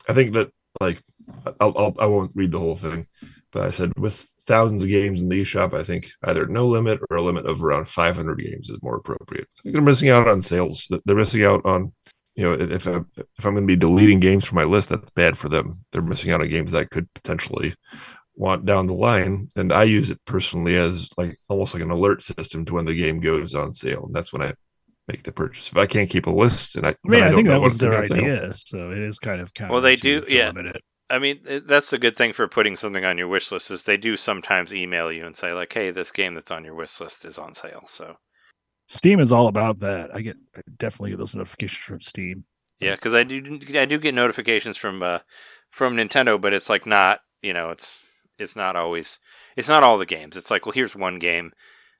[0.08, 0.50] I think that
[0.80, 1.02] like
[1.60, 3.06] I'll, I'll I won't read the whole thing,
[3.52, 7.00] but I said with thousands of games in the eShop, I think either no limit
[7.10, 9.46] or a limit of around 500 games is more appropriate.
[9.58, 10.88] I think they're missing out on sales.
[11.04, 11.92] They're missing out on
[12.38, 15.10] you know if I, if I'm going to be deleting games from my list, that's
[15.10, 15.84] bad for them.
[15.90, 17.74] They're missing out on games that I could potentially
[18.36, 19.48] want down the line.
[19.56, 22.94] And I use it personally as like almost like an alert system to when the
[22.94, 24.04] game goes on sale.
[24.06, 24.54] And that's when I
[25.08, 25.72] make the purchase.
[25.72, 27.60] If I can't keep a list and I, I mean, I, don't think know that
[27.60, 28.18] when was it's gonna their be on sale.
[28.18, 30.52] idea, so it is kind of kind Well, they do- yeah.
[31.10, 33.96] I mean, that's the good thing for putting something on your wish list is they
[33.96, 37.24] do sometimes email you and say like, "Hey, this game that's on your wish list
[37.24, 38.18] is on sale." So
[38.88, 40.10] Steam is all about that.
[40.14, 42.44] I get I definitely get those notifications from Steam.
[42.80, 45.20] yeah, because I do I do get notifications from uh,
[45.68, 48.02] from Nintendo, but it's like not you know it's
[48.38, 49.18] it's not always
[49.56, 50.36] it's not all the games.
[50.36, 51.52] It's like well, here's one game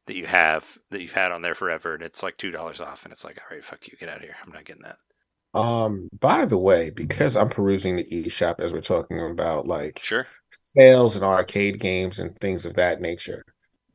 [0.06, 3.04] that you have that you've had on there forever, and it's like two dollars off,
[3.04, 4.36] and it's like, all right, fuck you, get out of here.
[4.44, 4.96] I'm not getting that.
[5.54, 10.26] Um, by the way, because I'm perusing the eShop as we're talking about like Sure.
[10.74, 13.44] sales and arcade games and things of that nature.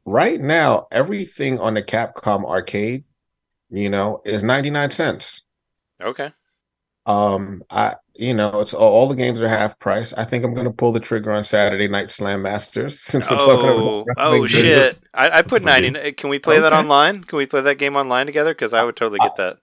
[0.06, 3.06] Right now, everything on the Capcom arcade,
[3.70, 5.44] you know, is 99 cents.
[6.02, 6.32] Okay.
[7.06, 10.14] Um, I you know, it's all, all the games are half price.
[10.14, 13.70] I think I'm gonna pull the trigger on Saturday Night Slam Masters since we're talking
[13.70, 14.42] about Oh, wrestling.
[14.44, 15.00] oh shit!
[15.14, 16.12] I, I put ninety.
[16.14, 17.24] Can we play that online?
[17.24, 18.54] Can we play that game online together?
[18.54, 19.58] Because I would totally get that.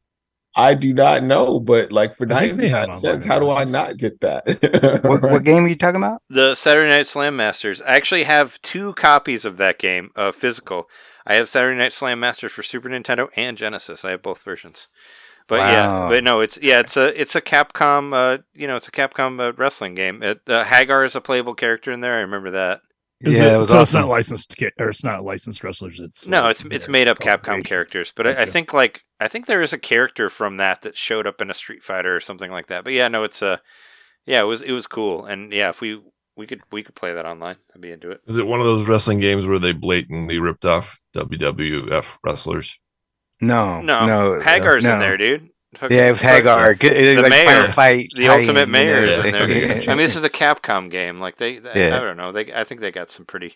[0.56, 3.51] I do not know, but like for I think they 99 have cents, how do
[3.51, 5.01] I not get that?
[5.05, 6.22] What, what game are you talking about?
[6.28, 7.81] The Saturday Night Slam Masters.
[7.82, 10.89] I actually have two copies of that game, uh, physical.
[11.27, 14.05] I have Saturday Night Slam Masters for Super Nintendo and Genesis.
[14.05, 14.89] I have both versions.
[15.47, 18.86] But yeah, but no, it's yeah, it's a it's a Capcom, uh, you know, it's
[18.86, 20.22] a Capcom uh, wrestling game.
[20.22, 22.14] It, uh, Haggar is a playable character in there.
[22.14, 22.82] I remember that.
[23.22, 26.01] Is yeah, it- it was so it's not licensed ki- or it's not licensed wrestlers.
[26.01, 29.28] It's No, like it's it's made up Capcom characters, but I, I think like I
[29.28, 32.20] think there is a character from that that showed up in a Street Fighter or
[32.20, 32.82] something like that.
[32.84, 33.60] But yeah, no, it's a
[34.26, 36.01] yeah, it was it was cool, and yeah, if we
[36.36, 38.20] we could we could play that online, I'd be into it.
[38.26, 42.78] Is it one of those wrestling games where they blatantly ripped off WWF wrestlers?
[43.42, 44.94] No, No, no, Haggar's no.
[44.94, 45.48] in there, dude.
[45.88, 46.70] Yeah, it was Haggar.
[46.70, 47.68] Was The like mayor.
[47.68, 48.09] Fight.
[48.16, 49.42] The ultimate mayor is in there.
[49.82, 51.20] I mean, this is a Capcom game.
[51.20, 51.97] Like they, they Yeah.
[51.97, 52.32] I don't know.
[52.32, 53.55] They, I think they got some pretty.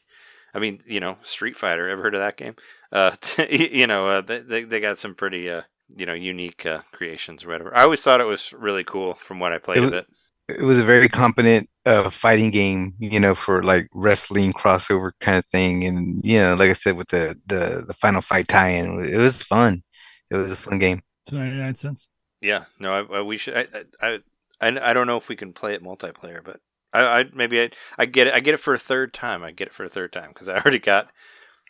[0.54, 1.88] I mean, you know, Street Fighter.
[1.88, 2.54] Ever heard of that game?
[2.92, 3.16] Uh,
[3.50, 7.44] you know, uh, they, they they got some pretty uh, you know, unique uh, creations
[7.44, 7.76] or whatever.
[7.76, 10.06] I always thought it was really cool from what I played It of it.
[10.48, 15.38] it was a very competent uh fighting game, you know, for like wrestling crossover kind
[15.38, 15.84] of thing.
[15.84, 19.42] And you know, like I said, with the the the final fight tie-in, it was
[19.42, 19.82] fun.
[20.30, 21.02] It was a fun game.
[21.24, 22.08] It's ninety nine cents.
[22.40, 23.56] Yeah, no, I, I, we should.
[23.56, 23.66] I,
[24.02, 24.18] I,
[24.60, 26.60] I, I don't know if we can play it multiplayer, but
[26.92, 28.34] I, I maybe I, I get it.
[28.34, 29.42] I get it for a third time.
[29.42, 31.10] I get it for a third time because I already got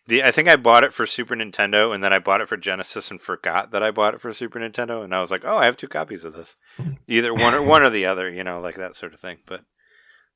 [0.06, 0.22] the.
[0.24, 3.10] I think I bought it for Super Nintendo, and then I bought it for Genesis,
[3.10, 5.66] and forgot that I bought it for Super Nintendo, and I was like, oh, I
[5.66, 6.56] have two copies of this,
[7.08, 9.38] either one or one or the other, you know, like that sort of thing.
[9.46, 9.62] But,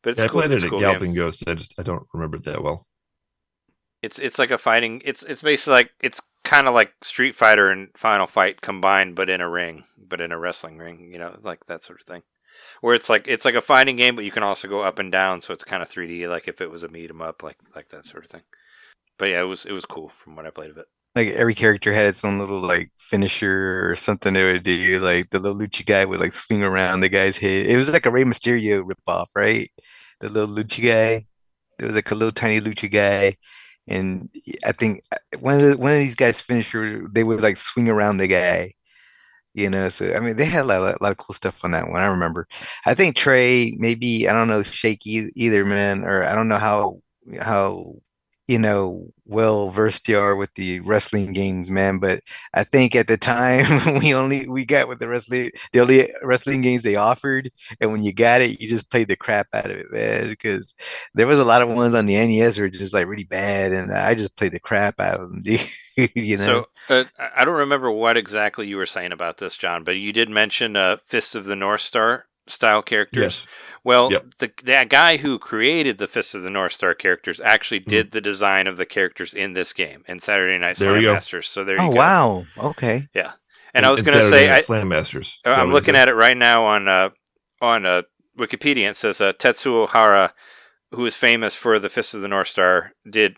[0.02, 0.88] but it's Yeah, I played It's it a at cool game.
[0.90, 1.44] Galloping Ghost.
[1.46, 2.87] I just I don't remember it that well.
[4.02, 5.02] It's it's like a fighting.
[5.04, 9.28] It's it's basically like it's kind of like Street Fighter and Final Fight combined, but
[9.28, 11.10] in a ring, but in a wrestling ring.
[11.12, 12.22] You know, like that sort of thing.
[12.80, 15.10] Where it's like it's like a fighting game, but you can also go up and
[15.10, 17.58] down, so it's kind of 3D, like if it was a beat 'em up, like
[17.74, 18.42] like that sort of thing.
[19.18, 20.86] But yeah, it was it was cool from what I played of it.
[21.14, 25.00] Like every character had its own little like finisher or something they would do.
[25.00, 27.66] Like the little Lucha guy would like swing around the guy's head.
[27.66, 29.70] It was like a Rey Mysterio ripoff, right?
[30.20, 31.26] The little Lucha guy.
[31.78, 33.36] There was like a little tiny Lucha guy.
[33.88, 34.30] And
[34.66, 37.88] I think uh, one of the, one of these guys' finisher, they would like swing
[37.88, 38.72] around the guy.
[39.54, 41.72] You know, so I mean, they had a lot, a lot of cool stuff on
[41.72, 42.00] that one.
[42.00, 42.46] I remember.
[42.86, 46.58] I think Trey, maybe I don't know, Shake e- either, man, or I don't know
[46.58, 47.00] how
[47.40, 47.96] how
[48.48, 51.98] you know well versed you are with the wrestling games, man.
[51.98, 52.22] But
[52.54, 56.62] I think at the time we only we got with the wrestling the only wrestling
[56.62, 57.50] games they offered,
[57.80, 60.28] and when you got it, you just played the crap out of it, man.
[60.28, 60.74] Because
[61.14, 63.92] there was a lot of ones on the NES were just like really bad, and
[63.92, 65.60] I just played the crap out of them, dude.
[66.14, 66.42] You know.
[66.42, 67.04] So uh,
[67.36, 70.76] I don't remember what exactly you were saying about this, Jon, but you did mention
[70.76, 73.44] uh, Fists of the North Star style characters.
[73.44, 73.46] Yes.
[73.84, 74.24] Well, Yep.
[74.38, 77.88] the that guy who created the Fists of the North Star characters actually Hmm.
[77.90, 81.12] did the design of the characters in this game in Saturday Night There Slam.
[81.14, 81.48] Masters.
[81.48, 81.96] So there you oh go.
[81.96, 83.08] wow, okay.
[83.14, 83.32] Yeah.
[83.74, 85.38] And I was going to say, Night I, Slam Masters.
[85.44, 87.10] Uh, I'm looking at it right now on uh,
[87.60, 88.02] on uh,
[88.38, 88.88] Wikipedia.
[88.90, 90.32] It says uh, Tetsuo Hara,
[90.92, 93.36] who is famous for the Fist of the North Star, did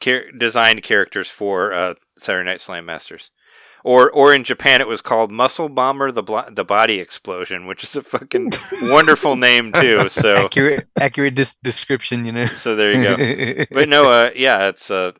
[0.00, 3.30] char- designed characters for uh, Saturday Night Slam Masters.
[3.84, 7.96] Or, or in Japan, it was called Muscle Bomber: The The Body Explosion, which is
[7.96, 8.52] a fucking
[8.82, 10.08] wonderful name too.
[10.08, 12.46] So, accurate, accurate dis- description, you know.
[12.46, 13.64] so there you go.
[13.72, 15.12] But no, uh, yeah, it's uh,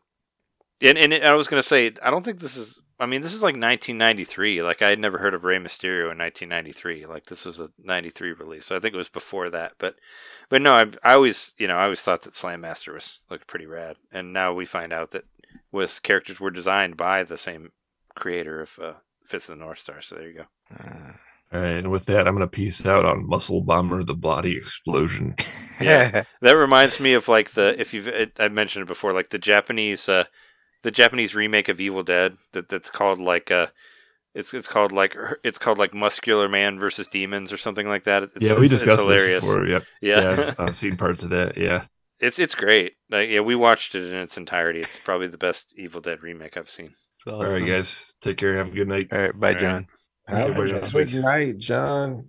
[0.81, 2.81] and and I was gonna say, I don't think this is.
[3.01, 4.63] I mean, this is like 1993.
[4.63, 7.07] Like I had never heard of Rey Mysterio in 1993.
[7.07, 8.67] Like this was a 93 release.
[8.67, 9.73] So I think it was before that.
[9.79, 9.97] But
[10.49, 13.49] but no, I, I always you know I always thought that Slam Master was looked
[13.49, 13.97] pretty rad.
[14.13, 15.25] And now we find out that
[15.73, 17.73] was characters were designed by the same
[18.15, 18.93] creator of uh,
[19.25, 20.01] Fist of the North Star.
[20.01, 20.45] So there you go.
[20.79, 21.13] Uh,
[21.53, 24.57] All right, and with that, I'm going to peace out on Muscle Bomber: The Body
[24.57, 25.35] Explosion.
[25.81, 26.23] Yeah.
[26.43, 29.39] That reminds me of like the if you've it, I mentioned it before, like the
[29.39, 30.25] Japanese uh
[30.85, 33.67] the Japanese remake of Evil Dead that that's called like uh
[34.33, 38.23] it's it's called like it's called like Muscular Man versus Demons or something like that.
[38.23, 39.43] It's, yeah, we it's- it's discussed hilarious.
[39.45, 39.67] this before.
[39.67, 39.85] Yep.
[40.01, 41.57] Yeah, Yeah, I've seen parts of that.
[41.57, 41.87] Yeah.
[42.21, 42.93] it's it's great.
[43.11, 44.83] Like, yeah, we watched it in its entirety.
[44.83, 46.95] It's probably the best Evil Dead remake I've seen.
[47.25, 48.13] It's All right, guys.
[48.21, 48.57] Take care.
[48.57, 49.09] Have a good night.
[49.13, 49.61] All right, bye, All right.
[49.61, 49.87] Jon.
[50.27, 51.15] Have Everybody a good week.
[51.25, 52.29] night, Jon.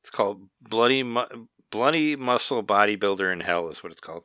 [0.00, 4.22] It's called Bloody Mu- Bloody Muscle Bodybuilder in Hell is what it's called.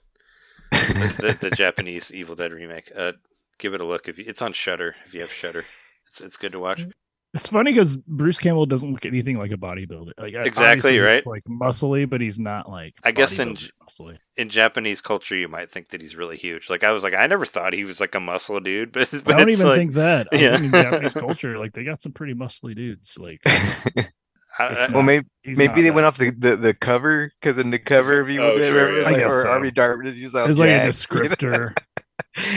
[0.71, 2.91] the, the, the Japanese Evil Dead remake.
[2.95, 3.13] Uh,
[3.59, 4.95] give it a look if you, it's on Shudder.
[5.05, 5.65] If you have Shudder,
[6.07, 6.85] it's it's good to watch.
[7.33, 10.11] It's funny because Bruce Campbell doesn't look anything like a bodybuilder.
[10.19, 11.25] Like Exactly, obviously he's, right?
[11.25, 12.93] Like muscly, but he's not like.
[13.03, 14.17] I guess in- muscly.
[14.37, 16.69] in Japanese culture, you might think that he's really huge.
[16.69, 19.33] Like I was like, I never thought he was like a muscle dude, but, but
[19.33, 20.27] I don't it's even like, think that.
[20.31, 20.57] I Yeah.
[20.57, 23.17] in Japanese culture, like they got some pretty muscly dudes.
[23.17, 23.81] Like, I,
[24.59, 25.95] I, It's well, maybe he's maybe they that.
[25.95, 28.99] went off the, the, the cover because in the cover of oh, Evil Oh, sure,
[28.99, 29.07] yeah.
[29.07, 29.49] I like, guess or so.
[29.49, 31.75] Army Darkness, you saw There's like a descriptor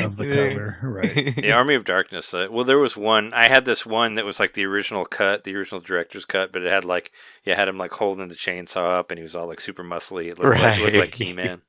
[0.03, 0.49] of the Yeah.
[0.49, 1.35] cover, right?
[1.37, 2.33] the Army of Darkness.
[2.33, 3.33] Uh, well, there was one.
[3.35, 6.63] I had this one that was like the original cut, the original director's cut, but
[6.63, 7.13] it had like,
[7.45, 10.27] yeah, had him like holding the chainsaw up, and he was all like super muscly.
[10.27, 11.63] It looked like, looked like He Man.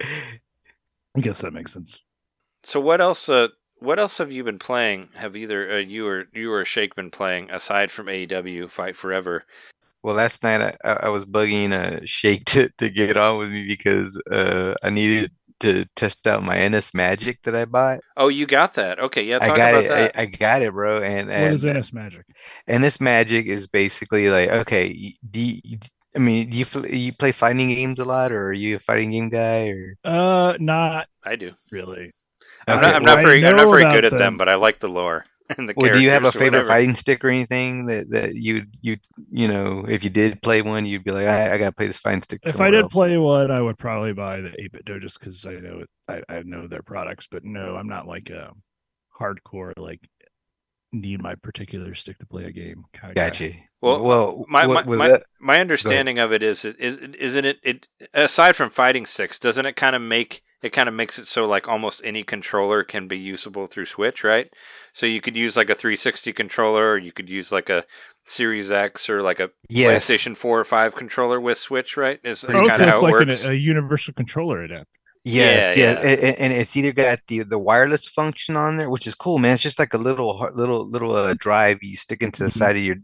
[0.02, 2.00] I guess that makes sense.
[2.62, 3.28] So what else?
[3.28, 5.08] Uh, what else have you been playing?
[5.14, 9.44] Have either uh, you or you or Shake been playing aside from AEW Fight Forever?
[10.02, 13.50] Well, last night I, I I was bugging uh, Shake to, to get on with
[13.50, 18.00] me because uh, I needed to test out my NS Magic that I bought.
[18.16, 18.98] Oh, you got that?
[18.98, 19.38] Okay, yeah.
[19.38, 19.88] Talk I got about it.
[19.88, 20.18] that.
[20.18, 21.02] I, I got it, bro.
[21.02, 22.26] And What and is NS Magic?
[22.68, 25.14] NS Magic is basically like okay.
[25.28, 25.78] Do you,
[26.14, 29.10] I mean, do you you play fighting games a lot, or are you a fighting
[29.10, 29.68] game guy?
[29.68, 31.52] Or Uh, not I do.
[31.70, 32.12] really.
[32.66, 34.18] I'm not, I'm not I very I'm not very about good at them.
[34.18, 35.24] them, but I like the lore
[35.58, 36.68] and the Well, do you have a favorite whatever.
[36.68, 38.96] fighting stick or anything that that you you
[39.30, 41.98] you know if you did play one, you'd be like, I, I gotta play this
[41.98, 42.40] fighting stick.
[42.44, 45.54] If I did else." play one, I would probably buy the 8BitDo just because I
[45.54, 45.90] know it.
[46.08, 48.52] I, I know their products, but no, I'm not like a
[49.18, 50.00] hardcore like
[50.92, 52.84] need my particular stick to play a game.
[52.92, 53.52] Kind of Gotcha.
[53.80, 57.88] Well, well, my what my, my, my understanding of it is is isn't it it
[58.12, 61.46] aside from fighting sticks doesn't it kind of make it kind of makes it so
[61.46, 64.52] like almost any controller can be usable through Switch, right?
[64.92, 67.84] So you could use like a 360 controller, or you could use like a
[68.26, 70.08] Series X or like a Yes.
[70.08, 72.20] PlayStation 4 or 5 controller with Switch, right?
[72.22, 73.44] Is, is kind so of it's how it like works.
[73.44, 74.86] an, a universal controller adapter.
[75.24, 76.00] Yes, Yeah, yeah.
[76.02, 79.54] And, and it's either got the the wireless function on there, which is cool, man.
[79.54, 82.50] It's just like a little little little uh, drive you stick into the Mhm.
[82.50, 82.96] side of your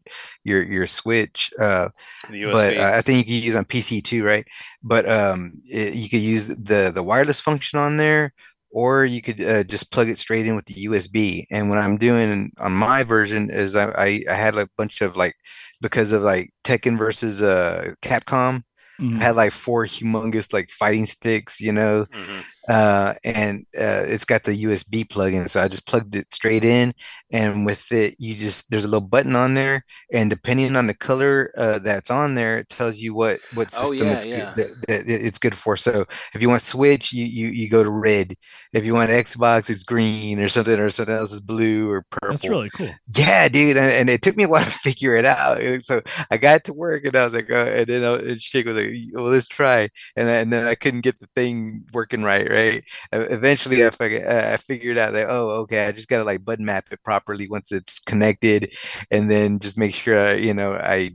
[0.42, 1.50] your your Switch.
[1.60, 1.90] Uh,
[2.28, 2.50] the USB.
[2.50, 4.46] but uh, I think you can use on PC too, right?
[4.82, 8.32] But um, it, you could use the the wireless function on there,
[8.70, 11.46] or you could uh, just plug it straight in with the USB.
[11.50, 15.02] And what I'm doing on my version is I I, I had like a bunch
[15.02, 15.34] of like
[15.80, 18.62] because of like Tekken versus uh Capcom.
[19.00, 19.20] Mhm.
[19.20, 22.44] I had like four humongous like fighting sticks, you know, Mhm.
[22.68, 25.48] Uh, and uh, it's got the USB plug in.
[25.48, 26.94] So I just plugged it straight in,
[27.30, 30.94] and with it, you just there's a little button on there, and depending on the
[30.94, 34.52] color uh, that's on there, it tells you what what Oh, system yeah, it's yeah.
[34.54, 35.76] good, that, that it's good for.
[35.76, 38.34] So if you want Switch, you you you go to red.
[38.72, 42.30] If you want Xbox, it's green or something, or something else is blue or purple.
[42.30, 43.00] That's really cool.
[43.16, 45.60] Yeah, dude, and, and it took me a while to figure it out.
[45.60, 48.40] And So I got to work, and I was like, oh, and then I, and
[48.42, 51.84] Shake was like, "Well, let's try." And, I, and then I couldn't get the thing
[51.92, 52.55] working right, right?
[52.56, 56.64] E- Eventually, I figured I figured out that oh, okay, I just gotta like button
[56.64, 58.74] map it properly once it's connected,
[59.10, 61.12] and then just make sure I, you know I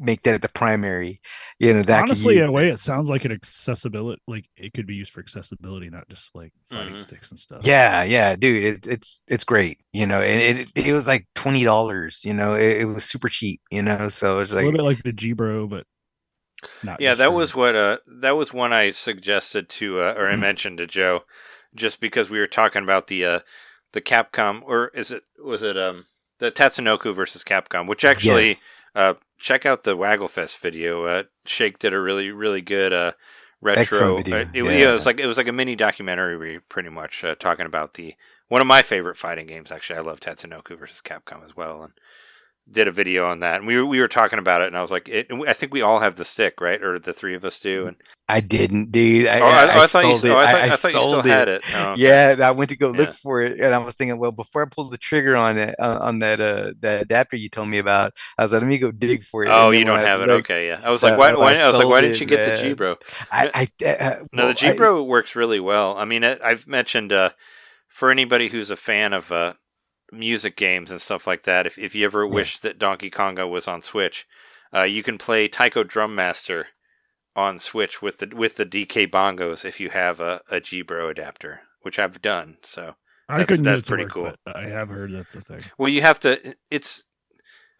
[0.00, 1.20] make that the primary.
[1.60, 2.70] You know, that Honestly, in a way, it.
[2.70, 4.20] it sounds like an accessibility.
[4.26, 6.98] Like it could be used for accessibility, not just like fighting Mhm.
[6.98, 7.64] sticks and stuff.
[7.64, 11.64] Yeah, yeah, dude, it, it's it's great, you know, and it it was like twenty
[11.64, 14.78] dollars, you know, it, it was super cheap, you know, so it's a like little
[14.78, 15.86] bit like the G Bro, but
[16.82, 17.00] not.
[17.00, 20.78] Yeah, that was what uh that was one I suggested to uh, or I mentioned
[20.78, 21.24] to Joe,
[21.74, 23.40] just because we were talking about the uh
[23.92, 26.06] the Capcom or is it was it um
[26.38, 28.64] the Tatsunoko versus Capcom, which actually Yes.
[28.94, 31.04] uh check out the Wagglefest video.
[31.04, 33.12] Uh, Shake did a really really good uh
[33.60, 34.16] retro.
[34.18, 34.90] Video, uh, it, yeah, yeah.
[34.90, 38.14] it was like it was like a mini documentary, pretty much uh, talking about the
[38.48, 39.70] one of my favorite fighting games.
[39.70, 41.92] Actually, I love Tatsunoko versus Capcom as well, and
[42.70, 43.56] did a video on that.
[43.56, 45.72] And we were we were talking about it, and I was like, it, I think
[45.72, 46.82] we all have the stick, right?
[46.82, 47.86] Or the three of us do.
[47.86, 47.96] And
[48.28, 49.26] I didn't, dude.
[49.26, 50.32] I, oh, I, I, I thought you, it.
[50.32, 51.62] oh, I thought, thought you still sold had it.
[51.74, 52.02] Oh, okay.
[52.02, 54.68] Yeah, I went to go look for it, and I was thinking, well, before I
[54.68, 58.12] pulled the trigger on it uh, on that uh that adapter you told me about,
[58.36, 59.48] I was like, let me go dig for it.
[59.50, 60.28] Oh, you don't have it.
[60.28, 60.80] looked, Okay, yeah.
[60.82, 61.30] I was uh, like, why?
[61.30, 62.62] I why I was like, why didn't you get the.
[62.62, 62.96] G Bro?
[63.30, 65.96] I, I uh, No, the G Bro works really well.
[65.96, 67.30] I mean, it, I've mentioned uh,
[67.88, 69.54] for anybody who's a fan of uh,
[70.12, 71.66] music games and stuff like that.
[71.66, 74.26] If if you ever wish that Donkey Konga was on Switch,
[74.74, 76.68] uh, you can play Taiko Drum Master
[77.36, 81.08] on Switch with the with the DK bongos if you have a, a G Bro
[81.10, 82.56] adapter, which I've done.
[82.62, 82.94] So
[83.28, 83.64] I that's- couldn't.
[83.64, 84.32] that's pretty work, cool.
[84.46, 85.60] I have heard that's a thing.
[85.78, 86.54] Well, you have to.
[86.70, 87.04] It's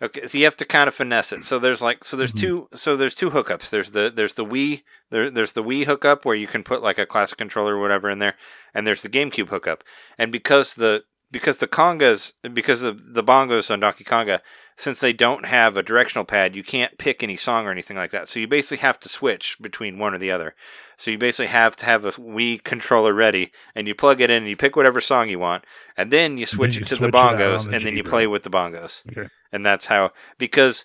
[0.02, 0.26] okay.
[0.26, 1.44] So you have to kind of finesse it.
[1.44, 2.40] So there's like so there's Mhm.
[2.40, 3.70] two so there's two hookups.
[3.70, 6.98] There's the there's the Wii there there's the Wii hookup where you can put like
[6.98, 8.34] a classic controller or whatever in there,
[8.74, 9.82] and there's the GameCube hookup.
[10.18, 14.40] And because the because the congas because of the bongos on Donkey Konga,
[14.76, 18.10] since they don't have a directional pad, you can't pick any song or anything like
[18.12, 18.28] that.
[18.28, 20.54] So you basically have to switch between one or the other.
[20.96, 24.38] So you basically have to have a Wii controller ready, and you plug it in,
[24.38, 25.64] and you pick whatever song you want,
[25.96, 28.26] and then you switch you it to switch the bongos, the and then you play
[28.26, 29.28] with the bongos, Okay.
[29.52, 30.84] and that's how because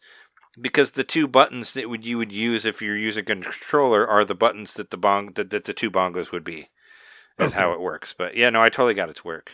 [0.59, 4.23] because the two buttons that would you would use if you're using a controller are
[4.23, 6.69] the buttons that the bong that, that the two bongos would be.
[7.39, 8.13] Is how it works.
[8.13, 9.53] But yeah, no, I totally got it to work,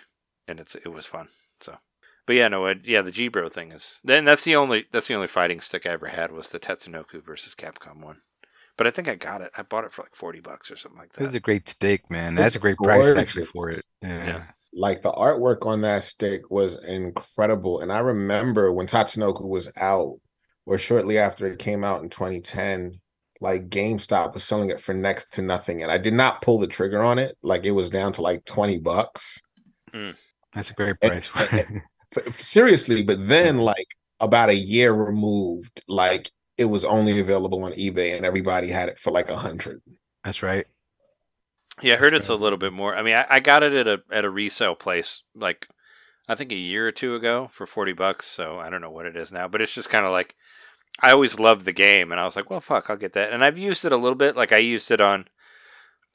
[0.50, 1.28] and it's it was fun.
[1.62, 1.78] So,
[2.26, 5.08] but yeah, no, it, yeah, the G Bro thing is then that's the only that's
[5.08, 8.18] the only fighting stick I ever had was the Tatsunoko versus Capcom one.
[8.78, 9.52] But I think I got it.
[9.58, 11.22] I bought it for like forty bucks or something like that.
[11.22, 12.34] It was a great stick, man.
[12.34, 13.86] It's That's a great price actually for it.
[14.02, 14.26] Yeah.
[14.26, 14.44] Yeah.
[14.74, 17.82] like the artwork on that stick was incredible.
[17.82, 20.20] And I remember when Tatsunoko was out,
[20.66, 23.00] or shortly after it came out in 2010,
[23.42, 25.82] like GameStop was selling it for next to nothing.
[25.84, 27.38] And I did not pull the trigger on it.
[27.42, 29.42] Like it was down to like 20 bucks.
[29.92, 30.12] Hmm.
[30.54, 31.68] That's a great And- price for it.
[32.18, 33.86] F- f- seriously, but then like
[34.20, 38.98] about a year removed, like it was only available on eBay and everybody had it
[38.98, 39.82] for like a hundred.
[40.24, 40.66] That's right.
[41.84, 42.96] Yeah, I heard it's a little bit more.
[42.96, 45.68] I mean, I, I got it at a at a resale place like
[46.28, 48.26] I think a year or two ago for forty bucks.
[48.26, 50.36] So I don't know what it is now, but it's just kind of like
[51.02, 53.32] I always loved the game, and I was like, well, fuck, I'll get that.
[53.32, 54.36] And I've used it a little bit.
[54.36, 55.28] Like I used it on,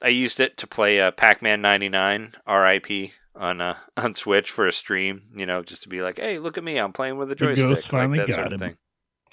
[0.02, 3.12] I used it to play uh, Pac Man ninety nine R.I.P.
[3.36, 5.22] on uh, on Switch for a stream.
[5.36, 7.46] You know, just to be like, hey, look at me, I'm playing with a The
[7.46, 8.58] joystick, ghost finally like that got sort of him.
[8.58, 8.76] thing.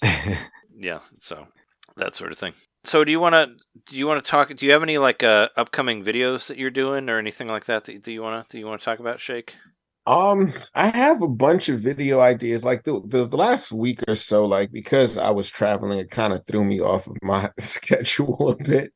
[0.76, 1.48] Yeah, so
[1.98, 2.54] that sort of thing.
[2.84, 3.56] So do you want to
[3.88, 4.54] do you want to talk?
[4.56, 7.86] Do you have any like uh, upcoming videos that you're doing or anything like that
[7.86, 9.56] that, that you want to do you want to talk about, Shake?
[10.08, 12.64] Um, I have a bunch of video ideas.
[12.64, 16.34] Like the, the the last week or so, like because I was traveling, it kind
[16.34, 18.94] of threw me off of my schedule a bit.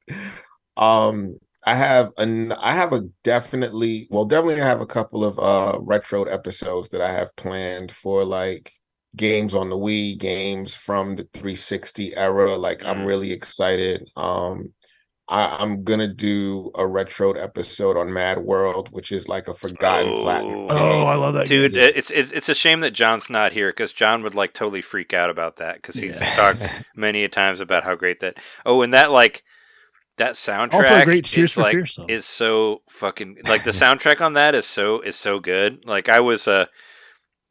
[0.78, 5.40] Um, I have an I have a definitely well, definitely I have a couple of
[5.40, 8.72] uh retro episodes that I have planned for like
[9.16, 12.56] games on the Wii, games from the 360 era.
[12.56, 14.10] Like I'm really excited.
[14.16, 14.74] Um
[15.30, 20.12] I, I'm gonna do a retro episode on Mad World, which is like a forgotten
[20.12, 20.14] Oh.
[20.14, 20.62] platinum.
[20.70, 21.76] Oh, I love that Dude, game.
[21.76, 25.14] it's it's it's a shame that Jon's not here because Jon would like totally freak
[25.14, 26.32] out about that because he's Yeah.
[26.36, 28.38] talked many a times about how great that.
[28.66, 29.44] Oh, and that like
[30.18, 32.10] that soundtrack Also a great Tears is for like Fears song.
[32.10, 35.86] is so fucking like the soundtrack on that is so is so good.
[35.86, 36.66] Like I was uh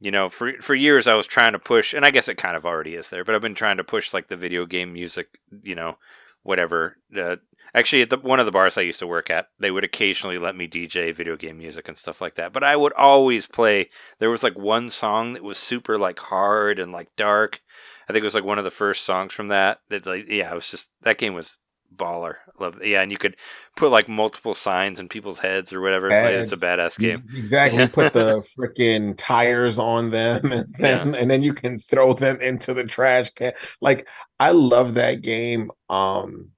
[0.00, 2.56] you know for for years I was trying to push and I guess it kind
[2.56, 5.38] of already is there, but I've been trying to push like the video game music,
[5.62, 5.98] you know,
[6.42, 6.98] whatever.
[7.16, 7.36] Uh,
[7.74, 10.38] actually, at the, one of the bars I used to work at, they would occasionally
[10.38, 12.52] let me DJ video game music and stuff like that.
[12.52, 13.90] But I would always play.
[14.20, 17.60] There was like one song that was super like hard and like dark.
[18.08, 19.80] I think it was like one of the first songs from that.
[19.88, 21.58] That like yeah, it was just that game was
[21.96, 22.36] baller.
[22.58, 23.36] Love yeah, and you could
[23.76, 26.10] put like multiple signs in people's heads or whatever.
[26.10, 27.24] It's a badass game.
[27.34, 27.82] Exactly.
[27.82, 32.40] You put the freaking tires on them and then and then you can throw them
[32.40, 33.52] into the trash can.
[33.80, 34.08] Like
[34.38, 35.70] I love that game.
[35.88, 36.50] Um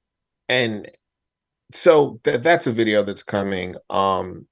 [0.49, 0.91] and
[1.73, 3.75] so that that's a video that's coming.
[3.91, 4.47] Um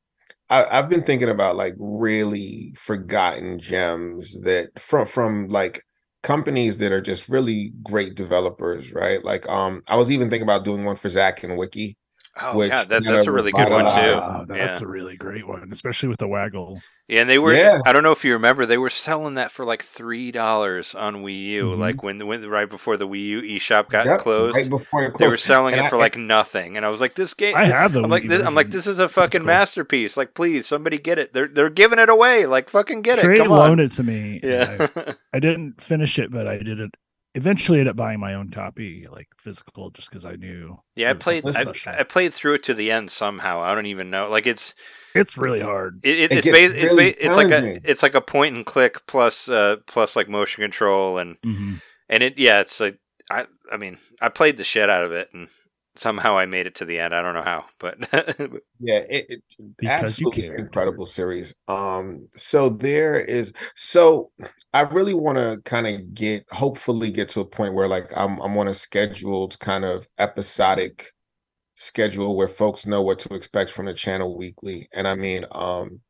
[0.51, 5.85] I, I've been thinking about like really forgotten gems that from from like
[6.24, 9.24] companies that are just really great developers, right?
[9.24, 11.98] Like um I was even thinking about doing one for Zack and Wiki.
[12.40, 13.90] Oh which yeah, that, kinda that's a really good one too.
[13.90, 14.65] revitalized- Ah, yeah.
[14.66, 16.81] that's a really great one, especially with the waggle.
[17.06, 17.52] Yeah, and they were.
[17.55, 17.81] Yeah.
[17.86, 21.16] I don't know if you remember, they were selling that for like three dollars on
[21.23, 21.78] Wii U, Mhm.
[21.78, 24.56] like when when right before the Wii U eShop got Yep, closed.
[24.56, 27.01] Right before it they were selling And it for I- like nothing, and I was
[27.01, 28.05] like, "This game." I have them.
[28.05, 29.47] I'm like, this, I'm like, this is a fucking cool.
[29.47, 30.16] masterpiece.
[30.16, 31.35] Like, please, somebody get it.
[31.35, 32.47] They're they're giving it away.
[32.47, 33.23] Like, fucking get it.
[33.23, 33.86] Trey Come loaned on.
[33.86, 34.40] it to me.
[34.43, 34.89] Yeah.
[34.97, 36.90] I, I didn't finish it, but I did it.
[37.36, 40.78] Eventually, ended up buying my own copy, like physical, just because I knew.
[40.94, 41.44] yeah, I played.
[41.47, 41.73] I.
[41.86, 43.61] I played through it to the end somehow.
[43.61, 44.28] I don't even know.
[44.31, 44.74] Like, it's
[45.16, 45.98] It's really hard.
[46.05, 48.20] it, it, It it's gets ba- it's really ba- it's like a it's like a
[48.20, 51.81] point and click plus uh plus like motion control and Mhm.
[52.09, 52.98] and it yeah it's like
[53.31, 55.48] i i mean i played the shit out of it and
[55.97, 57.99] somehow i made it to the end i don't know how but
[58.85, 61.55] Yeah, it, it absolutely incredible series.
[61.69, 64.31] Um, so there is so
[64.75, 68.39] I really want to kind of get hopefully get to a point where like I'm
[68.43, 71.12] I'm on a scheduled kind of episodic
[71.77, 74.87] schedule where folks know what to expect from the channel weekly.
[74.93, 76.01] And I mean, um,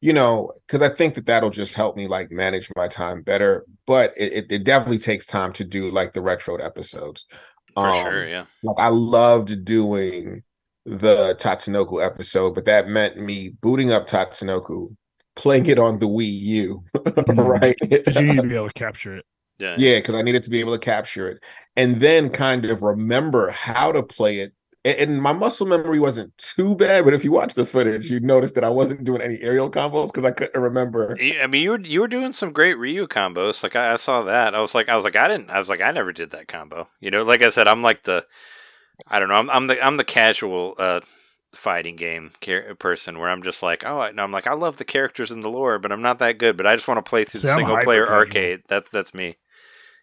[0.00, 3.64] you know, because I think that that'll just help me like manage my time better.
[3.86, 7.26] But it, it, it definitely takes time to do like the retro episodes.
[7.80, 10.42] For Um, sure yeah like I loved doing
[10.84, 14.94] the Tatsunoko episode, but that meant me booting up Tatsunoko,
[15.36, 16.84] playing it on the Wii U,
[17.28, 17.76] right?
[17.88, 19.24] Because you need to be able to capture it.
[19.58, 21.42] yeah yeah, because I needed to be able to capture it
[21.76, 24.52] and then kind of remember how to play it.
[24.84, 28.24] And, and my muscle memory wasn't too bad, but if you watch the footage, you'd
[28.24, 31.20] notice that I wasn't doing any aerial combos because I couldn't remember.
[31.20, 33.62] I mean, you were you were doing some great Ryu combos.
[33.62, 34.54] Like I, I saw that.
[34.54, 35.50] I was like, I was like, I didn't.
[35.50, 36.88] I was like, I never did that combo.
[37.00, 38.26] You know, like I said, I'm like the,
[39.08, 39.36] I don't know.
[39.36, 41.00] I'm, I'm the I'm the casual uh,
[41.54, 44.78] fighting game char- person where I'm just like, oh, I, no, I'm like, I love
[44.78, 46.56] the characters and the lore, but I'm not that good.
[46.56, 48.10] But I just want to play through See, the I'm single player hyper-casual.
[48.10, 48.62] arcade.
[48.68, 49.36] That's that's me.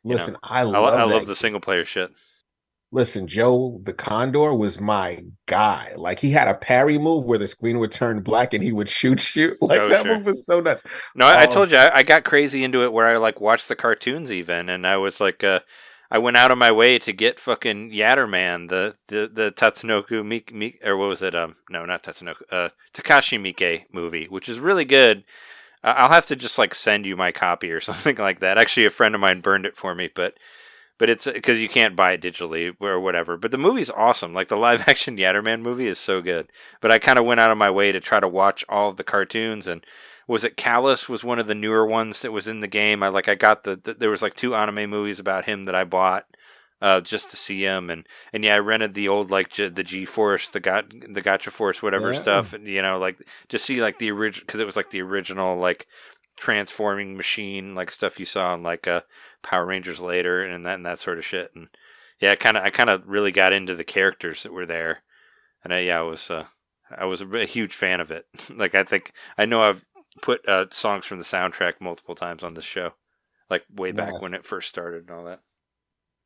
[0.03, 2.11] You Listen, I I, love, lo- I love the single player shit.
[2.91, 5.93] Listen, Joe the Condor was my guy.
[5.95, 8.89] Like he had a parry move where the screen would turn black and he would
[8.89, 9.55] shoot you.
[9.61, 10.07] Like Oh, that sure.
[10.07, 10.83] move was so nuts.
[11.15, 13.41] No, I, I Um, told you I, I got crazy into it where I like
[13.41, 15.61] watched the cartoons even, and I was like, uh,
[16.11, 20.53] I went out of my way to get fucking Yatterman, the the the Tatsunoko Mik,
[20.53, 21.35] Mik or what was it?
[21.35, 25.25] Um, no, not Tatsunoko, uh, Takashi Miike movie, which is really good.
[25.83, 28.57] Uh, I'll have to just like send you my copy or something like that.
[28.57, 30.35] Actually, a friend of mine burned it for me, but
[30.99, 33.35] but it's because you can't buy it digitally or whatever.
[33.37, 34.33] But the movie's awesome.
[34.35, 36.51] Like the live action Yatterman movie is so good.
[36.81, 38.97] But I kind of went out of my way to try to watch all of
[38.97, 39.83] the cartoons and
[40.27, 43.01] was it Karas was one of the newer ones that was in the game.
[43.01, 45.73] I like I got the, the there was like two anime movies about him that
[45.73, 46.25] I bought
[46.81, 49.83] uh, just to see him and and yeah I rented the old like G, the
[49.83, 52.19] G Force the got the Gotcha Force whatever Yeah.
[52.19, 55.01] stuff and you know like just see like the original because it was like the
[55.01, 55.87] original like
[56.37, 59.01] transforming machine like stuff you saw in like uh
[59.43, 61.67] Power Rangers later and that and that sort of shit and
[62.19, 65.03] yeah kind of I kind of really got into the characters that were there
[65.63, 66.45] and I, yeah I was uh
[66.91, 68.25] I was a, a huge fan of it
[68.55, 69.85] like I think I know I've
[70.21, 72.93] put uh, songs from the soundtrack multiple times on this show,
[73.49, 74.21] like way back Nice.
[74.21, 75.41] when it first started and all that.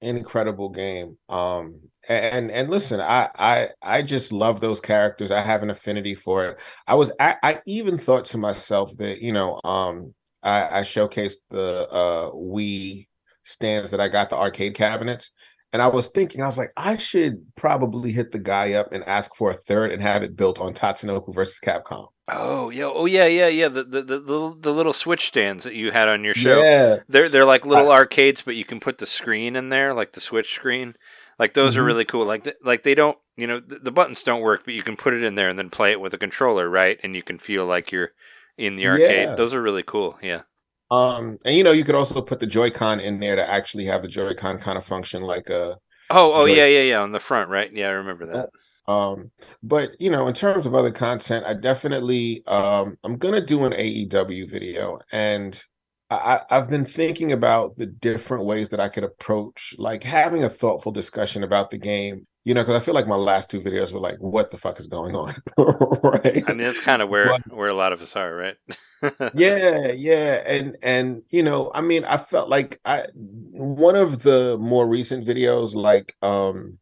[0.01, 1.17] incredible game.
[1.29, 1.79] Um,
[2.09, 5.31] and and listen, I I I just love those characters.
[5.31, 6.57] I have an affinity for it.
[6.87, 10.13] I was I, I even thought to myself that you know um
[10.43, 13.07] I, I showcased the uh Wii
[13.43, 15.31] stands that I got the arcade cabinets.
[15.71, 19.03] And I was thinking, I was like, I should probably hit the guy up and
[19.05, 22.09] ask for a third and have it built on Tatsunoko versus Capcom.
[22.29, 23.67] Oh yeah, oh yeah, yeah, yeah.
[23.67, 26.63] The the, the the little switch stands that you had on your show.
[26.63, 26.99] Yeah.
[27.09, 30.21] They're they're like little arcades, but you can put the screen in there, like the
[30.21, 30.93] switch screen.
[31.37, 31.85] Like those are Mhm.
[31.85, 32.25] really cool.
[32.25, 34.95] Like th- like they don't, you know, the, the buttons don't work, but you can
[34.95, 36.97] put it in there and then play it with a controller, right?
[37.03, 38.11] And you can feel like you're
[38.57, 39.29] in the arcade.
[39.29, 39.35] Yeah.
[39.35, 40.17] Those are really cool.
[40.21, 40.43] Yeah.
[40.91, 44.01] Um, and you know, you could also put the Joy-Con in there to actually have
[44.01, 45.77] the Joy-Con kind of function like a
[46.09, 47.71] Oh oh Joy- yeah yeah yeah on the front, right?
[47.73, 48.49] Yeah, I remember that.
[48.91, 49.31] Um,
[49.63, 53.73] but you know, in terms of other content, I definitely um I'm gonna do an
[53.73, 55.61] AEW video and
[56.09, 56.15] I,
[56.49, 60.49] I- I've been thinking about the different ways that I could approach like having a
[60.49, 62.27] thoughtful discussion about the game.
[62.45, 64.77] You know, because I feel like my last two videos were like, what the fuck
[64.79, 65.33] is going on?
[65.57, 66.43] right.
[66.45, 68.55] I mean, that's kind of where But- where a lot of us are, right?
[69.33, 74.57] yeah yeah and and you know i mean i felt like i one of the
[74.59, 76.77] more recent videos like um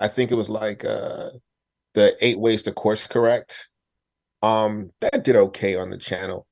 [0.00, 1.30] i think it was like uh
[1.94, 3.68] the eight ways to course correct
[4.42, 6.44] um that did okay on the channel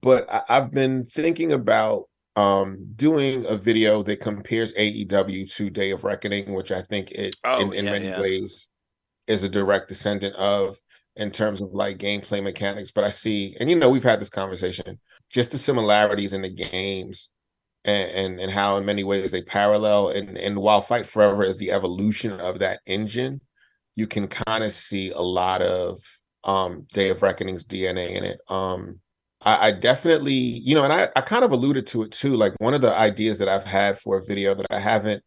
[0.00, 2.04] but I, i've been thinking about
[2.36, 7.36] um doing a video that compares aew to day of reckoning which i think it
[7.44, 8.20] Oh, in, in yeah, many yeah.
[8.20, 8.68] ways
[9.26, 10.78] is a direct descendant of
[11.16, 12.92] in terms of like gameplay mechanics.
[12.92, 14.98] But i see and you know we've had this conversation
[15.30, 17.28] just the similarities in the games
[17.84, 20.08] and and, and how in many ways they parallel.
[20.10, 23.40] And and while fight forever is the evolution of that engine
[23.96, 26.00] you can kind of see a lot of
[26.44, 28.40] um day of reckoning's dna in it.
[28.48, 29.00] Um
[29.44, 32.54] I, I definitely you know and i i kind of alluded to it too like
[32.58, 35.22] one of the ideas that i've had for a video that i haven't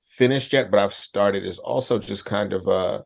[0.00, 3.02] finished yet but i've started is also just kind of uh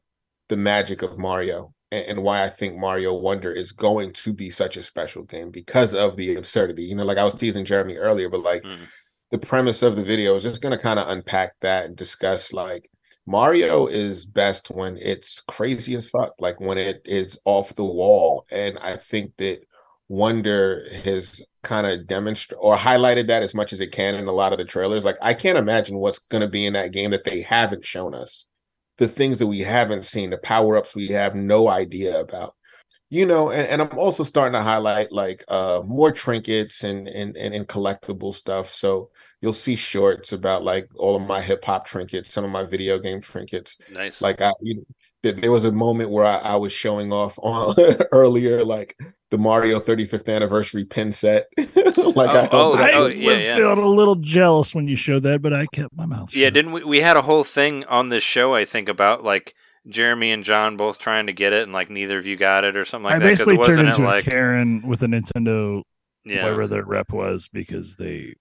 [0.49, 4.51] the magic of mario and, and why i think mario wonder is going to be
[4.51, 7.97] such a special game because of the absurdity you know like i was teasing jeremy
[7.97, 8.87] earlier but like Mm.
[9.31, 12.53] the premise of the video is just going to kind of unpack that and discuss
[12.53, 12.89] like
[13.27, 18.45] Mario is best when it's crazy as fuck, like when it is off the wall.
[18.51, 19.61] And I think that
[20.11, 24.33] Wonder has kind of demonstrated or highlighted that as much as it can in a
[24.33, 25.05] lot of the trailers.
[25.05, 28.13] Like, I can't imagine what's going to be in that game that they haven't shown
[28.13, 28.49] us.
[28.99, 32.57] The things that we haven't seen, the power ups we have no idea about.
[33.09, 37.37] You know, and, and I'm also starting to highlight like uh more trinkets and, and
[37.37, 38.69] and and collectible stuff.
[38.69, 39.11] So
[39.41, 42.99] you'll see shorts about like all of my hip hop trinkets, some of my video
[42.99, 43.79] game trinkets.
[43.93, 44.21] nice.
[44.21, 44.85] Like I, you
[45.23, 47.77] there, there was a moment where I, I was showing off on
[48.13, 48.97] earlier, like
[49.31, 51.47] the Mario 35th anniversary pin set.
[51.57, 51.67] like
[52.31, 52.95] I, Oh, oh held oh, I up.
[52.97, 53.57] oh, was yeah, yeah.
[53.57, 56.37] feeling a little jealous when you showed that, but I kept my mouth shut.
[56.41, 56.85] Yeah, didn't we?
[56.85, 59.55] We had a whole thing on this show, I think, about like
[59.89, 62.77] Jeremy and Jon both trying to get it, and like neither of you got it
[62.77, 63.25] or something like I that.
[63.25, 65.83] Because basically it wasn't turned it into like a Karen with a Nintendo,
[66.25, 68.35] yeah, whatever their rep was, because they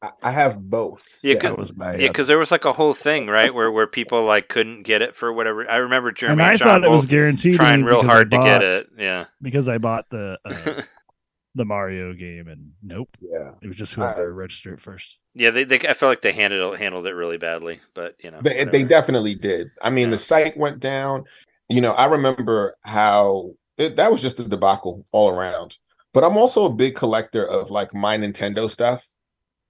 [0.00, 1.06] I, I have both.
[1.22, 4.22] Yeah, that could- yeah, because there was like a whole thing, right, where where people
[4.24, 5.68] like couldn't get it for whatever.
[5.68, 8.12] I remember Jeremy and and, I John thought it was guaranteed trying real because I
[8.14, 8.88] hard to get it.
[8.96, 10.82] Yeah, because I bought the uh,
[11.54, 13.52] the Mario game, and nope, Yeah.
[13.60, 15.18] it was just I- whoever registered it first.
[15.34, 15.50] yeah.
[15.50, 18.64] They, they I felt like they handled handled it really badly, but you know, They,
[18.64, 19.70] they definitely did.
[19.82, 20.12] I mean, Yeah.
[20.12, 21.24] the site went down.
[21.68, 25.76] You know, I remember how it, that was just a debacle all around.
[26.14, 29.04] But I'm also a big collector of like my Nintendo stuff.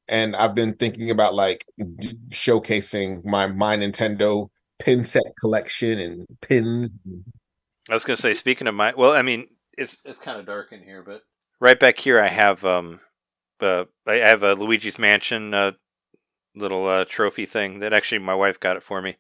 [0.09, 4.49] And I've been thinking about like d- showcasing my my Nintendo
[4.79, 6.91] pin set collection and pins.
[7.91, 10.73] I was gonna say, speaking of my, well, I mean, it's it's kind of dark
[10.73, 11.23] in here, but
[11.61, 13.01] right back here, I have um,
[13.61, 15.73] uh, I have a Luigi's Mansion uh,
[16.55, 19.17] little uh, trophy thing that actually my wife got it for me,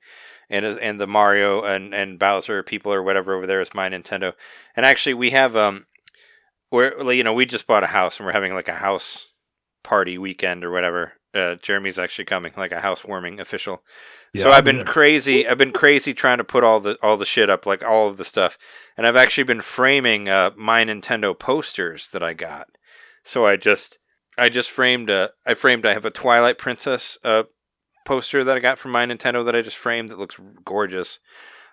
[0.51, 4.35] and and the Mario and and Bowser people or whatever over there is my Nintendo,
[4.77, 5.87] and actually we have um,
[6.71, 9.28] we're you know we just bought a house and we're having like a house
[9.83, 11.15] party weekend or whatever.
[11.35, 13.83] Uh, Jeremy's actually coming, like a housewarming official.
[14.35, 15.47] so I've been crazy.
[15.47, 18.17] I've been crazy trying to put all the all the shit up, like all of
[18.17, 18.57] the stuff,
[18.97, 22.69] and I've actually been framing uh, my Nintendo posters that I got.
[23.25, 23.99] So I just
[24.39, 27.45] I just framed a I framed I have a Twilight Princess uh,
[28.07, 31.19] poster that I got from my Nintendo that I just framed that looks gorgeous.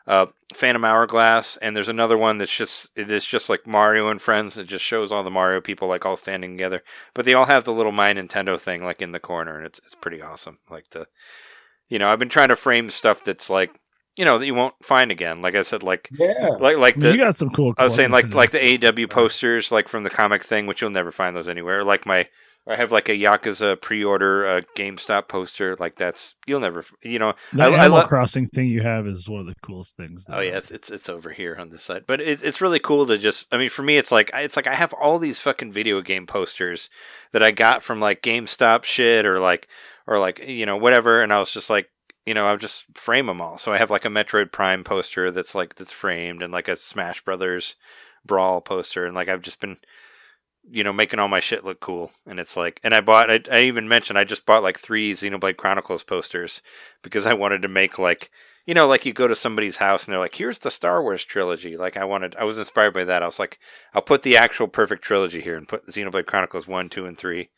[0.08, 4.22] Uh, Phantom Hourglass, and there's another one that's just it is just like Mario and
[4.22, 4.58] friends.
[4.58, 6.84] It just shows all the Mario people like all standing together,
[7.14, 9.80] but they all have the little my Nintendo thing like in the corner, and it's
[9.86, 10.60] it's pretty awesome.
[10.70, 11.08] Like the,
[11.90, 13.72] you know, I've been trying to frame stuff that's like
[14.16, 15.42] you know that you won't find again.
[15.42, 16.50] Like I said, like Yeah.
[16.60, 17.74] like like the you got some cool.
[17.78, 18.82] I was saying like like the and.
[18.82, 21.84] AEW posters, like from the comic thing, which you'll never find those anywhere.
[21.84, 22.28] Like my
[22.66, 25.76] or I have like a Yakuza pre-order uh, GameStop poster.
[25.80, 27.34] Like that's you'll never, you know.
[27.54, 30.26] The I, I Animal lo- Crossing thing you have is one of the coolest things.
[30.30, 33.06] Oh yeah, it's, it's it's over here on this side, but it's it's really cool
[33.06, 33.54] to just.
[33.54, 36.26] I mean, for me, it's like it's like I have all these fucking video game
[36.26, 36.90] posters
[37.32, 39.68] that I got from like GameStop shit or like
[40.08, 41.90] or like you know whatever, and I was just like,
[42.26, 43.58] you know, I'll just frame them all.
[43.58, 46.76] So I have like a Metroid Prime poster that's like that's framed, and like a
[46.76, 47.76] Smash Brothers
[48.26, 49.78] Brawl poster, and like I've just been,
[50.70, 52.12] you know, making all my shit look cool.
[52.26, 55.14] And it's like, and I bought, I, I even mentioned I just bought like three
[55.14, 56.62] Xenoblade Chronicles posters
[57.02, 58.32] because I wanted to make like,
[58.66, 61.24] you know, like you go to somebody's house and they're like, here's the Star Wars
[61.24, 61.78] trilogy.
[61.78, 63.22] Like I wanted, I was inspired by that.
[63.22, 63.60] I was like,
[63.94, 67.50] I'll put the actual perfect trilogy here and put Xenoblade Chronicles one, two, and three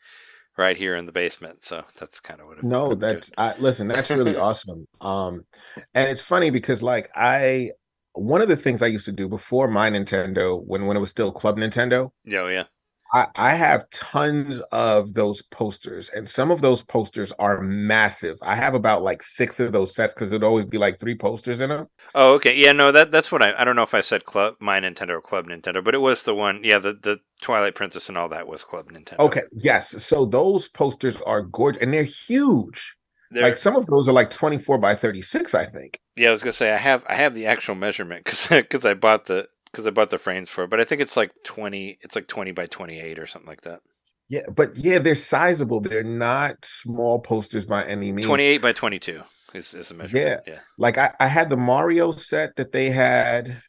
[0.58, 1.62] right here in the basement.
[1.64, 2.58] So that's kind of what.
[2.58, 4.86] It, No, that's I listen, that's really awesome.
[5.00, 5.46] Um
[5.94, 7.70] and it's funny because like I
[8.12, 11.10] one of the things I used to do before my Nintendo when when it was
[11.10, 12.10] still Club Nintendo.
[12.24, 12.64] Yeah, yeah.
[13.12, 18.36] I, I have tons of those posters, and some of those posters are massive.
[18.42, 21.60] I have about like six of those sets because it'd always be like three posters
[21.60, 21.86] in them.
[22.14, 22.54] Oh, okay.
[22.54, 23.54] Yeah, no, that that's what I.
[23.56, 26.24] I don't know if I said Club My Nintendo or Club Nintendo, but it was
[26.24, 26.60] the one.
[26.62, 29.18] Yeah, the the Twilight Princess and all that was Club Nintendo.
[29.20, 29.90] Okay, yes.
[30.04, 32.94] So those posters are gorgeous and they're huge.
[33.30, 35.98] They're- Like some of those are like 24 by 36, I think.
[36.16, 39.26] yeah, I was gonna say I have I have the actual measurement because I bought
[39.26, 41.98] the because I bought the frames for it, but I think it's like twenty.
[42.02, 43.80] It's like twenty by twenty eight or something like that.
[44.28, 45.80] Yeah, but yeah, they're sizable.
[45.80, 48.26] They're not small posters by any means.
[48.26, 49.22] Twenty eight by twenty two
[49.54, 50.42] is is the measurement.
[50.46, 50.60] Yeah.
[50.78, 53.62] Like I, I had the Mario set that they had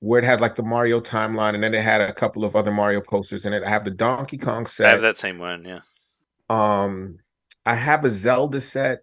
[0.00, 2.70] where it had like the Mario timeline, and then it had a couple of other
[2.70, 3.64] Mario posters in it.
[3.64, 4.86] I have the Donkey Kong set.
[4.86, 5.64] I have that same one.
[5.64, 5.80] Yeah.
[6.48, 7.18] Um,
[7.66, 9.00] I have a Zelda set,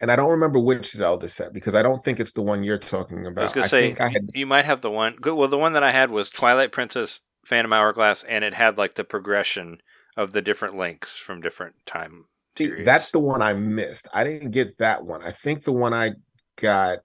[0.00, 2.78] and I don't remember which Zelda set because I don't think it's the one you're
[2.78, 3.40] talking about.
[3.42, 5.16] I was gonna say think I had you might have the one.
[5.20, 5.34] Good.
[5.34, 8.94] Well, the one that I had was Twilight Princess, Phantom Hourglass, and it had like
[8.94, 9.80] the progression
[10.16, 12.26] of the different links from different time
[12.56, 12.84] See, periods.
[12.86, 14.08] that's the one I missed.
[14.12, 15.22] I didn't get that one.
[15.22, 16.12] I think the one I
[16.56, 16.98] got,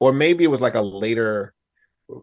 [0.00, 1.54] or maybe it was like a later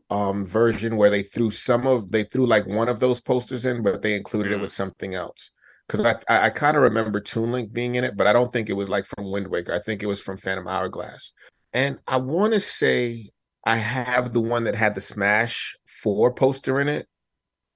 [0.10, 3.84] um version where they threw some of they threw like one of those posters in,
[3.84, 4.62] but they included it Mhm.
[4.62, 5.52] with something else.
[5.88, 8.52] Because I I, I kind of remember Toon Link being in it, but I don't
[8.52, 9.74] think it was like from Wind Waker.
[9.74, 11.32] I think it was from Phantom Hourglass.
[11.74, 13.30] And I want to say
[13.66, 17.08] I have the one that had the Smash Four poster in it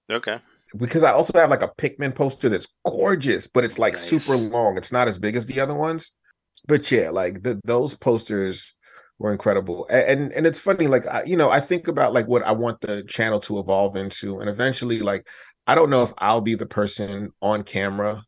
[0.10, 0.40] okay.
[0.78, 4.04] because I also have like a Pikmin poster that's gorgeous, but it's like Nice.
[4.04, 4.78] super long.
[4.78, 6.14] It's not as big as the other ones.
[6.68, 8.74] But yeah, like the, those posters
[9.22, 9.88] were incredible.
[9.90, 12.82] And, and it's funny, like I, you know, I think about like what I want
[12.82, 15.28] the channel to evolve into, and eventually, like
[15.68, 18.24] I don't know if I'll be the person on camera,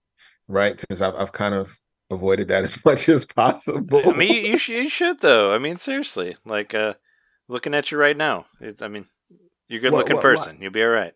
[0.47, 0.77] right?
[0.77, 1.75] Because I've I've kind of
[2.11, 4.01] avoided that as much as possible.
[4.09, 5.53] I mean, you, you, sh- you should though.
[5.53, 6.93] I mean, seriously, like uh,
[7.47, 8.45] looking at you right now.
[8.61, 9.05] It's, I mean,
[9.67, 10.57] you're a good looking What- what- person.
[10.61, 11.13] You'll be all right.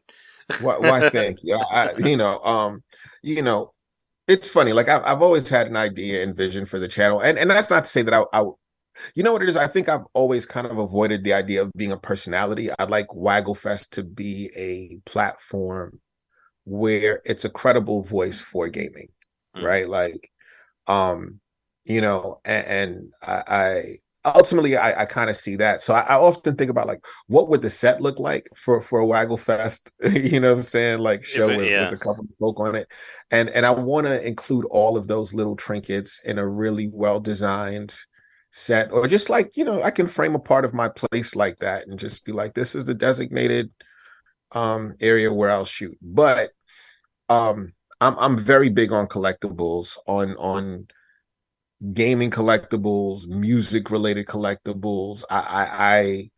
[0.62, 2.82] why, why thank you I, I- you know um
[3.22, 3.74] you know
[4.30, 7.38] it's funny like I've, I've always had an idea and vision for the channel and
[7.38, 8.44] and that's not to say that I, I
[9.15, 9.57] you know what it is?
[9.57, 12.69] I think i've always kind of avoided the idea of being a personality.
[12.80, 15.99] I'd like wagglefest to be a platform
[16.65, 19.10] where it's a credible voice for gaming
[19.56, 19.64] Mm.
[19.64, 19.90] right?
[19.90, 20.30] Like
[20.88, 21.40] um
[21.86, 23.99] you know and, and i, I
[24.36, 25.82] ultimately i, I kind of see that.
[25.82, 28.99] So I, I often think about like what would the set look like for for
[28.99, 30.99] a waggle fest you know what i'm saying?
[30.99, 31.90] Like show it- with, yeah.
[31.90, 32.88] with a couple of folk on it.
[33.32, 37.19] And and i want to include all of those little trinkets in a really well
[37.22, 37.95] designed
[38.52, 41.57] set or just like you know i can frame a part of my place like
[41.57, 43.69] that and just be like this is the designated
[44.53, 46.52] um area where i'll shoot but
[47.30, 50.88] um i'm i'm very big on collectibles on on
[51.94, 56.32] gaming collectibles music related collectibles i i, I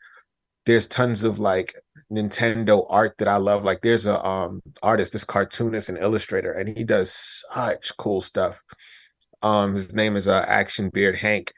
[0.66, 1.74] there's tons of like
[2.12, 3.64] Nintendo art that I love.
[3.64, 8.62] Like there's a um artist, this cartoonist and illustrator, and he does such cool stuff.
[9.42, 11.54] Um, his name is uh, Action Beard Hank,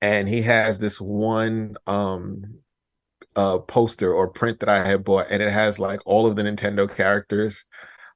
[0.00, 2.60] and he has this one um
[3.36, 6.42] uh poster or print that I had bought, and it has like all of the
[6.42, 7.64] Nintendo characters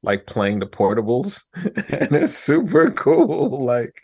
[0.02, 1.43] like playing the portables,
[1.90, 3.65] and it's super cool.
[3.65, 4.02] Like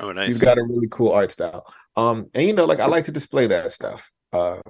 [0.00, 0.28] Oh, nice.
[0.28, 1.72] He's got a really cool art style.
[1.96, 4.10] Um, and you know, like I like to display that stuff.
[4.32, 4.60] Uh,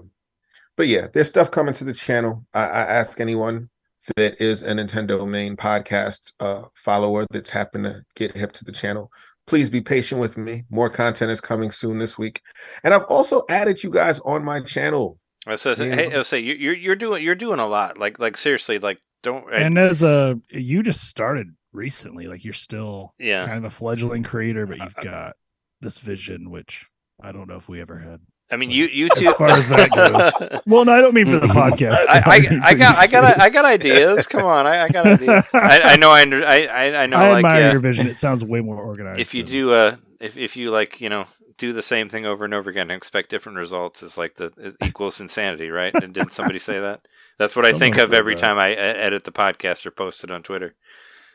[0.77, 2.45] but yeah, there's stuff coming to the channel.
[2.53, 3.71] I, I ask anyone
[4.17, 9.11] that is a NintenDomain podcast uh follower that's happened to get hip to the channel.
[9.47, 10.65] Please be patient with me.
[10.71, 12.41] More content is coming soon this week,
[12.83, 15.19] and I've also added you guys on my channel.
[15.47, 15.95] I says, Yeah.
[15.95, 17.99] hey, I say you- you're you're doing you're doing a lot.
[17.99, 19.45] Like like seriously, like don't.
[19.53, 23.45] And as a you just started recently, like you're still yeah.
[23.45, 25.35] kind of a fledgling creator, but you've got
[25.83, 26.87] this vision, which
[27.23, 28.21] I don't know if we ever had.
[28.51, 30.61] I mean, you you As far as that goes.
[30.67, 31.97] Well, no, I don't mean for the podcast.
[32.09, 34.27] I, I, I got I got I got ideas.
[34.27, 35.47] Come on, I, I got ideas.
[35.55, 38.07] I, I know I under, I I I know I like admire yeah, your vision.
[38.07, 39.19] It sounds way more organized.
[39.21, 41.27] if you than- do uh if if you like you know
[41.57, 44.53] do the same thing over and over again and expect different results is like the
[44.59, 45.95] is equals insanity, right?
[45.95, 47.01] And didn't somebody say that?
[47.39, 48.41] That's what I think of every that.
[48.41, 50.75] time I edit the podcast or post it on Twitter.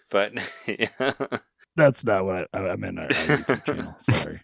[0.09, 0.33] But
[1.75, 2.99] that's not what I, I meant.
[2.99, 3.95] Our, our YouTube channel.
[3.99, 4.41] Sorry.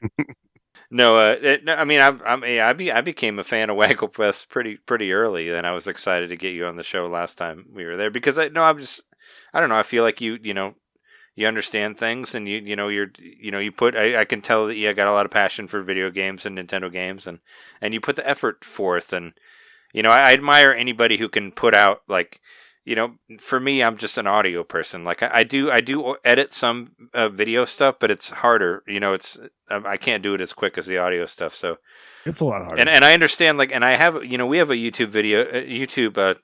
[0.92, 3.78] No, uh, it, no, I mean, I'm, I'm, I, be, I became a fan of
[3.80, 7.38] Wagglefest pretty, pretty early, and I was excited to get you on the show last
[7.38, 9.02] time we were there because I, no, I'm just,
[9.54, 10.76] I don't know, I feel like you, you know,
[11.36, 14.42] you understand things, and you, you know, you're, you know, you put, I, I can
[14.42, 17.40] tell that you got a lot of passion for video games and Nintendo games, and,
[17.82, 19.34] and you put the effort forth, and,
[19.94, 22.40] you know, I, I admire anybody who can put out like,
[22.86, 25.04] you know, for me, I'm just an audio person.
[25.04, 28.84] Like I, I do, I do edit some uh, video stuff, but it's harder.
[28.88, 29.40] You know, it's
[29.70, 31.56] um, I can't do it as quick as the audio stuff.
[31.56, 31.78] So,
[32.26, 32.78] It's a lot harder.
[32.78, 33.58] and and I understand.
[33.58, 36.36] Like, and I have, you know, we have a YouTube video, uh, YouTube uh,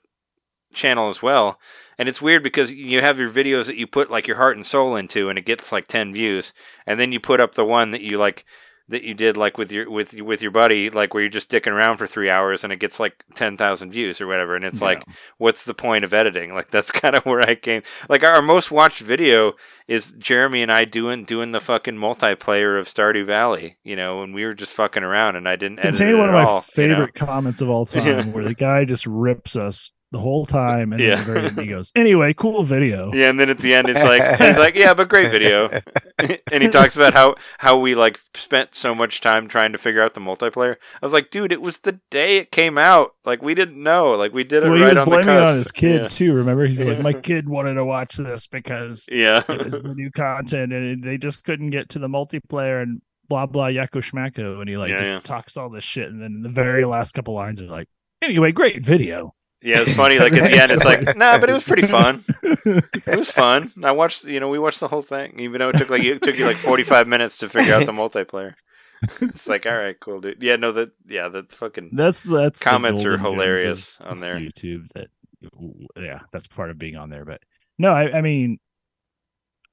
[0.74, 1.58] channel as well.
[1.98, 4.66] And it's weird because you have your videos that you put like your heart and
[4.66, 6.52] soul into, and it gets like ten views,
[6.86, 8.44] and then you put up the one that you like
[8.88, 11.72] that you did like with your with with your buddy, like where you're just dicking
[11.72, 14.80] around for three hours, and it gets like ten thousand views or whatever, and it's
[14.80, 14.86] Yeah.
[14.88, 15.04] like
[15.38, 16.52] what's the point of editing?
[16.54, 17.82] Like that's kind of where I came.
[18.08, 19.54] Like our most watched video
[19.88, 23.78] is Jeremy and I doing doing the fucking multiplayer of Stardew Valley.
[23.84, 26.28] You know, and we were just fucking around, and I didn't edit contain it one
[26.28, 26.94] of my all, you know?
[26.96, 31.00] favorite comments of all time, where the guy just rips us the whole time, and
[31.00, 31.16] Yeah.
[31.16, 34.04] the very end he goes, "Anyway, cool video." Yeah, and then at the end it's
[34.04, 35.68] like he's like, yeah, but great video,
[36.52, 40.02] and he talks about how how we like spent so much time trying to figure
[40.02, 40.76] out the multiplayer.
[41.02, 43.14] I was like, dude, it was the day it came out.
[43.24, 44.12] Like we didn't know.
[44.12, 45.48] Like we did it Well, he right was on the blaming it cusp.
[45.52, 46.06] on his kid Yeah.
[46.08, 46.32] too.
[46.34, 49.42] Remember, he's like, "My kid wanted to watch this because Yeah.
[49.48, 53.46] it was the new content, and they just couldn't get to the multiplayer and blah
[53.46, 55.20] blah yakko schmacko." And he like Yeah, just yeah.
[55.20, 57.88] talks all this shit, and then the very last couple lines are like,
[58.20, 60.18] "Anyway, great video." Yeah, it's funny.
[60.18, 62.24] Like at the end, it's like, nah, but it was pretty fun.
[62.42, 63.70] It was fun.
[63.82, 66.20] I watched, you know, we watched the whole thing, even though it took like it
[66.22, 68.54] took you like forty five minutes to figure out the multiplayer.
[69.20, 70.40] It's like, all right, cool, dude.
[70.42, 74.20] Yeah, no, that, yeah, the fucking That's that's comments are golden gems of hilarious on
[74.20, 74.36] there.
[74.36, 75.08] YouTube that
[75.96, 77.24] yeah, that's part of being on there.
[77.24, 77.40] But
[77.78, 78.58] no, I, I mean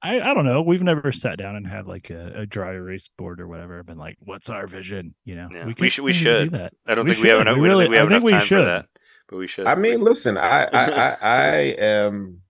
[0.02, 0.62] I, I don't know.
[0.62, 3.82] We've never sat down and had like a, a dry erase board or whatever.
[3.82, 5.14] Been like, what's our vision?
[5.24, 6.50] You know, Yeah, we can- should- we can do should.
[6.52, 6.72] that.
[6.86, 7.42] I don't We think we have should.
[7.42, 7.56] enough.
[7.56, 8.86] We We, don't really- think we have I enough we time for that,
[9.30, 9.66] but we should.
[9.66, 12.40] I mean, listen, I, I, I, I am.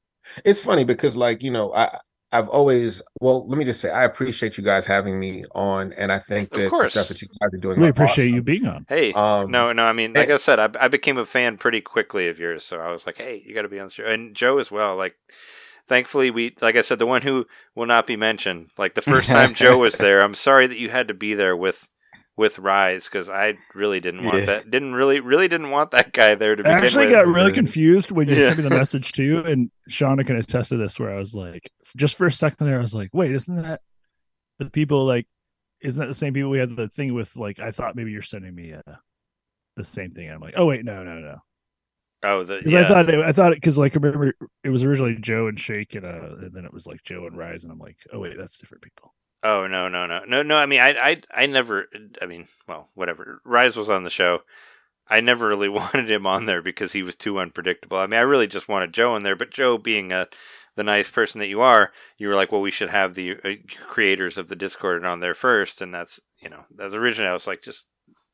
[0.45, 1.99] It's funny because, like, you know, I,
[2.33, 3.03] I've always.
[3.21, 6.51] Well, let me just say, I appreciate you guys having me on, and I think
[6.53, 6.93] Of that the course.
[6.93, 7.79] stuff that you guys are doing.
[7.81, 8.87] We are appreciate you being on.
[8.89, 9.85] hey, Um, no, no.
[9.85, 10.31] I mean, like.
[10.31, 13.19] I said, I, I became a fan pretty quickly of yours, so I was like,
[13.19, 14.97] hey, you got to be on the show, and Joe as well.
[14.97, 15.17] Like,
[15.89, 18.71] thankfully, we, like I said, the one who will not be mentioned.
[18.79, 21.57] Like the first time Joe was there, I'm sorry that you had to be there
[21.57, 21.89] with
[22.41, 24.45] with Rise because I really didn't want Yeah.
[24.47, 24.71] that.
[24.71, 27.13] Didn't really, really didn't want that guy there to I begin actually with.
[27.15, 28.47] got really confused when you Yeah.
[28.49, 30.99] sent me the message too, and Shauna can attest to this.
[30.99, 33.83] Where I was like, just for a second there, I was like, wait, isn't that
[34.59, 35.27] the people like?
[35.83, 37.37] Isn't that the same people we had the thing with?
[37.37, 38.81] Like, I thought maybe you're sending me uh,
[39.77, 40.27] the same thing.
[40.27, 41.37] And I'm like, oh wait, no, no, no.
[42.23, 42.81] oh, Because yeah.
[42.81, 44.35] I thought it, I thought it because like remember
[44.65, 47.37] it was originally Joe and Shake and uh and then it was like Joe and
[47.37, 49.15] Rise and I'm like oh wait that's different people.
[49.43, 50.57] Oh no no no no no!
[50.57, 51.87] I mean, I I I never.
[52.21, 53.41] I mean, well, whatever.
[53.45, 54.41] Rise was on the show.
[55.09, 57.99] I never really wanted him on there because he was too unpredictable.
[57.99, 60.29] I mean, I really just wanted Joe in there, but Joe, being a
[60.77, 63.55] the nice person that you are, you were like, well, we should have the uh,
[63.89, 67.47] creators of the Discord on there first, and that's you know, as originally I was
[67.47, 67.87] like, just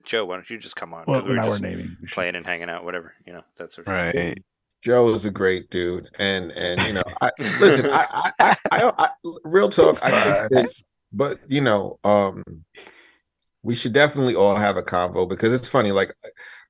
[0.05, 1.05] Joe, why don't you just come on?
[1.07, 1.97] Well, 'Cause we were now we're just naming.
[2.01, 4.43] We should- playing and hanging out, whatever, you know, that sort of Right.
[4.83, 7.31] Joe is a great dude, and and you know, I
[7.61, 7.91] listen.
[7.91, 9.09] I I, I, I, I
[9.45, 9.97] real talk.
[10.03, 10.11] I
[10.49, 10.83] think this,
[11.17, 12.43] but you know, um,
[13.63, 15.91] we should definitely all have a convo because it's funny.
[15.93, 16.15] Like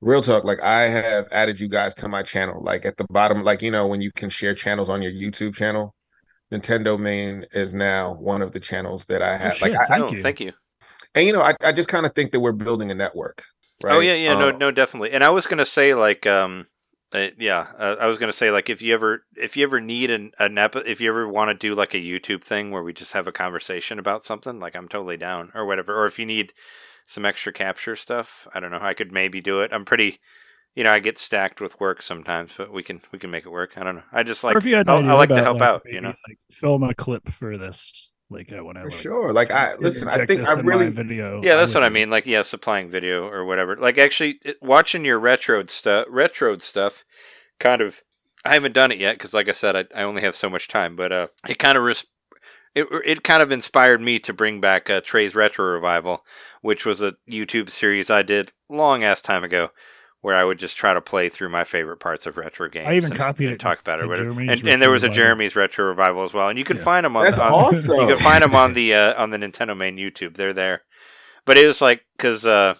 [0.01, 0.45] real talk.
[0.45, 2.63] Like I have added you guys to my channel.
[2.63, 5.55] Like at the bottom, like you know, when you can share channels on your YouTube
[5.55, 5.95] channel,
[6.53, 9.55] NintenDomain is now one of the channels that I Oh, have.
[9.57, 10.23] shit, like, I, thank oh, you.
[10.23, 10.53] thank you.
[11.15, 13.45] and you know, I, I just kind of think that we're building a network.
[13.83, 13.95] Right?
[13.95, 15.13] Oh yeah, yeah, no, Um, no, definitely.
[15.13, 16.65] And I was gonna say like, um,
[17.13, 20.11] uh, yeah, uh, I was gonna say like if you ever if you ever need
[20.11, 22.93] an an epi- if you ever want to do like a YouTube thing where we
[22.93, 25.97] just have a conversation about something, like I'm totally down or whatever.
[25.97, 26.53] Or if you need
[27.07, 29.73] some extra capture stuff, I don't know, I could maybe do it.
[29.73, 30.19] I'm pretty.
[30.75, 33.51] You know, I get stacked with work sometimes, but we can we can make it
[33.51, 33.79] work.
[33.79, 34.03] I don't know.
[34.13, 35.83] I just like if you had I, I like to help like, out.
[35.87, 38.11] You know, like film a clip for this.
[38.29, 39.33] Like I want to For sure.
[39.33, 40.09] Like I listen.
[40.09, 41.41] I think I in really video.
[41.43, 42.11] Yeah, that's would what I mean.
[42.11, 43.77] Like, yeah, supplying video or whatever.
[43.77, 47.05] Like, actually, it, watching your retro stuff, retro stuff,
[47.61, 48.03] kind of.
[48.45, 50.69] I haven't done it yet because, like I said, I, I only have so much
[50.69, 50.97] time.
[50.97, 52.07] But uh, it kind of res-
[52.75, 56.25] it it kind of inspired me to bring back uh, Trey's Retro Revival,
[56.63, 59.71] which was a YouTube series I did long ass time ago,
[60.27, 62.89] where I would just try to play through my favorite parts of retro games.
[62.89, 63.61] I even and, could and it.
[63.61, 64.09] talk about it.
[64.09, 66.83] the And, and there was a Jeremy's Retro Revival as well, and you can Yeah.
[66.83, 68.01] find them on, That's on awesome.
[68.01, 70.35] you can find them on the uh, on the NintenDomain YouTube.
[70.35, 70.83] They're there,
[71.45, 72.75] but it was like because uh,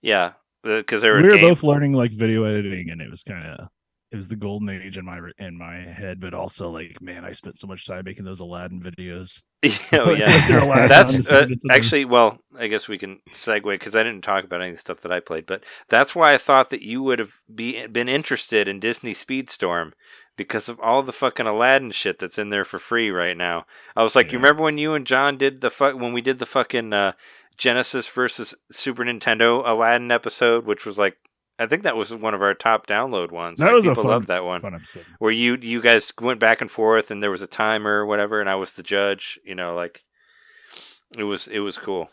[0.00, 3.22] yeah, because they were we were game- both learning like video editing, and it was
[3.22, 3.68] kind of
[4.10, 6.20] it was the golden age in my in my head.
[6.22, 9.42] But also, like, man, I spent so much time making those Aladdin videos.
[9.92, 10.46] oh yeah.
[10.46, 12.38] they're Aladdin on the That's uh, actually well.
[12.58, 15.12] I guess we can segue because I didn't talk about any of the stuff that
[15.12, 18.80] I played, but that's why I thought that you would have be, been interested in
[18.80, 19.92] Disney Speedstorm
[20.36, 23.66] because of all the fucking Aladdin shit that's in there for free right now.
[23.94, 26.38] I was like, you remember when you and Jon did the fuck when we did
[26.38, 27.12] the fucking uh,
[27.56, 31.18] Genesis versus Super Nintendo Aladdin episode, which was like.
[31.58, 33.60] I think that was one of our top download ones.
[33.60, 35.04] That Like, was a people fun- loved that one fun episode.
[35.18, 38.40] where you you guys went back and forth and there was a timer or whatever
[38.40, 40.02] and I was the judge, you know, like
[41.18, 42.08] it was it was cool.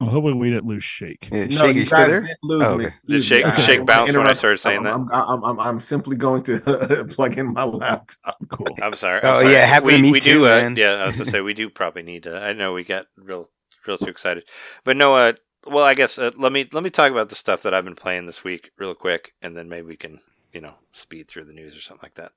[0.00, 1.28] I'm hoping we didn't lose Shake.
[1.32, 2.20] Yeah, No, Shake, you you still there?
[2.22, 2.86] didn't lose Oh, me.
[2.86, 2.94] okay.
[3.06, 3.50] Did Shake- me.
[3.52, 5.14] I- Shake bounce when I started saying I'm, that?
[5.14, 8.36] I'm, I'm, I'm simply going to plug in my laptop.
[8.48, 8.66] Cool.
[8.82, 9.20] I'm sorry.
[9.22, 9.52] Oh, I'm sorry.
[9.54, 10.70] yeah, happened we, to me we too, do, uh.
[10.76, 12.36] Yeah, I was to say we do probably need to.
[12.36, 13.48] I know we got real
[13.86, 14.44] real too excited,
[14.84, 15.14] but no.
[15.14, 15.32] Uh,
[15.66, 17.94] well, I guess uh, let me let me talk about the stuff that I've been
[17.94, 20.20] playing this week real quick, and then maybe we can
[20.52, 22.32] you know speed through the news or something like that.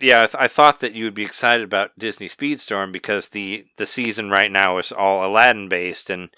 [0.00, 3.66] Yeah, I, th- I thought that you would be excited about Disney Speedstorm because the
[3.76, 6.30] the season right now is all Aladdin based and.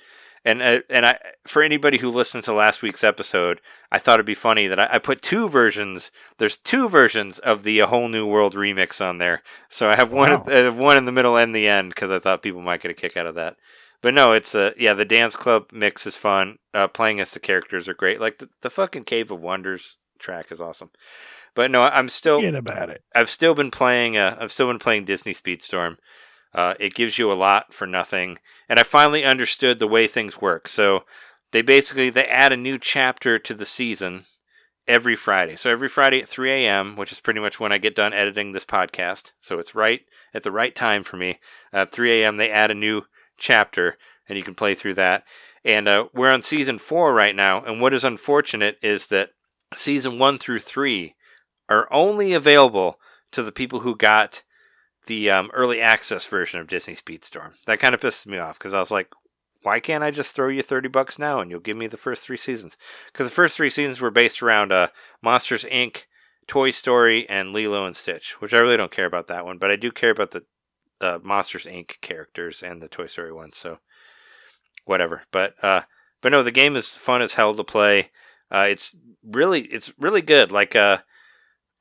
[0.44, 3.60] And uh, and I for anybody who listened to last week's episode,
[3.90, 6.12] I thought it'd be funny that I, I put two versions.
[6.38, 9.42] There's two versions of the A Whole New World remix on there.
[9.68, 10.44] So I have one Wow.
[10.46, 12.94] uh, one in the middle and the end because I thought people might get a
[12.94, 13.56] kick out of that.
[14.00, 16.58] But no, it's a yeah, the dance club mix is fun.
[16.72, 18.20] Uh, playing as the characters are great.
[18.20, 20.90] Like the, the fucking Cave of Wonders track is awesome.
[21.54, 23.02] But no, I'm still about it.
[23.14, 24.16] I've still been playing.
[24.16, 25.96] Uh, I've still been playing Disney Speedstorm.
[26.54, 28.38] Uh, it gives you a lot for nothing,
[28.68, 30.68] and I finally understood the way things work.
[30.68, 31.04] So
[31.52, 34.24] they basically they add a new chapter to the season
[34.86, 35.56] every Friday.
[35.56, 38.52] So every Friday at 3 a.m., which is pretty much when I get done editing
[38.52, 39.32] this podcast.
[39.40, 40.00] So it's right
[40.32, 41.38] at the right time for me.
[41.72, 43.02] At 3 a.m., they add a new
[43.38, 43.96] chapter,
[44.28, 45.24] and you can play through that.
[45.64, 47.62] And uh, we're on season four right now.
[47.62, 49.30] And what is unfortunate is that
[49.74, 51.14] season one through three
[51.68, 52.98] are only available
[53.32, 54.42] to the people who got
[55.06, 57.60] the um, early access version of Disney Speedstorm.
[57.64, 59.08] That kind of pissed me off because I was like,
[59.62, 62.22] why can't I just throw you 30 bucks now and you'll give me the first
[62.22, 62.76] three seasons?
[63.12, 64.88] Because the first three seasons were based around uh,
[65.22, 66.04] Monsters Inc.,
[66.46, 69.70] Toy Story, and Lilo and Stitch, which I really don't care about that one, but
[69.70, 70.44] I do care about the
[71.00, 72.00] uh, Monsters Inc.
[72.00, 73.78] characters and the Toy Story ones, so
[74.84, 75.22] whatever.
[75.30, 75.82] But uh,
[76.20, 78.10] but no, the game is fun as hell to play.
[78.50, 80.50] Uh, it's really it's really good.
[80.50, 80.98] Like uh,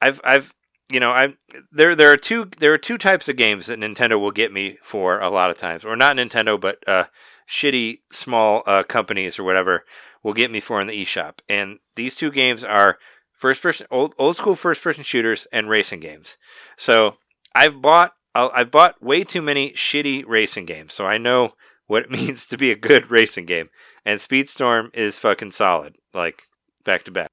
[0.02, 0.54] I've I've
[0.92, 1.36] you know I
[1.72, 4.78] there there are two there are two types of games that Nintendo will get me
[4.82, 7.06] for a lot of times, or not Nintendo, but uh,
[7.48, 9.86] shitty small uh, companies or whatever
[10.22, 11.40] will get me for in the eShop.
[11.48, 12.98] And these two games are
[13.32, 16.38] first person old old school first person shooters and racing games.
[16.76, 17.16] So
[17.56, 21.50] I've bought I'll- I've bought way too many shitty racing games, so I know
[21.88, 23.70] what it means to be a good racing game.
[24.06, 26.44] And Speedstorm is fucking solid, like
[26.86, 27.30] back to back.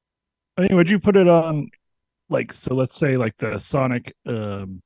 [0.57, 1.69] I mean, would you put it on
[2.31, 2.75] like so?
[2.75, 4.81] Let's say like the Sonic um,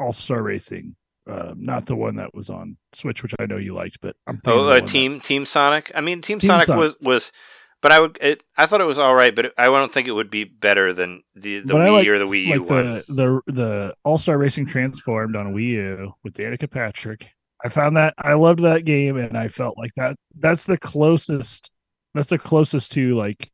[0.00, 0.96] All Star Racing,
[1.28, 4.36] uh, not the one that was on Switch, which I know you liked, but I'm
[4.38, 5.92] thinking Oh, uh, Team Team Sonic.
[5.94, 6.80] I mean, Team, Team Sonic, Sonic.
[6.80, 7.32] was was,
[7.80, 10.12] but I would it, I thought it was all right, but I don't think it
[10.12, 12.86] would be better than the the but Wii like, or the Wii U like one.
[12.86, 17.28] the the the All Star Racing Transformed on Wii U with Danica Patrick.
[17.64, 21.70] I found that I loved that game, and I felt like that that's the closest
[22.14, 23.50] that's the closest to like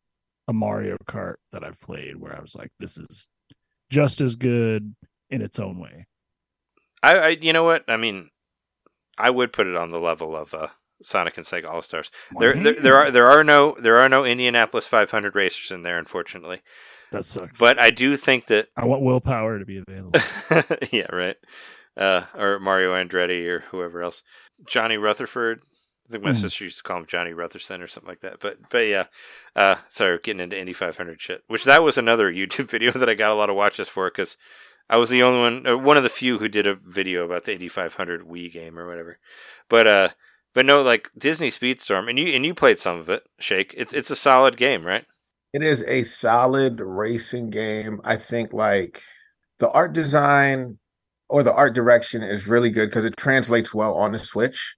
[0.49, 3.29] a Mario Kart that I've played, where I was like, this is
[3.91, 4.95] just as good
[5.31, 6.07] in its own way.
[7.03, 8.31] I, I you know what I mean.
[9.17, 10.69] I would put it on the level of uh,
[11.05, 12.11] Sonic and Sega All Stars.
[12.39, 15.99] There, there there are there are no there are no Indianapolis 500 racers in there,
[15.99, 16.63] unfortunately.
[17.13, 17.59] that sucks.
[17.59, 20.21] But I do think that I want Will Power to be available.
[20.93, 21.37] yeah, right.
[21.97, 24.23] Uh, or Mario Andretti or whoever else.
[24.67, 25.61] Johnny Rutherford.
[26.09, 26.37] I think my Hmm.
[26.37, 28.39] sister used to call him Johnny Rutherson or something like that.
[28.41, 29.07] But but yeah.
[29.57, 31.45] Uh, sorry, getting into Indy 500 shit.
[31.47, 34.37] Which that was another YouTube video that I got a lot of watches for because
[34.91, 37.45] I was the only one, or one of the few who did a video about
[37.45, 39.19] the Indy 500 Wii game or whatever.
[39.71, 40.09] But uh,
[40.55, 43.75] but no, like Disney Speedstorm, and you and you played some of it, Shake.
[43.77, 45.05] It's it's a solid game, right?
[45.53, 48.01] It is a solid racing game.
[48.05, 49.03] I think like
[49.59, 50.79] the art design
[51.29, 54.77] or the art direction is really good because it translates well on the Switch.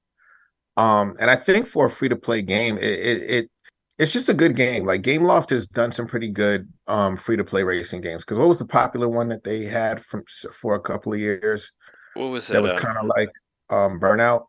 [0.76, 3.50] Um, and I think for a free to play game, it, it it
[3.98, 4.84] it's just a good game.
[4.84, 8.24] Like GameLoft has done some pretty good um free to play racing games.
[8.24, 11.72] Because what was the popular one that they had from for a couple of years?
[12.14, 12.62] What was That it?
[12.62, 13.30] was uh, kind of like
[13.70, 14.44] um, Burnout.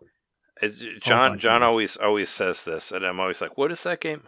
[0.61, 1.69] It's, my Jon Jon goodness.
[1.69, 4.23] always always says this, and I'm always like, "What is that game?"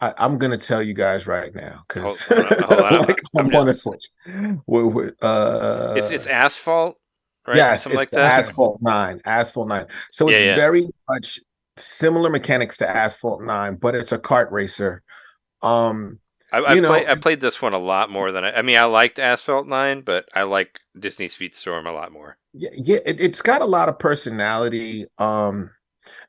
[0.00, 3.46] I, I'm gonna tell you guys right now because Hold on, hold on, like, I'm
[3.46, 4.04] I'm gonna- on a switch.
[4.66, 6.96] Wait, wait, uh, it's it's Asphalt,
[7.46, 7.56] right?
[7.56, 8.38] yes, something it's like that.
[8.40, 9.86] Asphalt Nine, Asphalt Nine.
[10.10, 10.56] So it's Yeah, yeah.
[10.56, 11.38] very much
[11.76, 15.02] similar mechanics to Asphalt Nine, but it's a kart racer.
[15.62, 16.18] Um,
[16.52, 18.58] I, I, know- play, I played this one a lot more than I.
[18.58, 22.36] I mean, I liked Asphalt Nine, but I like Disney Speedstorm a lot more.
[22.54, 25.06] Yeah, yeah it, it's got a lot of personality.
[25.18, 25.70] Um,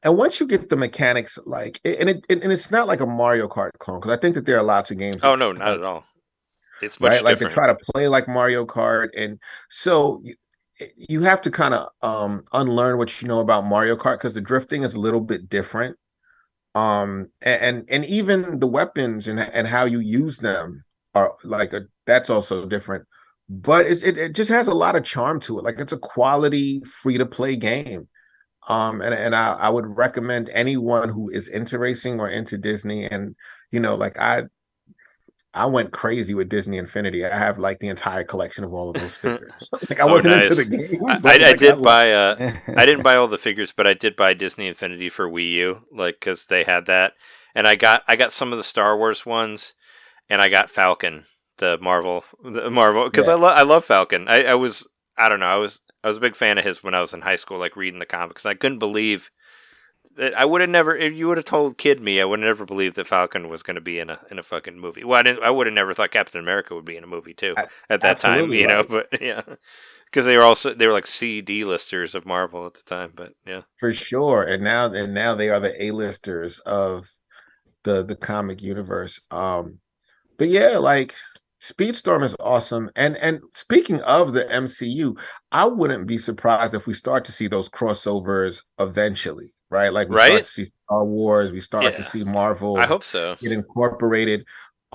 [0.04, 3.48] and once you get the mechanics, like, and it and it's not like a Mario
[3.48, 5.24] Kart clone because I think that there are lots of games.
[5.24, 6.06] Oh no, not at all.
[6.82, 7.24] It's much right?
[7.24, 9.40] Like they try to play like Mario Kart, and
[9.70, 10.36] so you,
[10.96, 14.42] you have to kind of um unlearn what you know about Mario Kart because the
[14.42, 15.98] drifting is a little bit different.
[16.74, 20.84] Um, and and, and even the weapons and and how you use them
[21.14, 23.06] are like a, that's also different.
[23.48, 25.64] But it, it it just has a lot of charm to it.
[25.64, 28.08] Like it's a quality free to play game.
[28.68, 33.06] Um, and and I, I would recommend anyone who is into racing or into Disney,
[33.06, 33.36] and
[33.72, 34.46] you know, like I
[35.54, 37.24] I went crazy with Disney Infinity.
[37.26, 39.70] I have like the entire collection of all of those figures.
[39.90, 41.06] like I Oh, wasn't into the game.
[41.08, 42.12] I, but, I, I like, did love- buy.
[42.12, 45.52] Uh, I didn't buy all the figures, but I did buy Disney Infinity for Wii
[45.52, 47.14] U, like because they had that,
[47.54, 49.76] and I got I got some of the Star Wars ones,
[50.30, 51.24] and I got Falcon,
[51.58, 54.28] the Marvel, the Marvel, because I love I love Falcon.
[54.28, 54.88] I, I was
[55.18, 57.14] I don't know I was I was a big fan of his when I was
[57.14, 58.46] in high school, like reading the comics.
[58.46, 59.32] I couldn't believe
[60.18, 62.48] that I would have never if you would have told kid me, I would have
[62.48, 65.04] never believed that Falcon was going to be in a in a fucking movie.
[65.04, 65.44] Well, I didn't.
[65.44, 68.02] I would have never thought Captain America would be in a movie too A- at
[68.02, 68.84] that time, you know.
[68.84, 69.42] But yeah,
[70.06, 73.12] because they were also they were like C D listers of Marvel at the time.
[73.16, 74.44] But yeah, for sure.
[74.44, 77.10] And now and now they are the A-listers of
[77.84, 79.20] the the comic universe.
[79.32, 79.80] Um,
[80.38, 81.16] but yeah, like
[81.66, 82.92] Speedstorm is awesome.
[82.96, 85.18] And and speaking of the MCU,
[85.52, 89.92] I wouldn't be surprised if we start to see those crossovers eventually, right?
[89.92, 90.26] Like we Right?
[90.28, 91.90] start to see Star Wars, we start Yeah.
[91.92, 92.78] to see Marvel.
[92.78, 93.36] I hope so.
[93.42, 94.46] get incorporated.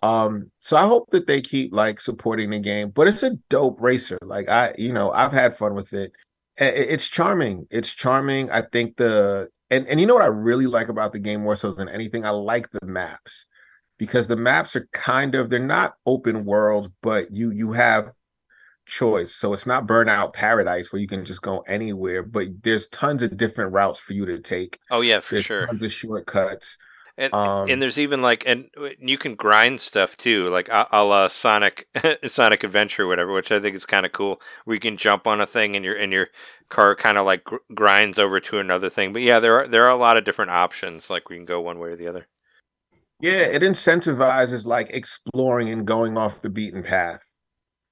[0.04, 3.80] Um, so I hope that they keep like supporting the game, but it's a dope
[3.80, 4.18] racer.
[4.22, 6.12] Like I, you know, I've had fun with it.
[6.56, 7.66] It's charming.
[7.70, 8.48] It's charming.
[8.50, 11.56] I think the and and you know what I really like about the game more
[11.56, 13.46] so than anything, I like the maps
[14.00, 18.12] because the maps are kind of they're not open worlds, but you you have
[18.86, 19.34] choice.
[19.34, 23.36] So it's not burnout paradise where you can just go anywhere, but there's tons of
[23.36, 24.78] different routes for you to take.
[24.90, 25.70] Oh yeah, for There's sure.
[25.70, 26.76] tons of shortcuts.
[27.16, 31.04] And Um, and there's even like and you can grind stuff too, like a, a
[31.04, 31.86] la Sonic
[32.26, 34.40] Sonic Adventure, or whatever, which I think is kind of cool.
[34.64, 36.28] Where you can jump on a thing and your and your
[36.68, 39.12] car kind of like gr- grinds over to another thing.
[39.12, 41.10] But yeah, there are there are a lot of different options.
[41.10, 42.26] Like we can go one way or the other.
[43.20, 47.22] Yeah, it incentivizes like exploring and going off the beaten path,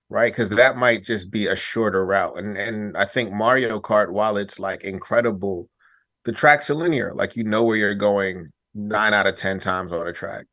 [0.08, 0.32] right?
[0.32, 2.38] Because that might just be a shorter route.
[2.38, 5.68] And and I think Mario Kart, while it's like incredible,
[6.24, 7.12] the tracks are linear.
[7.14, 10.46] Like you know where you're going nine out of ten times on a track.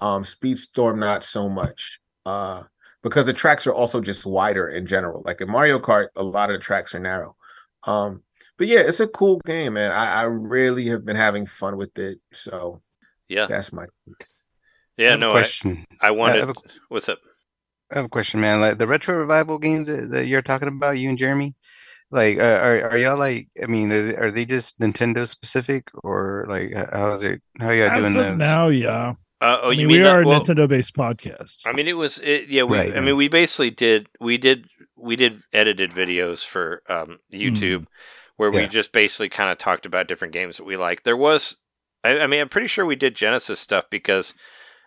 [0.00, 2.00] Um, Speedstorm not so much.
[2.24, 2.64] Uh,
[3.02, 5.22] because the tracks are also just wider in general.
[5.24, 7.36] Like in Mario Kart, a lot of the tracks are narrow.
[7.84, 8.24] Um,
[8.58, 9.92] but yeah, it's a cool game, man.
[9.92, 12.18] I, I really have been having fun with it.
[12.32, 12.82] So
[13.28, 13.86] Yeah, that's my I
[14.96, 15.10] yeah.
[15.12, 15.84] have No, I, question.
[16.00, 16.40] I I wanted.
[16.40, 16.54] have a-
[16.88, 17.18] What's up?
[17.92, 18.60] I have a question, man.
[18.60, 21.54] Like the retro revival games that, that you're talking about, you and Jeremy,
[22.10, 23.48] like, uh, are are y'all like?
[23.62, 27.42] I mean, are, they- are they just Nintendo specific, or like, how is it?
[27.60, 29.14] How y'all As doing of now, yeah.
[29.38, 31.60] Uh, oh, I you mean, mean we that- are a well, Nintendo-based podcast.
[31.66, 32.62] I mean, it was it, yeah.
[32.62, 33.02] We, Right, I right.
[33.04, 34.66] mean, we basically did we did
[34.96, 37.84] we did edited videos for um, YouTube
[38.36, 41.02] where we just basically kind of talked about different games that we like.
[41.04, 41.56] There was,
[42.06, 44.34] I, I mean, I'm pretty sure we did Genesis stuff because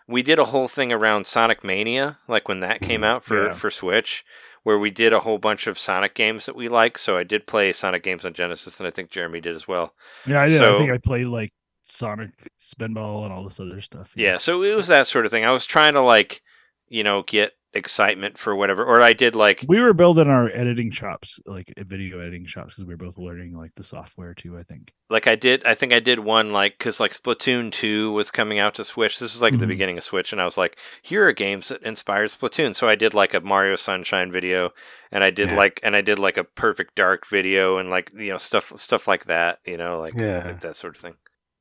[0.08, 3.04] we did a whole thing around Sonic Mania, like when that came mm-hmm.
[3.04, 3.52] out for Yeah.
[3.52, 4.24] for Switch,
[4.62, 6.98] where we did a whole bunch of Sonic games that we like.
[6.98, 9.94] So I did play Sonic games on Genesis, and I think Jeremy did as well.
[10.26, 10.58] yeah, I did.
[10.58, 11.52] so- I think I played like
[11.82, 14.12] Sonic Spinball and all this other stuff.
[14.16, 15.44] Yeah, so it was that sort of thing.
[15.44, 16.42] I was trying to like,
[16.88, 20.90] you know, get excitement for whatever, or I did like we were building our editing
[20.90, 24.58] shops, like video editing shops, because we were both learning like the software too.
[24.58, 24.92] I think.
[25.08, 28.58] like I did I think I did one like cuz like Splatoon 2 was coming
[28.58, 29.18] out to Switch.
[29.18, 29.70] This was like at the mm-hmm.
[29.70, 32.74] beginning of Switch and I was like here are games that inspired Splatoon.
[32.74, 34.70] So I did like a Mario Sunshine video
[35.12, 35.56] and I did Yeah.
[35.56, 39.06] like and I did like a Perfect Dark video and like you know stuff stuff
[39.08, 40.44] like that, you know, like, Yeah.
[40.46, 41.14] like that sort of thing.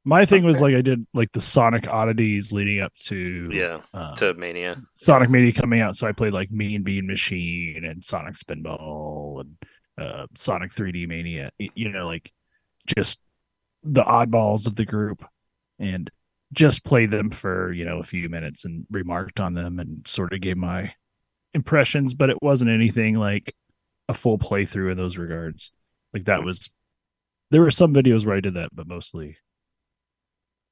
[0.10, 4.16] My thing was like I did like the Sonic oddities leading up to Yeah, uh,
[4.16, 4.78] To Mania.
[4.96, 5.96] Sonic Mania coming out.
[5.96, 9.56] So I played like Mean Bean Machine and Sonic Spinball and
[10.00, 11.52] uh, Sonic 3D Mania.
[11.60, 12.32] You know, like
[12.88, 13.20] just
[13.84, 15.24] the oddballs of the group,
[15.78, 16.10] and
[16.54, 20.34] just played them for you know a few minutes and remarked on them and sort
[20.34, 20.92] of gave my
[21.54, 22.16] impressions.
[22.16, 23.56] But it wasn't anything like
[24.08, 25.72] a full playthrough in those regards.
[26.16, 26.68] Like that was
[27.52, 29.38] there were some videos where I did that, but mostly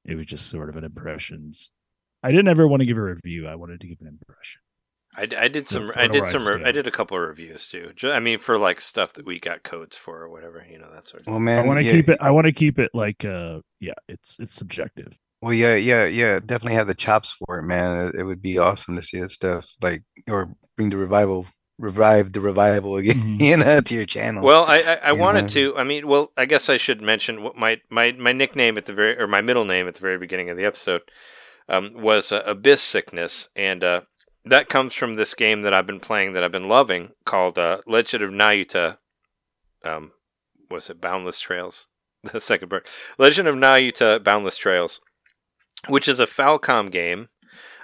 [0.08, 1.70] it was just sort of an impressions.
[2.22, 3.46] I didn't ever want to give a review.
[3.46, 4.60] I wanted to give an impression.
[5.16, 5.90] I, I did some.
[5.96, 6.60] I did where I some.
[6.60, 7.92] re- I did a couple of reviews too.
[7.96, 10.90] Ju- I mean, for like stuff that we got codes for or whatever, you know,
[10.92, 11.26] that sort of.
[11.26, 11.44] Well, thing.
[11.44, 12.18] man, I want to yeah, keep it.
[12.20, 15.16] I want to keep it like, uh, yeah, it's it's subjective.
[15.40, 16.40] Well, yeah, yeah, yeah.
[16.40, 18.08] Definitely have the chops for it, man.
[18.08, 21.46] It, it would be awesome to see that stuff, like, or bring the revival,
[21.78, 23.40] revive the revival again, Mhm.
[23.48, 24.42] you know, to your channel.
[24.44, 25.48] Well, I I, I wanted know.
[25.48, 25.76] to.
[25.76, 28.92] I mean, well, I guess I should mention what my my my nickname at the
[28.92, 31.02] very or my middle name at the very beginning of the episode
[31.68, 34.00] um, was uh, Abyss Sickness, and uh,
[34.44, 37.78] that comes from this game that I've been playing that I've been loving called uh,
[37.86, 38.98] Legend of Nayuta.
[39.84, 40.12] Um,
[40.70, 41.86] was it Boundless Trails?
[42.32, 42.86] The second part,
[43.16, 45.00] Legend of Nayuta Boundless Trails,
[45.86, 47.28] which is a Falcom game.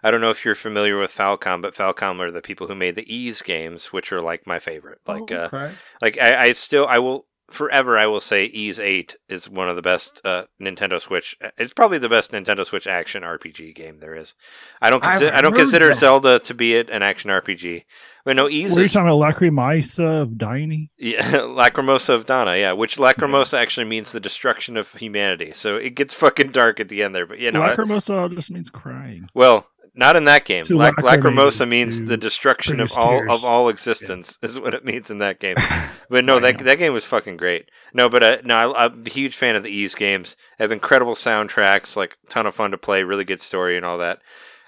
[0.05, 2.95] I don't know if you're familiar with Falcom, but Falcom are the people who made
[2.95, 4.99] the Ys games, which are like my favorite.
[5.07, 5.73] Like, uh, okay.
[6.03, 9.77] like I, I still I will forever I will say Ys Eight is one of
[9.77, 11.37] the best uh, Nintendo Switch.
[11.57, 14.35] It's probably the best Nintendo Switch action RPG game there is.
[14.83, 15.97] I don't consider I don't consider that.
[15.97, 17.85] Zelda to be it, an action RPG.
[18.27, 19.37] But no, Ys are you is talking about?
[19.37, 20.87] Lacrimosa of Dana?
[20.99, 25.53] yeah, Lacrimosa of Dana, yeah, which Lacrimosa actually means the destruction of humanity.
[25.53, 28.51] So it gets fucking dark at the end there, but you know, I- Lacrimosa just
[28.51, 29.29] means crying.
[29.35, 30.66] well, not in that game.
[30.69, 33.31] Lac- Lacrimosa means the destruction of all tears.
[33.31, 35.57] of all existence is what it means in that game.
[36.11, 36.66] But no, that know.
[36.66, 37.71] that game was fucking great.
[37.95, 40.37] No, but uh, no, I, I'm a huge fan of the Ys games.
[40.59, 44.21] Have incredible soundtracks, like ton of fun to play, really good story and all that.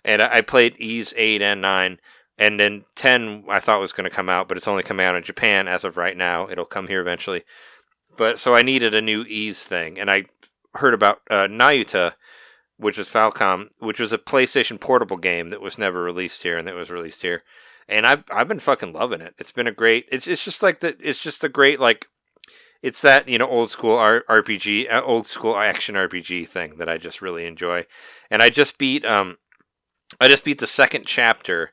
[0.03, 2.01] And I, I played Ys eight and nine,
[2.39, 5.15] and then ten I thought was going to come out, but it's only coming out
[5.15, 6.49] in Japan as of right now.
[6.49, 7.45] It'll come here eventually.
[8.17, 10.25] But so I needed a new Ys thing, and I
[10.77, 12.15] heard about uh, Nayuta,
[12.79, 16.69] which was Falcom, which was a PlayStation portable game that was never released here and
[16.69, 17.43] that was released here.
[17.89, 19.35] And I've I've been fucking loving it.
[19.39, 20.07] It's been a great.
[20.11, 22.09] It's it's just like the it's just a great like.
[22.83, 26.89] It's that you know old school R- RPG, uh, old school action RPG thing that
[26.89, 27.87] I just really enjoy,
[28.31, 29.39] and I just beat um,
[30.21, 31.73] I just beat the second chapter,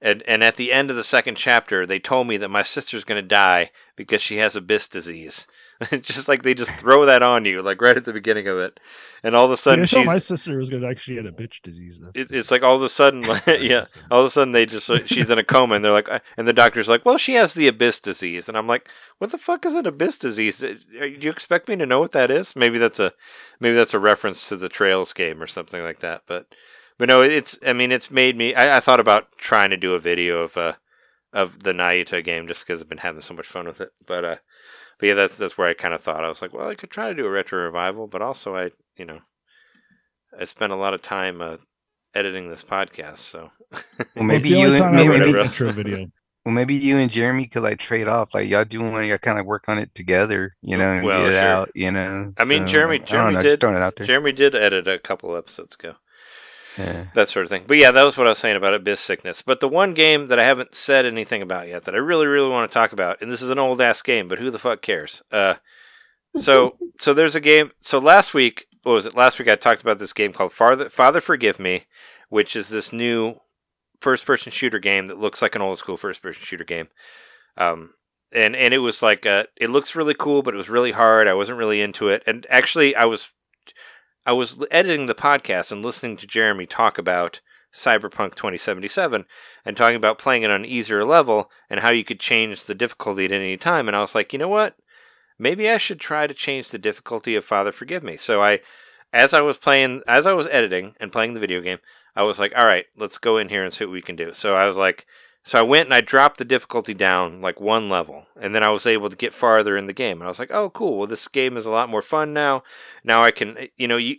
[0.00, 3.04] and and at the end of the second chapter, they told me that my sister's
[3.04, 5.46] gonna die because she has abyss disease.
[6.00, 8.80] just like they just throw that on you, like right at the beginning of it,
[9.22, 11.60] and all of a See, sudden she's my sister was gonna actually get a bitch
[11.60, 11.98] disease.
[12.14, 14.90] it, it's like all of a sudden, like, yeah, all of a sudden they just
[15.06, 17.52] she's in a coma, and they're like, uh, and the doctor's like, well, she has
[17.52, 18.88] the abyss disease, and I'm like,
[19.18, 20.62] what the fuck is an abyss disease?
[20.62, 22.56] Uh, Do you expect me to know what that is?
[22.56, 23.12] Maybe that's a
[23.60, 26.22] maybe that's a reference to the Trails game or something like that.
[26.26, 26.46] But
[26.96, 28.54] but no, it's I mean, it's made me.
[28.54, 30.74] I, I thought about trying to do a video of uh
[31.34, 34.24] of the Nayuta game just because I've been having so much fun with it, but
[34.24, 34.36] uh.
[34.98, 36.90] But yeah, that's that's where I kind of thought I was like, well, I could
[36.90, 39.20] try to do a retro revival, but also I, you know,
[40.38, 41.56] I spent a lot of time uh,
[42.14, 43.82] editing this podcast, so well,
[44.16, 45.38] Well, maybe you and time I maybe, ever did whatever.
[45.40, 46.06] an intro video.
[46.46, 49.38] well, maybe you and Jeremy could like trade off, like y'all do one, y'all kind
[49.38, 52.32] of work on it together, you know, and Well, get it out, you know.
[52.38, 54.06] I mean, So, Jeremy- I Jeremy know, did- just throwing it out there.
[54.06, 55.96] Jeremy did edit a couple episodes ago.
[56.78, 57.06] Yeah.
[57.14, 57.64] that sort of thing.
[57.66, 59.42] But yeah, that was what I was saying about Abyss Sickness.
[59.42, 62.50] But the one game that I haven't said anything about yet that I really, really
[62.50, 64.82] want to talk about, and this is an old ass game, but who the fuck
[64.82, 65.22] cares?
[65.30, 65.54] Uh,
[66.34, 67.72] so, so there's a game.
[67.78, 69.16] So last week, what was it?
[69.16, 71.84] Last week I talked about this game called Father, Father Forgive Me,
[72.28, 73.40] which is this new
[74.00, 76.88] first-person shooter game that looks like an old school first-person shooter game.
[77.56, 77.94] Um,
[78.34, 81.28] and and it was like uh, it looks really cool, but it was really hard.
[81.28, 83.30] I wasn't really into it, and actually, I was
[84.26, 87.40] I was editing the podcast and listening to Jeremy talk about
[87.72, 89.24] Cyberpunk 2077
[89.64, 92.74] and talking about playing it on an easier level and how you could change the
[92.74, 93.86] difficulty at any time.
[93.86, 94.76] And I was like, you know what?
[95.38, 98.16] Maybe I should try to change the difficulty of Father Forgive Me.
[98.16, 98.60] So I,
[99.12, 101.78] as I was playing, as I was editing and playing the video game,
[102.16, 104.32] I was like, all right, let's go in here and see what we can do.
[104.34, 105.06] So I was like,
[105.46, 108.70] so I went and I dropped the difficulty down like one level, and then I
[108.70, 110.18] was able to get farther in the game.
[110.18, 110.98] And I was like, "Oh, cool!
[110.98, 112.64] Well, this game is a lot more fun now.
[113.04, 114.16] Now I can, eh, you know, you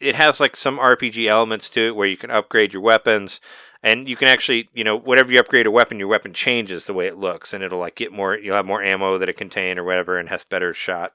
[0.00, 3.40] it has like some RPG elements to it where you can upgrade your weapons,
[3.82, 6.94] and you can actually, you know, whatever you upgrade a weapon, your weapon changes the
[6.94, 8.36] way it looks, and it'll like get more.
[8.36, 11.12] You'll have more ammo that it contain or whatever, and has better shot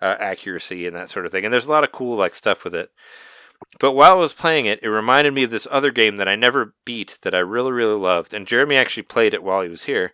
[0.00, 1.44] uh, accuracy and that sort of thing.
[1.44, 2.90] And there's a lot of cool like stuff with it.
[3.80, 6.36] But while I was playing it, it reminded me of this other game that I
[6.36, 8.34] never beat that I really, really loved.
[8.34, 10.12] And Jeremy actually played it while he was here,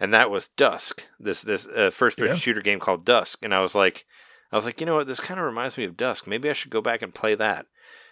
[0.00, 1.06] and that was Dusk.
[1.18, 2.40] This this uh, first person Yeah.
[2.40, 3.44] shooter game called Dusk.
[3.44, 4.04] And I was like,
[4.52, 5.06] I was like, you know what?
[5.06, 6.26] This kind of reminds me of Dusk.
[6.26, 7.66] Maybe I should go back and play that.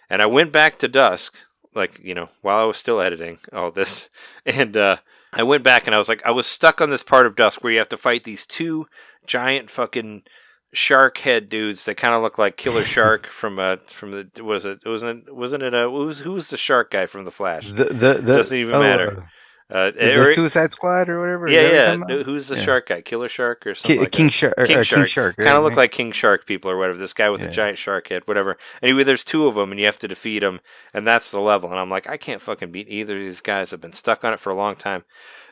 [0.09, 1.45] And I went back to Dusk,
[1.75, 4.09] like you know, while I was still editing all this,
[4.45, 4.97] and uh,
[5.33, 7.63] I went back and I was like, I was stuck on this part of Dusk
[7.63, 8.87] where you have to fight these two
[9.27, 10.23] giant fucking
[10.71, 14.65] shark head dudes that kind of look like Killer Shark from uh from the was
[14.65, 17.31] it wasn't it, wasn't it uh who was who was the shark guy from the
[17.31, 17.69] Flash?
[17.69, 19.29] The the the Doesn't even oh, matter.
[19.71, 21.49] Uh, Uh, The or- Suicide Squad or whatever.
[21.49, 22.23] yeah, that what you're yeah.
[22.23, 22.63] Who's the Yeah.
[22.63, 23.01] shark guy?
[23.01, 23.97] Killer Shark or something?
[23.97, 24.33] Ki- like King that?
[24.33, 24.55] Shark.
[24.65, 24.99] King or Shark.
[25.01, 25.37] King Shark.
[25.37, 25.59] Kind of right?
[25.63, 26.97] look like King Shark people or whatever.
[26.97, 28.57] This guy with the giant shark head, whatever.
[28.81, 30.59] Anyway, there's two of them, and you have to defeat them,
[30.93, 31.69] and that's the level.
[31.69, 33.71] And I'm like, I can't fucking beat either of these guys.
[33.73, 35.03] I've been stuck on it for a long time.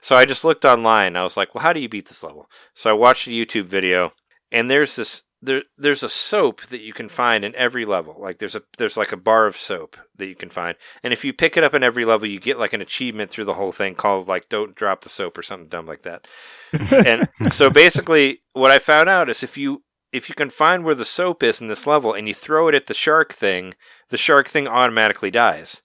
[0.02, 1.16] So I just looked online.
[1.16, 2.50] I was like, well, how do you beat this level?
[2.74, 4.12] So I watched a YouTube video,
[4.52, 8.16] and there's this there there's a soap that you can find in every level.
[8.18, 11.24] Like there's a there's like a bar of soap that you can find, and if
[11.24, 13.72] you pick it up in every level, you get like an achievement through the whole
[13.72, 16.28] thing called like "Don't drop the soap" or something dumb like that.
[17.06, 20.96] and so basically, what I found out is if you if you can find where
[20.96, 23.74] the soap is in this level and you throw it at the shark thing,
[24.10, 25.82] the shark thing automatically dies.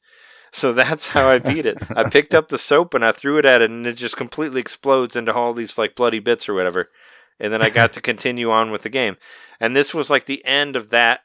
[0.53, 1.79] So that's how I beat it.
[1.97, 4.61] I picked up the soap and I threw it at it, and it just completely
[4.61, 6.91] explodes into all these like bloody bits or whatever.
[7.43, 9.19] And then I got to continue on with the game.
[9.61, 11.21] And this was like the end of that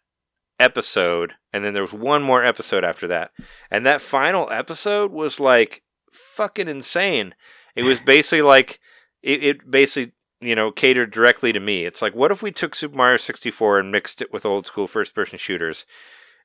[0.60, 3.32] episode, and then there was one more episode after that.
[3.72, 7.36] And that final episode was like fucking insane.
[7.76, 8.80] It was basically like
[9.22, 11.86] it, it basically you know catered directly to me.
[11.86, 14.88] It's like what if we took Super Mario 64 and mixed it with old school
[14.88, 15.86] first person shooters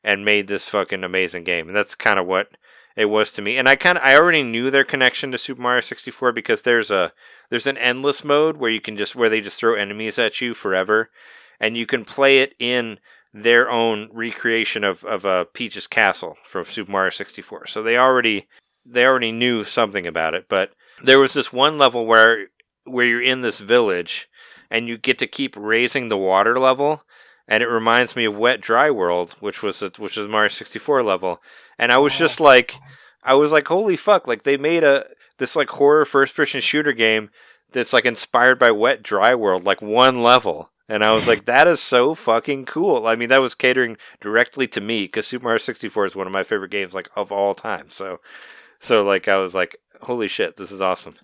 [0.04, 1.68] and made this fucking amazing game.
[1.68, 2.48] And that's kind of what
[2.96, 3.56] it was to me.
[3.56, 6.90] And I kind of I already knew their connection to Super Mario 64 because there's
[6.90, 7.12] a
[7.50, 10.54] there's an endless mode where you can just where they just throw enemies at you
[10.54, 11.10] forever
[11.60, 12.98] and you can play it in
[13.32, 17.66] their own recreation of of uh, Peach's castle from Super Mario 64.
[17.66, 18.48] So they already
[18.84, 20.72] they already knew something about it, but
[21.02, 22.48] there was this one level where
[22.84, 24.28] where you're in this village
[24.70, 27.04] and you get to keep raising the water level
[27.48, 31.02] and it reminds me of Wet Dry World, which was a, which is Mario 64
[31.02, 31.42] level.
[31.78, 32.44] And I was just oh.
[32.44, 32.74] like
[33.24, 35.06] I was like holy fuck, like they made a
[35.38, 37.30] this like horror first person shooter game
[37.72, 40.70] that's like inspired by Wet Dry World, like one level.
[40.88, 43.06] And I was like, that is so fucking cool.
[43.06, 46.32] I mean, that was catering directly to me because Super Mario 64 is one of
[46.32, 47.88] my favorite games, like of all time.
[47.88, 48.20] So,
[48.78, 51.14] so like, I was like, holy shit, this is awesome.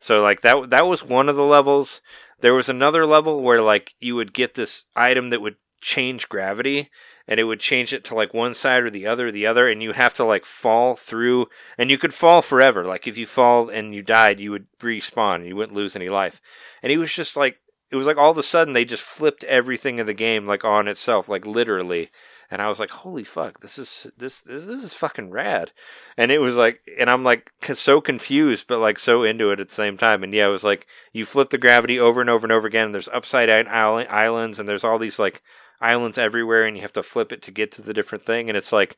[0.00, 2.00] So like that that was one of the levels.
[2.40, 6.90] There was another level where like you would get this item that would change gravity
[7.26, 9.68] and it would change it to like one side or the other or the other
[9.68, 11.46] and you have to like fall through
[11.78, 12.84] and you could fall forever.
[12.84, 16.08] Like if you fall and you died, you would respawn and you wouldn't lose any
[16.08, 16.40] life.
[16.82, 19.44] And he was just like it was like all of a sudden they just flipped
[19.44, 22.10] everything in the game like on itself, like literally.
[22.50, 23.60] And I was like, "Holy fuck!
[23.60, 25.72] This is this this, this is fucking rad."
[26.16, 29.68] And it was like, and I'm like so confused, but like so into it at
[29.68, 30.24] the same time.
[30.24, 32.86] And yeah, it was like you flip the gravity over and over and over again.
[32.86, 35.42] And there's upside down islands, and there's all these like
[35.80, 38.48] islands everywhere, and you have to flip it to get to the different thing.
[38.48, 38.96] And it's like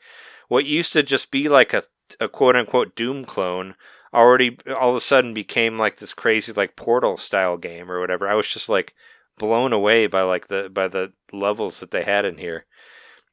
[0.49, 1.83] what used to just be like a
[2.21, 3.75] a quote unquote Doom clone
[4.15, 8.29] already all of a sudden became like this crazy like Portal style game or whatever.
[8.29, 8.95] I was just like
[9.39, 12.67] blown away by like the by the levels that they had in here.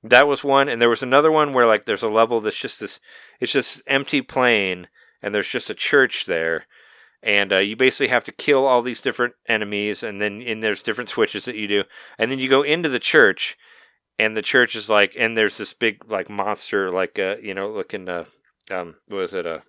[0.03, 2.79] That was one, and there was another one where like there's a level that's just
[2.79, 2.99] this,
[3.39, 4.87] it's just empty plain,
[5.21, 6.65] and there's just a church there,
[7.21, 10.81] and uh, you basically have to kill all these different enemies, and then and there's
[10.81, 11.83] different switches that you do,
[12.17, 13.57] and then you go into the church,
[14.17, 17.69] and the church is like, and there's this big like monster, like uh, you know,
[17.69, 18.25] looking uh,
[18.71, 19.59] um, what is it uh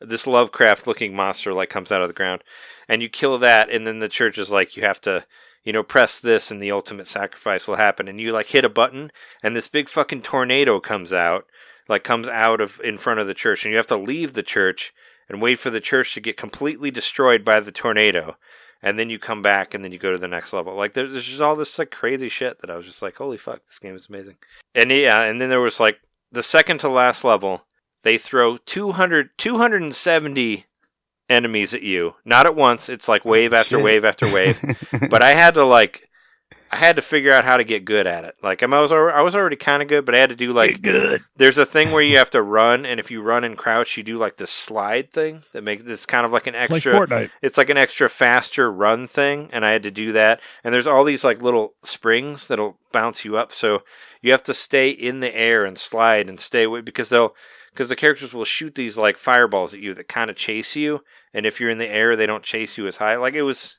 [0.00, 2.42] this Lovecraft looking monster like comes out of the ground,
[2.88, 5.24] and you kill that, and then the church is like you have to
[5.64, 8.08] you know, press this and the ultimate sacrifice will happen.
[8.08, 11.46] And you like hit a button and this big fucking tornado comes out,
[11.88, 13.64] like comes out of in front of the church.
[13.64, 14.92] And you have to leave the church
[15.28, 18.36] and wait for the church to get completely destroyed by the tornado.
[18.82, 20.74] And then you come back and then you go to the next level.
[20.74, 23.64] Like there's just all this like crazy shit that I was just like, holy fuck,
[23.64, 24.38] this game is amazing.
[24.74, 26.00] And yeah, and then there was like
[26.32, 27.66] the second to last level,
[28.02, 30.66] they throw 200, 270
[31.32, 32.14] enemies at you.
[32.24, 32.88] Not at once.
[32.88, 33.84] It's like oh, wave after Shit.
[33.84, 34.60] wave after wave
[35.10, 36.08] but I had to like
[36.72, 38.34] I had to figure out how to get good at it.
[38.42, 40.54] Like I was already, I was already kind of good, but I had to do
[40.54, 41.22] like good.
[41.36, 44.02] there's a thing where you have to run, and if you run and crouch, you
[44.02, 46.94] do like this slide thing that makes this kind of like an It's like extra.
[46.94, 47.30] Fortnite.
[47.42, 50.40] it's like an extra faster run thing, and I had to do that.
[50.64, 53.82] And there's all these like little springs that'll bounce you up, so
[54.22, 57.36] you have to stay in the air and slide and stay away because they'll
[57.72, 61.02] because the characters will shoot these like fireballs at you that kind of chase you,
[61.32, 63.16] and if you're in the air, they don't chase you as high.
[63.16, 63.78] Like it was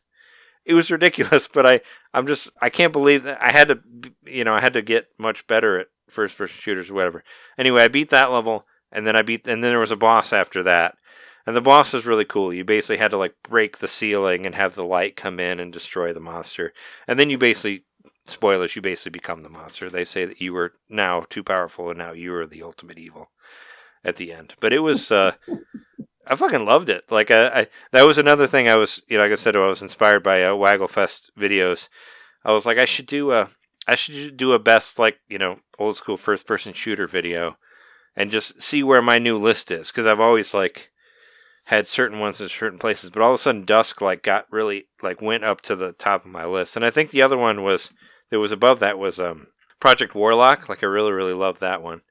[0.65, 1.81] it was ridiculous, but I
[2.13, 3.79] I'm just I can't believe that I had to
[4.25, 7.23] you know I had to get much better at first person shooters or whatever.
[7.57, 10.33] Anyway, I beat that level, and then I beat and then there was a boss
[10.33, 10.97] after that,
[11.45, 12.53] and the boss is really cool.
[12.53, 15.71] You basically had to like break the ceiling and have the light come in and
[15.71, 16.73] destroy the monster,
[17.07, 17.85] and then you basically
[18.25, 19.89] spoilers you basically become the monster.
[19.89, 23.29] They say that you were now too powerful and now you are the ultimate evil
[24.03, 24.55] at the end.
[24.59, 25.33] But it was uh
[26.25, 27.11] I fucking loved it.
[27.11, 29.67] Like I, I, that was another thing I was, you know, like I said, I
[29.67, 31.89] was inspired by uh, Wagglefest videos.
[32.45, 33.49] I was like, I should do a,
[33.87, 37.57] I should do a best like you know old school first person shooter video,
[38.15, 40.91] and just see where my new list is because I've always like,
[41.65, 44.87] had certain ones in certain places, but all of a sudden Dusk like got really
[45.01, 46.75] like went up to the top of my list.
[46.75, 47.91] And I think the other one was
[48.29, 49.47] that was above that was um
[49.79, 50.67] Project Warlock.
[50.67, 52.01] Like I really really loved that one.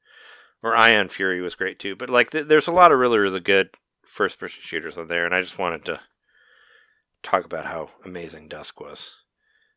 [0.63, 1.97] Or Ion Fury was great too.
[1.97, 3.71] But like th- there's a lot of really really good
[4.07, 6.01] first person shooters on there, and I just wanted to
[7.23, 9.19] talk about how amazing Dusk was.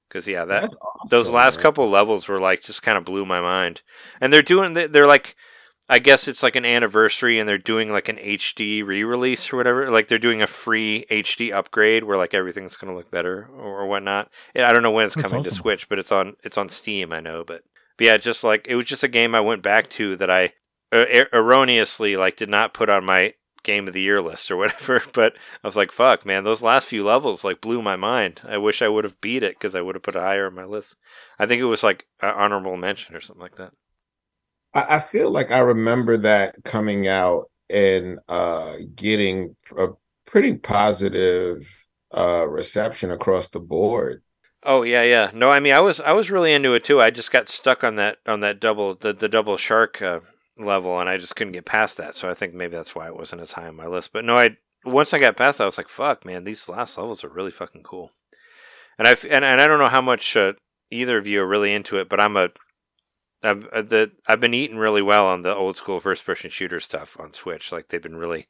[0.08, 0.78] Because yeah, that awesome,
[1.10, 3.82] those last couple levels were like just kind of blew my mind.
[4.22, 5.36] And they're doing they- they're like
[5.88, 9.90] I guess it's like an anniversary and they're doing like an HD re-release or whatever.
[9.92, 13.82] Like they're doing a free HD upgrade where like everything's going to look better or,
[13.82, 14.32] or whatnot.
[14.56, 15.52] I don't know when it's That's coming to.
[15.52, 17.64] Switch, but it's on it's on Steam, I know, but
[17.98, 20.54] but yeah, just like it was just a game I went back to that I
[21.00, 23.34] er- erroneously like did not put on my
[23.64, 26.88] game of the year list or whatever, but I was like, fuck, man, those last
[26.88, 28.42] few levels like blew my mind.
[28.46, 30.56] I wish I would have beat it because I would have put it higher on
[30.56, 30.96] my list.
[31.40, 33.74] I think it was like an honorable mention or something like that.
[34.74, 39.88] I, I feel like I remember that coming out and uh getting a
[40.26, 44.22] pretty positive uh reception across the board.
[44.64, 45.32] Oh yeah, yeah.
[45.34, 47.00] No, I mean, I was I was really into it too.
[47.00, 50.22] I just got stuck on that on that double the the double shark uh,
[50.58, 52.16] level, and I just couldn't get past that.
[52.16, 54.14] So I think maybe that's why it wasn't as high on my list.
[54.14, 56.98] But no, I once I got past that, I was like, fuck, man, these last
[56.98, 58.12] levels are really fucking cool.
[58.98, 60.54] And I and, and I don't know how much uh,
[60.92, 62.50] either of you are really into it, but I'm a
[63.44, 66.80] I've uh, the I've been eating really well on the old school first person shooter
[66.80, 67.72] stuff on Switch.
[67.72, 68.48] Like they've been really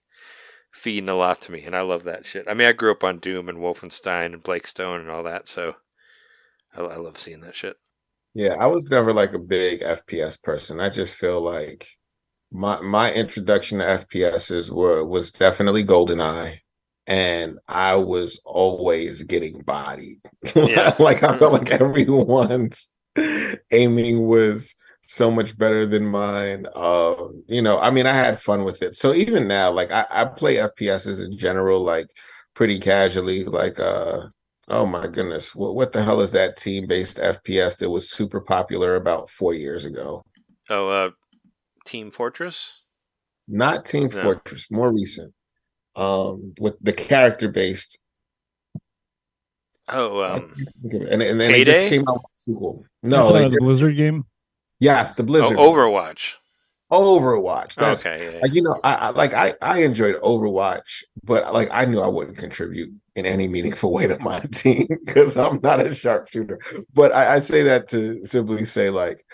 [0.72, 2.46] feeding a lot to me, and I love that shit.
[2.48, 5.48] I mean, I grew up on Doom and Wolfenstein and Blake Stone and all that,
[5.48, 5.76] so
[6.76, 7.78] I, I love seeing that shit.
[8.36, 10.82] Yeah, I was never like a big FPS person.
[10.82, 11.88] I just feel like
[12.52, 16.60] my my introduction to FPSs were was definitely GoldenEye,
[17.08, 20.20] and I was always getting bodied.
[20.56, 20.94] Yeah.
[21.00, 22.90] like I felt like everyone's
[23.72, 24.76] aiming was
[25.08, 26.68] so much better than mine.
[26.76, 27.16] Uh,
[27.48, 28.96] you know, I mean, I had fun with it.
[28.98, 32.08] So even now, like I, I play FPSs in general, like
[32.56, 33.46] pretty casually.
[33.46, 34.28] Like uh
[34.70, 35.54] Oh my goodness.
[35.56, 39.86] What what the hell is that team-based FPS that was super popular about 4 years
[39.86, 40.24] ago?
[40.70, 41.10] Oh, uh,
[41.86, 42.82] Team Fortress.
[43.48, 44.22] Not Team No.
[44.22, 45.34] Fortress, more recent.
[45.96, 48.00] Um with the character-based
[49.88, 51.10] Oh, um, can't think of it.
[51.14, 52.86] and and then it just came out with a sequel.
[53.04, 54.26] No, talking they about the Blizzard game.
[54.80, 55.58] yes, the oh, Blizzard.
[55.58, 56.34] Overwatch.
[56.92, 57.76] Overwatch.
[57.76, 61.70] That's okay, yeah, like you know, I, I like I I enjoyed Overwatch, but like
[61.72, 65.86] I knew I wouldn't contribute in any meaningful way to my team because I'm not
[65.86, 66.60] a sharpshooter.
[66.94, 69.26] But I, I say that to simply say like,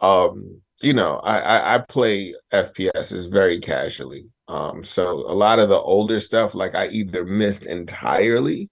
[0.00, 4.26] um, you know, I, I I play FPSs very casually.
[4.48, 8.68] Um, so a lot of the older stuff, like I either missed entirely,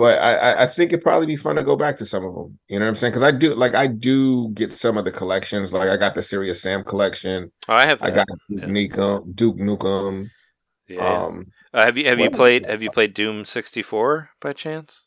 [0.00, 2.58] but I I- think it'd probably be fun to go back to some of them.
[2.68, 3.12] You know what I'm saying?
[3.12, 5.72] Because I do like I do get some of the collections.
[5.72, 7.52] Like I got the Serious Sam collection.
[7.68, 8.02] Oh, I have.
[8.02, 8.66] I got Duke yeah.
[8.66, 10.30] Nukem, Duke Nukem.
[10.88, 11.06] Yeah.
[11.06, 15.06] Um, Uh, have you have you played have you played Doom sixty four by chance?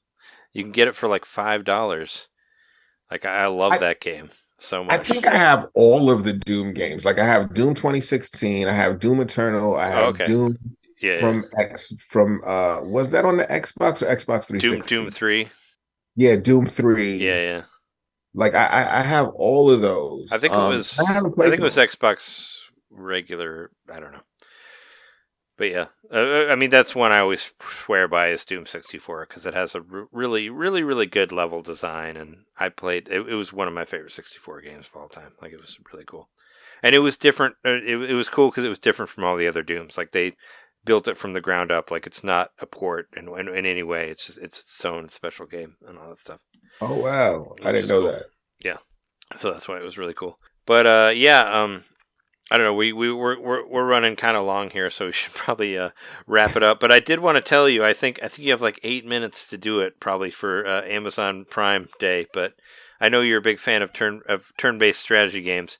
[0.54, 2.28] You can get it for like five dollars.
[3.10, 4.94] Like I, love I- that game so much.
[4.94, 7.04] I think I have all of the Doom games.
[7.06, 10.26] Like I have Doom 2016, I have Doom Eternal, I have Okay.
[10.26, 10.58] Doom
[11.04, 14.60] yeah, from X from uh was that on the Xbox or Xbox 360?
[14.60, 15.50] Doom Doom three.
[16.16, 17.18] Yeah, Doom 3.
[17.18, 17.64] Yeah, yeah.
[18.34, 20.32] Like I I, have all of those.
[20.32, 21.00] I think it Um, was.
[21.00, 21.78] I I think it was.
[21.78, 22.60] Xbox
[22.90, 23.72] regular.
[23.92, 24.22] I don't know.
[25.56, 29.28] But yeah, uh, I mean that's one I always swear by is Doom sixty four
[29.28, 33.08] because it has a r- really, really, really good level design, and I played.
[33.08, 35.34] It, it was one of my favorite sixty four games of all time.
[35.42, 36.28] Like it was really cool,
[36.82, 37.56] and it was different.
[37.64, 39.96] Uh, it, it was cool because it was different from all the other Dooms.
[39.96, 40.34] Like they
[40.86, 41.92] built it from the ground up.
[41.92, 44.10] Like it's not a port in, in, in any way.
[44.10, 46.42] It's just it's its own special game and all that stuff.
[46.82, 47.56] Oh wow.
[47.64, 48.12] I didn't know cool.
[48.12, 48.24] that.
[48.64, 48.78] Yeah,
[49.36, 50.40] so that's why it was really cool.
[50.66, 51.84] But uh, yeah, um,
[52.52, 52.74] I don't know.
[52.74, 55.92] We we we're we're, we're running kind of long here, so we should probably uh,
[56.28, 56.80] wrap it up.
[56.80, 59.06] But I did want to tell you, I think I think you have like eight
[59.06, 62.28] minutes to do it, probably for uh, Amazon Prime Day.
[62.34, 62.54] But
[63.00, 65.80] I know you're a big fan of turn of turn based strategy games.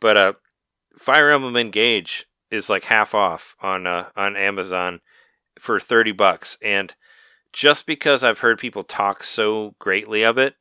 [0.00, 0.32] But uh,
[0.96, 5.00] Fire Emblem Engage is like half off on uh, on Amazon
[5.58, 6.94] for thirty bucks, and
[7.52, 10.54] just because I've heard people talk so greatly of it,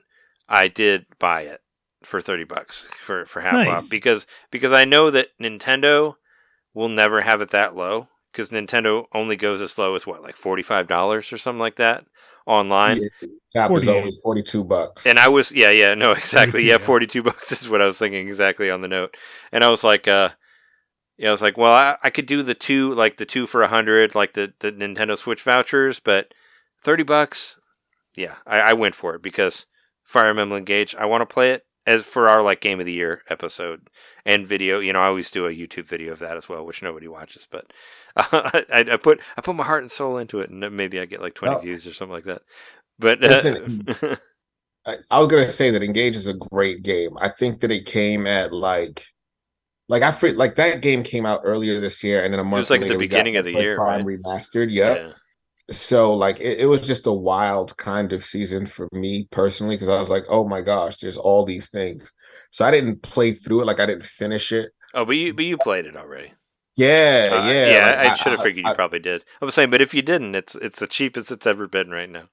[0.50, 1.62] I did buy it
[2.04, 6.16] for 30 bucks for for half off because because I know that Nintendo
[6.74, 10.36] will never have it that low cuz Nintendo only goes as low as what like
[10.36, 12.06] $45 or something like that
[12.48, 13.10] online.
[13.54, 15.06] Yeah, Top is always 42 bucks.
[15.06, 16.64] And I was yeah, yeah, no, exactly.
[16.64, 16.86] 42, Yeah, yeah.
[16.86, 19.16] 42 bucks is what I was thinking exactly on the note.
[19.52, 20.30] And I was like uh
[21.22, 23.62] yeah, I was like, well, I, I could do the two, like the two for
[23.62, 26.34] a hundred, like the, the Nintendo Switch vouchers, but
[26.82, 27.60] thirty bucks,
[28.16, 29.68] yeah, I, I went for it because
[30.04, 30.96] Fire Emblem Engage.
[30.96, 31.66] I want to play it.
[31.86, 33.90] as for our like game of the year episode
[34.26, 34.80] and video.
[34.80, 37.48] You know, I always do a YouTube video of that as well, which nobody watches,
[37.50, 37.72] but
[38.18, 41.06] uh, I, I put I put my heart and soul into it, and maybe I
[41.06, 41.60] get like twenty Oh.
[41.60, 42.42] views or something like that.
[43.00, 44.16] But uh,
[44.86, 47.12] I, I was gonna say that Engage is a great game.
[47.20, 49.06] I think that it came at like,
[49.92, 52.60] like I fre- like that game came out earlier this year, and then a month
[52.60, 54.04] It was like at the later got beginning of the year, right?
[54.04, 54.72] remastered.
[54.72, 54.98] Yep.
[54.98, 55.12] yeah.
[55.70, 59.90] So like it, it was just a wild kind of season for me personally because
[59.90, 62.12] I was like, oh my gosh, there's all these things.
[62.52, 64.72] So I didn't play through it, like I didn't finish it.
[64.94, 66.34] Oh, but you but you played it already.
[66.78, 68.04] Yeah, Uh, yeah, yeah.
[68.04, 69.24] like, I, should have figured you I- probably did.
[69.42, 72.10] I was saying, but if you didn't, it's it's the cheapest it's ever been right
[72.10, 72.30] now.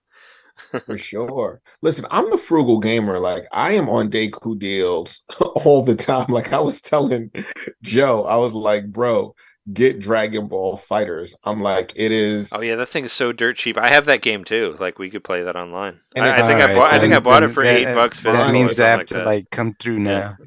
[0.84, 1.60] For sure.
[1.82, 3.18] Listen, I'm the frugal gamer.
[3.18, 6.26] Like I am on Deku deals all the time.
[6.28, 7.30] Like I was telling
[7.82, 9.34] Joe, I was like, bro,
[9.72, 11.34] get Dragon Ball FighterZ.
[11.44, 12.50] I'm like, it is.
[12.52, 13.76] Oh yeah, that thing is so dirt cheap.
[13.78, 14.76] I have that game too.
[14.80, 15.98] Like we could play that online.
[16.16, 16.92] And I, I it's- think I Alright, bought.
[16.92, 18.44] I think I then- bought it for that- eight bucks physical.
[18.46, 19.26] That means I have like to that.
[19.26, 20.36] like come through now.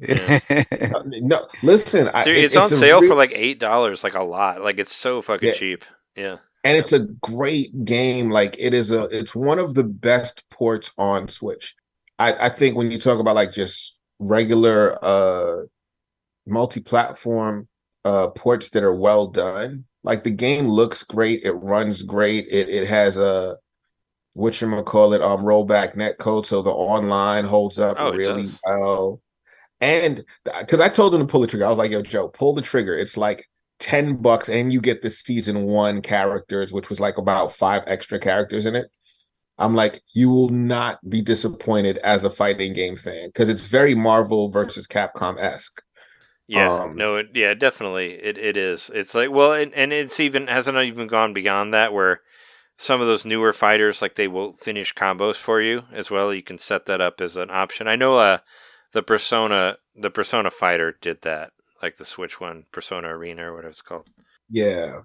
[1.04, 4.60] No, listen, I, it- it's, on sale re- for like eight dollars, like a lot.
[4.60, 5.54] Like it's so fucking Yeah.
[5.54, 5.84] cheap.
[6.16, 6.36] Yeah.
[6.64, 8.30] And it's a great game.
[8.30, 11.74] Like it is a, it's one of the best ports on Switch.
[12.18, 15.64] I, I think when you talk about like just regular uh
[16.46, 17.68] multi-platform
[18.04, 22.68] uh ports that are well done, like the game looks great, it runs great, it
[22.68, 23.56] it has a
[24.34, 28.12] what you gonna call it um rollback net code, so the online holds up Oh,
[28.12, 29.20] really well.
[29.80, 30.24] And
[30.60, 32.62] because I told him to pull the trigger, I was like, "Yo, Joe, pull the
[32.62, 37.18] trigger." It's like 10 bucks and you get the season one characters, which was like
[37.18, 38.88] about five extra characters in it.
[39.58, 43.94] I'm like, you will not be disappointed as a fighting game fan because it's very
[43.94, 45.82] Marvel versus Capcom esque.
[46.48, 48.90] Yeah, Um, no, it, yeah, definitely, it, it is.
[48.92, 52.20] It's like well, and, and it's even hasn't even gone beyond that where
[52.76, 56.34] some of those newer fighters like they will finish combos for you as well.
[56.34, 57.86] You can set that up as an option.
[57.88, 58.38] I know, uh,
[58.92, 63.70] the Persona, the Persona fighter did that, like the Switch one, Persona Arena or whatever
[63.70, 64.08] it's called.
[64.48, 65.00] Yeah.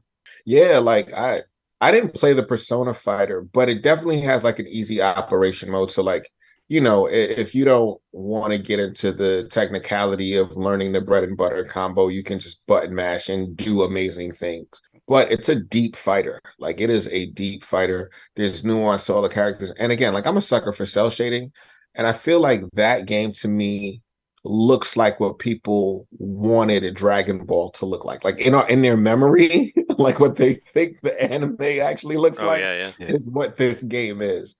[0.45, 1.41] Yeah, like I
[1.79, 5.91] I didn't play the Persona fighter, but it definitely has like an easy operation mode.
[5.91, 6.29] So like,
[6.69, 11.23] you know, if you don't want to get into the technicality of learning the bread
[11.23, 14.67] and butter combo, you can just button mash and do amazing things.
[15.07, 16.41] But it's a deep fighter.
[16.59, 18.11] Like it is a deep fighter.
[18.35, 19.71] There's nuance to all the characters.
[19.71, 21.53] And again, like I'm a sucker for cel shading.
[21.95, 24.01] And I feel like that game to me
[24.49, 28.23] looks like what people wanted a Dragon Ball to look like.
[28.23, 32.47] Like in our, in their memory, like what they think the anime actually looks Oh
[32.47, 33.05] like yeah, yeah.
[33.07, 34.57] is what this game is.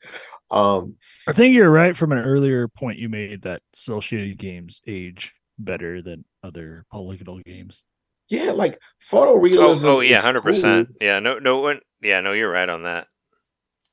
[0.52, 0.96] Um
[1.28, 5.34] I think you're right from an earlier point you made that cel shaded games age
[5.60, 7.86] better than other polygonal games.
[8.30, 8.78] yeah, like
[9.12, 9.86] Oh, photorealism.
[9.86, 10.88] oh yeah, is hundred percent.
[10.88, 10.98] cool.
[11.02, 11.80] Yeah, no, no one.
[12.02, 13.08] Yeah, no, you're right on that.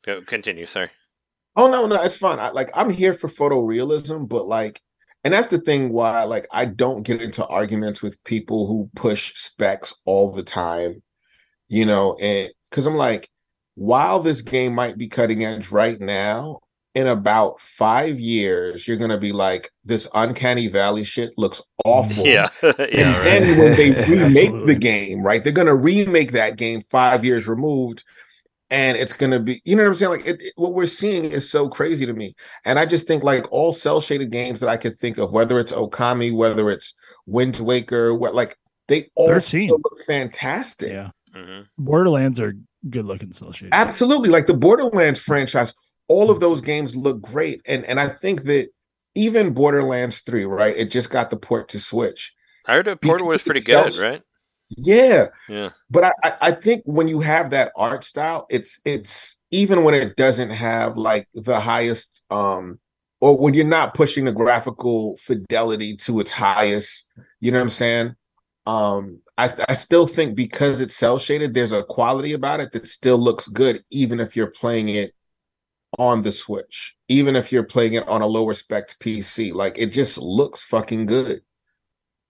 [0.04, 0.90] Go, continue, sorry.
[1.56, 2.38] Oh no, no, it's fine.
[2.38, 4.80] I, like I'm here for photorealism, but like,
[5.24, 9.34] and that's the thing why like I don't get into arguments with people who push
[9.36, 11.02] specs all the time,
[11.68, 13.28] you know, and because I'm like,
[13.74, 16.60] while this game might be cutting edge right now,
[16.94, 22.24] in about five years, you're gonna be like, this uncanny valley shit looks awful.
[22.24, 23.24] Yeah, yeah, and right.
[23.24, 28.04] then when they remake the game, right, they're gonna remake that game five years removed,
[28.74, 30.12] and it's gonna be, you know what I'm saying?
[30.12, 33.22] Like it, it- what we're seeing is so crazy to me, and I just think
[33.22, 36.94] like all cel shaded games that I could think of, whether it's Okami, whether it's
[37.26, 38.56] Wind Waker, what like
[38.88, 39.68] they all 13.
[39.68, 40.90] still look fantastic.
[40.90, 41.10] Yeah.
[41.34, 42.54] hmm Borderlands are
[42.90, 43.72] good looking cel shaded.
[43.74, 45.72] Absolutely, like the Borderlands franchise,
[46.08, 48.68] all of those games look great, and and I think that
[49.14, 52.34] even Borderlands Three, right, it just got the port to Switch.
[52.66, 54.22] I heard the Portal was pretty good, right?
[54.70, 55.70] Yeah, Yeah.
[55.90, 60.16] but I, I think when you have that art style, it's it's even when it
[60.16, 62.80] doesn't have like the highest um
[63.20, 67.10] or when you're not pushing the graphical fidelity to its highest,
[67.40, 68.14] you know what I'm saying?
[68.66, 72.88] Um I I still think because it's cel shaded, there's a quality about it that
[72.88, 75.14] still looks good, even if you're playing it
[75.98, 79.52] on the Switch, even if you're playing it on a lower spec PC.
[79.54, 81.42] Like it just looks fucking good.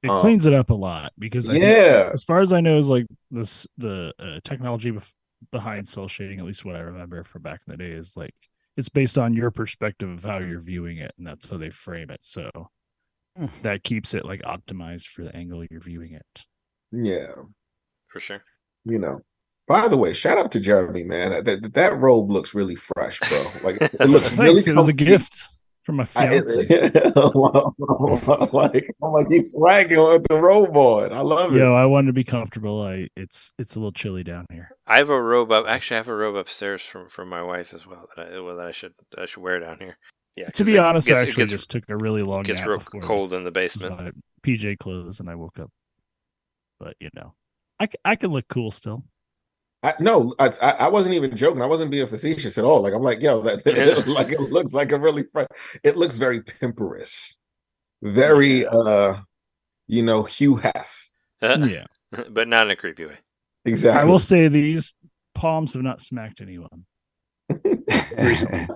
[0.05, 2.11] It Um, cleans it up a lot because I think, Yeah.
[2.13, 5.11] as far as I know, is like this the uh, technology bef-
[5.51, 6.39] behind cel shading.
[6.39, 8.35] At least what I remember from back in the day is like
[8.77, 12.11] it's based on your perspective of how you're viewing it, and that's how they frame
[12.11, 12.21] it.
[12.23, 12.51] So
[13.37, 13.47] Hmm.
[13.63, 16.43] that keeps it like optimized for the angle you're viewing it.
[16.93, 17.33] Yeah.
[18.07, 18.43] For sure.
[18.85, 19.23] you know.
[19.67, 21.43] By the way, shout out to Jeremy, man.
[21.45, 23.45] That that robe looks really fresh, bro.
[23.65, 24.61] Like it looks really.
[24.61, 24.67] Thanks.
[24.69, 25.43] It was a gift
[25.85, 26.91] from my I- fiance.
[28.53, 31.13] like, I'm like he's swagging with the robe on.
[31.13, 31.59] I love it.
[31.59, 32.83] Yo, I wanted to be comfortable.
[32.83, 34.71] I it's it's a little chilly down here.
[34.87, 35.67] I have a robe up.
[35.67, 38.57] Actually, I have a robe upstairs from from my wife as well that I well,
[38.57, 39.99] that I should I should wear down here.
[40.37, 40.49] Yeah.
[40.51, 42.69] To be it honest, gets- I actually gets- just took a really long gets nap
[42.69, 44.15] real cold this- in the basement.
[44.43, 45.71] PJ clothes, and I woke up.
[46.81, 47.35] But you know,
[47.81, 49.05] I I can look cool still.
[49.85, 51.61] I, no, I, I I wasn't even joking.
[51.61, 52.81] I wasn't being facetious at all.
[52.81, 53.67] Like I'm like, yo, that
[54.09, 55.43] like it looks like a really fr-
[55.83, 57.37] it looks very pimperous,
[58.03, 59.17] very uh,
[59.87, 61.13] you know, Hugh Hef.
[61.43, 61.85] Yeah,
[62.31, 63.19] but not in a creepy way.
[63.67, 64.01] Exactly.
[64.01, 64.95] I will say these
[65.35, 66.87] palms have not smacked anyone.
[68.19, 68.67] Recently.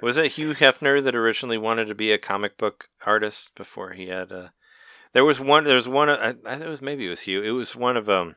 [0.00, 4.08] Was it Hugh Hefner that originally wanted to be a comic book artist before he
[4.08, 4.48] had uh
[5.12, 7.42] There was one there was one I, I think it was maybe it was Hugh.
[7.42, 8.34] It was one of um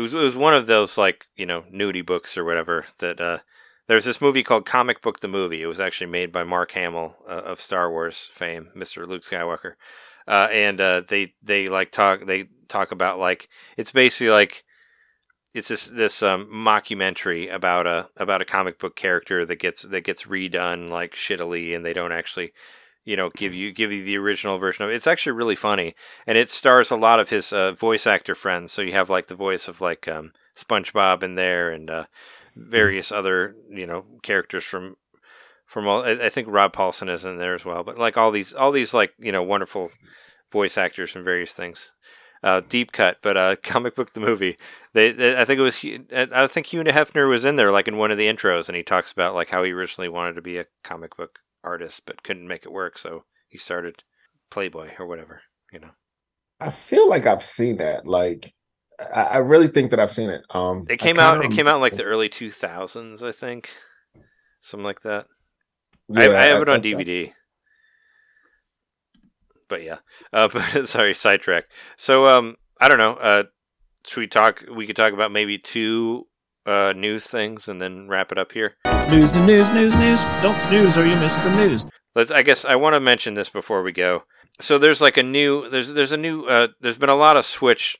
[0.00, 3.20] it was it was one of those like, you know, nudie books or whatever that
[3.20, 3.38] uh
[3.86, 5.62] there's this movie called Comic Book the Movie.
[5.62, 9.04] It was actually made by Mark Hamill uh, of Star Wars fame, Mr.
[9.04, 9.74] Luke Skywalker.
[10.28, 14.64] Uh, and uh, they they like talk they talk about like it's basically like
[15.54, 20.04] it's this this um, mockumentary about a about a comic book character that gets that
[20.04, 22.52] gets redone like shittily, and they don't actually,
[23.04, 24.94] you know, give you give you the original version of it.
[24.94, 25.94] It's actually really funny,
[26.26, 28.72] and it stars a lot of his uh, voice actor friends.
[28.72, 32.04] So you have like the voice of like um, SpongeBob in there, and uh,
[32.54, 34.96] various other you know characters from
[35.66, 36.02] from all.
[36.02, 38.72] I I think Rob Paulsen is in there as well, but like all these all
[38.72, 39.90] these like you know wonderful
[40.52, 41.94] voice actors from various things.
[42.42, 44.56] Uh, deep cut, but uh, comic book the movie.
[44.94, 45.84] They, they, I think it was.
[46.12, 48.82] I think Hugh Hefner was in there, like in one of the intros, and he
[48.82, 52.48] talks about like how he originally wanted to be a comic book artist, but couldn't
[52.48, 54.02] make it work, so he started
[54.50, 55.42] Playboy or whatever.
[55.72, 55.90] You know,
[56.60, 58.06] I feel like I've seen that.
[58.06, 58.52] Like
[59.14, 60.42] I, I really think that I've seen it.
[60.50, 61.44] Um it came out.
[61.44, 63.70] It came out in like the early two thousands, I think,
[64.60, 65.26] something like that.
[66.14, 67.32] I, I have it on DVD.
[69.68, 69.98] But yeah,
[70.32, 71.66] uh, but sorry, sidetrack.
[71.96, 73.14] So um, I don't know.
[73.14, 73.44] Uh,
[74.06, 74.64] should we talk?
[74.70, 76.26] We could talk about maybe two
[76.66, 78.76] uh news things and then wrap it up here.
[79.08, 80.24] News and news, news, news.
[80.42, 81.86] Don't snooze or you miss the news.
[82.14, 82.30] Let's.
[82.30, 84.24] I guess I want to mention this before we go.
[84.60, 85.68] So there's like a new.
[85.68, 86.44] There's there's a new.
[86.44, 87.96] Uh, there's been a lot of Switch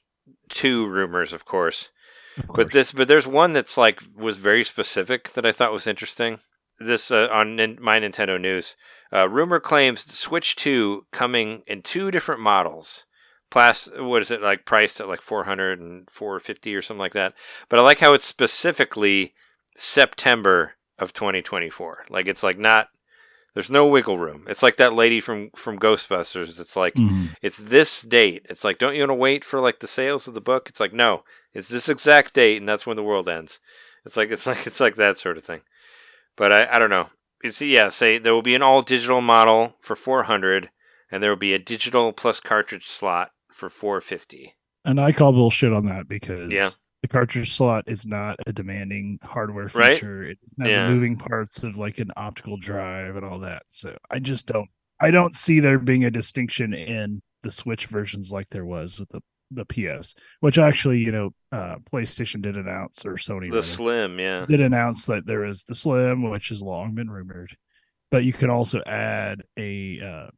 [0.49, 1.91] two rumors, of course.
[2.37, 2.57] Of course.
[2.57, 6.39] But this, but there's one that's like was very specific that I thought was interesting.
[6.79, 8.77] This uh, on Nin- my Nintendo News.
[9.13, 13.05] Uh, rumor claims Switch 2 coming in two different models.
[13.51, 17.35] Plus, what is it like priced at like 400 and 450 or something like that.
[17.69, 19.35] But I like how it's specifically
[19.75, 22.05] September of 2024.
[22.11, 22.89] Like it's like not.
[23.55, 24.45] There's no wiggle room.
[24.49, 26.61] It's like that lady from from Ghostbusters.
[26.61, 27.35] It's like Mhm.
[27.43, 28.47] it's this date.
[28.49, 30.69] It's like, don't you want to wait for like the sales of the book?
[30.69, 33.59] It's like, no, it's this exact date, and that's when the world ends.
[34.07, 35.63] It's like it's like it's like that sort of thing.
[36.37, 37.09] But I, I don't know.
[37.43, 37.89] It's yeah.
[37.89, 40.71] Say there will be an all digital model for four hundred,
[41.11, 44.55] and there will be a digital plus cartridge slot for four fifty.
[44.85, 46.71] And I call bullshit on that because Yeah.
[47.03, 50.25] the cartridge slot is not a demanding hardware feature.
[50.25, 50.87] It doesn't Yeah.
[50.89, 53.63] the moving parts of like an optical drive and all that.
[53.69, 54.69] So I just don't
[55.03, 59.09] I don't see there being a distinction in the Switch versions like there was with
[59.11, 59.21] the
[59.53, 64.19] the PS, which actually, you know, uh PlayStation did announce or Sony The rather, slim,
[64.21, 67.57] yeah, did announce that there is the Slim, which has long been rumored,
[68.13, 70.31] but you can also add a uh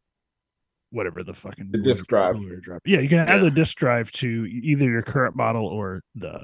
[0.93, 2.37] whatever the fucking The disk drive.
[2.63, 2.81] Drive.
[2.85, 3.45] Yeah, you can add Yeah.
[3.45, 6.43] the disk drive to either your current model or the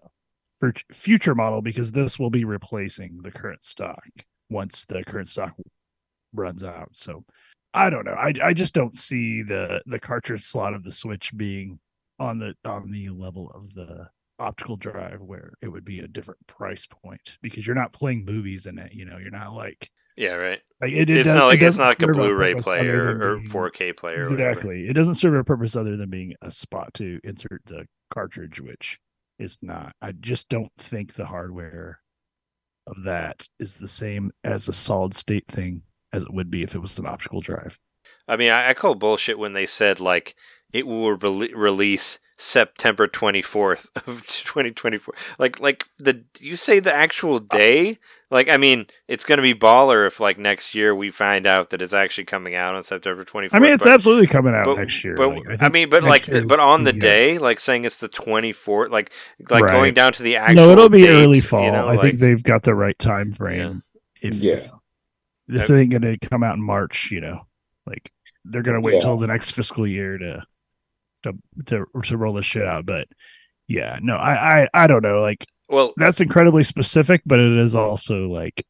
[0.59, 4.03] fut- future model because this will be replacing the current stock
[4.51, 5.55] once the current stock
[6.33, 6.91] runs out.
[6.97, 7.25] So
[7.75, 8.15] I don't know.
[8.15, 11.79] I I just don't see the the cartridge slot of the Switch being
[12.19, 14.09] on the on the level of the
[14.41, 18.67] optical drive where it would be a different price point because you're not playing movies
[18.67, 18.93] in it.
[18.93, 20.61] You know, you're not like yeah, right.
[20.83, 23.39] like it, it it's does- not it like it's doesn't like a Blu-ray player or
[23.41, 24.21] 4K player.
[24.21, 24.33] Or.
[24.33, 24.89] Exactly.
[24.89, 28.99] It doesn't serve a purpose other than being a spot to insert the cartridge, which
[29.39, 29.93] is not.
[30.03, 32.01] I just don't think the hardware
[32.87, 35.83] of that is the same as a solid state thing
[36.13, 37.79] as it would be if it was an optical drive.
[38.27, 40.35] I mean, I, I call bullshit when they said like
[40.73, 45.13] it will rele- release September twenty fourth of twenty twenty four.
[45.39, 47.99] Like, like the you say the actual day.
[48.31, 51.71] Like, I mean, it's going to be baller if like next year we find out
[51.71, 53.61] that it's actually coming out on September twenty fourth.
[53.61, 55.15] I mean, it's absolutely coming out but, next year.
[55.15, 57.59] But Like, I, think mean, but like, the, but on the the, uh, day, like
[57.59, 59.11] saying it's the twenty fourth, like,
[59.51, 59.73] like Right.
[59.73, 60.57] going down to the actual.
[60.57, 61.65] no, it'll be date, early fall.
[61.65, 63.83] You know, I like, think they've got the right time frame.
[64.21, 64.61] If Yeah.
[65.47, 67.47] this I- ain't going to come out in March, you know,
[67.87, 68.11] like
[68.45, 69.01] they're going to wait Yeah.
[69.01, 70.43] till the next fiscal year to
[71.25, 71.33] to
[71.67, 72.87] to to roll this shit out.
[72.87, 73.09] But
[73.67, 75.21] yeah, no, I I I don't know.
[75.21, 78.65] Like well, that's incredibly specific, but it is also like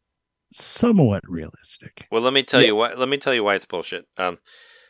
[0.51, 2.07] somewhat realistic.
[2.11, 2.69] Well, let me tell Yeah.
[2.69, 2.95] you why.
[2.95, 4.07] Let me tell you why it's bullshit.
[4.17, 4.39] Um,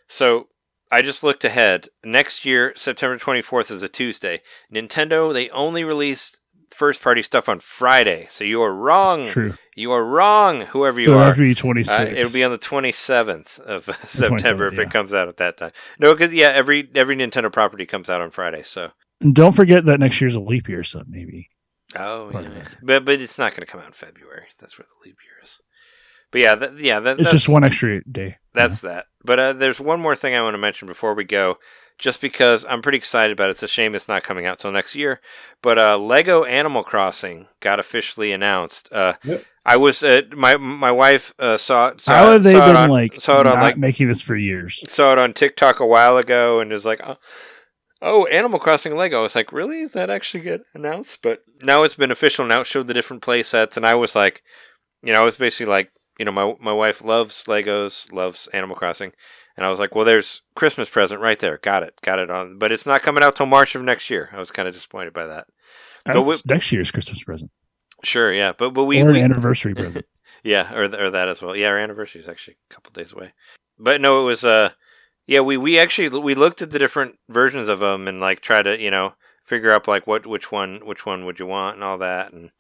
[0.09, 0.49] so
[0.91, 1.89] I just looked ahead.
[2.05, 4.41] Next year, September twenty fourth is a Tuesday.
[4.73, 6.41] Nintendo they only released
[6.71, 8.27] first party stuff on Friday.
[8.31, 9.27] So you are wrong.
[9.27, 9.55] True.
[9.77, 11.35] You are wrong, whoever you So it'll are.
[11.37, 11.99] be 26.
[11.99, 14.85] Uh, it'll be on the 27th of September 27th, if yeah.
[14.85, 15.73] it comes out at that time.
[15.99, 18.63] No, because yeah, every every Nintendo property comes out on Friday.
[18.63, 18.91] So
[19.21, 21.49] And don't forget that next year's a leap year, so maybe.
[21.97, 24.47] oh Part yeah, but but it's not going to come out in February.
[24.59, 25.61] That's where the leap year is.
[26.31, 28.37] But yeah, that, yeah, that, It's that's, just one extra day.
[28.53, 29.07] That's that.
[29.25, 31.57] But uh, there's one more thing I want to mention before we go,
[31.99, 33.53] just because I'm pretty excited about it.
[33.53, 35.21] It's a shame it's not coming out till next year.
[35.63, 38.93] But uh, Lego Animal Crossing got officially announced.
[38.93, 39.45] Uh, Yep.
[39.67, 42.77] I was uh, my my wife uh, saw saw, How have they saw it been
[42.77, 44.83] on, like saw it on like making this for years?
[44.91, 47.19] saw it on TikTok a while ago and was like, oh,
[48.01, 49.19] oh, Animal Crossing Lego.
[49.19, 49.81] I was like, really?
[49.81, 51.19] Is that actually get announced?
[51.21, 52.47] But now it's been official.
[52.47, 54.43] Now it showed the different play sets, and I was like,
[55.03, 58.75] you know, I was basically like, you know, my my wife loves Legos, loves Animal
[58.77, 59.13] Crossing,
[59.59, 61.59] and I was like, well, there's Christmas present right there.
[61.59, 62.59] Got it, got it on.
[62.59, 64.31] But it's not coming out till March of next year.
[64.33, 65.49] I was kind of disappointed by that.
[66.07, 67.51] But That's we- next year's Christmas present
[68.05, 70.07] Sure, yeah, but but we, or an we anniversary present.
[70.45, 71.57] Yeah, or or that as well.
[71.57, 73.33] Yeah, our anniversary is actually a couple days away.
[73.77, 74.71] But no, it was uh,
[75.27, 78.63] yeah, we we actually we looked at the different versions of them and like try
[78.63, 81.83] to you know figure out like what which one which one would you want and
[81.83, 82.51] all that and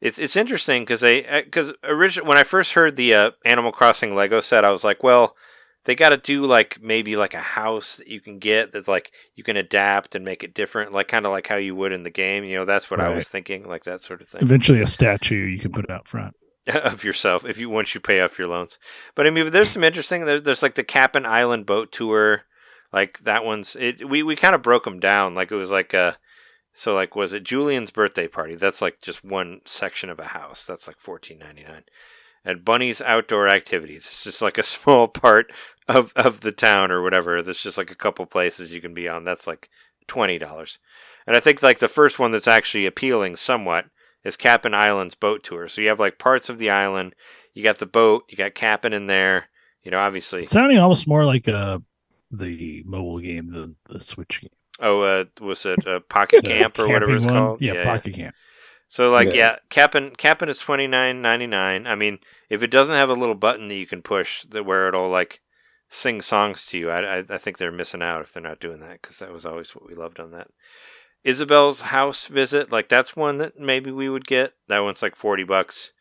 [0.00, 4.14] it's it's interesting because they because originally when I first heard the uh, Animal Crossing
[4.14, 5.36] Lego set, I was like, well,
[5.84, 9.12] they got to do like maybe like a house that you can get that's like
[9.34, 12.02] you can adapt and make it different, like kind of like how you would in
[12.02, 12.44] the game.
[12.44, 15.46] You know, that's what I was thinking, like that sort of thing Eventually, a statue
[15.46, 16.34] you can put it out front.
[16.84, 18.78] of yourself if you once you pay off your loans.
[19.14, 20.24] But I mean, there's some interesting.
[20.24, 22.42] There's, there's like the Cap'n Island boat tour,
[22.92, 23.76] like that one's.
[23.76, 25.34] It we we kind of broke them down.
[25.34, 26.12] Like it was like uh
[26.72, 28.54] so like was it Julian's birthday party?
[28.54, 30.64] That's like just one section of a house.
[30.64, 31.84] That's like fourteen ninety nine.
[32.44, 34.06] And Bunnie's outdoor activities.
[34.06, 35.52] It's just like a small part
[35.88, 37.42] of of the town or whatever.
[37.42, 39.24] There's just like a couple places you can be on.
[39.24, 39.68] That's like
[40.06, 40.78] twenty dollars.
[41.26, 43.86] And I think like the first one that's actually appealing somewhat
[44.24, 45.68] is Cap'n Island's boat tour.
[45.68, 47.14] So you have like parts of the island.
[47.54, 48.24] You got the boat.
[48.28, 49.48] You got Cap'n in there.
[49.82, 50.40] You know, obviously.
[50.40, 51.78] It's sounding almost more like uh,
[52.30, 54.50] the mobile game, the, the Switch game.
[54.78, 57.34] Oh, uh, was it uh, Pocket Camp or whatever it's one.
[57.34, 57.62] called?
[57.62, 58.34] Yeah, Pocket Camp.
[58.92, 59.34] So like Yeah.
[59.34, 61.86] yeah, Cap'n Cap'n is twenty nine ninety nine.
[61.86, 64.88] I mean, if it doesn't have a little button that you can push that where
[64.88, 65.40] it'll like
[65.88, 68.80] sing songs to you, I I, I think they're missing out if they're not doing
[68.80, 70.48] that because that was always what we loved on that.
[71.22, 74.54] Isabelle's house visit, like that's one that maybe we would get.
[74.66, 75.92] That one's like forty bucks.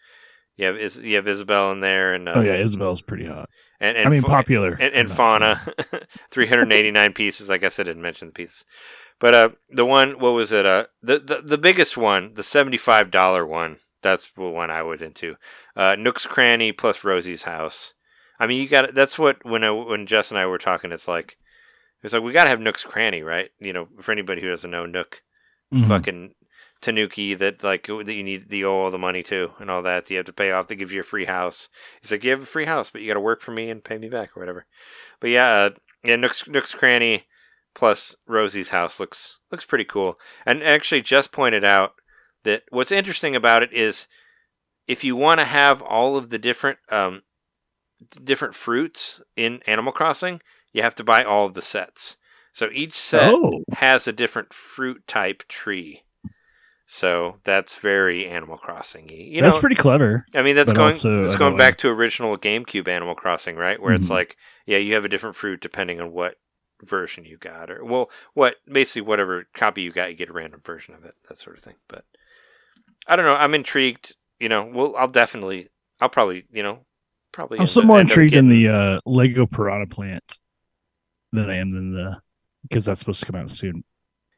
[0.58, 3.50] You have Is you have Isabelle in there and uh, Oh yeah, Isabelle's pretty hot.
[3.80, 4.72] and, and I mean, Fa- popular.
[4.80, 5.62] and, and fauna
[6.32, 8.66] 389 pieces i guess i didn't mention the pieces
[9.20, 13.48] but uh the one what was it uh the the, the biggest one the $75
[13.48, 15.36] one that's the one i was into
[15.76, 17.94] uh nook's cranny plus rosie's house
[18.40, 21.08] i mean you got that's what when I, when jess and i were talking it's
[21.08, 21.38] like
[22.02, 24.86] it's like we gotta have nook's cranny right you know for anybody who doesn't know
[24.86, 25.22] nook
[25.72, 25.88] Mhm.
[25.88, 26.34] fucking
[26.82, 30.10] Tanuki that like that you need the owe all the money to and all that
[30.10, 30.68] you have to pay off.
[30.68, 31.68] They give you a free house.
[32.02, 33.84] He's like, you have a free house, but you got to work for me and
[33.84, 34.66] pay me back or whatever.
[35.20, 35.70] But yeah, uh,
[36.04, 37.26] yeah, Nook's Nook's Cranny
[37.74, 40.20] plus Rosie's house looks looks pretty cool.
[40.46, 41.94] And actually, just pointed out
[42.44, 44.08] that what's interesting about it is
[44.88, 47.22] if you want to have all of the different um,
[48.24, 50.42] different fruits in Animal Crossing,
[50.74, 52.18] you have to buy all of the sets.
[52.52, 56.04] So each set Oh, has a different fruit type tree.
[56.92, 59.16] So that's very Animal Crossing y.
[59.16, 60.26] You that's know, pretty clever.
[60.34, 63.80] I mean, that's going that's going back to original GameCube Animal Crossing, right?
[63.80, 64.12] Where it's Mhm.
[64.12, 66.38] like, yeah, you have a different fruit depending on what
[66.84, 70.62] version you got, or well, what basically whatever copy you got, you get a random
[70.64, 71.76] version of it, that sort of thing.
[71.88, 72.06] But
[73.08, 73.36] I don't know.
[73.36, 74.16] I'm intrigued.
[74.40, 75.68] You know, well, I'll definitely,
[76.00, 76.86] I'll probably, you know,
[77.32, 77.60] probably.
[77.60, 80.40] I'm up- more intrigued in the uh, Lego Piranha Plant
[81.32, 82.22] than I am in the
[82.64, 83.84] because that's supposed to come out soon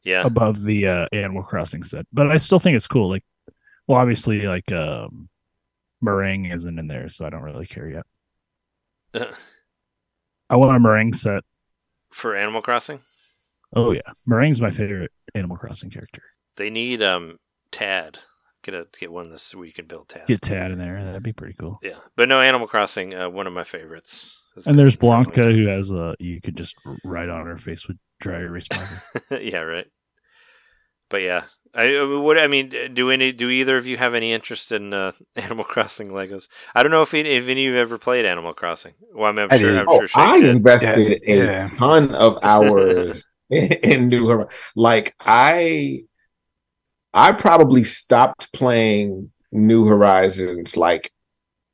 [0.03, 0.23] yeah.
[0.25, 2.05] above the uh, Animal Crossing set.
[2.11, 3.09] But I still think it's cool.
[3.09, 3.23] Like,
[3.87, 5.29] well, obviously, like um,
[6.03, 8.05] Merengue isn't in there, so I don't really care yet.
[10.49, 11.43] I want a Merengue set.
[12.11, 12.99] For Animal Crossing.
[13.75, 16.21] Oh yeah, Merengue's my favorite Animal Crossing character.
[16.57, 17.37] They need um
[17.71, 18.19] Tad.
[18.63, 20.27] Get a get one this where you can build Tad.
[20.27, 21.03] Get Tad in there.
[21.03, 21.79] That'd be pretty cool.
[21.81, 23.15] Yeah, but no Animal Crossing.
[23.15, 24.37] Uh, one of my favorites.
[24.65, 26.75] And there's for a long Blanca, who has a you could just
[27.05, 29.41] write on her face with dry erase marker.
[29.41, 29.87] yeah, right.
[31.09, 31.43] But yeah,
[31.73, 32.69] I uh, what I mean.
[32.93, 36.47] Do any do either of you have any interest in uh, Animal Crossing Legos?
[36.75, 38.93] I don't know if any, if any of you have ever played Animal Crossing.
[39.13, 39.77] Well, I'm, I'm I sure.
[39.77, 40.43] I'm Oh, sure I did.
[40.43, 41.69] invested Yeah, a yeah.
[41.77, 44.53] ton of hours in, in New Horizons.
[44.75, 46.05] Like I,
[47.13, 51.11] I probably stopped playing New Horizons like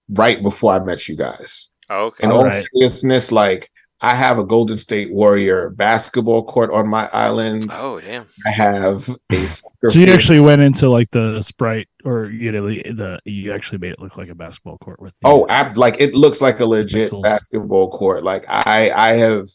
[0.09, 1.71] right before I met you guys.
[1.89, 2.23] Oh, okay.
[2.23, 2.67] In All all right.
[2.73, 3.69] seriousness, like
[3.99, 7.67] I have a Golden State Warrior basketball court on my island.
[7.73, 8.25] Oh damn.
[8.45, 10.15] I have a soccer So you field.
[10.15, 13.99] actually went into like the sprite, or you know, the, the you actually made it
[13.99, 15.13] look like a basketball court with.
[15.23, 17.23] Oh, the- Oh, abs- like it looks like a legit Pixels.
[17.23, 18.23] basketball court.
[18.23, 19.45] Like I, I have,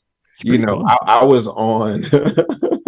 [0.42, 0.86] you know, cool.
[0.88, 2.02] I, I was on.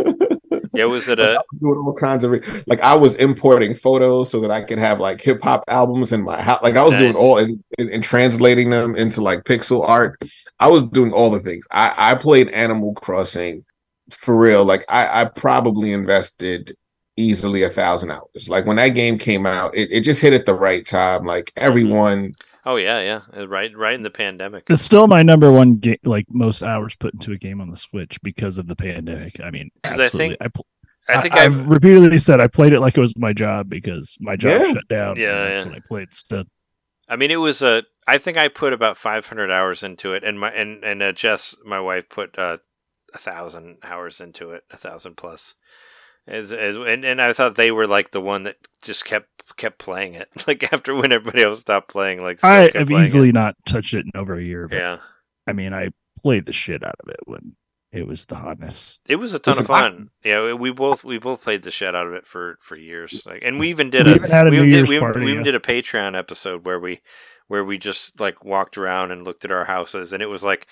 [0.74, 4.40] Yeah, was it a doing all kinds of re- like I was importing photos so
[4.40, 6.62] that I could have like hip hop albums in my house.
[6.62, 10.20] Like I was doing all and, and, and translating them into like pixel art.
[10.58, 11.66] I was doing all the things.
[11.70, 13.64] I, I played Animal Crossing
[14.10, 14.64] for real.
[14.64, 16.76] Like I, I probably invested
[17.16, 18.48] easily a thousand hours.
[18.48, 21.24] Like when that game came out, it, it just hit at the right time.
[21.24, 21.66] Like mm-hmm.
[21.66, 22.32] everyone
[22.66, 23.20] Oh yeah, yeah.
[23.36, 24.64] Uh, Right right in the pandemic.
[24.70, 27.76] It's still my number one game, like most hours put into a game on the
[27.76, 29.40] Switch because of the pandemic.
[29.40, 30.66] I mean, I think- I, pl-
[31.08, 33.68] I think I, I've have repeatedly said I played it like it was my job
[33.68, 34.72] because my job Yeah.
[34.72, 35.16] shut down.
[35.18, 35.66] Yeah, that's yeah.
[35.66, 36.46] when I played instead.
[37.08, 37.82] I mean, it was a.
[38.06, 41.54] I think I put about 500 hours into it, and my and and uh, Jess,
[41.64, 42.58] my wife, put uh,
[43.12, 45.54] a thousand hours into it, a thousand plus.
[46.26, 49.78] As, as and, and I thought they were like the one that just kept kept
[49.78, 50.28] playing it.
[50.46, 53.04] Like after when everybody else stopped playing, like I have playing it.
[53.04, 54.66] easily not touched it in over a year.
[54.68, 54.98] But Yeah,
[55.46, 55.88] I mean, I
[56.22, 57.56] played the shit out of it when
[57.92, 58.98] it was the hotness.
[59.08, 60.10] it was a ton of I- fun.
[60.24, 63.22] yeah, we- both we both played the shit out of it for for years.
[63.26, 64.88] Like, and we even did We a even had a we New even did, Year's
[64.88, 67.00] we, party, we even did a Patreon episode where we
[67.48, 70.66] where we just like walked around and looked at our houses, and it was like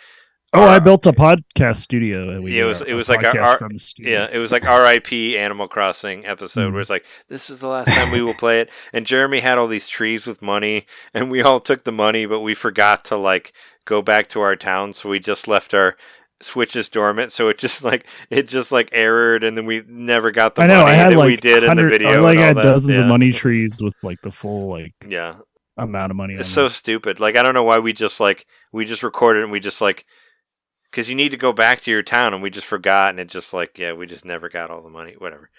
[0.55, 2.29] Oh, I built a podcast studio.
[2.31, 4.13] And we Yeah, it was- it was like our- podcast our- from the studio.
[4.13, 5.39] Yeah, it was like R.I.P.
[5.39, 6.73] Animal Crossing episode Mhm.
[6.73, 8.71] where it's like, this is the last time we will play it.
[8.93, 12.41] And Jeremy had all these trees with money, and we all took the money, but
[12.41, 13.53] we forgot to like
[13.87, 15.97] go back to our town, so we just left our
[16.43, 17.33] switches dormant.
[17.33, 20.67] So it just like it just like errored, and then we never got the I
[20.67, 20.81] know.
[20.81, 22.11] money I had that like we did in the video.
[22.11, 22.63] I like and had that.
[22.65, 23.03] dozens yeah.
[23.03, 25.37] of money trees with like the full like Yeah,
[25.79, 26.35] amount of money.
[26.35, 26.71] it's so them.
[26.71, 27.21] stupid.
[27.21, 30.05] Like I don't know why we just like we just recorded and we just like
[30.93, 33.29] because you need to go back to your town and we just forgot and it
[33.29, 35.51] just like yeah we just never got all the money whatever.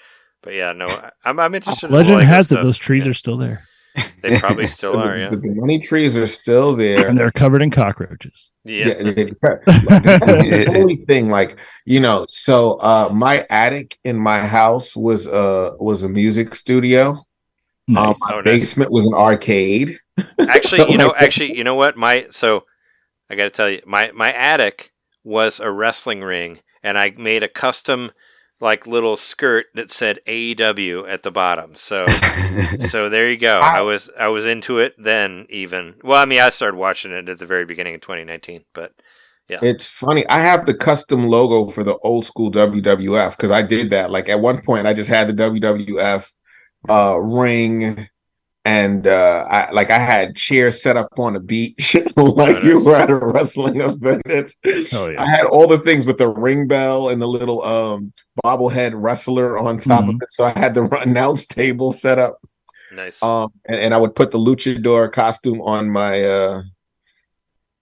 [0.41, 1.87] But yeah, no, I- I'm I'm interested.
[1.87, 3.63] in Legend Lego has it; those trees Yeah, are still there,
[4.21, 5.17] They probably still are.
[5.17, 5.29] Yeah.
[5.29, 7.07] the money trees are still there.
[7.07, 8.51] and they're covered in cockroaches.
[8.65, 8.87] Yeah.
[8.87, 9.11] Yeah, yeah,
[9.43, 9.57] yeah.
[9.65, 15.75] the only thing, like you know, so uh my attic in my house was uh
[15.79, 17.09] was a music studio.
[17.89, 18.19] Um, Nice.
[18.21, 18.43] my Oh, nice.
[18.61, 19.97] basement was an arcade.
[20.39, 21.97] Actually, you know, actually, you know what?
[21.97, 22.63] My so
[23.29, 24.92] I got to tell you, my my attic
[25.23, 28.11] was a wrestling ring, and I made a custom
[28.63, 31.75] like little skirt that said AEW at the bottom.
[31.75, 32.05] So
[32.79, 33.59] so there you go.
[33.59, 35.95] I was I was into it then even.
[36.03, 38.93] Well, I mean, I started watching it at the very beginning of 2019, but
[39.49, 39.59] yeah.
[39.61, 40.25] It's funny.
[40.27, 44.09] I have the custom logo for the old school WWF because I did that.
[44.09, 46.33] Like at one point, I just had the WWF
[46.89, 48.07] uh ring.
[48.65, 52.95] And uh I like I had chairs set up on the beach like you were
[52.95, 54.21] at a wrestling event.
[54.93, 55.21] Oh, yeah.
[55.21, 59.57] I had all the things with the ring bell and the little um bobblehead wrestler
[59.57, 60.21] on top of Mhm.
[60.23, 60.31] it.
[60.31, 62.37] So I had the announce table set up.
[62.93, 63.21] nice.
[63.21, 66.61] Um and, and I would put the luchador costume on my uh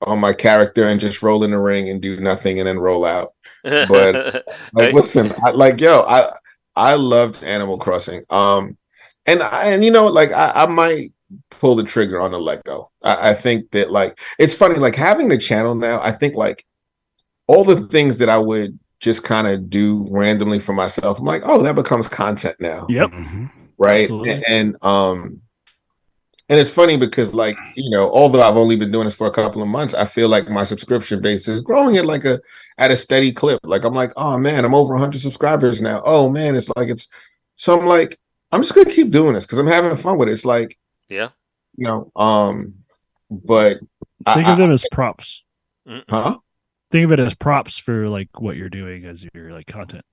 [0.07, 3.05] on my character and just roll in the ring and do nothing and then roll
[3.05, 3.29] out.
[3.63, 6.31] but- Like listen, I, like yo, I
[6.75, 8.23] I loved Animal Crossing.
[8.31, 8.77] Um
[9.25, 11.13] and I, and you know like I, I might
[11.49, 12.91] pull the trigger on the Lego.
[13.03, 16.01] I, I think that like it's funny like having the channel now.
[16.01, 16.65] I think like
[17.47, 21.19] all the things that I would just kind of do randomly for myself.
[21.19, 23.11] I'm like, oh, that becomes content now Yep.
[23.77, 25.41] right and, and um
[26.49, 29.31] and it's funny because like you know although i've only been doing this for a
[29.31, 32.39] couple of months i feel like my subscription base is growing at like a
[32.77, 36.29] at a steady clip like i'm like oh man i'm over 100 subscribers now oh
[36.29, 37.07] man it's like it's
[37.55, 38.17] so i'm like
[38.51, 40.77] i'm just gonna keep doing this because i'm having fun with it it's like
[41.09, 41.29] yeah.
[41.77, 42.75] you know um
[43.29, 43.77] but
[44.25, 45.43] Think I- of them as props.
[45.87, 46.03] Mm-mm.
[46.09, 46.37] huh
[46.91, 50.03] Think of it as props for like what you're doing as your like content.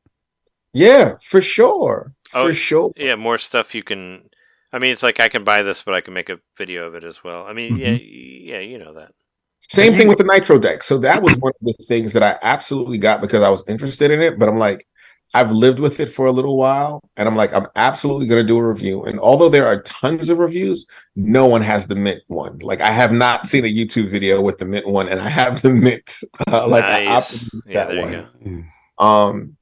[0.73, 4.31] yeah for sure for Oh, sure Yeah, more stuff you can.
[4.73, 6.95] I mean, it's like I can buy this, but I can make a video of
[6.95, 7.47] it as well.
[7.47, 9.13] I mean, yeah, yeah, you know that.
[9.61, 10.83] Same thing with the Nitro deck.
[10.83, 14.11] So that was one of the things that I absolutely got because I was interested
[14.11, 14.39] in it.
[14.39, 14.87] But I'm like,
[15.35, 18.47] I've lived with it for a little while, and I'm like, I'm absolutely going to
[18.47, 19.05] do a review.
[19.05, 22.59] And although there are tons of reviews, no one has the mint one.
[22.61, 25.63] Like I have not seen a YouTube video with the mint one, and I have
[25.63, 26.19] the mint.
[26.47, 27.45] Uh, like I nice.
[27.45, 28.13] opted Yeah, that there one.
[28.13, 28.67] you
[28.99, 29.05] go.
[29.05, 29.57] Um,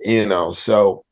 [0.00, 1.04] you know, so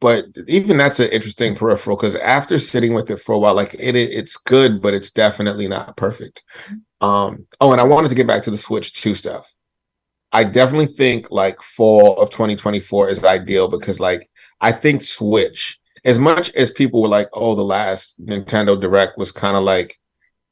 [0.00, 3.74] but even that's an interesting peripheral because after sitting with it for a while, like
[3.74, 6.42] it, it it's good, but it's definitely not perfect.
[7.00, 9.54] Um, oh, and I wanted to get back to the Switch 2 stuff.
[10.34, 14.28] I definitely think like fall of 2024 is ideal because like
[14.60, 19.32] I think Switch, as much as people were like, oh, the last Nintendo Direct was
[19.32, 19.96] kind of like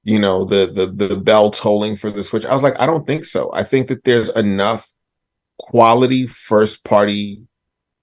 [0.05, 2.47] you know, the the the bell tolling for the Switch.
[2.47, 3.51] I was like, I don't think so.
[3.52, 4.93] I think that there's enough
[5.59, 7.43] quality first party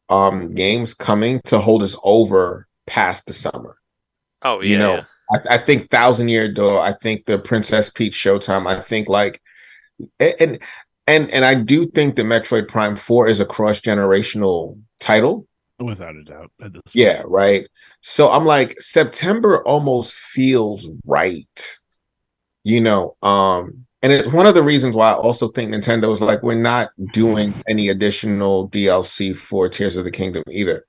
[0.10, 3.78] um games coming to hold us over past the summer.
[4.42, 5.04] Oh yeah, You know.
[5.32, 6.82] I, I think Thousand Year Door.
[6.82, 8.66] I think the Princess Peach Showtime.
[8.66, 9.42] I think like,
[10.20, 10.60] and and
[11.10, 15.48] and and I do think that Metroid Prime Four is a cross generational title.
[15.80, 16.52] without a doubt.
[16.62, 17.68] At this Yeah, right.
[18.02, 21.78] So I'm like, September almost feels right.
[22.64, 26.22] You know, um, and it's one of the reasons why I also think Nintendo is
[26.22, 30.86] like, we're not doing any additional DLC for Tears of the Kingdom either.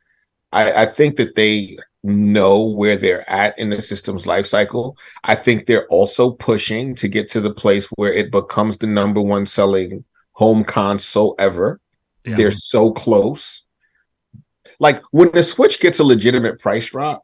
[0.53, 4.97] I, I think that they know where they're at in the system's life cycle.
[5.25, 9.21] I think they're also pushing to get to the place where it becomes the number
[9.21, 11.81] one selling home console ever.
[12.25, 12.37] Yeah.
[12.37, 13.67] They're so close.
[14.79, 17.23] Like when the Switch gets a legitimate price drop,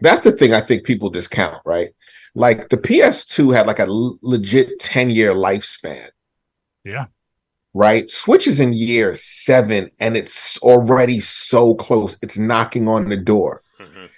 [0.00, 1.90] that's the thing I think people discount, right?
[2.34, 6.08] Like the PS2 had like a l- legit 10 year lifespan.
[6.84, 7.06] Yeah.
[7.74, 8.10] Right?
[8.10, 12.18] Switch is in year seven and it's already so close.
[12.22, 13.62] It's knocking on the door.
[13.80, 14.08] Mhm.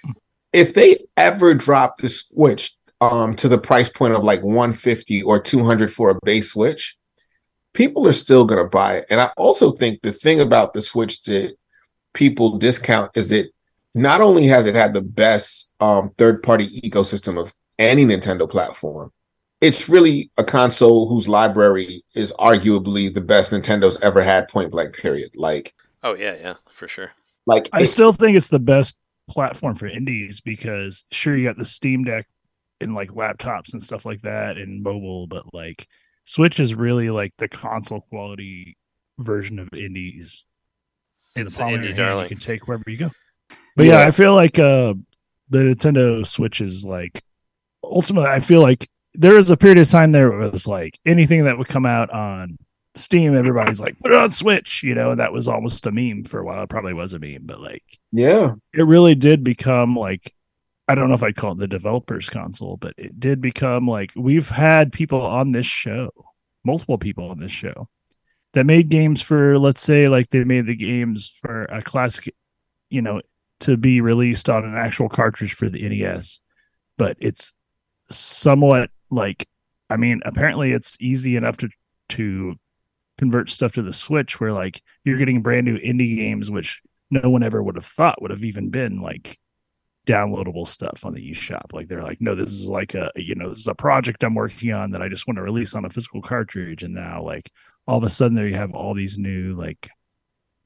[0.53, 5.39] If they ever drop the Switch um, to the price point of like 150 or
[5.39, 6.97] 200 for a base Switch,
[7.75, 9.05] people are still going to buy it.
[9.11, 11.53] And I also think the thing about the Switch that
[12.13, 13.51] people discount is that
[13.93, 19.11] not only has it had the best um, third party ecosystem of any Nintendo platform,
[19.61, 24.95] it's really a console whose library is arguably the best Nintendo's ever had, point blank,
[24.95, 25.31] period.
[25.35, 25.73] Like,
[26.03, 27.11] Oh yeah, yeah, for sure.
[27.45, 28.97] like I it- still think it's the best
[29.27, 32.27] platform for indies because sure you got the Steam Deck
[32.79, 35.87] and like laptops and stuff like that and mobile, but like
[36.25, 38.77] Switch is really like the console quality
[39.19, 40.45] version of indies.
[41.35, 43.11] In It's the an palm of indie your hand, you can take wherever you go.
[43.75, 44.07] But yeah, Yeah.
[44.07, 44.93] I feel like uh
[45.49, 47.21] the Nintendo Switch is like
[47.83, 50.99] ultimately I feel like there was a period of time there where it was like
[51.05, 52.57] anything that would come out on
[52.97, 56.23] Steam, everybody's like, put it on Switch, you know, and that was almost a meme
[56.23, 56.63] for a while.
[56.63, 60.33] It probably was a meme, but like yeah, it really did become like
[60.87, 64.11] I don't know if I'd call it the developers console, but it did become like
[64.15, 66.11] we've had people on this show,
[66.63, 67.89] multiple people on this show
[68.53, 72.33] that made games for let's say like they made the games for a classic,
[72.89, 73.21] you know,
[73.61, 76.39] to be released on an actual cartridge for the NES.
[76.97, 77.53] But it's
[78.09, 79.47] somewhat like
[79.89, 81.69] I mean, apparently it's easy enough to
[82.09, 82.55] to
[83.17, 87.29] convert stuff to the Switch where like you're getting brand new indie games which no
[87.29, 89.39] one ever would have thought would have even been like
[90.05, 91.73] downloadable stuff on the eShop.
[91.73, 94.35] Like they're like, no, this is like a you know, this is a project I'm
[94.35, 96.83] working on that I just want to release on a physical cartridge.
[96.83, 97.51] And now like
[97.87, 99.89] all of a sudden there you have all these new like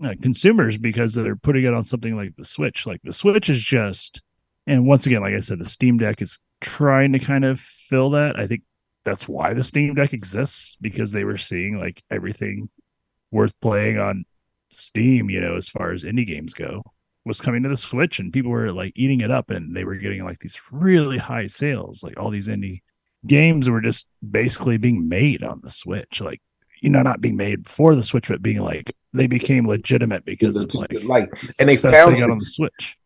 [0.03, 2.85] uh, consumers because they're putting it on something like the Switch.
[2.85, 4.22] Like the Switch is just
[4.68, 8.11] and once again, like I said, the Steam Deck is trying to kind of fill
[8.11, 8.38] that.
[8.38, 8.61] I think
[9.03, 12.69] that's why the Steam Deck exists because they were seeing like everything
[13.32, 14.26] worth playing on
[14.69, 16.84] Steam, you know, as far as indie games go,
[17.30, 19.95] was coming to the Switch and people were like eating it up and they were
[19.95, 22.03] getting like these really high sales.
[22.03, 22.82] Like all these indie
[23.25, 26.19] games were just basically being made on the Switch.
[26.19, 26.41] Like,
[26.82, 30.56] you know, not being made for the Switch, but being like they became legitimate because
[30.56, 32.98] of like, like and they found they got on the Switch.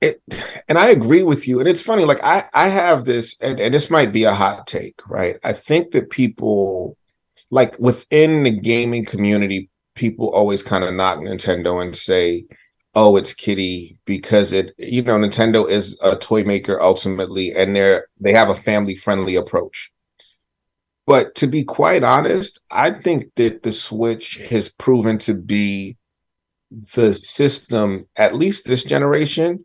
[0.00, 0.20] it
[0.68, 3.72] and i agree with you and it's funny like i i have this and, and
[3.74, 6.96] this might be a hot take right i think that people
[7.50, 12.44] like within the gaming community people always kind of knock nintendo and say
[12.94, 18.06] oh it's kitty because it you know nintendo is a toy maker ultimately and they're
[18.20, 19.90] they have a family friendly approach.
[21.06, 25.96] But to be quite honest i think that the switch has proven to be
[26.94, 29.64] the system at least this generation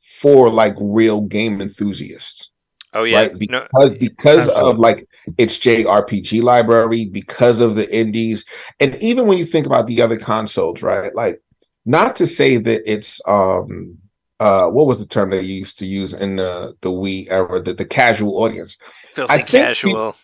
[0.00, 2.50] for like real game enthusiasts.
[2.94, 3.50] Oh yeah, right?
[3.50, 5.06] No, because because of like
[5.36, 8.46] its JRPG library because of the indies
[8.80, 11.14] and even when you think about the other consoles right?
[11.14, 11.42] Like
[11.86, 13.98] not to say that it's um
[14.40, 17.74] uh what was the term they used to use in the the Wii era the,
[17.74, 18.78] the casual audience?
[19.12, 20.16] Filthy I think casual.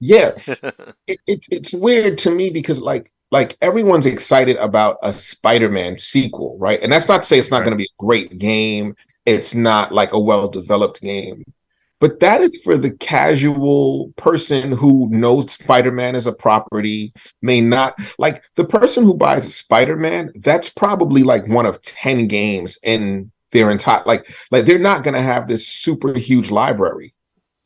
[0.00, 0.32] yeah.
[1.06, 6.56] It, it, it's weird to me because like like everyone's excited about a spider-man sequel
[6.58, 6.80] right?
[6.82, 7.64] And that's not to say it's not Right.
[7.64, 8.94] going to be a great game.
[9.26, 11.44] It's not like a well-developed game
[12.00, 17.12] but that is for the casual person who knows spider-man as a property
[17.42, 22.26] may not like the person who buys a spider-man that's probably like one of 10
[22.26, 27.14] games in their entire like like they're not going to have this super huge library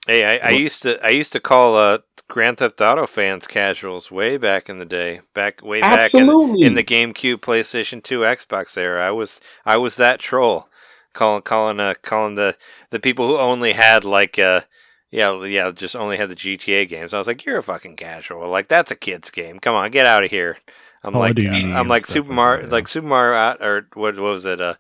[0.06, 4.10] Hey, I, I used to I used to call uh, Grand Theft Auto fans casuals
[4.10, 6.28] way back in the day, back way back in,
[6.58, 9.06] in the GameCube, PlayStation Two, Xbox era.
[9.06, 10.68] I was I was that troll,
[11.12, 12.56] calling calling uh, calling the
[12.92, 14.62] the people who only had like uh
[15.10, 17.14] Yeah, yeah, just only had the GTA games.
[17.14, 18.48] I was like, you're a fucking casual.
[18.48, 19.58] Like that's a kid's game.
[19.60, 20.58] Come on, get out of here.
[21.04, 22.72] I'm Call like, I'm like Super Mario, that, yeah.
[22.72, 24.60] like Super Mario, uh, or what, what was it?
[24.60, 24.74] Uh,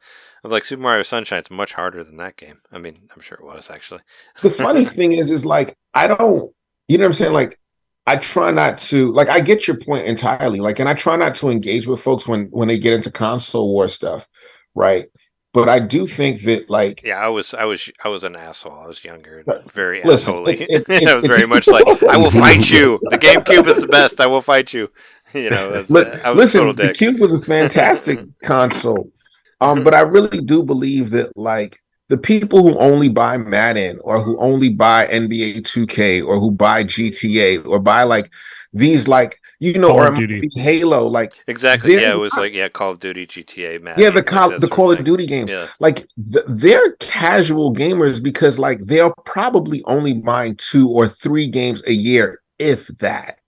[0.44, 1.40] I'm like Super Mario Sunshine.
[1.40, 2.58] It's much harder than that game.
[2.72, 4.02] I mean, I'm sure it was actually.
[4.40, 6.52] the funny thing is, is like I don't,
[6.88, 7.32] you know what I'm saying?
[7.32, 7.58] Like
[8.06, 10.60] I try not to, like I get your point entirely.
[10.60, 13.72] Like, and I try not to engage with folks when when they get into console
[13.72, 14.28] war stuff,
[14.74, 15.06] right?
[15.54, 18.72] But I do think that, like, Yeah, I was, I was, I was an asshole.
[18.72, 20.48] I was younger and very listen, asshole.
[20.48, 22.98] it- it- I was very much like, I will fight you.
[23.10, 24.20] The GameCube is the best.
[24.20, 24.90] I will fight you.
[25.34, 26.92] You know, that's, but I was a listen, the.
[26.92, 29.10] Cube was a fantastic console.
[29.62, 31.78] Um, but I really do believe that like
[32.10, 36.84] the people who only buy Madden or who only buy NBA 2K or who buy
[36.84, 38.30] GTA or buy like
[38.74, 40.48] these like you know Call or Duty.
[40.56, 41.94] Halo like Exactly.
[41.94, 44.02] Yeah, it was like yeah, Call of Duty, GTA, Madden.
[44.02, 45.04] yeah the like call that the Call of thing.
[45.04, 50.88] Duty games Yeah, like th- they're casual gamers because like they're probably only buying two
[50.90, 53.38] or three games a year if that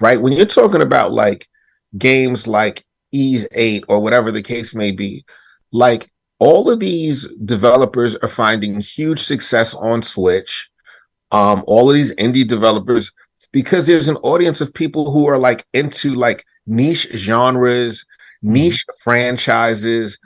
[0.00, 1.48] right when you're talking about like
[1.96, 5.24] games like Ys 8 or whatever the case may be
[5.72, 10.68] like all of these developers are finding huge success on switch
[11.32, 13.10] um all of these indie developers
[13.52, 18.04] because there's an audience of people who are like into like niche genres
[18.44, 18.52] mm-hmm.
[18.52, 20.18] niche franchises.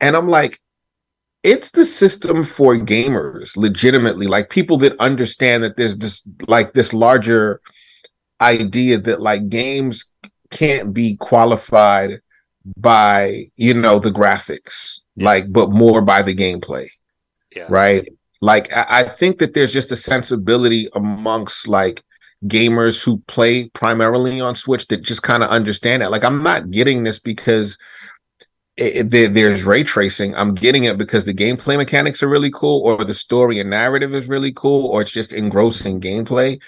[0.00, 0.58] And i'm like
[1.42, 4.28] it's the system for gamers legitimately.
[4.28, 7.60] Like people that understand that there's this like this larger
[8.40, 10.04] idea that like games
[10.50, 12.20] can't be qualified
[12.76, 16.88] by you know the graphics like but more by the gameplay
[17.56, 17.66] yeah.
[17.68, 18.06] right?
[18.40, 22.02] Like I, I think that there's just a sensibility amongst like
[22.46, 26.10] gamers who play primarily on switch that just kind of understand that.
[26.10, 27.78] Like i'm not getting this because
[28.76, 30.34] it, it- there's ray tracing.
[30.34, 34.14] I'm getting it because the gameplay mechanics are really cool or the story and narrative
[34.14, 36.60] is really cool or it's just engrossing gameplay.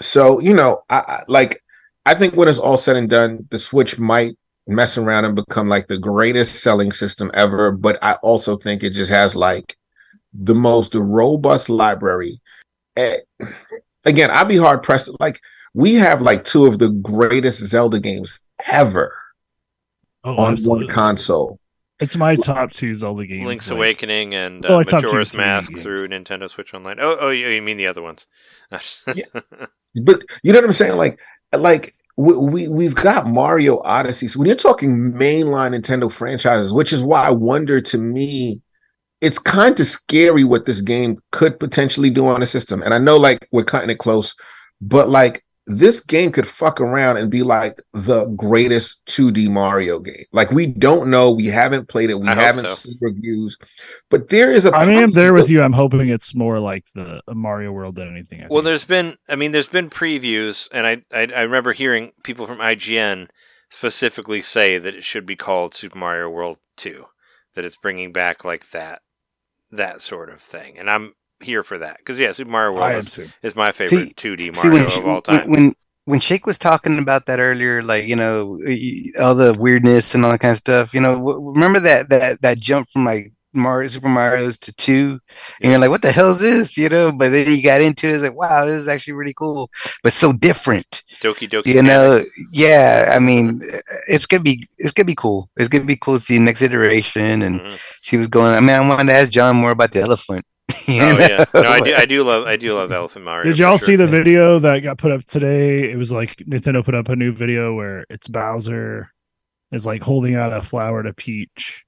[0.00, 1.60] So you know i, I like
[2.06, 4.36] i think when it's all said and done the switch might
[4.68, 8.90] mess around and become like the greatest selling system ever but i also think it
[8.90, 9.76] just has like
[10.34, 12.40] the most robust library.
[12.96, 13.18] Eh,
[14.04, 15.40] again i'd be hard pressed like
[15.74, 18.40] we have like two of the greatest zelda games
[18.70, 19.14] ever
[20.24, 20.86] Oh, on absolutely.
[20.86, 21.58] one console
[21.98, 23.46] It's my top two Zelda games.
[23.48, 25.82] Link's like- Awakening and uh, I top two, Majora's Mask games.
[25.82, 26.98] through Nintendo Switch Online.
[27.00, 28.26] Oh, oh, you, you mean the other ones?
[29.14, 29.24] Yeah.
[30.04, 31.18] but you know what i'm saying like
[31.56, 36.92] like we, we we've got mario odyssey so when you're talking mainline nintendo franchises which
[36.92, 38.62] is why i wonder to me
[39.22, 42.98] it's kind of scary what this game could potentially do on the system and i
[42.98, 44.34] know like we're cutting it close
[44.80, 50.24] but like this game could fuck around and be like the greatest 2D Mario game.
[50.32, 52.74] Like we don't know, we haven't played it, we I haven't so.
[52.74, 53.56] seen reviews,
[54.10, 54.74] but there is a.
[54.74, 55.62] I mean, I'm there with you.
[55.62, 58.40] I'm hoping it's more like the Mario World than anything.
[58.42, 58.64] I Well, think.
[58.64, 62.58] there's been, I mean, there's been previews, and I, I, I remember hearing people from
[62.58, 63.28] IGN
[63.70, 67.06] specifically say that it should be called Super Mario World Two,
[67.54, 69.02] that it's bringing back like that,
[69.72, 73.18] that sort of thing, and I'm here for that because yeah, Super Mario World is,
[73.42, 75.50] is my favorite See- 2D See, Mario when, of all time.
[75.50, 75.72] when
[76.04, 78.58] when Shake was talking about that earlier, like you know
[79.20, 82.42] all the weirdness and all that kind of stuff, you know, w- remember that that
[82.42, 85.20] that jump from like Mario Super Mario's to two,
[85.60, 87.12] and you're like, what the hell is this, you know?
[87.12, 89.70] But then you got into it, it's like, wow, this is actually really cool,
[90.02, 91.66] but so different, Doki Doki.
[91.66, 91.84] you Panic.
[91.84, 92.24] know?
[92.52, 93.60] Yeah, I mean,
[94.08, 95.50] it's gonna be it's gonna be cool.
[95.56, 97.78] It's gonna be cool to see the next iteration and Mhm.
[98.02, 98.54] see what's going on.
[98.56, 100.44] I mean, I wanted to ask Jon more about the elephant.
[100.86, 103.50] you Oh yeah, no, I do, I do love, I do love Elephant Mario.
[103.50, 103.86] Did y'all sure.
[103.86, 105.90] see the video that got put up today?
[105.90, 109.10] It was like Nintendo put up a new video where it's Bowser
[109.72, 111.84] is like holding out a flower to Peach,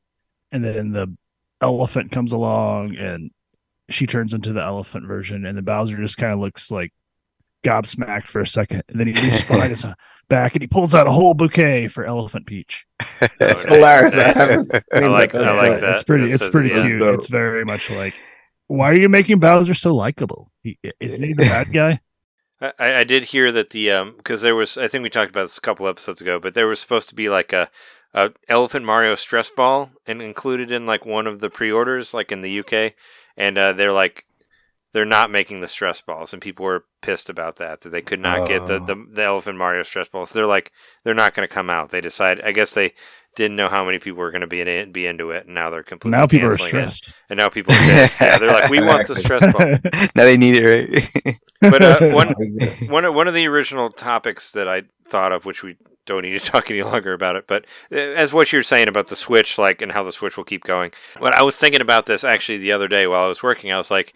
[0.53, 1.15] and then the
[1.61, 3.31] elephant comes along and
[3.91, 6.93] she turns into the elephant version, and the Bowser just kind of looks like
[7.65, 9.85] gobsmacked for a second, and then he reaches behind his
[10.29, 12.87] back and he pulls out a whole bouquet for Elephant Peach.
[13.39, 13.65] That's nice.
[13.65, 14.15] hilarious.
[14.15, 14.17] I
[14.93, 15.03] Nice.
[15.03, 15.45] I like, that.
[15.45, 15.81] I That's like great.
[15.81, 15.95] that.
[15.95, 16.31] It's pretty.
[16.31, 16.83] That's It's pretty yeah.
[16.83, 16.99] cute.
[17.01, 17.15] Dope.
[17.15, 18.19] It's very much like,
[18.69, 20.51] why are you making Bowser so likable?
[20.63, 22.01] He, isn't he the bad guy?
[22.61, 25.43] I, I did hear that the um because there was I think we talked about
[25.43, 27.69] this a couple episodes ago, but there was supposed to be like a,
[28.15, 32.43] a Elephant Mario stress ball and included in like one of the pre-orders, like in
[32.43, 32.95] the UK,
[33.37, 34.25] and uh, they're like
[34.93, 38.21] they're not making the stress balls, and people were pissed about that that they could
[38.21, 38.79] not get the, Oh.
[38.87, 40.33] the the Elephant Mario stress balls.
[40.33, 40.71] They're like
[41.03, 41.91] they're not going to come out.
[41.91, 42.41] They decide.
[42.43, 42.93] I guess they
[43.35, 45.55] didn't know how many people were going to be in it, be into it, and
[45.57, 46.91] now they're completely Now people are canceling it.
[46.93, 47.13] stressed.
[47.29, 48.21] And now people are pissed.
[48.21, 49.67] yeah, they're like, we want the stress ball.
[50.15, 51.37] now they need it, right?
[51.61, 52.29] But uh, one
[52.89, 55.77] one of, one of the original topics that I thought of, which we
[56.07, 59.09] don't need to talk any longer about it, but uh, as what you're saying about
[59.09, 60.93] the Switch, like and how the Switch will keep going.
[61.19, 63.79] What I was thinking about this actually the other day while I was working, I
[63.79, 64.15] was like,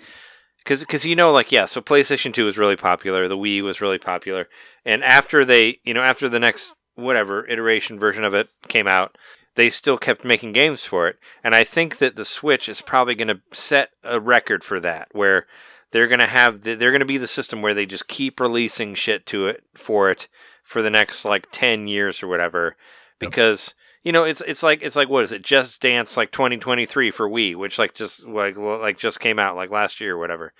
[0.68, 3.80] because because you know like yeah so PlayStation 2 was really popular the Wii was
[3.80, 4.48] really popular
[4.84, 9.16] and after they you know after the next whatever iteration version of it came out
[9.54, 13.14] they still kept making games for it and I think that the Switch is probably
[13.14, 15.46] going to set a record for that where
[15.90, 18.38] they're going to have the, they're going to be the system where they just keep
[18.38, 20.28] releasing shit to it for it
[20.68, 22.76] for the next like 10 years or whatever
[23.18, 23.72] because
[24.04, 27.26] you know it's it's like it's like what is it just dance like 2023 for
[27.26, 30.52] Wii which like just like like just came out like last year or whatever.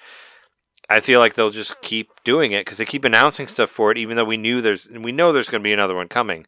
[0.88, 3.98] I feel like they'll just keep doing it because they keep announcing stuff for it
[3.98, 6.46] even though we knew there's we know there's going to be another one coming.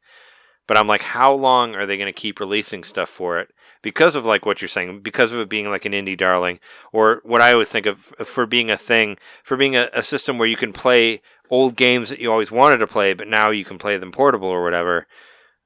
[0.66, 3.50] But I'm like how long are they going to keep releasing stuff for it?
[3.82, 6.60] Because of like what you're saying because of it being like an indie darling
[6.92, 10.38] or what I always think of for being a thing for being a, a system
[10.38, 13.64] where you can play old games that you always wanted to play but now you
[13.64, 15.06] can play them portable or whatever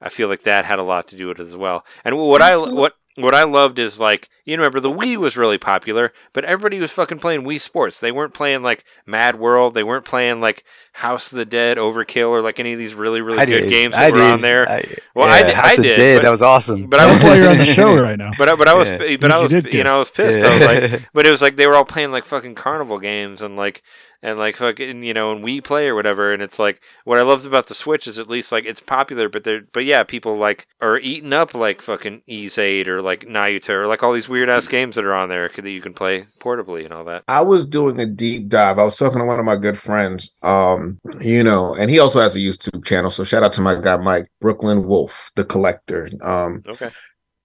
[0.00, 1.82] I feel like that had a lot to do with it as well.
[2.04, 5.56] And what I what what I loved is like you remember the Wii was really
[5.56, 8.00] popular, but everybody was fucking playing Wii Sports.
[8.00, 9.72] They weren't playing like Mad World.
[9.72, 13.22] They weren't playing like House of the Dead, Overkill, or like any of these really
[13.22, 13.70] really I good did.
[13.70, 14.30] games I that were did.
[14.32, 14.68] on there.
[14.68, 16.86] I, Well, yeah, I did- House I of did, Dead, but- that was awesome.
[16.88, 18.32] but I was That's why you're on the show right now.
[18.36, 19.16] But I, but I was Yeah.
[19.16, 20.38] but I was did you know I was pissed.
[20.40, 20.46] Yeah.
[20.48, 23.40] I was like, but it was like they were all playing like fucking carnival games
[23.40, 23.82] and like
[24.24, 26.32] and like fucking you know and we play or whatever.
[26.32, 29.28] And it's like what I loved about the Switch is at least like it's popular,
[29.28, 33.26] but they're but yeah, people like are eating up like fucking Ys Eight or like
[33.26, 35.94] Nayuta or like all these weird ass games that are on there that you can
[35.94, 37.22] play portably and all that.
[37.28, 38.78] I was doing a deep dive.
[38.78, 42.20] I was talking to one of my good friends, um, you know, and he also
[42.20, 43.10] has a YouTube channel.
[43.10, 46.08] So shout out to my guy Mike Brooklyn Wolf, the collector.
[46.22, 46.90] Um, Okay.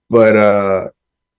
[0.10, 0.88] but uh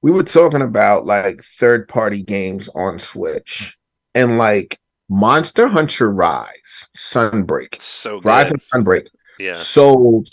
[0.02, 3.76] we were talking about like third party games on Switch
[4.14, 4.78] and like
[5.10, 9.08] Monster Hunter Rise, Sunbreak, so Rise and Sunbreak
[9.38, 9.54] Yeah.
[9.54, 10.28] sold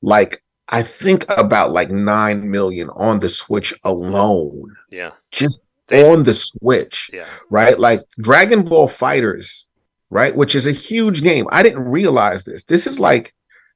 [0.00, 5.10] like I think about like nine million on the Switch alone, Yeah.
[5.32, 7.24] just They- on the Switch Yeah.
[7.50, 7.78] right?
[7.78, 9.64] Like Dragon Ball FighterZ,
[10.10, 10.34] right?
[10.34, 11.46] Which is a huge game.
[11.50, 12.64] I didn't realize this.
[12.64, 13.32] This is like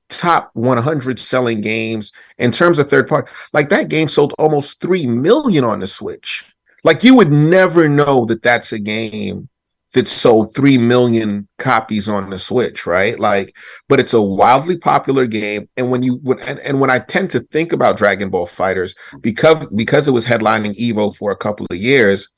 [0.09, 3.31] top 100 selling games in terms of third party.
[3.53, 6.45] Like that game sold almost 3 million on the Switch.
[6.83, 9.49] Like you would never know that that's a game
[9.93, 13.19] that sold 3 million copies on the Switch, right?
[13.19, 13.55] Like
[13.89, 17.31] but it's a wildly popular game and when you when and, and when I tend
[17.31, 21.67] to think about Dragon Ball FighterZ because because it was headlining Evo for a couple
[21.71, 22.29] of years,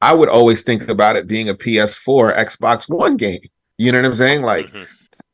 [0.00, 3.40] I would always think about it being a PS4, Xbox One game.
[3.78, 4.42] You know what I'm saying?
[4.42, 4.86] Like, Mhm.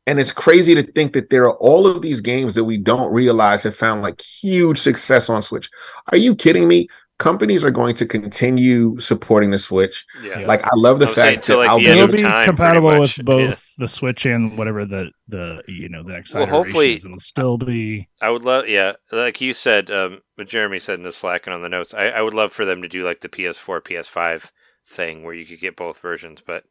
[0.07, 3.12] and it's crazy to think that there are all of these games that we don't
[3.12, 5.70] realize have found like huge success on Switch.
[6.12, 6.89] Are you kidding me?
[7.18, 10.05] Companies are going to continue supporting the Switch.
[10.23, 10.41] Yeah.
[10.41, 12.23] Like, I love the I was fact that like, I'll the be end It'll be
[12.23, 13.84] time, compatible with both Yeah.
[13.84, 18.09] the Switch and whatever the the you know the next Well, hopefully- it'll still be.
[18.20, 21.55] I would love, yeah, like you said, um, but Jeremy said in the Slack and
[21.55, 24.51] on the notes, I, I would love for them to do like the PS4, PS5
[24.86, 26.65] thing where you could get both versions, but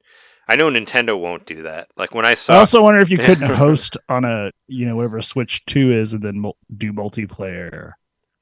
[0.47, 1.87] I know Nintendo won't do that.
[1.95, 4.97] Like when I saw, I also wonder if you couldn't host on a you know
[4.97, 7.93] whatever Switch Two is, and then mul- do multiplayer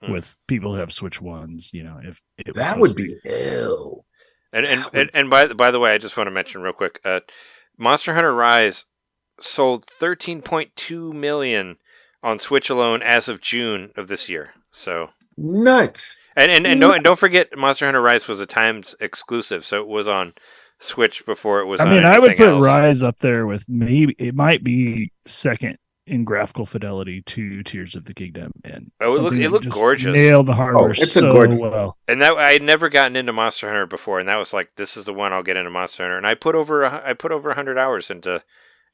[0.03, 0.11] Hmm.
[0.13, 1.71] with people who have Switch Ones.
[1.73, 4.05] You know, if it that would be ill.
[4.53, 6.61] and and, would- and and by the- by the way, I just want to mention
[6.61, 7.19] real quick, uh,
[7.77, 8.85] Monster Hunter Rise
[9.39, 11.77] sold 13.2 million
[12.23, 14.53] on Switch alone as of June of this year.
[14.71, 16.17] So Nuts.
[16.35, 19.81] And and, and don't and don't forget, Monster Hunter Rise was a timed exclusive, so
[19.81, 20.33] it was on
[20.79, 21.79] Switch before it was.
[21.79, 22.63] On I on mean, I would put else.
[22.63, 28.05] Rise up there with maybe it might be second in graphical fidelity to Tears of
[28.05, 30.13] the Kingdom, and Oh, it look- something it looked gorgeous.
[30.13, 31.97] Nailed the hardware Oh, it's a so gorgeous- well.
[32.07, 34.97] And that I had never gotten into Monster Hunter before, and that was like, this
[34.97, 36.17] is the one I'll get into Monster Hunter.
[36.17, 38.43] And I put over I put over hundred hours into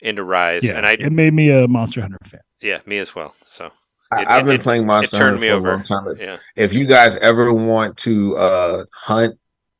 [0.02, 2.42] into Rise, Yeah, and I it made me a Monster Hunter fan.
[2.62, 3.34] yeah, me as well.
[3.42, 3.72] So
[4.12, 5.68] I, It- I've it- been it- playing Monster Hunter for over.
[5.70, 6.06] a long time.
[6.20, 9.36] yeah, if you guys ever want to uh hunt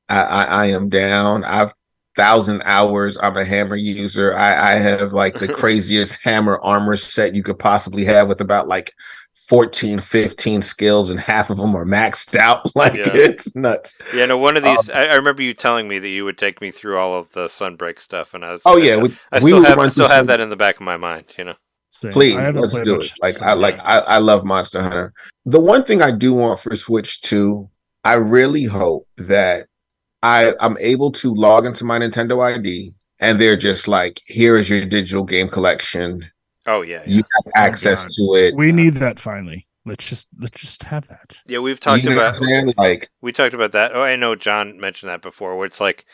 [0.10, 1.74] i i, I am down i've
[2.18, 7.34] thousand hours i'm a hammer user i i have like the craziest hammer armor set
[7.36, 8.92] you could possibly have with about like
[9.48, 13.12] 14 15 skills and half of them are maxed out like Yeah.
[13.14, 14.26] it's nuts yeah.
[14.26, 14.90] No, one of Um, these.
[14.90, 17.46] I, I remember you telling me that you would take me through all of the
[17.48, 18.62] Sunbreak stuff, and I was.
[18.66, 20.50] oh I yeah still- we, I we still will have I still have that in
[20.50, 21.26] the back of my mind.
[21.38, 21.56] You know.
[21.90, 22.12] Same.
[22.12, 25.14] please let's do it like i like I, I love monster hunter
[25.46, 27.70] the one thing i do want for switch 2
[28.04, 29.68] i really hope that
[30.24, 34.70] i i'm able to log into my nintendo id and they're just like here is
[34.70, 36.30] your digital game collection
[36.70, 37.16] Oh yeah, yeah.
[37.18, 38.12] you have access God.
[38.12, 39.68] to it We need that finally.
[39.86, 41.38] Let's just let's just have that.
[41.48, 43.96] Yeah, we've talked You know about like we talked about that.
[43.96, 45.56] Oh, I know Jon mentioned that before.
[45.56, 46.06] Where it's like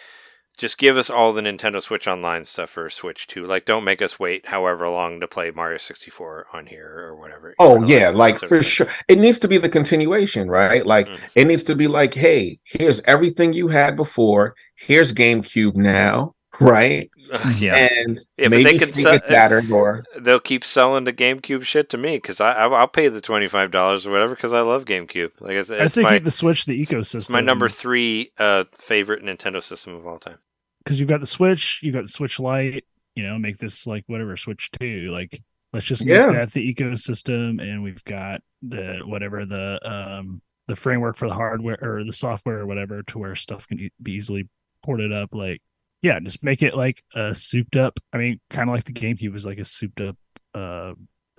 [0.58, 3.44] just give us all the Nintendo Switch Online stuff for Switch 2.
[3.46, 7.56] Like, don't make us wait however long to play Mario 64 on here or whatever.
[7.60, 8.88] Oh know, yeah, like for sure.
[9.08, 10.86] It needs to be the continuation, right?
[10.86, 11.20] Like Mm.
[11.36, 14.56] it needs to be like, hey, here's everything you had before.
[14.76, 17.10] Here's GameCube now, right?
[17.58, 17.90] yeah.
[17.98, 21.90] And Yeah, maybe they can Sega sell- Saturn or They'll keep selling the GameCube shit
[21.90, 24.62] to me because I, I I'll pay the twenty five dollars or whatever because I
[24.62, 25.32] love GameCube.
[25.40, 27.16] Like I said, I it's say my, keep the Switch the ecosystem.
[27.16, 30.38] it's my number three uh favorite Nintendo system of all time.
[30.84, 32.86] because you've got the Switch, you've got the Switch Lite.
[33.16, 35.10] You know, make this like whatever Switch Two.
[35.12, 35.42] Like,
[35.72, 36.32] let's just make Yeah.
[36.34, 41.78] that the ecosystem, and we've got the whatever the um the framework for the hardware
[41.82, 44.48] or the software or whatever to where stuff can e- be easily
[44.84, 45.30] ported up.
[45.34, 45.62] Like,
[46.04, 48.00] yeah, just make it like a souped up.
[48.12, 50.18] I mean, kind of like the GameCube was like a souped up.
[50.54, 50.94] uh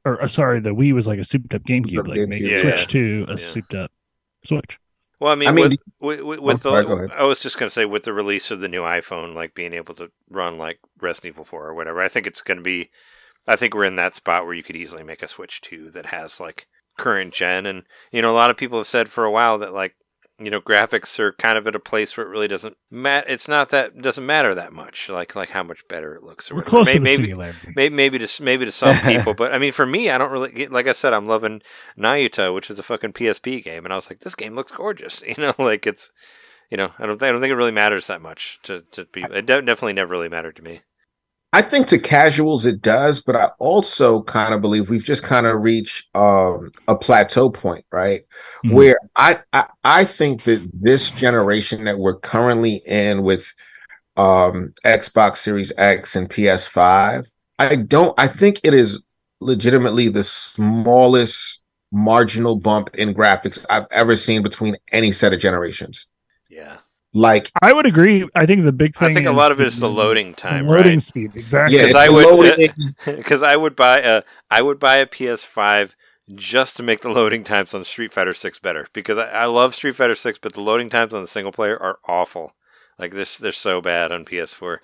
[0.07, 1.99] or uh, sorry, the Wii was like a souped up GameCube.
[2.01, 2.87] Up Like make GameCube, Switch yeah.
[2.87, 3.37] Two a Yeah.
[3.37, 3.93] souped up
[4.45, 4.79] Switch.
[5.21, 7.15] Well, I mean, I mean, with with, with, with sorry, the, go.
[7.15, 9.95] I was just gonna say with the release of the new iPhone, like being able
[9.97, 12.91] to run like Resident Evil Four or whatever, I think it's gonna be.
[13.47, 16.07] I think we're in that spot where you could easily make a Switch Two that
[16.07, 19.31] has like current gen, and you know, a lot of people have said for a
[19.31, 19.95] while that like
[20.45, 23.27] you know graphics are kind of at a place where it really doesn't matter.
[23.29, 26.51] It's not that doesn't matter that much, like like how much better it looks.
[26.51, 27.73] Or We're close May- to maybe, singularity.
[27.75, 30.67] Maybe, maybe to maybe to some people, but I mean, for me, I don't really
[30.69, 31.13] like I said.
[31.13, 31.63] I'm loving
[31.99, 35.23] Nayuta, which is a fucking PSP game, and I was like, this game looks gorgeous.
[35.35, 36.13] You know, like it's,
[36.71, 39.23] you know, I don't, I don't think it really matters that much to to be.
[39.23, 40.83] It definitely never really mattered to me.
[41.55, 45.47] I think to casuals it does, but I also kind of believe we've just kind
[45.47, 48.23] of reached um, a plateau point, right?
[48.65, 48.73] Mhm.
[48.73, 53.55] Where I, I I think that this generation that we're currently in with
[54.17, 58.19] um, Xbox Series X and PS5, I don't.
[58.19, 59.01] I think it is
[59.41, 66.09] legitimately the smallest marginal bump in graphics I've ever seen between any set of generations.
[66.51, 66.79] Yeah,
[67.17, 68.29] Like, I would agree.
[68.35, 69.11] I think the big thing.
[69.11, 71.03] I think a lot of it is the loading time, loading right?
[71.03, 71.37] speed.
[71.37, 71.77] Exactly.
[71.79, 75.91] Because it's I would- loading- Because I would buy a I would buy a PS5
[76.35, 78.89] just to make the loading times on Street Fighter Six better.
[78.93, 81.81] Because I, I love Street Fighter Six, but the loading times on the single player
[81.81, 82.55] are awful.
[82.99, 84.79] Like they're they're so bad on PS4.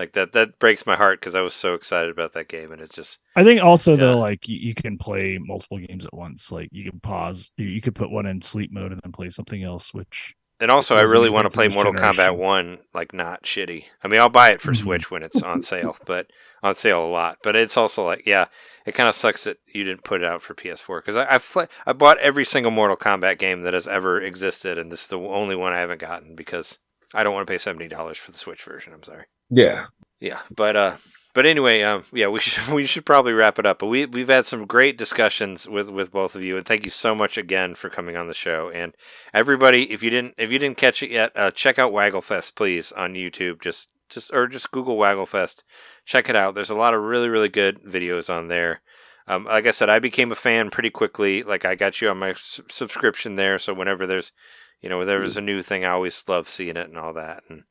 [0.00, 2.80] Like that that breaks my heart because I was so excited about that game, and
[2.80, 3.98] it's just I think also Yeah.
[3.98, 6.50] though, like you, you can play multiple games at once.
[6.52, 7.50] Like you can pause.
[7.56, 9.92] You, you could put one in sleep mode and then play something else.
[9.92, 13.84] Which And also, I really want to play Mortal Kombat 1, like, not shitty.
[14.02, 14.76] I mean, I'll buy it for Mhm.
[14.82, 16.26] Switch when it's on sale, but
[16.64, 17.38] on sale a lot.
[17.44, 18.46] But it's also like, yeah,
[18.84, 21.38] it kind of sucks that you didn't put it out for PS4 because I I,
[21.38, 25.08] fl- I bought every single Mortal Kombat game that has ever existed, and this is
[25.08, 26.78] the only one I haven't gotten because
[27.14, 28.92] I don't want to pay seventy dollars for the Switch version.
[28.92, 29.26] I'm sorry.
[29.50, 29.86] yeah.
[30.20, 30.96] Yeah, but uh,
[31.34, 33.78] but anyway, um, yeah, we should we should probably wrap it up.
[33.78, 36.90] But we we've had some great discussions with with both of you, and thank you
[36.90, 38.70] so much again for coming on the show.
[38.70, 38.94] And
[39.32, 42.92] everybody, if you didn't if you didn't catch it yet, uh, check out Wagglefest, please,
[42.92, 43.60] on YouTube.
[43.60, 45.62] Just just or just Google Wagglefest,
[46.04, 46.54] check it out.
[46.54, 48.80] There's a lot of really really good videos on there.
[49.26, 51.42] Um, like I said, I became a fan pretty quickly.
[51.42, 54.32] Like I got you on my subscription there, so whenever there's
[54.80, 57.42] you know, whenever there's a new thing, I always love seeing it and all that.
[57.48, 57.64] And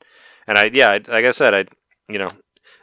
[0.48, 1.66] and I yeah, I, like I said, I
[2.12, 2.32] you know,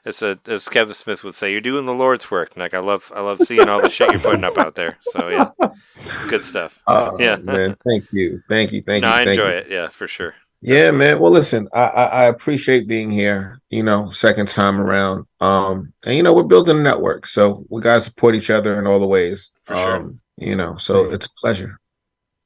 [0.05, 2.53] it's a as Kevin Smith would say, you're doing the Lord's work.
[2.55, 4.99] And, like I love I love seeing all the shit you're putting up out there.
[5.01, 5.51] So yeah,
[6.29, 6.83] good stuff.
[6.87, 7.37] Oh, Yeah.
[7.37, 7.77] man.
[7.87, 8.43] Thank you.
[8.49, 8.83] Thank you.
[8.83, 9.15] Thank no, you.
[9.15, 9.57] I thank enjoy you.
[9.59, 9.67] it.
[9.71, 10.35] Yeah, for sure.
[10.61, 11.21] Yeah, man.
[11.21, 13.61] Well, listen, I, I I appreciate being here.
[13.71, 15.27] You know, second time around.
[15.41, 18.87] Um, and you know, we're building a network, so we gotta support each other in
[18.87, 19.51] all the ways.
[19.65, 19.97] For sure.
[19.97, 21.79] Um, you know, so it's a pleasure.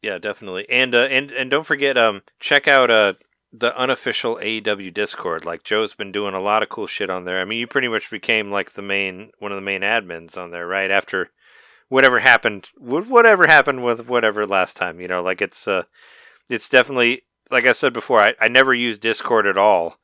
[0.03, 0.69] Yeah, definitely.
[0.69, 3.15] And uh, and and don't forget, um, check out uh
[3.53, 5.45] the unofficial AEW Discord.
[5.45, 7.41] Like Joe's been doing a lot of cool shit on there.
[7.41, 10.51] I mean, you pretty much became like the main one of the main admins on
[10.51, 10.91] there, right?
[10.91, 11.31] After
[11.89, 15.85] whatever happened, whatever happened with whatever last time, you know, like it's uh,
[16.51, 18.21] it's definitely like I said before.
[18.21, 19.97] I, I never used Discord at all,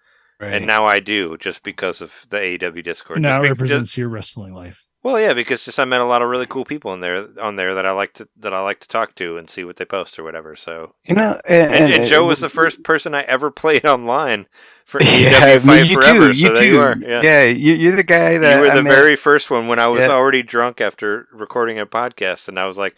[0.55, 3.20] and now I do just because of the AEW Discord.
[3.20, 4.89] now Just be- represents your wrestling life.
[5.05, 7.57] Well, yeah, because just I met a lot of really cool people in there on
[7.57, 9.84] there that I like to that I like to talk to and see what they
[9.84, 10.57] post or whatever.
[10.57, 13.84] So You know, and, and, and Joe uh, was the first person I ever played
[13.84, 14.47] online
[14.86, 16.33] for AEW Fight Forever.
[16.33, 16.97] so there you are.
[16.99, 17.20] Yeah.
[17.23, 19.89] Yeah, you, you're the guy that you were the met- very first one when I
[19.89, 20.15] was Yeah.
[20.15, 22.97] already drunk after recording a podcast, and I was like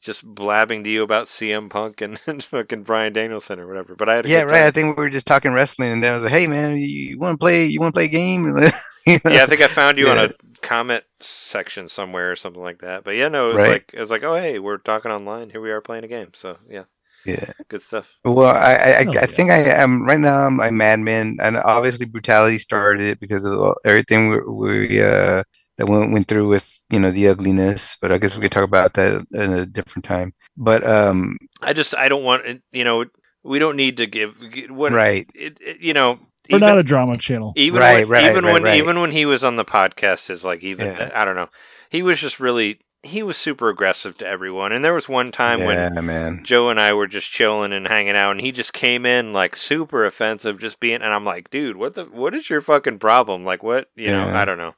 [0.00, 3.94] just blabbing to you about CM Punk and, and fucking Bryan Danielson or whatever.
[3.94, 4.64] But I had Yeah, right.
[4.66, 6.86] I think we were just talking wrestling, and then I was like, "Hey, man, you,
[6.86, 7.66] you want to play?
[7.66, 8.52] You want to play a game?"
[9.06, 9.30] You know?
[9.30, 13.04] yeah, I think I found you on a comment section somewhere or something like that.
[13.04, 13.66] But yeah, no, it was Right.
[13.66, 15.50] like it was like, oh hey, we're talking online.
[15.50, 16.30] Here we are playing a game.
[16.34, 16.84] So yeah,
[17.24, 17.52] yeah.
[17.68, 18.18] good stuff.
[18.24, 19.38] Well, I I, I, Oh, I yeah.
[19.38, 20.44] think I am right now.
[20.46, 25.44] I'm a madman, and obviously brutality started it because of everything we, we uh
[25.78, 27.96] that went went through with you know the ugliness.
[28.02, 30.34] But I guess we could talk about that at a different time.
[30.56, 33.04] But um, I just I don't want you know
[33.42, 34.36] we don't need to give
[34.70, 36.18] what right, it, it- you know
[36.50, 37.52] We're even not a drama channel.
[37.56, 38.76] even Right, when, right, even right, when right.
[38.76, 41.10] even when he was on the podcast is like even Yeah.
[41.14, 41.48] I don't know.
[41.90, 44.72] He was just really he was super aggressive to everyone.
[44.72, 46.40] And there was one time when man.
[46.42, 49.56] Joe and I were just chilling and hanging out, and he just came in like
[49.56, 50.96] super offensive, just being.
[51.02, 52.04] And I'm like, dude, what the?
[52.04, 53.44] What is your fucking problem?
[53.44, 53.90] Like, what?
[53.94, 54.74] You know, I don't know.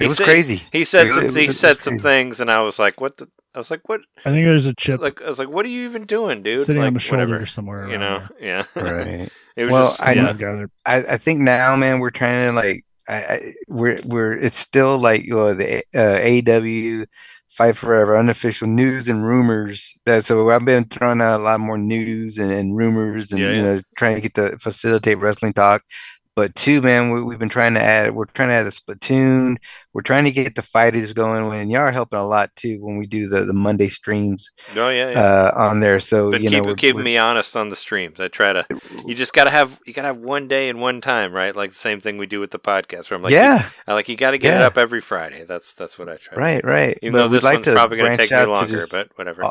[0.00, 0.62] It He was said- crazy.
[0.72, 1.24] He said It some.
[1.24, 2.02] was- He said some crazy.
[2.02, 3.28] things, and I was like, what the?
[3.54, 4.00] I was like, what?
[4.24, 6.58] I think there's a chip Like, I was like, what are you even doing, dude?
[6.58, 7.46] sitting like, on the shoulder whatever.
[7.46, 7.88] somewhere.
[7.90, 8.64] You know, there.
[8.76, 8.80] yeah.
[8.80, 9.28] Right.
[9.58, 10.32] it was Well, just, I yeah.
[10.86, 10.96] I.
[10.96, 14.98] I, I think now, man, we're trying to like, I, I we're we're it's still
[14.98, 17.06] like well, the uh, AEW
[17.48, 19.94] Fight Forever unofficial news and rumors.
[20.06, 23.52] That so I've been throwing out a lot more news and, and rumors and Yeah,
[23.52, 25.82] you know trying to get the facilitate wrestling talk.
[26.38, 28.14] But two, man, we, we've been trying to add.
[28.14, 29.56] We're trying to add a splatoon.
[29.92, 31.52] We're trying to get the fighters going.
[31.52, 34.88] And y'all are helping a lot too when we do the, the Monday streams Oh
[34.88, 35.20] yeah, yeah.
[35.20, 35.98] uh, on there.
[35.98, 38.20] So but you keep know, we're- keeping we're- me honest on the streams.
[38.20, 38.64] I try to.
[39.04, 39.80] You just gotta have.
[39.84, 41.56] You gotta have one day and one time, right?
[41.56, 43.10] Like the same thing we do with the podcast.
[43.10, 45.44] Where I'm like, yeah, I like you got to get it up every Friday.
[45.44, 46.34] That's that's what I try.
[46.34, 46.40] to do.
[46.40, 46.98] right, right.
[47.02, 49.10] Even But though this like one's to probably going to take me longer, just- but
[49.16, 49.50] whatever.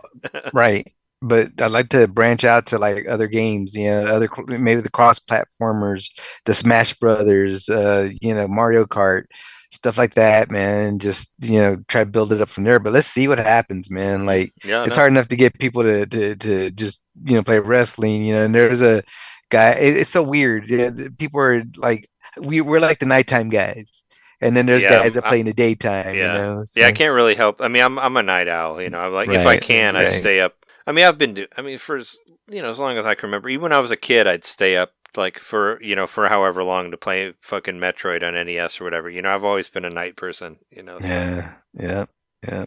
[0.54, 0.90] right
[1.22, 4.90] but i'd like to branch out to like other games you know other maybe the
[4.92, 6.10] cross platformers
[6.46, 9.24] the smash brothers uh you know mario kart
[9.72, 12.80] stuff like that man and just you know try to build it up from there
[12.80, 16.06] but let's see what happens man like yeah, it's hard enough to get people to
[16.06, 19.02] to, to just you know play wrestling you know and there's a
[19.50, 22.08] guy it, it's so weird yeah, the- people are like
[22.40, 24.04] we, we're like the nighttime guys
[24.40, 26.34] and then there's Yeah, guys that I- play in the daytime yeah.
[26.34, 27.60] you know Yeah, I can't really help.
[27.62, 28.80] I mean, I'm I'm a night owl.
[28.80, 30.54] You know, I'm like if I Right, can, I stay up.
[30.88, 31.46] I mean, I've been do.
[31.58, 32.18] I mean, for as
[32.50, 33.50] you know, as long as I can remember.
[33.50, 36.64] Even when I was a kid, I'd stay up like for you know for however
[36.64, 39.10] long to play fucking Metroid on NES or whatever.
[39.10, 40.60] You know, I've always been a night person.
[40.72, 40.98] You know.
[41.00, 42.06] so- yeah yeah
[42.48, 42.66] yeah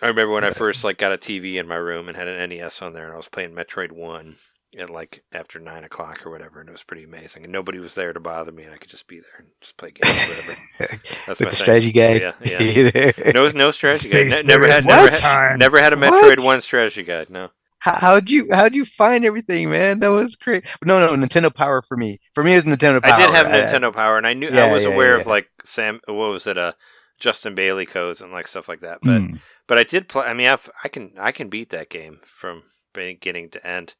[0.00, 2.50] I remember when I first like got a TV in my room and had an
[2.50, 4.36] NES on there, and I was playing Metroid One
[4.78, 7.42] at like after nine o'clock or whatever, and it was pretty amazing.
[7.42, 9.76] And nobody was there to bother me, and I could just be there and just
[9.76, 10.56] play games or whatever.
[11.26, 11.50] That's with my the thing.
[11.50, 12.34] strategy guide.
[12.44, 13.32] Yeah, yeah.
[13.34, 14.30] No, no strategy guide.
[14.30, 16.44] Ne- never had, there never had, never had a Metroid What?
[16.44, 17.28] One strategy guide.
[17.28, 17.50] No.
[17.80, 20.00] How, how'd you how'd you find everything, man?
[20.00, 20.64] That was great.
[20.84, 22.20] No, no, Nintendo Power for me.
[22.34, 23.12] For me, it's Nintendo Power.
[23.14, 25.20] I did have I- Nintendo Power, and I knew I was yeah, aware yeah.
[25.20, 26.00] of like Sam.
[26.06, 26.58] What was it?
[26.58, 26.72] Uh,
[27.18, 28.98] Justin Bailey codes and like stuff like that.
[29.02, 29.40] But Mm.
[29.66, 30.26] but I did play.
[30.26, 33.94] I mean, I've, I can I can beat that game from beginning to end.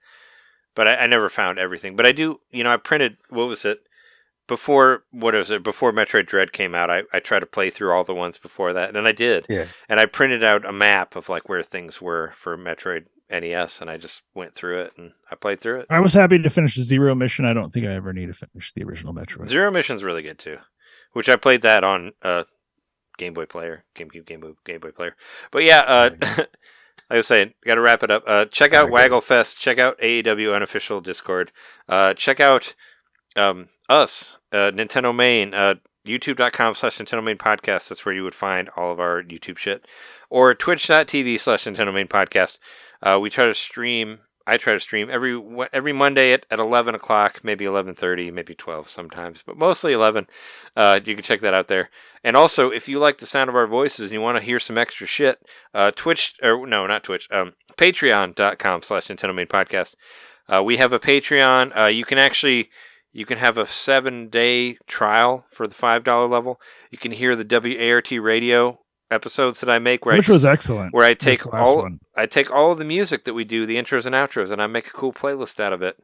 [0.74, 1.97] But I, I never found everything.
[1.97, 2.40] But I do.
[2.50, 3.16] You know, I printed.
[3.31, 3.81] What was it?
[4.47, 5.62] Before what was it?
[5.62, 8.73] Before Metroid Dread came out, I, I tried to play through all the ones before
[8.73, 9.44] that, and I did.
[9.48, 9.66] Yeah.
[9.89, 13.90] And I printed out a map of like where things were for Metroid NES, and
[13.90, 15.86] I just went through it and I played through it.
[15.90, 17.44] I was happy to finish the Zero mission.
[17.44, 19.48] I don't think I ever need to finish the original Metroid.
[19.48, 20.58] Zero Mission's really good too,
[21.12, 22.44] which I played that on uh,
[23.18, 25.15] Game Boy Player, GameCube, Game Boy, Game Boy Player.
[25.50, 26.48] But yeah, uh, like
[27.10, 28.24] I was saying, got to wrap it up.
[28.26, 29.08] Uh, check out Okay.
[29.08, 29.58] Wagglefest.
[29.58, 31.52] Check out AEW unofficial Discord.
[31.89, 32.74] Uh, check out
[33.36, 35.55] um, us, uh, NintenDomain.
[35.55, 35.74] Uh,
[36.08, 37.88] YouTube.com slash NintenDomain Podcast.
[37.88, 39.86] That's where you would find all of our YouTube shit.
[40.30, 42.58] Or twitch.tv slash NintenDomain Podcast.
[43.02, 44.18] Uh, we try to stream.
[44.46, 45.38] I try to stream every
[45.74, 50.26] every Monday at, at eleven o'clock, maybe eleven thirty, maybe twelve sometimes, but mostly eleven.
[50.74, 51.90] Uh, you can check that out there.
[52.24, 54.58] And also, if you like the sound of our voices and you want to hear
[54.58, 59.96] some extra shit, uh, Twitch or no, not Twitch, um, Patreon.com slash NintenDomain Podcast.
[60.48, 61.78] Uh, we have a Patreon.
[61.78, 62.70] Uh, you can actually
[63.12, 66.60] you can have a seven day trial for the five dollar level.
[66.90, 68.78] You can hear the WART radio
[69.10, 70.92] episodes that I make where which I just, was excellent.
[70.92, 72.00] where I take all one.
[72.16, 74.66] I take all of the music that we do, the intros and outros, and I
[74.66, 75.98] make a cool playlist out of it.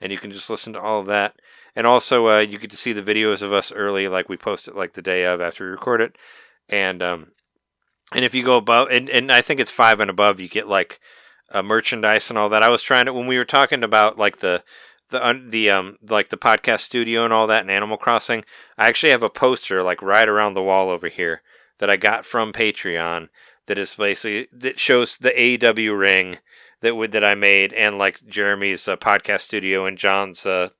[0.00, 1.36] And you can just listen to all of that.
[1.76, 4.68] And also, uh, you get to see the videos of us early, like we post
[4.68, 6.16] it like the day of after we record it.
[6.68, 7.32] And um,
[8.12, 10.68] and if you go above, and, and I think it's five and above, you get
[10.68, 11.00] like
[11.52, 12.62] uh, merchandise and all that.
[12.62, 14.62] I was trying to when we were talking about like the
[15.10, 18.44] the the um like the podcast studio and all that and Animal Crossing.
[18.78, 21.42] I actually have a poster like right around the wall over here
[21.78, 23.28] that I got from Patreon
[23.66, 26.38] that is basically that shows the AEW ring
[26.80, 30.70] that would that I made and like Jeremy's uh, podcast studio and Jon's uh,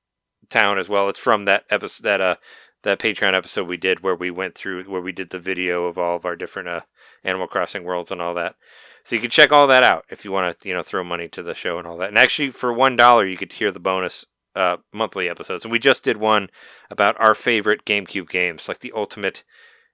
[0.49, 1.09] town as well.
[1.09, 2.35] It's from that episode that uh
[2.83, 5.97] that Patreon episode we did where we went through where we did the video of
[5.97, 6.81] all of our different uh,
[7.23, 8.55] Animal Crossing worlds and all that.
[9.03, 11.27] So you can check all that out if you want to, you know, throw money
[11.29, 12.09] to the show and all that.
[12.09, 15.65] And actually, for one dollar, you could hear the bonus uh, monthly episodes.
[15.65, 16.49] And we just did one
[16.89, 19.43] about our favorite GameCube games, like the ultimate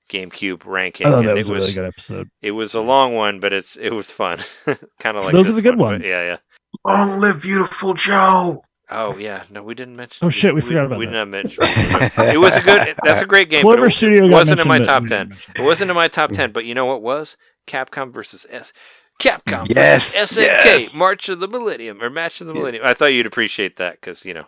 [0.09, 1.07] GameCube ranking.
[1.07, 2.29] I thought and that was it a was really good episode.
[2.41, 4.39] it was a long one, but it's it was fun.
[4.99, 6.07] kind of like Those are the good one, but ones.
[6.07, 6.37] Yeah, yeah.
[6.85, 8.63] Long live Viewtiful Joe.
[8.89, 10.25] Oh yeah, no, we didn't mention.
[10.25, 11.09] Oh, shit, we forgot about we that.
[11.09, 11.63] We did not mention.
[12.33, 12.95] it was a good.
[13.03, 13.61] That's a great game.
[13.61, 15.35] Clover but it, Studio it wasn't in my top ten.
[15.55, 16.53] It wasn't in my top ten.
[16.53, 17.35] But you know what was?
[17.67, 18.73] Capcom versus S.
[19.19, 20.95] Capcom Yes, versus SNK yes.
[20.97, 22.59] March of the Millennium or Match of the Yeah.
[22.59, 22.85] Millennium.
[22.85, 24.45] I thought you'd appreciate that because you know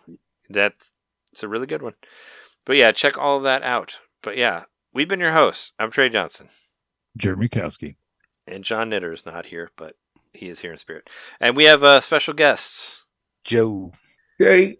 [0.50, 0.74] that
[1.32, 1.94] it's a really good one.
[2.66, 4.00] But yeah, check all of that out.
[4.22, 5.74] But yeah, we've been your hosts.
[5.80, 6.50] I'm Trey Johnson.
[7.18, 7.96] Jeremy Kowski.
[8.48, 9.96] And Jon Knitter is not here, but
[10.34, 11.10] he is here in spirit.
[11.40, 13.06] And we have uh, special guests.
[13.44, 13.94] Joe.
[14.38, 14.78] Hey,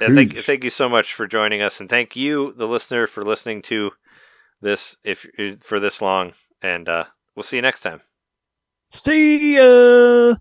[0.00, 3.22] Yeah, thank, thank you so much for joining us, and thank you, the listener, for
[3.22, 3.92] listening to
[4.60, 5.26] this if
[5.62, 6.32] for this long.
[6.62, 7.04] And uh,
[7.36, 8.00] we'll see you next time.
[8.90, 10.36] See ya.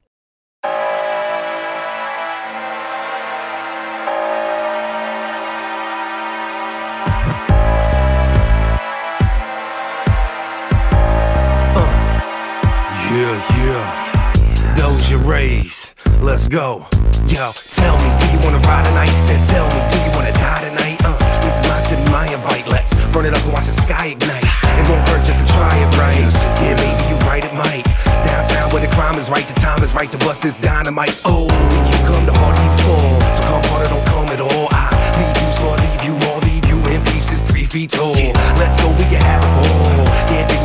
[13.15, 14.75] Yeah, yeah.
[14.75, 15.93] Those your rays.
[16.19, 16.85] Let's go.
[17.27, 19.07] Yo, tell me, do you wanna ride tonight?
[19.27, 20.97] Then tell me, do you wanna die tonight?
[21.01, 22.67] Uh, this is my city, my invite.
[22.67, 24.64] Let's burn it up and watch the sky ignite.
[24.79, 26.15] It won't hurt just to try it right.
[26.61, 27.85] Yeah, maybe you right, it might.
[28.25, 31.19] Downtown where the crime is right, the time is right to bust this dynamite.
[31.25, 33.21] Oh, when you come, the harder you fall.
[33.33, 34.67] So come harder, don't come at all.
[34.71, 38.13] I leave you scar, leave you all, leave you in pieces, three feet tall.
[38.59, 40.05] Let's go, we can have it all.
[40.31, 40.64] Yeah,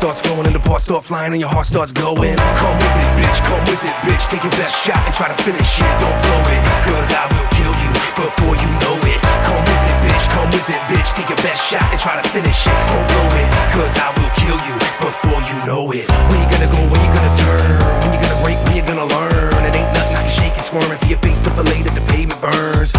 [0.00, 2.36] blood starts flowing and the parts start flying and your heart starts going?
[2.56, 4.24] Come with it, bitch, come with it, bitch.
[4.28, 5.92] Take your best shot and try to finish it.
[6.00, 9.20] Don't blow it, cause I will kill you before you know it.
[9.44, 11.12] Come with it, bitch, come with it, bitch.
[11.12, 12.78] Take your best shot and try to finish it.
[12.88, 16.08] Don't blow it, cause I will kill you before you know it.
[16.08, 17.76] Where you gonna go, where you gonna turn?
[18.00, 19.60] When you gonna break, when you gonna learn?
[19.68, 22.04] It ain't nothing I can shake and squirm until your face to fillet that the
[22.08, 22.92] pavement burns.